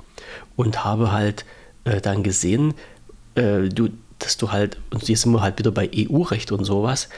und 0.57 0.84
habe 0.84 1.12
halt 1.12 1.45
äh, 1.84 2.01
dann 2.01 2.22
gesehen, 2.22 2.74
äh, 3.34 3.68
du, 3.68 3.91
dass 4.18 4.36
du 4.36 4.53
halt, 4.53 4.78
und 4.91 5.09
jetzt 5.09 5.22
sind 5.22 5.32
wir 5.32 5.43
halt 5.43 5.59
wieder 5.59 5.72
bei 5.72 5.91
EU-Recht 5.95 6.53
und 6.53 6.64
sowas, 6.64 7.09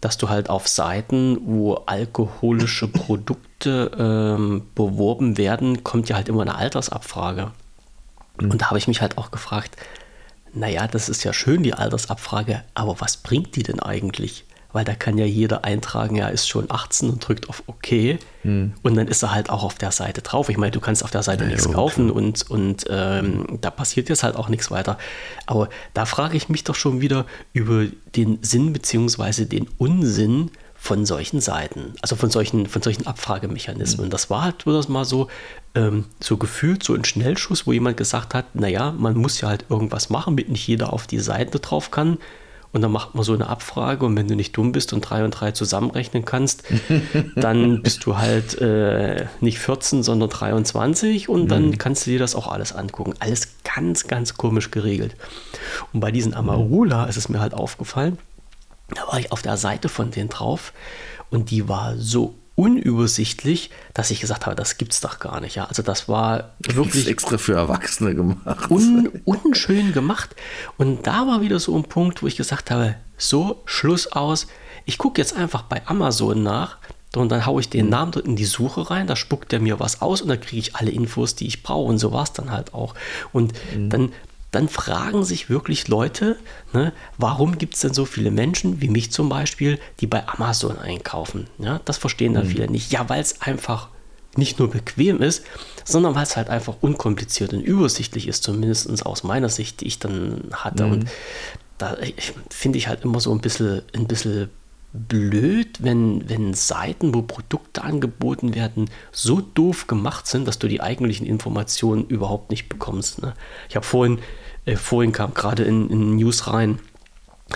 dass 0.00 0.18
du 0.18 0.28
halt 0.28 0.50
auf 0.50 0.66
Seiten, 0.66 1.38
wo 1.44 1.74
alkoholische 1.86 2.88
Produkte 2.88 3.92
ähm, 3.96 4.62
beworben 4.74 5.38
werden, 5.38 5.84
kommt 5.84 6.08
ja 6.08 6.16
halt 6.16 6.28
immer 6.28 6.42
eine 6.42 6.56
Altersabfrage. 6.56 7.52
Mhm. 8.40 8.50
Und 8.50 8.62
da 8.62 8.66
habe 8.66 8.78
ich 8.78 8.88
mich 8.88 9.00
halt 9.00 9.18
auch 9.18 9.30
gefragt, 9.30 9.76
naja, 10.54 10.86
das 10.86 11.08
ist 11.08 11.24
ja 11.24 11.32
schön, 11.32 11.62
die 11.62 11.74
Altersabfrage, 11.74 12.62
aber 12.74 13.00
was 13.00 13.16
bringt 13.16 13.56
die 13.56 13.62
denn 13.62 13.80
eigentlich? 13.80 14.44
Weil 14.72 14.84
da 14.86 14.94
kann 14.94 15.18
ja 15.18 15.26
jeder 15.26 15.64
eintragen, 15.64 16.16
er 16.16 16.30
ist 16.30 16.48
schon 16.48 16.70
18 16.70 17.10
und 17.10 17.28
drückt 17.28 17.50
auf 17.50 17.62
OK. 17.66 18.18
Hm. 18.42 18.72
Und 18.82 18.94
dann 18.96 19.06
ist 19.06 19.22
er 19.22 19.34
halt 19.34 19.50
auch 19.50 19.64
auf 19.64 19.74
der 19.74 19.92
Seite 19.92 20.22
drauf. 20.22 20.48
Ich 20.48 20.56
meine, 20.56 20.70
du 20.70 20.80
kannst 20.80 21.04
auf 21.04 21.10
der 21.10 21.22
Seite 21.22 21.44
ja, 21.44 21.50
nichts 21.50 21.66
ja, 21.66 21.72
kaufen 21.72 22.10
und, 22.10 22.50
und 22.50 22.86
ähm, 22.88 23.58
da 23.60 23.70
passiert 23.70 24.08
jetzt 24.08 24.22
halt 24.22 24.34
auch 24.34 24.48
nichts 24.48 24.70
weiter. 24.70 24.96
Aber 25.44 25.68
da 25.92 26.06
frage 26.06 26.38
ich 26.38 26.48
mich 26.48 26.64
doch 26.64 26.74
schon 26.74 27.02
wieder 27.02 27.26
über 27.52 27.84
den 28.16 28.38
Sinn 28.42 28.72
bzw. 28.72 29.44
den 29.44 29.68
Unsinn 29.76 30.50
von 30.82 31.06
solchen 31.06 31.40
Seiten, 31.40 31.94
also 32.02 32.16
von 32.16 32.28
solchen, 32.28 32.66
von 32.66 32.82
solchen 32.82 33.06
Abfragemechanismen. 33.06 34.06
Mhm. 34.06 34.10
Das 34.10 34.30
war 34.30 34.42
halt 34.42 34.66
das 34.66 34.88
mal 34.88 35.04
so, 35.04 35.28
ähm, 35.76 36.06
so 36.18 36.38
gefühlt, 36.38 36.82
so 36.82 36.92
ein 36.94 37.04
Schnellschuss, 37.04 37.68
wo 37.68 37.72
jemand 37.72 37.96
gesagt 37.96 38.34
hat, 38.34 38.56
naja, 38.56 38.90
man 38.90 39.16
muss 39.16 39.40
ja 39.40 39.48
halt 39.48 39.66
irgendwas 39.68 40.10
machen, 40.10 40.36
damit 40.36 40.48
nicht 40.48 40.66
jeder 40.66 40.92
auf 40.92 41.06
die 41.06 41.20
Seite 41.20 41.60
drauf 41.60 41.92
kann. 41.92 42.18
Und 42.72 42.82
dann 42.82 42.90
macht 42.90 43.14
man 43.14 43.22
so 43.22 43.32
eine 43.32 43.46
Abfrage 43.46 44.04
und 44.04 44.16
wenn 44.16 44.26
du 44.26 44.34
nicht 44.34 44.56
dumm 44.56 44.72
bist 44.72 44.92
und 44.92 45.02
drei 45.02 45.24
und 45.24 45.30
drei 45.30 45.52
zusammenrechnen 45.52 46.24
kannst, 46.24 46.64
dann 47.36 47.82
bist 47.82 48.04
du 48.04 48.18
halt 48.18 48.60
äh, 48.60 49.26
nicht 49.40 49.60
14, 49.60 50.02
sondern 50.02 50.30
23 50.30 51.28
und 51.28 51.46
dann 51.46 51.66
mhm. 51.66 51.78
kannst 51.78 52.06
du 52.06 52.10
dir 52.10 52.18
das 52.18 52.34
auch 52.34 52.48
alles 52.48 52.72
angucken. 52.72 53.14
Alles 53.20 53.54
ganz, 53.62 54.08
ganz 54.08 54.34
komisch 54.34 54.72
geregelt. 54.72 55.14
Und 55.92 56.00
bei 56.00 56.10
diesen 56.10 56.34
Amarula 56.34 57.04
ist 57.04 57.18
es 57.18 57.28
mir 57.28 57.38
halt 57.38 57.54
aufgefallen, 57.54 58.18
da 58.94 59.06
war 59.06 59.18
ich 59.18 59.32
auf 59.32 59.42
der 59.42 59.56
Seite 59.56 59.88
von 59.88 60.10
denen 60.10 60.28
drauf 60.28 60.72
und 61.30 61.50
die 61.50 61.68
war 61.68 61.96
so 61.96 62.34
unübersichtlich, 62.54 63.70
dass 63.94 64.10
ich 64.10 64.20
gesagt 64.20 64.46
habe, 64.46 64.54
das 64.54 64.76
gibt's 64.76 65.00
doch 65.00 65.18
gar 65.18 65.40
nicht. 65.40 65.56
Ja, 65.56 65.64
also 65.64 65.82
das 65.82 66.08
war 66.08 66.50
wirklich 66.60 67.08
extra 67.08 67.38
für 67.38 67.54
Erwachsene 67.54 68.14
gemacht. 68.14 68.70
Un, 68.70 69.08
unschön 69.24 69.92
gemacht. 69.92 70.36
Und 70.76 71.06
da 71.06 71.26
war 71.26 71.40
wieder 71.40 71.58
so 71.58 71.76
ein 71.76 71.84
Punkt, 71.84 72.22
wo 72.22 72.26
ich 72.26 72.36
gesagt 72.36 72.70
habe, 72.70 72.96
so 73.16 73.62
Schluss 73.64 74.12
aus. 74.12 74.48
Ich 74.84 74.98
gucke 74.98 75.20
jetzt 75.20 75.34
einfach 75.34 75.62
bei 75.62 75.80
Amazon 75.86 76.42
nach 76.42 76.76
und 77.16 77.30
dann 77.30 77.46
haue 77.46 77.60
ich 77.60 77.68
den 77.68 77.88
Namen 77.88 78.12
dort 78.12 78.26
in 78.26 78.36
die 78.36 78.44
Suche 78.44 78.90
rein, 78.90 79.06
da 79.06 79.16
spuckt 79.16 79.52
der 79.52 79.60
mir 79.60 79.80
was 79.80 80.00
aus 80.00 80.22
und 80.22 80.28
dann 80.28 80.40
kriege 80.40 80.60
ich 80.60 80.76
alle 80.76 80.90
Infos, 80.90 81.34
die 81.34 81.46
ich 81.46 81.62
brauche. 81.62 81.88
Und 81.88 81.98
so 81.98 82.12
war 82.12 82.22
es 82.22 82.32
dann 82.32 82.50
halt 82.50 82.74
auch. 82.74 82.94
Und 83.32 83.52
mhm. 83.74 83.90
dann 83.90 84.12
dann 84.52 84.68
fragen 84.68 85.24
sich 85.24 85.48
wirklich 85.48 85.88
Leute, 85.88 86.36
ne, 86.72 86.92
warum 87.16 87.58
gibt 87.58 87.74
es 87.74 87.80
denn 87.80 87.94
so 87.94 88.04
viele 88.04 88.30
Menschen, 88.30 88.80
wie 88.80 88.88
mich 88.88 89.10
zum 89.10 89.28
Beispiel, 89.28 89.78
die 90.00 90.06
bei 90.06 90.28
Amazon 90.28 90.78
einkaufen? 90.78 91.48
Ja, 91.58 91.80
das 91.86 91.96
verstehen 91.96 92.34
dann 92.34 92.44
mhm. 92.44 92.50
viele 92.50 92.70
nicht. 92.70 92.92
Ja, 92.92 93.08
weil 93.08 93.20
es 93.20 93.40
einfach 93.40 93.88
nicht 94.36 94.58
nur 94.58 94.70
bequem 94.70 95.20
ist, 95.20 95.44
sondern 95.84 96.14
weil 96.14 96.22
es 96.22 96.36
halt 96.36 96.48
einfach 96.48 96.76
unkompliziert 96.80 97.52
und 97.54 97.60
übersichtlich 97.60 98.28
ist, 98.28 98.44
zumindest 98.44 99.04
aus 99.04 99.24
meiner 99.24 99.48
Sicht, 99.48 99.80
die 99.80 99.86
ich 99.86 99.98
dann 99.98 100.50
hatte. 100.52 100.84
Mhm. 100.84 100.92
Und 100.92 101.04
da 101.78 101.96
finde 102.50 102.78
ich 102.78 102.88
halt 102.88 103.04
immer 103.04 103.20
so 103.20 103.32
ein 103.32 103.40
bisschen, 103.40 103.82
ein 103.94 104.06
bisschen 104.06 104.50
blöd, 104.92 105.78
wenn, 105.82 106.28
wenn 106.28 106.52
Seiten, 106.52 107.14
wo 107.14 107.22
Produkte 107.22 107.82
angeboten 107.82 108.54
werden, 108.54 108.90
so 109.10 109.40
doof 109.40 109.86
gemacht 109.86 110.26
sind, 110.26 110.46
dass 110.46 110.58
du 110.58 110.68
die 110.68 110.82
eigentlichen 110.82 111.26
Informationen 111.26 112.06
überhaupt 112.06 112.50
nicht 112.50 112.68
bekommst. 112.68 113.22
Ne? 113.22 113.34
Ich 113.70 113.76
habe 113.76 113.86
vorhin 113.86 114.18
äh, 114.64 114.76
vorhin 114.76 115.12
kam 115.12 115.34
gerade 115.34 115.64
in, 115.64 115.88
in 115.90 116.16
News 116.16 116.46
rein, 116.46 116.78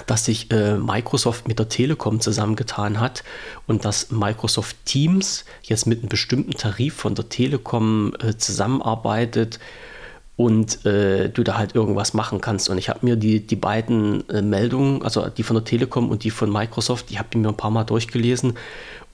dass 0.07 0.27
sich 0.27 0.51
äh, 0.51 0.77
Microsoft 0.77 1.49
mit 1.49 1.59
der 1.59 1.69
Telekom 1.69 2.21
zusammengetan 2.21 3.01
hat 3.01 3.25
und 3.67 3.85
dass 3.85 4.11
Microsoft 4.11 4.77
Teams 4.85 5.45
jetzt 5.63 5.87
mit 5.87 6.01
einem 6.01 6.09
bestimmten 6.09 6.53
Tarif 6.53 6.95
von 6.95 7.15
der 7.15 7.29
Telekom 7.29 8.13
äh, 8.21 8.37
zusammenarbeitet 8.37 9.59
und 10.37 10.85
äh, 10.85 11.31
du 11.31 11.43
da 11.43 11.57
halt 11.57 11.75
irgendwas 11.75 12.13
machen 12.13 12.43
kannst. 12.43 12.69
Und 12.69 12.77
ich 12.77 12.91
habe 12.91 13.01
mir 13.03 13.17
die, 13.17 13.47
die 13.47 13.57
beiden 13.57 14.29
äh, 14.29 14.43
Meldungen, 14.43 15.03
also 15.03 15.29
die 15.29 15.43
von 15.43 15.55
der 15.57 15.65
Telekom 15.65 16.11
und 16.11 16.25
die 16.25 16.31
von 16.31 16.53
Microsoft, 16.53 17.11
die 17.11 17.19
habe 17.19 17.29
ich 17.31 17.39
mir 17.39 17.49
ein 17.49 17.57
paar 17.57 17.71
Mal 17.71 17.85
durchgelesen 17.85 18.55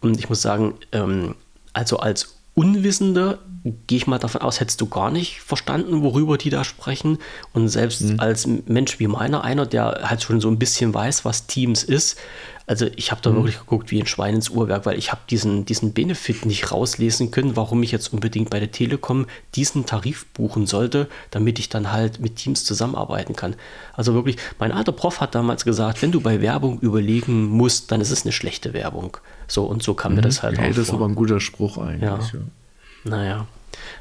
und 0.00 0.18
ich 0.18 0.28
muss 0.28 0.42
sagen, 0.42 0.74
ähm, 0.90 1.36
also 1.72 1.98
als 1.98 2.41
Unwissender, 2.54 3.38
gehe 3.86 3.96
ich 3.96 4.06
mal 4.06 4.18
davon 4.18 4.42
aus, 4.42 4.60
hättest 4.60 4.80
du 4.80 4.86
gar 4.86 5.10
nicht 5.10 5.40
verstanden, 5.40 6.02
worüber 6.02 6.36
die 6.36 6.50
da 6.50 6.64
sprechen. 6.64 7.18
Und 7.54 7.68
selbst 7.68 8.02
mhm. 8.02 8.20
als 8.20 8.46
Mensch 8.46 8.98
wie 8.98 9.06
meiner, 9.06 9.42
einer, 9.44 9.64
der 9.64 10.02
halt 10.04 10.22
schon 10.22 10.40
so 10.40 10.48
ein 10.48 10.58
bisschen 10.58 10.92
weiß, 10.92 11.24
was 11.24 11.46
Teams 11.46 11.82
ist, 11.82 12.18
also 12.66 12.86
ich 12.96 13.10
habe 13.10 13.20
da 13.20 13.30
mhm. 13.30 13.36
wirklich 13.36 13.58
geguckt 13.58 13.90
wie 13.90 14.00
ein 14.00 14.06
Schwein 14.06 14.34
ins 14.34 14.48
Uhrwerk, 14.48 14.86
weil 14.86 14.98
ich 14.98 15.10
habe 15.10 15.22
diesen, 15.28 15.64
diesen 15.64 15.92
Benefit 15.92 16.46
nicht 16.46 16.70
rauslesen 16.70 17.30
können, 17.30 17.56
warum 17.56 17.82
ich 17.82 17.90
jetzt 17.90 18.12
unbedingt 18.12 18.50
bei 18.50 18.60
der 18.60 18.70
Telekom 18.70 19.26
diesen 19.54 19.84
Tarif 19.84 20.26
buchen 20.28 20.66
sollte, 20.66 21.08
damit 21.30 21.58
ich 21.58 21.68
dann 21.68 21.92
halt 21.92 22.20
mit 22.20 22.36
Teams 22.36 22.64
zusammenarbeiten 22.64 23.34
kann. 23.34 23.56
Also 23.94 24.14
wirklich, 24.14 24.36
mein 24.58 24.72
alter 24.72 24.92
Prof 24.92 25.20
hat 25.20 25.34
damals 25.34 25.64
gesagt, 25.64 26.02
wenn 26.02 26.12
du 26.12 26.20
bei 26.20 26.40
Werbung 26.40 26.78
überlegen 26.80 27.46
musst, 27.46 27.90
dann 27.90 28.00
ist 28.00 28.10
es 28.10 28.22
eine 28.22 28.32
schlechte 28.32 28.72
Werbung. 28.72 29.18
So 29.52 29.64
und 29.64 29.82
so 29.82 29.92
kam 29.92 30.12
mhm. 30.12 30.16
mir 30.16 30.22
das 30.22 30.42
halt 30.42 30.58
hey, 30.58 30.70
auch 30.70 30.74
Das 30.74 30.88
ist 30.88 30.94
aber 30.94 31.06
ein 31.06 31.14
guter 31.14 31.40
Spruch 31.40 31.76
eigentlich. 31.76 32.02
Ja. 32.02 32.18
ja. 32.18 32.40
Naja. 33.04 33.46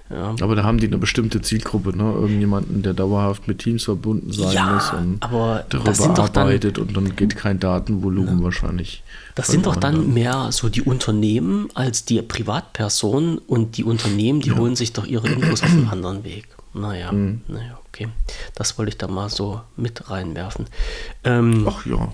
Ja. 0.10 0.36
Aber 0.42 0.56
da 0.56 0.64
haben 0.64 0.78
die 0.78 0.88
eine 0.88 0.98
bestimmte 0.98 1.42
Zielgruppe, 1.42 1.96
ne? 1.96 2.04
Irgendjemanden, 2.04 2.84
der 2.84 2.94
dauerhaft 2.94 3.48
mit 3.48 3.60
Teams 3.60 3.86
verbunden 3.86 4.32
sein 4.32 4.54
ja, 4.54 4.66
muss 4.66 4.92
und 4.92 5.18
aber 5.22 5.66
darüber 5.70 6.20
arbeitet 6.20 6.78
dann, 6.78 6.88
und 6.88 6.98
dann 6.98 7.16
geht 7.16 7.38
kein 7.38 7.60
Datenvolumen 7.60 8.40
ja. 8.40 8.44
wahrscheinlich. 8.44 9.04
Das 9.36 9.48
sind 9.48 9.66
doch 9.66 9.78
dann, 9.78 9.96
dann 9.96 10.14
mehr 10.14 10.52
so 10.52 10.70
die 10.70 10.82
Unternehmen 10.82 11.70
als 11.74 12.04
die 12.04 12.22
Privatpersonen 12.22 13.38
und 13.38 13.78
die 13.78 13.86
Unternehmen, 13.86 14.42
die 14.42 14.52
holen 14.52 14.76
sich 14.76 14.92
doch 14.92 15.06
ihre 15.06 15.28
Infos 15.30 15.64
auf 15.64 15.72
einem 15.72 15.90
anderen 15.90 16.24
Weg. 16.26 16.48
Naja, 16.74 17.12
mhm. 17.12 17.42
naja, 17.48 17.80
okay. 17.88 18.10
Das 18.56 18.78
wollte 18.78 18.90
ich 18.90 18.98
da 18.98 19.08
mal 19.08 19.30
so 19.30 19.62
mit 19.78 20.10
reinwerfen. 20.10 20.66
Ähm, 21.24 21.66
Ach 21.68 21.86
ja 21.86 22.10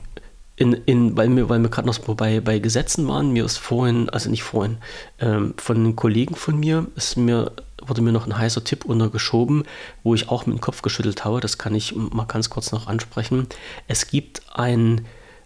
in, 0.57 0.73
in, 0.73 1.15
weil 1.15 1.33
wir, 1.35 1.49
weil 1.49 1.61
wir 1.61 1.69
gerade 1.69 1.87
noch 1.87 1.99
bei, 1.99 2.41
bei 2.41 2.57
Gesetzen 2.57 3.07
waren, 3.07 3.31
mir 3.31 3.45
ist 3.45 3.57
vorhin, 3.57 4.09
also 4.09 4.27
nicht 4.29 4.43
vorhin, 4.43 4.79
ähm, 5.19 5.53
von 5.57 5.77
einem 5.77 5.95
Kollegen 5.95 6.35
von 6.35 6.59
mir 6.59 6.87
ist 6.95 7.15
mir, 7.15 7.51
wurde 7.85 8.01
mir 8.01 8.11
noch 8.11 8.25
ein 8.25 8.35
heißer 8.37 8.63
Tipp 8.63 8.83
untergeschoben, 8.83 9.65
wo 10.03 10.15
ich 10.15 10.29
auch 10.29 10.47
mit 10.47 10.57
dem 10.57 10.61
Kopf 10.61 10.81
geschüttelt 10.81 11.23
habe. 11.23 11.39
Das 11.41 11.59
kann 11.59 11.75
ich 11.75 11.95
mal 11.95 12.25
ganz 12.25 12.49
kurz 12.49 12.71
noch 12.71 12.87
ansprechen. 12.87 13.45
Es 13.87 14.07
gibt 14.07 14.41
ein 14.51 15.05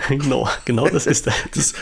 Genau, 0.08 0.48
genau 0.64 0.88
das 0.88 1.06
ist 1.06 1.26
das. 1.54 1.74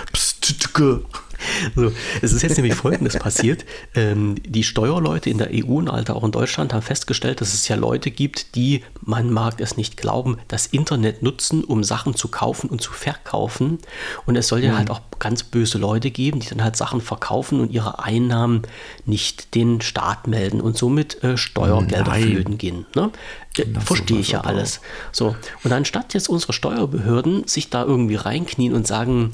So, 1.75 1.93
es 2.23 2.33
ist 2.33 2.43
jetzt 2.43 2.57
nämlich 2.57 2.75
Folgendes 2.75 3.19
passiert. 3.19 3.65
Ähm, 3.95 4.37
die 4.45 4.65
Steuerleute 4.65 5.31
in 5.31 5.39
der 5.39 5.51
EU 5.53 5.77
und 5.77 5.89
Alter 5.89 6.17
auch 6.17 6.25
in 6.25 6.33
Deutschland 6.33 6.73
haben 6.73 6.83
festgestellt, 6.83 7.41
dass 7.41 7.55
es 7.55 7.69
ja 7.69 7.77
Leute 7.77 8.11
gibt, 8.11 8.55
die, 8.55 8.83
man 9.03 9.31
mag 9.31 9.61
es 9.61 9.77
nicht 9.77 9.97
glauben, 9.97 10.39
das 10.49 10.67
Internet 10.67 11.23
nutzen, 11.23 11.65
um 11.65 11.85
Sachen 11.85 12.15
zu 12.15 12.29
kaufen 12.29 12.71
und 12.71 12.81
zu 12.81 12.93
verkaufen. 12.93 13.79
Und 14.25 14.37
es 14.37 14.49
soll 14.49 14.63
ja 14.63 14.73
mhm. 14.73 14.79
halt 14.79 14.91
auch 14.91 15.01
ganz 15.19 15.43
böse 15.43 15.79
Leute 15.79 16.11
geben, 16.11 16.41
die 16.41 16.49
dann 16.49 16.63
halt 16.63 16.77
Sachen 16.77 17.01
verkaufen 17.01 17.61
und 17.61 17.73
ihre 17.73 18.03
Einnahmen 18.03 18.63
nicht 19.05 19.55
den 19.55 19.81
Staat 19.81 20.27
melden 20.27 20.61
und 20.61 20.77
somit 20.77 21.23
äh, 21.23 21.37
Steuergelder 21.37 22.11
Nein. 22.11 22.23
flöten 22.23 22.59
gehen. 22.59 22.87
Ne? 22.95 23.11
Äh, 23.57 23.65
verstehe 23.81 24.19
ich 24.19 24.33
ja 24.33 24.43
alles. 24.43 24.81
So, 25.13 25.37
und 25.65 25.73
anstatt 25.73 26.15
jetzt 26.15 26.29
unsere 26.29 26.53
Steuerbehörden 26.53 27.47
sich 27.47 27.71
da 27.71 27.85
irgendwie 27.85 28.17
reinknien 28.17 28.75
und 28.75 28.87
sagen, 28.87 29.33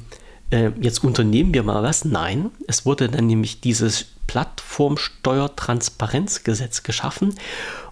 äh, 0.52 0.70
jetzt 0.80 1.02
unternehmen 1.02 1.52
wir 1.54 1.62
mal 1.62 1.82
was. 1.82 2.04
Nein, 2.04 2.50
es 2.68 2.84
wurde 2.86 3.08
dann 3.08 3.26
nämlich 3.26 3.60
dieses 3.60 4.06
Plattformsteuertransparenzgesetz 4.26 6.82
geschaffen 6.84 7.34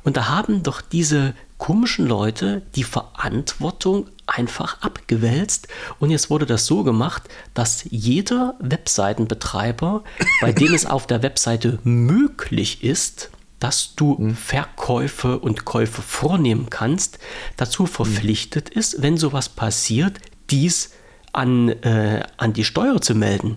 und 0.04 0.16
da 0.16 0.28
haben 0.28 0.62
doch 0.62 0.80
diese 0.80 1.34
komischen 1.58 2.06
Leute 2.06 2.62
die 2.76 2.84
Verantwortung 2.84 4.06
einfach 4.26 4.80
abgewälzt 4.80 5.66
und 5.98 6.10
jetzt 6.10 6.30
wurde 6.30 6.46
das 6.46 6.66
so 6.66 6.84
gemacht, 6.84 7.24
dass 7.52 7.84
jeder 7.90 8.54
Webseitenbetreiber, 8.60 10.04
bei 10.40 10.52
dem 10.52 10.72
es 10.72 10.86
auf 10.86 11.06
der 11.06 11.22
Webseite 11.22 11.78
möglich 11.82 12.82
ist, 12.84 13.30
dass 13.58 13.94
du 13.94 14.16
mhm. 14.18 14.34
Verkäufe 14.36 15.38
und 15.38 15.66
Käufe 15.66 16.00
vornehmen 16.00 16.70
kannst, 16.70 17.18
dazu 17.56 17.84
verpflichtet 17.86 18.70
ist, 18.70 19.02
wenn 19.02 19.18
sowas 19.18 19.50
passiert, 19.50 20.18
dies 20.48 20.92
an, 21.32 21.68
äh, 21.68 22.22
an 22.36 22.52
die 22.52 22.64
Steuer 22.64 23.00
zu 23.00 23.14
melden. 23.14 23.56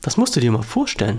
Das 0.00 0.16
musst 0.16 0.36
du 0.36 0.40
dir 0.40 0.50
mal 0.50 0.62
vorstellen. 0.62 1.18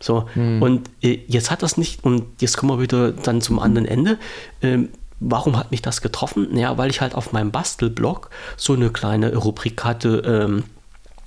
So, 0.00 0.28
hm. 0.34 0.62
und 0.62 0.90
äh, 1.02 1.20
jetzt 1.26 1.50
hat 1.50 1.62
das 1.62 1.76
nicht, 1.76 2.04
und 2.04 2.24
jetzt 2.40 2.56
kommen 2.56 2.72
wir 2.72 2.82
wieder 2.82 3.12
dann 3.12 3.40
zum 3.40 3.58
anderen 3.58 3.86
Ende. 3.86 4.18
Ähm, 4.62 4.90
warum 5.20 5.56
hat 5.56 5.70
mich 5.70 5.82
das 5.82 6.02
getroffen? 6.02 6.48
Naja, 6.52 6.78
weil 6.78 6.90
ich 6.90 7.00
halt 7.00 7.14
auf 7.14 7.32
meinem 7.32 7.50
Bastelblog 7.50 8.30
so 8.56 8.74
eine 8.74 8.90
kleine 8.90 9.34
Rubrik 9.34 9.84
hatte, 9.84 10.22
ähm, 10.24 10.64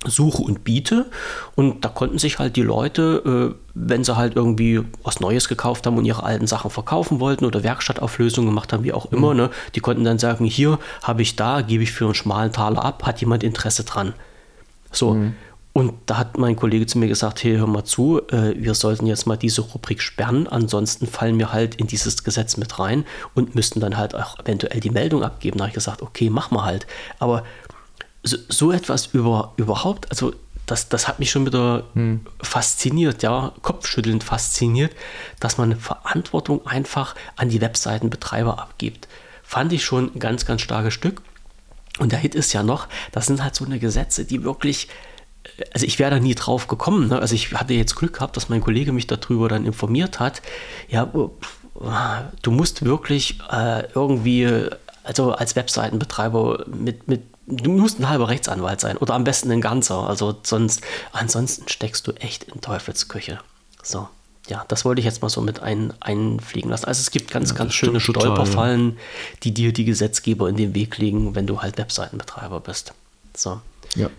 suche 0.06 0.42
und 0.42 0.64
biete. 0.64 1.06
Und 1.54 1.84
da 1.84 1.88
konnten 1.88 2.18
sich 2.18 2.38
halt 2.38 2.56
die 2.56 2.62
Leute, 2.62 3.54
äh, 3.54 3.60
wenn 3.74 4.04
sie 4.04 4.16
halt 4.16 4.36
irgendwie 4.36 4.82
was 5.02 5.20
Neues 5.20 5.48
gekauft 5.48 5.86
haben 5.86 5.96
und 5.96 6.04
ihre 6.04 6.22
alten 6.22 6.46
Sachen 6.46 6.70
verkaufen 6.70 7.20
wollten 7.20 7.44
oder 7.44 7.62
Werkstattauflösungen 7.62 8.50
gemacht 8.50 8.72
haben, 8.72 8.84
wie 8.84 8.92
auch 8.92 9.10
immer, 9.12 9.32
mhm. 9.32 9.40
ne, 9.40 9.50
die 9.74 9.80
konnten 9.80 10.04
dann 10.04 10.18
sagen, 10.18 10.44
hier 10.44 10.78
habe 11.02 11.22
ich 11.22 11.36
da, 11.36 11.62
gebe 11.62 11.82
ich 11.82 11.92
für 11.92 12.04
einen 12.04 12.14
schmalen 12.14 12.52
Taler 12.52 12.84
ab, 12.84 13.04
hat 13.04 13.20
jemand 13.20 13.42
Interesse 13.42 13.84
dran. 13.84 14.14
So. 14.90 15.14
Mhm. 15.14 15.34
Und 15.74 15.94
da 16.04 16.18
hat 16.18 16.36
mein 16.36 16.54
Kollege 16.54 16.84
zu 16.84 16.98
mir 16.98 17.08
gesagt, 17.08 17.42
hey, 17.42 17.56
hör 17.56 17.66
mal 17.66 17.84
zu, 17.84 18.20
äh, 18.28 18.54
wir 18.56 18.74
sollten 18.74 19.06
jetzt 19.06 19.26
mal 19.26 19.36
diese 19.36 19.62
Rubrik 19.62 20.02
sperren, 20.02 20.46
ansonsten 20.46 21.06
fallen 21.06 21.38
wir 21.38 21.50
halt 21.50 21.76
in 21.76 21.86
dieses 21.86 22.24
Gesetz 22.24 22.58
mit 22.58 22.78
rein 22.78 23.06
und 23.34 23.54
müssten 23.54 23.80
dann 23.80 23.96
halt 23.96 24.14
auch 24.14 24.38
eventuell 24.38 24.80
die 24.80 24.90
Meldung 24.90 25.24
abgeben. 25.24 25.56
Da 25.56 25.64
habe 25.64 25.70
ich 25.70 25.74
gesagt, 25.74 26.02
okay, 26.02 26.28
mach 26.28 26.50
mal 26.50 26.64
halt. 26.64 26.86
Aber 27.18 27.44
so, 28.22 28.36
so 28.48 28.72
etwas 28.72 29.06
über, 29.06 29.52
überhaupt, 29.56 30.10
also 30.10 30.32
das, 30.66 30.88
das 30.88 31.08
hat 31.08 31.18
mich 31.18 31.30
schon 31.30 31.44
wieder 31.44 31.84
hm. 31.94 32.20
fasziniert, 32.40 33.22
ja, 33.22 33.52
kopfschüttelnd 33.62 34.22
fasziniert, 34.22 34.92
dass 35.40 35.58
man 35.58 35.78
Verantwortung 35.78 36.66
einfach 36.66 37.14
an 37.36 37.48
die 37.48 37.60
Webseitenbetreiber 37.60 38.58
abgibt. 38.60 39.08
Fand 39.42 39.72
ich 39.72 39.84
schon 39.84 40.14
ein 40.14 40.18
ganz, 40.18 40.46
ganz 40.46 40.62
starkes 40.62 40.94
Stück. 40.94 41.22
Und 41.98 42.12
der 42.12 42.18
Hit 42.18 42.34
ist 42.34 42.52
ja 42.52 42.62
noch, 42.62 42.88
das 43.10 43.26
sind 43.26 43.42
halt 43.42 43.54
so 43.54 43.66
eine 43.66 43.78
Gesetze, 43.78 44.24
die 44.24 44.44
wirklich, 44.44 44.88
äh, 45.58 45.64
also 45.74 45.84
ich 45.84 45.98
wäre 45.98 46.12
da 46.12 46.20
nie 46.20 46.34
drauf 46.34 46.68
gekommen. 46.68 47.08
Ne? 47.08 47.18
Also 47.18 47.34
ich 47.34 47.52
hatte 47.52 47.74
jetzt 47.74 47.96
Glück 47.96 48.14
gehabt, 48.14 48.36
dass 48.36 48.48
mein 48.48 48.62
Kollege 48.62 48.92
mich 48.92 49.06
darüber 49.06 49.48
dann 49.48 49.66
informiert 49.66 50.20
hat. 50.20 50.40
Ja, 50.88 51.12
du 52.42 52.50
musst 52.50 52.84
wirklich 52.84 53.40
äh, 53.50 53.84
irgendwie, 53.94 54.68
also 55.02 55.32
als 55.32 55.56
Webseitenbetreiber 55.56 56.64
mit, 56.66 57.08
mit 57.08 57.31
du 57.46 57.70
musst 57.70 57.98
ein 57.98 58.08
halber 58.08 58.28
Rechtsanwalt 58.28 58.80
sein 58.80 58.96
oder 58.96 59.14
am 59.14 59.24
besten 59.24 59.50
ein 59.50 59.60
ganzer. 59.60 60.08
Also 60.08 60.38
sonst, 60.42 60.82
ansonsten 61.12 61.68
steckst 61.68 62.06
du 62.06 62.12
echt 62.12 62.44
in 62.44 62.60
Teufelsküche. 62.60 63.40
So, 63.82 64.08
ja, 64.48 64.64
das 64.68 64.84
wollte 64.84 65.00
ich 65.00 65.04
jetzt 65.04 65.22
mal 65.22 65.28
so 65.28 65.40
mit 65.40 65.60
ein, 65.60 65.92
einfliegen 66.00 66.70
lassen. 66.70 66.86
Also 66.86 67.00
es 67.00 67.10
gibt 67.10 67.30
ganz, 67.30 67.50
ja, 67.50 67.56
ganz 67.56 67.74
schöne 67.74 68.00
Stolperfallen, 68.00 68.98
die 69.42 69.52
dir 69.52 69.72
die 69.72 69.84
Gesetzgeber 69.84 70.48
in 70.48 70.56
den 70.56 70.74
Weg 70.74 70.98
legen, 70.98 71.34
wenn 71.34 71.46
du 71.46 71.62
halt 71.62 71.78
Webseitenbetreiber 71.78 72.60
bist. 72.60 72.92
So. 73.36 73.60
Ja. 73.94 74.10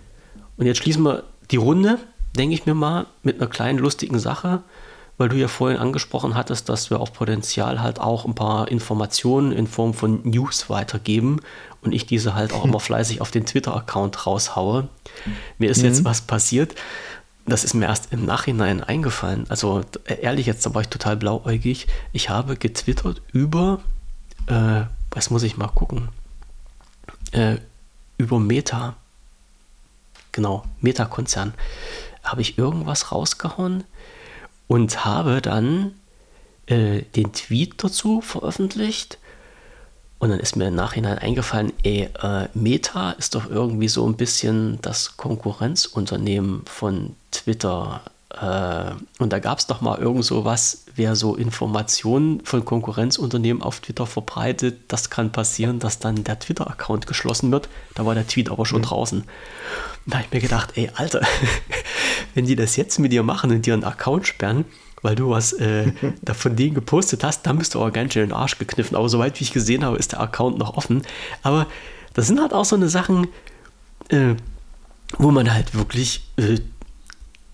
Und 0.57 0.65
jetzt 0.65 0.77
schließen 0.77 1.03
wir 1.03 1.23
die 1.51 1.57
Runde, 1.57 1.99
denke 2.37 2.55
ich 2.55 2.65
mir 2.65 2.73
mal, 2.73 3.05
mit 3.21 3.39
einer 3.39 3.49
kleinen 3.49 3.79
lustigen 3.79 4.19
Sache 4.19 4.63
weil 5.17 5.29
du 5.29 5.35
ja 5.35 5.47
vorhin 5.47 5.77
angesprochen 5.77 6.35
hattest, 6.35 6.69
dass 6.69 6.89
wir 6.89 6.99
auf 6.99 7.13
Potenzial 7.13 7.81
halt 7.81 7.99
auch 7.99 8.25
ein 8.25 8.35
paar 8.35 8.69
Informationen 8.69 9.51
in 9.51 9.67
Form 9.67 9.93
von 9.93 10.21
News 10.23 10.69
weitergeben 10.69 11.39
und 11.81 11.93
ich 11.93 12.05
diese 12.05 12.33
halt 12.35 12.53
auch 12.53 12.65
immer 12.65 12.79
fleißig 12.81 13.21
auf 13.21 13.31
den 13.31 13.45
Twitter-Account 13.45 14.25
raushaue. 14.25 14.87
Mir 15.57 15.69
ist 15.69 15.79
mhm. 15.79 15.85
jetzt 15.85 16.03
was 16.03 16.21
passiert, 16.21 16.75
das 17.45 17.63
ist 17.63 17.73
mir 17.73 17.85
erst 17.87 18.13
im 18.13 18.25
Nachhinein 18.25 18.83
eingefallen. 18.83 19.45
Also 19.49 19.81
ehrlich, 20.05 20.45
jetzt 20.45 20.65
da 20.65 20.73
war 20.73 20.81
ich 20.81 20.87
total 20.87 21.17
blauäugig. 21.17 21.87
Ich 22.13 22.29
habe 22.29 22.55
getwittert 22.55 23.21
über, 23.33 23.81
äh, 24.47 24.83
was 25.11 25.29
muss 25.29 25.43
ich 25.43 25.57
mal 25.57 25.67
gucken, 25.67 26.09
äh, 27.31 27.57
über 28.17 28.39
Meta. 28.39 28.95
Genau, 30.31 30.63
Meta-Konzern. 30.79 31.53
Habe 32.23 32.41
ich 32.41 32.57
irgendwas 32.57 33.11
rausgehauen? 33.11 33.83
Und 34.67 35.05
habe 35.05 35.41
dann 35.41 35.93
äh, 36.67 37.01
den 37.15 37.33
Tweet 37.33 37.83
dazu 37.83 38.21
veröffentlicht. 38.21 39.17
Und 40.19 40.29
dann 40.29 40.39
ist 40.39 40.55
mir 40.55 40.69
im 40.69 40.75
Nachhinein 40.75 41.17
eingefallen, 41.17 41.73
ey, 41.83 42.09
äh, 42.21 42.47
Meta 42.53 43.11
ist 43.11 43.35
doch 43.35 43.49
irgendwie 43.49 43.89
so 43.89 44.07
ein 44.07 44.15
bisschen 44.15 44.79
das 44.81 45.17
Konkurrenzunternehmen 45.17 46.65
von 46.65 47.15
Twitter. 47.31 48.01
Äh, 48.39 48.91
und 49.19 49.31
da 49.31 49.39
gab 49.39 49.59
es 49.59 49.67
doch 49.67 49.81
mal 49.81 49.99
irgend 49.99 50.25
so 50.25 50.43
was, 50.43 50.85
wer 50.95 51.15
so 51.15 51.35
Informationen 51.35 52.43
von 52.43 52.65
Konkurrenzunternehmen 52.65 53.61
auf 53.61 53.79
Twitter 53.79 54.05
verbreitet, 54.05 54.81
das 54.87 55.09
kann 55.09 55.31
passieren, 55.31 55.79
dass 55.79 55.99
dann 55.99 56.23
der 56.23 56.39
Twitter-Account 56.39 57.05
geschlossen 57.05 57.51
wird. 57.51 57.69
Da 57.95 58.05
war 58.05 58.15
der 58.15 58.27
Tweet 58.27 58.49
aber 58.49 58.65
schon 58.65 58.79
mhm. 58.79 58.85
draußen. 58.85 59.23
Da 60.05 60.17
habe 60.17 60.25
ich 60.27 60.33
mir 60.33 60.41
gedacht, 60.41 60.71
ey, 60.75 60.89
Alter, 60.95 61.21
wenn 62.33 62.45
die 62.45 62.55
das 62.55 62.75
jetzt 62.75 62.99
mit 62.99 63.11
dir 63.11 63.23
machen 63.23 63.51
und 63.51 63.65
dir 63.65 63.73
einen 63.73 63.83
Account 63.83 64.27
sperren, 64.27 64.65
weil 65.01 65.15
du 65.15 65.29
was 65.29 65.53
äh, 65.53 65.91
da 66.21 66.33
von 66.33 66.55
denen 66.55 66.73
gepostet 66.73 67.23
hast, 67.23 67.43
dann 67.43 67.59
bist 67.59 67.75
du 67.75 67.79
aber 67.81 67.91
ganz 67.91 68.13
schön 68.13 68.23
in 68.23 68.29
den 68.29 68.35
Arsch 68.35 68.57
gekniffen. 68.57 68.97
Aber 68.97 69.09
soweit 69.09 69.39
wie 69.39 69.43
ich 69.43 69.53
gesehen 69.53 69.83
habe, 69.85 69.97
ist 69.97 70.13
der 70.13 70.21
Account 70.21 70.57
noch 70.57 70.75
offen. 70.75 71.03
Aber 71.43 71.67
das 72.13 72.27
sind 72.27 72.41
halt 72.41 72.53
auch 72.53 72.65
so 72.65 72.75
eine 72.75 72.89
Sachen, 72.89 73.27
äh, 74.09 74.35
wo 75.17 75.31
man 75.31 75.53
halt 75.53 75.75
wirklich 75.75 76.25
äh, 76.37 76.59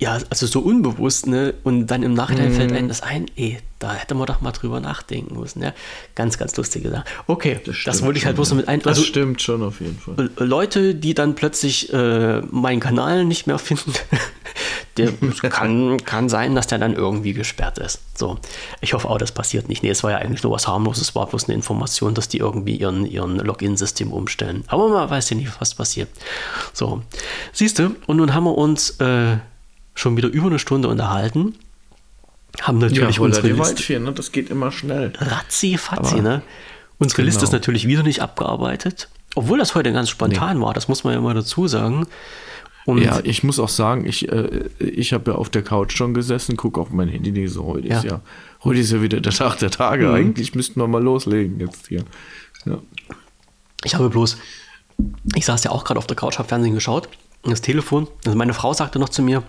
ja, 0.02 0.18
also 0.30 0.47
so 0.47 0.62
unbewusst, 0.62 1.28
ne? 1.28 1.54
Und 1.64 1.88
dann 1.88 2.04
im 2.04 2.14
Nachhinein 2.14 2.54
mm. 2.54 2.56
fällt 2.56 2.72
einem 2.72 2.88
das 2.88 3.02
ein, 3.02 3.26
ey, 3.36 3.58
da 3.80 3.93
hätte 3.93 4.16
man 4.16 4.28
doch 4.28 4.39
mal 4.39 4.54
drüber 4.54 4.80
nachdenken 4.80 5.38
müssen, 5.38 5.62
ja. 5.62 5.74
Ganz, 6.16 6.38
ganz 6.38 6.56
lustige 6.56 6.89
Sache. 6.89 7.04
Okay, 7.28 7.60
das, 7.66 7.76
das 7.84 8.02
wollte 8.02 8.18
ich 8.18 8.26
halt 8.26 8.38
bloß 8.38 8.52
noch 8.52 8.58
mit 8.58 8.70
ein. 8.70 8.80
Also, 8.86 9.02
das 9.02 9.08
stimmt 9.08 9.41
schon 9.41 9.62
auf 9.62 9.82
jeden 9.82 10.00
Fall. 10.00 10.30
Leute, 10.38 10.95
die 10.95 11.14
dann 11.14 11.36
plötzlich 11.36 11.91
äh, 11.91 12.39
meinen 12.39 12.80
Kanal 12.80 13.26
nicht 13.26 13.45
mehr 13.45 13.60
finden, 13.60 13.91
der 14.97 15.12
kann, 15.50 15.97
kann 16.06 16.30
sein, 16.30 16.56
dass 16.56 16.68
der 16.68 16.78
dann 16.78 16.93
irgendwie 16.93 17.34
gesperrt 17.34 17.78
ist. 17.78 18.00
So, 18.18 18.38
ich 18.80 18.93
hoffe 18.93 19.10
auch, 19.10 19.18
das 19.18 19.34
passiert 19.34 19.68
nicht. 19.68 19.84
Nee, 19.84 19.89
es 19.89 20.02
war 20.04 20.12
ja 20.12 20.18
eigentlich 20.20 20.43
nur 20.43 20.54
was 20.54 20.66
harmloses, 20.66 21.10
es 21.10 21.16
war 21.16 21.28
bloß 21.28 21.50
eine 21.50 21.56
Information, 21.56 22.14
dass 22.14 22.30
die 22.30 22.38
irgendwie 22.38 22.78
ihren, 22.78 23.06
ihren 23.06 23.38
Login-System 23.38 24.14
umstellen. 24.14 24.64
Aber 24.68 24.88
man 24.88 25.10
weiß 25.10 25.30
ja 25.32 25.36
nicht, 25.36 25.52
was 25.60 25.76
passiert. 25.76 26.08
So, 26.72 27.02
siehst 27.52 27.80
du, 27.80 27.97
und 28.08 28.16
nun 28.16 28.34
haben 28.34 28.45
wir 28.45 28.58
uns 28.58 28.91
äh, 29.02 29.39
schon 30.00 30.18
wieder 30.18 30.30
über 30.30 30.47
eine 30.47 30.60
Stunde 30.60 30.88
unterhalten. 30.88 31.56
Haben 32.62 32.80
natürlich 32.80 33.18
ja, 33.18 33.22
unsere 33.22 33.47
Liste. 33.47 33.64
Waldchen, 33.64 34.04
ne? 34.04 34.12
Das 34.14 34.32
geht 34.32 34.50
immer 34.50 34.72
schnell. 34.72 35.14
Ratzi, 35.18 35.78
fatzi, 35.78 36.22
ne? 36.22 36.41
Unsere 36.97 37.22
genau. 37.22 37.28
Liste 37.28 37.43
ist 37.45 37.52
natürlich 37.52 37.88
wieder 37.88 38.04
nicht 38.04 38.22
abgearbeitet. 38.22 39.10
Obwohl 39.36 39.60
das 39.60 39.76
heute 39.76 39.93
ganz 39.93 40.10
spontan 40.10 40.58
nee. 40.58 40.64
war, 40.64 40.74
das 40.74 40.88
muss 40.88 41.04
man 41.04 41.14
ja 41.14 41.22
mal 41.22 41.34
dazu 41.34 41.68
sagen. 41.68 42.08
Und 42.86 43.04
ja, 43.04 43.20
ich 43.24 43.43
muss 43.43 43.60
auch 43.60 43.70
sagen, 43.70 44.06
ich, 44.06 44.30
äh, 44.30 44.70
ich 44.80 45.14
habe 45.14 45.32
ja 45.32 45.38
auf 45.38 45.50
der 45.50 45.62
Couch 45.62 45.95
schon 45.95 46.14
gesessen, 46.14 46.58
gucke 46.58 46.82
auf 46.82 46.89
mein 46.89 47.08
Handy, 47.08 47.32
denke 47.32 47.50
so, 47.50 47.66
heute 47.66 47.88
ja. 47.88 47.97
ist 48.00 48.06
ja, 48.06 48.22
heute 48.64 48.80
ist 48.80 48.91
ja 48.91 49.02
wieder 49.02 49.22
der 49.22 49.32
Tag 49.32 49.60
der 49.60 49.70
Tage. 49.70 50.08
Mhm. 50.08 50.16
Eigentlich 50.16 50.56
müssten 50.56 50.80
wir 50.80 50.88
mal 50.88 51.04
loslegen 51.04 51.60
jetzt 51.60 51.88
hier. 51.88 52.04
Ja. 52.66 52.80
Ich 53.84 53.93
habe 53.93 54.10
bloß, 54.10 54.38
ich 55.36 55.45
saß 55.45 55.64
ja 55.64 55.72
auch 55.72 55.84
gerade 55.84 56.00
auf 56.00 56.08
der 56.08 56.16
Couch, 56.16 56.39
habe 56.39 56.47
Fernsehen 56.47 56.74
geschaut, 56.74 57.10
das 57.43 57.62
Telefon, 57.62 58.08
also 58.26 58.38
meine 58.38 58.54
Frau 58.54 58.74
sagte 58.74 59.00
noch 59.00 59.10
zu 59.10 59.22
mir, 59.22 59.43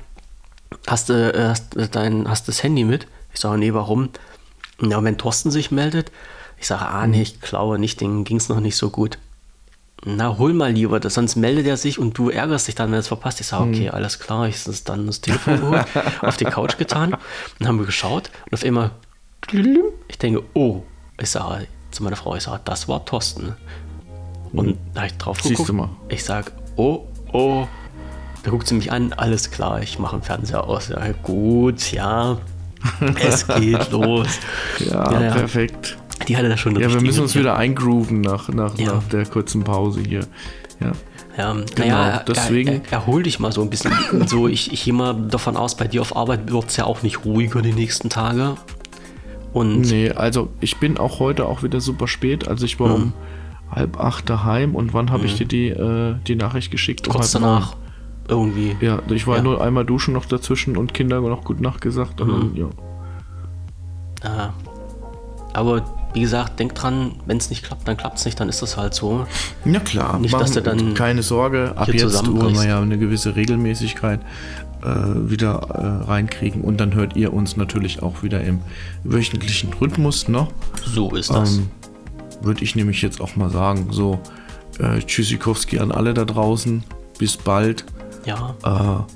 hast 0.87 1.09
du 1.09 1.33
äh, 1.35 1.49
hast, 1.49 1.77
äh, 1.77 1.89
dein, 1.89 2.29
hast 2.29 2.49
das 2.49 2.62
Handy 2.62 2.85
mit? 2.85 3.07
Ich 3.33 3.41
sage, 3.41 3.59
nee, 3.59 3.75
warum? 3.75 4.11
Ja, 4.81 5.03
wenn 5.03 5.18
Thorsten 5.18 5.51
sich 5.51 5.71
meldet, 5.71 6.11
ich 6.59 6.66
sage, 6.66 6.87
ah, 6.87 7.07
nee, 7.07 7.23
ich 7.23 7.41
glaube 7.41 7.79
nicht, 7.79 8.01
dem 8.01 8.25
ging 8.25 8.39
es 8.39 8.49
noch 8.49 8.61
nicht 8.61 8.77
so 8.77 8.91
gut. 8.91 9.18
Na, 10.05 10.39
hol 10.39 10.55
mal 10.55 10.73
lieber, 10.73 10.99
das, 10.99 11.14
sonst 11.14 11.37
meldet 11.37 11.66
er 11.66 11.77
sich 11.77 11.99
und 11.99 12.16
du 12.16 12.31
ärgerst 12.31 12.68
dich 12.68 12.75
dann, 12.75 12.89
wenn 12.89 12.97
er 12.97 13.01
es 13.01 13.09
verpasst. 13.09 13.41
Ich 13.41 13.49
sage, 13.49 13.64
okay, 13.64 13.87
hm. 13.89 13.95
alles 13.95 14.18
klar, 14.18 14.49
ich 14.49 14.66
habe 14.66 14.77
dann 14.85 15.07
das 15.07 15.21
Telefon 15.21 15.61
geholt, 15.61 15.85
auf 16.23 16.37
die 16.39 16.47
Couch 16.47 16.79
getan 16.79 17.16
und 17.59 17.68
haben 17.68 17.79
wir 17.79 17.87
geschaut 17.87 18.31
und 18.47 18.55
auf 18.55 18.64
einmal, 18.64 18.93
ich 20.09 20.18
denke, 20.18 20.43
oh, 20.55 20.83
ich 21.18 21.31
sage 21.31 21.66
zu 21.91 22.03
meiner 22.03 22.16
Frau, 22.16 22.35
ich 22.37 22.45
sage, 22.45 22.62
das 22.64 22.89
war 22.89 23.05
Thorsten. 23.05 23.57
Und 24.53 24.66
hm. 24.68 24.79
da 24.95 25.03
habe 25.03 25.11
ich 25.12 25.18
drauf 25.18 25.43
geguckt. 25.43 25.73
Ich 26.09 26.25
sage, 26.25 26.53
oh, 26.77 27.07
oh, 27.33 27.66
da 28.43 28.51
guckt 28.51 28.66
sie 28.66 28.74
mich 28.74 28.91
an, 28.93 29.12
alles 29.12 29.51
klar, 29.51 29.82
ich 29.82 29.99
mache 29.99 30.16
den 30.16 30.22
Fernseher 30.22 30.64
aus. 30.64 30.88
Ja, 30.88 31.12
gut, 31.22 31.93
ja, 31.93 32.38
es 33.16 33.47
geht 33.61 33.91
los. 33.91 34.28
Ja, 34.78 35.12
ja, 35.12 35.22
ja, 35.22 35.32
perfekt. 35.32 35.99
Die 36.28 36.36
hatte 36.36 36.49
da 36.49 36.57
schon 36.57 36.78
Ja, 36.78 36.93
wir 36.93 37.01
müssen 37.01 37.22
uns 37.22 37.34
wieder 37.34 37.57
eingrooven 37.57 38.20
nach, 38.20 38.49
nach, 38.49 38.76
ja. 38.78 38.95
nach 38.95 39.05
der 39.05 39.26
kurzen 39.26 39.64
Pause 39.64 40.01
hier. 40.01 40.26
Ja. 40.80 40.93
Ja, 41.36 41.53
genau, 41.53 41.64
naja, 41.76 42.24
deswegen. 42.26 42.82
Er, 42.91 42.93
erhol 42.93 43.22
dich 43.22 43.38
mal 43.38 43.53
so 43.53 43.62
ein 43.62 43.70
bisschen. 43.70 43.93
so, 44.26 44.49
ich, 44.49 44.72
ich 44.72 44.84
gehe 44.84 44.93
mal 44.93 45.14
davon 45.14 45.57
aus, 45.57 45.76
bei 45.76 45.86
dir 45.86 46.03
auf 46.03 46.16
Arbeit 46.16 46.51
wird 46.51 46.68
es 46.68 46.76
ja 46.76 46.84
auch 46.84 47.03
nicht 47.03 47.24
ruhiger 47.24 47.62
die 47.62 47.72
nächsten 47.72 48.11
Tage. 48.11 48.57
Und 49.53 49.82
nee, 49.82 50.11
also 50.11 50.51
ich 50.61 50.78
bin 50.78 50.99
auch 50.99 51.18
heute 51.18 51.47
auch 51.47 51.62
wieder 51.62 51.80
super 51.80 52.09
spät. 52.09 52.49
Also 52.49 52.66
ich 52.66 52.78
war 52.78 52.88
mhm. 52.88 52.95
um 52.95 53.12
halb 53.70 54.01
acht 54.01 54.28
daheim 54.28 54.74
und 54.74 54.93
wann 54.93 55.11
habe 55.11 55.20
mhm. 55.20 55.26
ich 55.26 55.36
dir 55.36 55.47
die, 55.47 55.68
äh, 55.68 56.16
die 56.26 56.36
Nachricht 56.36 56.70
geschickt? 56.70 57.09
Kurz 57.09 57.34
um 57.34 57.43
danach 57.43 57.76
irgendwie. 58.31 58.76
Ja, 58.81 59.01
ich 59.09 59.26
war 59.26 59.37
ja. 59.37 59.43
nur 59.43 59.61
einmal 59.61 59.85
duschen 59.85 60.14
noch 60.14 60.24
dazwischen 60.24 60.76
und 60.76 60.95
Kinder 60.95 61.20
noch 61.20 61.45
gut 61.45 61.61
Nacht 61.61 61.81
gesagt. 61.81 62.24
Mhm. 62.24 62.53
Ja. 62.55 62.68
Aha. 64.22 64.55
Aber 65.53 65.85
wie 66.14 66.20
gesagt, 66.20 66.59
denk 66.59 66.74
dran, 66.74 67.12
wenn 67.26 67.37
es 67.37 67.51
nicht 67.51 67.64
klappt, 67.64 67.87
dann 67.87 67.97
klappt 67.97 68.18
es 68.18 68.24
nicht, 68.24 68.39
dann 68.41 68.49
ist 68.49 68.62
das 68.62 68.76
halt 68.76 68.95
so. 68.95 69.26
Ja 69.64 69.80
klar, 69.80 70.18
nicht, 70.18 70.34
dass 70.34 70.53
du 70.53 70.63
dann 70.63 70.95
keine 70.95 71.22
Sorge, 71.22 71.72
ab 71.76 71.92
jetzt 71.92 72.26
wollen 72.26 72.55
wir 72.55 72.67
ja 72.67 72.80
eine 72.80 72.99
gewisse 72.99 73.37
Regelmäßigkeit 73.37 74.21
äh, 74.83 74.87
wieder 75.30 75.67
äh, 75.71 76.05
reinkriegen 76.05 76.63
und 76.63 76.80
dann 76.80 76.95
hört 76.95 77.17
ihr 77.17 77.33
uns 77.33 77.57
natürlich 77.57 78.03
auch 78.03 78.22
wieder 78.22 78.42
im 78.42 78.61
wöchentlichen 79.05 79.72
Rhythmus, 79.75 80.29
ne? 80.29 80.49
So 80.84 81.11
ist 81.14 81.30
das. 81.30 81.59
Ähm, 81.59 81.68
Würde 82.42 82.64
ich 82.64 82.75
nämlich 82.75 83.03
jetzt 83.03 83.21
auch 83.21 83.37
mal 83.37 83.50
sagen, 83.50 83.88
so 83.91 84.18
äh, 84.79 84.99
Tschüssikowski 85.00 85.79
an 85.79 85.92
alle 85.92 86.14
da 86.14 86.25
draußen, 86.25 86.83
bis 87.18 87.37
bald. 87.37 87.84
Ja. 88.31 89.07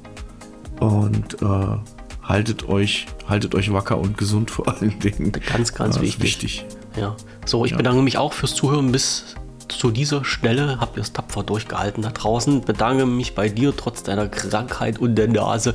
Äh, 0.80 0.84
und 0.84 1.42
äh, 1.42 1.78
haltet 2.22 2.68
euch, 2.68 3.06
haltet 3.28 3.54
euch 3.54 3.72
wacker 3.72 3.98
und 3.98 4.18
gesund 4.18 4.50
vor 4.50 4.68
allen 4.68 4.98
Dingen. 4.98 5.32
Ganz, 5.32 5.74
ganz 5.74 6.00
wichtig. 6.00 6.22
wichtig. 6.22 6.66
Ja. 6.96 7.16
So, 7.44 7.64
ich 7.64 7.72
ja. 7.72 7.76
bedanke 7.76 8.02
mich 8.02 8.18
auch 8.18 8.32
fürs 8.32 8.54
Zuhören 8.54 8.92
bis 8.92 9.34
zu 9.68 9.90
dieser 9.90 10.24
Stelle. 10.24 10.78
Habt 10.80 10.96
ihr 10.96 11.02
es 11.02 11.12
tapfer 11.12 11.42
durchgehalten 11.42 12.02
da 12.02 12.10
draußen. 12.10 12.62
Bedanke 12.62 13.06
mich 13.06 13.34
bei 13.34 13.48
dir 13.48 13.74
trotz 13.76 14.02
deiner 14.02 14.28
Krankheit 14.28 14.98
und 14.98 15.14
der 15.16 15.28
Nase, 15.28 15.74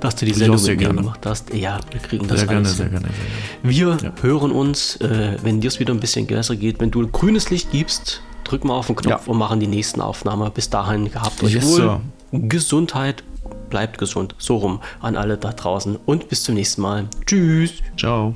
dass 0.00 0.16
du 0.16 0.26
die 0.26 0.34
Sendung 0.34 0.62
mit 0.62 0.80
mir 0.80 0.88
gemacht 0.88 1.20
hast. 1.24 1.52
Ja, 1.54 1.80
wir 1.90 2.00
kriegen 2.00 2.28
das 2.28 2.40
sehr 2.40 2.48
gerne, 2.48 2.66
sehr 2.66 2.88
gerne, 2.88 3.08
sehr 3.08 3.18
gerne. 3.18 3.98
Wir 3.98 4.12
ja. 4.12 4.22
hören 4.22 4.52
uns, 4.52 4.96
äh, 4.96 5.36
wenn 5.42 5.60
dir 5.60 5.68
es 5.68 5.80
wieder 5.80 5.94
ein 5.94 6.00
bisschen 6.00 6.26
besser 6.26 6.56
geht. 6.56 6.80
Wenn 6.80 6.90
du 6.90 7.06
grünes 7.08 7.50
Licht 7.50 7.70
gibst, 7.70 8.22
drück 8.44 8.64
mal 8.64 8.74
auf 8.74 8.86
den 8.86 8.96
Knopf 8.96 9.26
ja. 9.26 9.32
und 9.32 9.38
machen 9.38 9.60
die 9.60 9.66
nächsten 9.66 10.00
Aufnahmen. 10.00 10.50
Bis 10.52 10.70
dahin 10.70 11.10
gehabt 11.10 11.42
euch 11.42 11.54
yes, 11.54 11.64
wohl. 11.64 11.76
Sir. 11.76 12.00
Gesundheit, 12.32 13.22
bleibt 13.70 13.98
gesund. 13.98 14.34
So 14.38 14.56
rum 14.56 14.80
an 15.00 15.16
alle 15.16 15.38
da 15.38 15.52
draußen 15.52 15.96
und 16.06 16.28
bis 16.28 16.42
zum 16.42 16.54
nächsten 16.54 16.82
Mal. 16.82 17.08
Tschüss. 17.26 17.74
Ciao. 17.96 18.34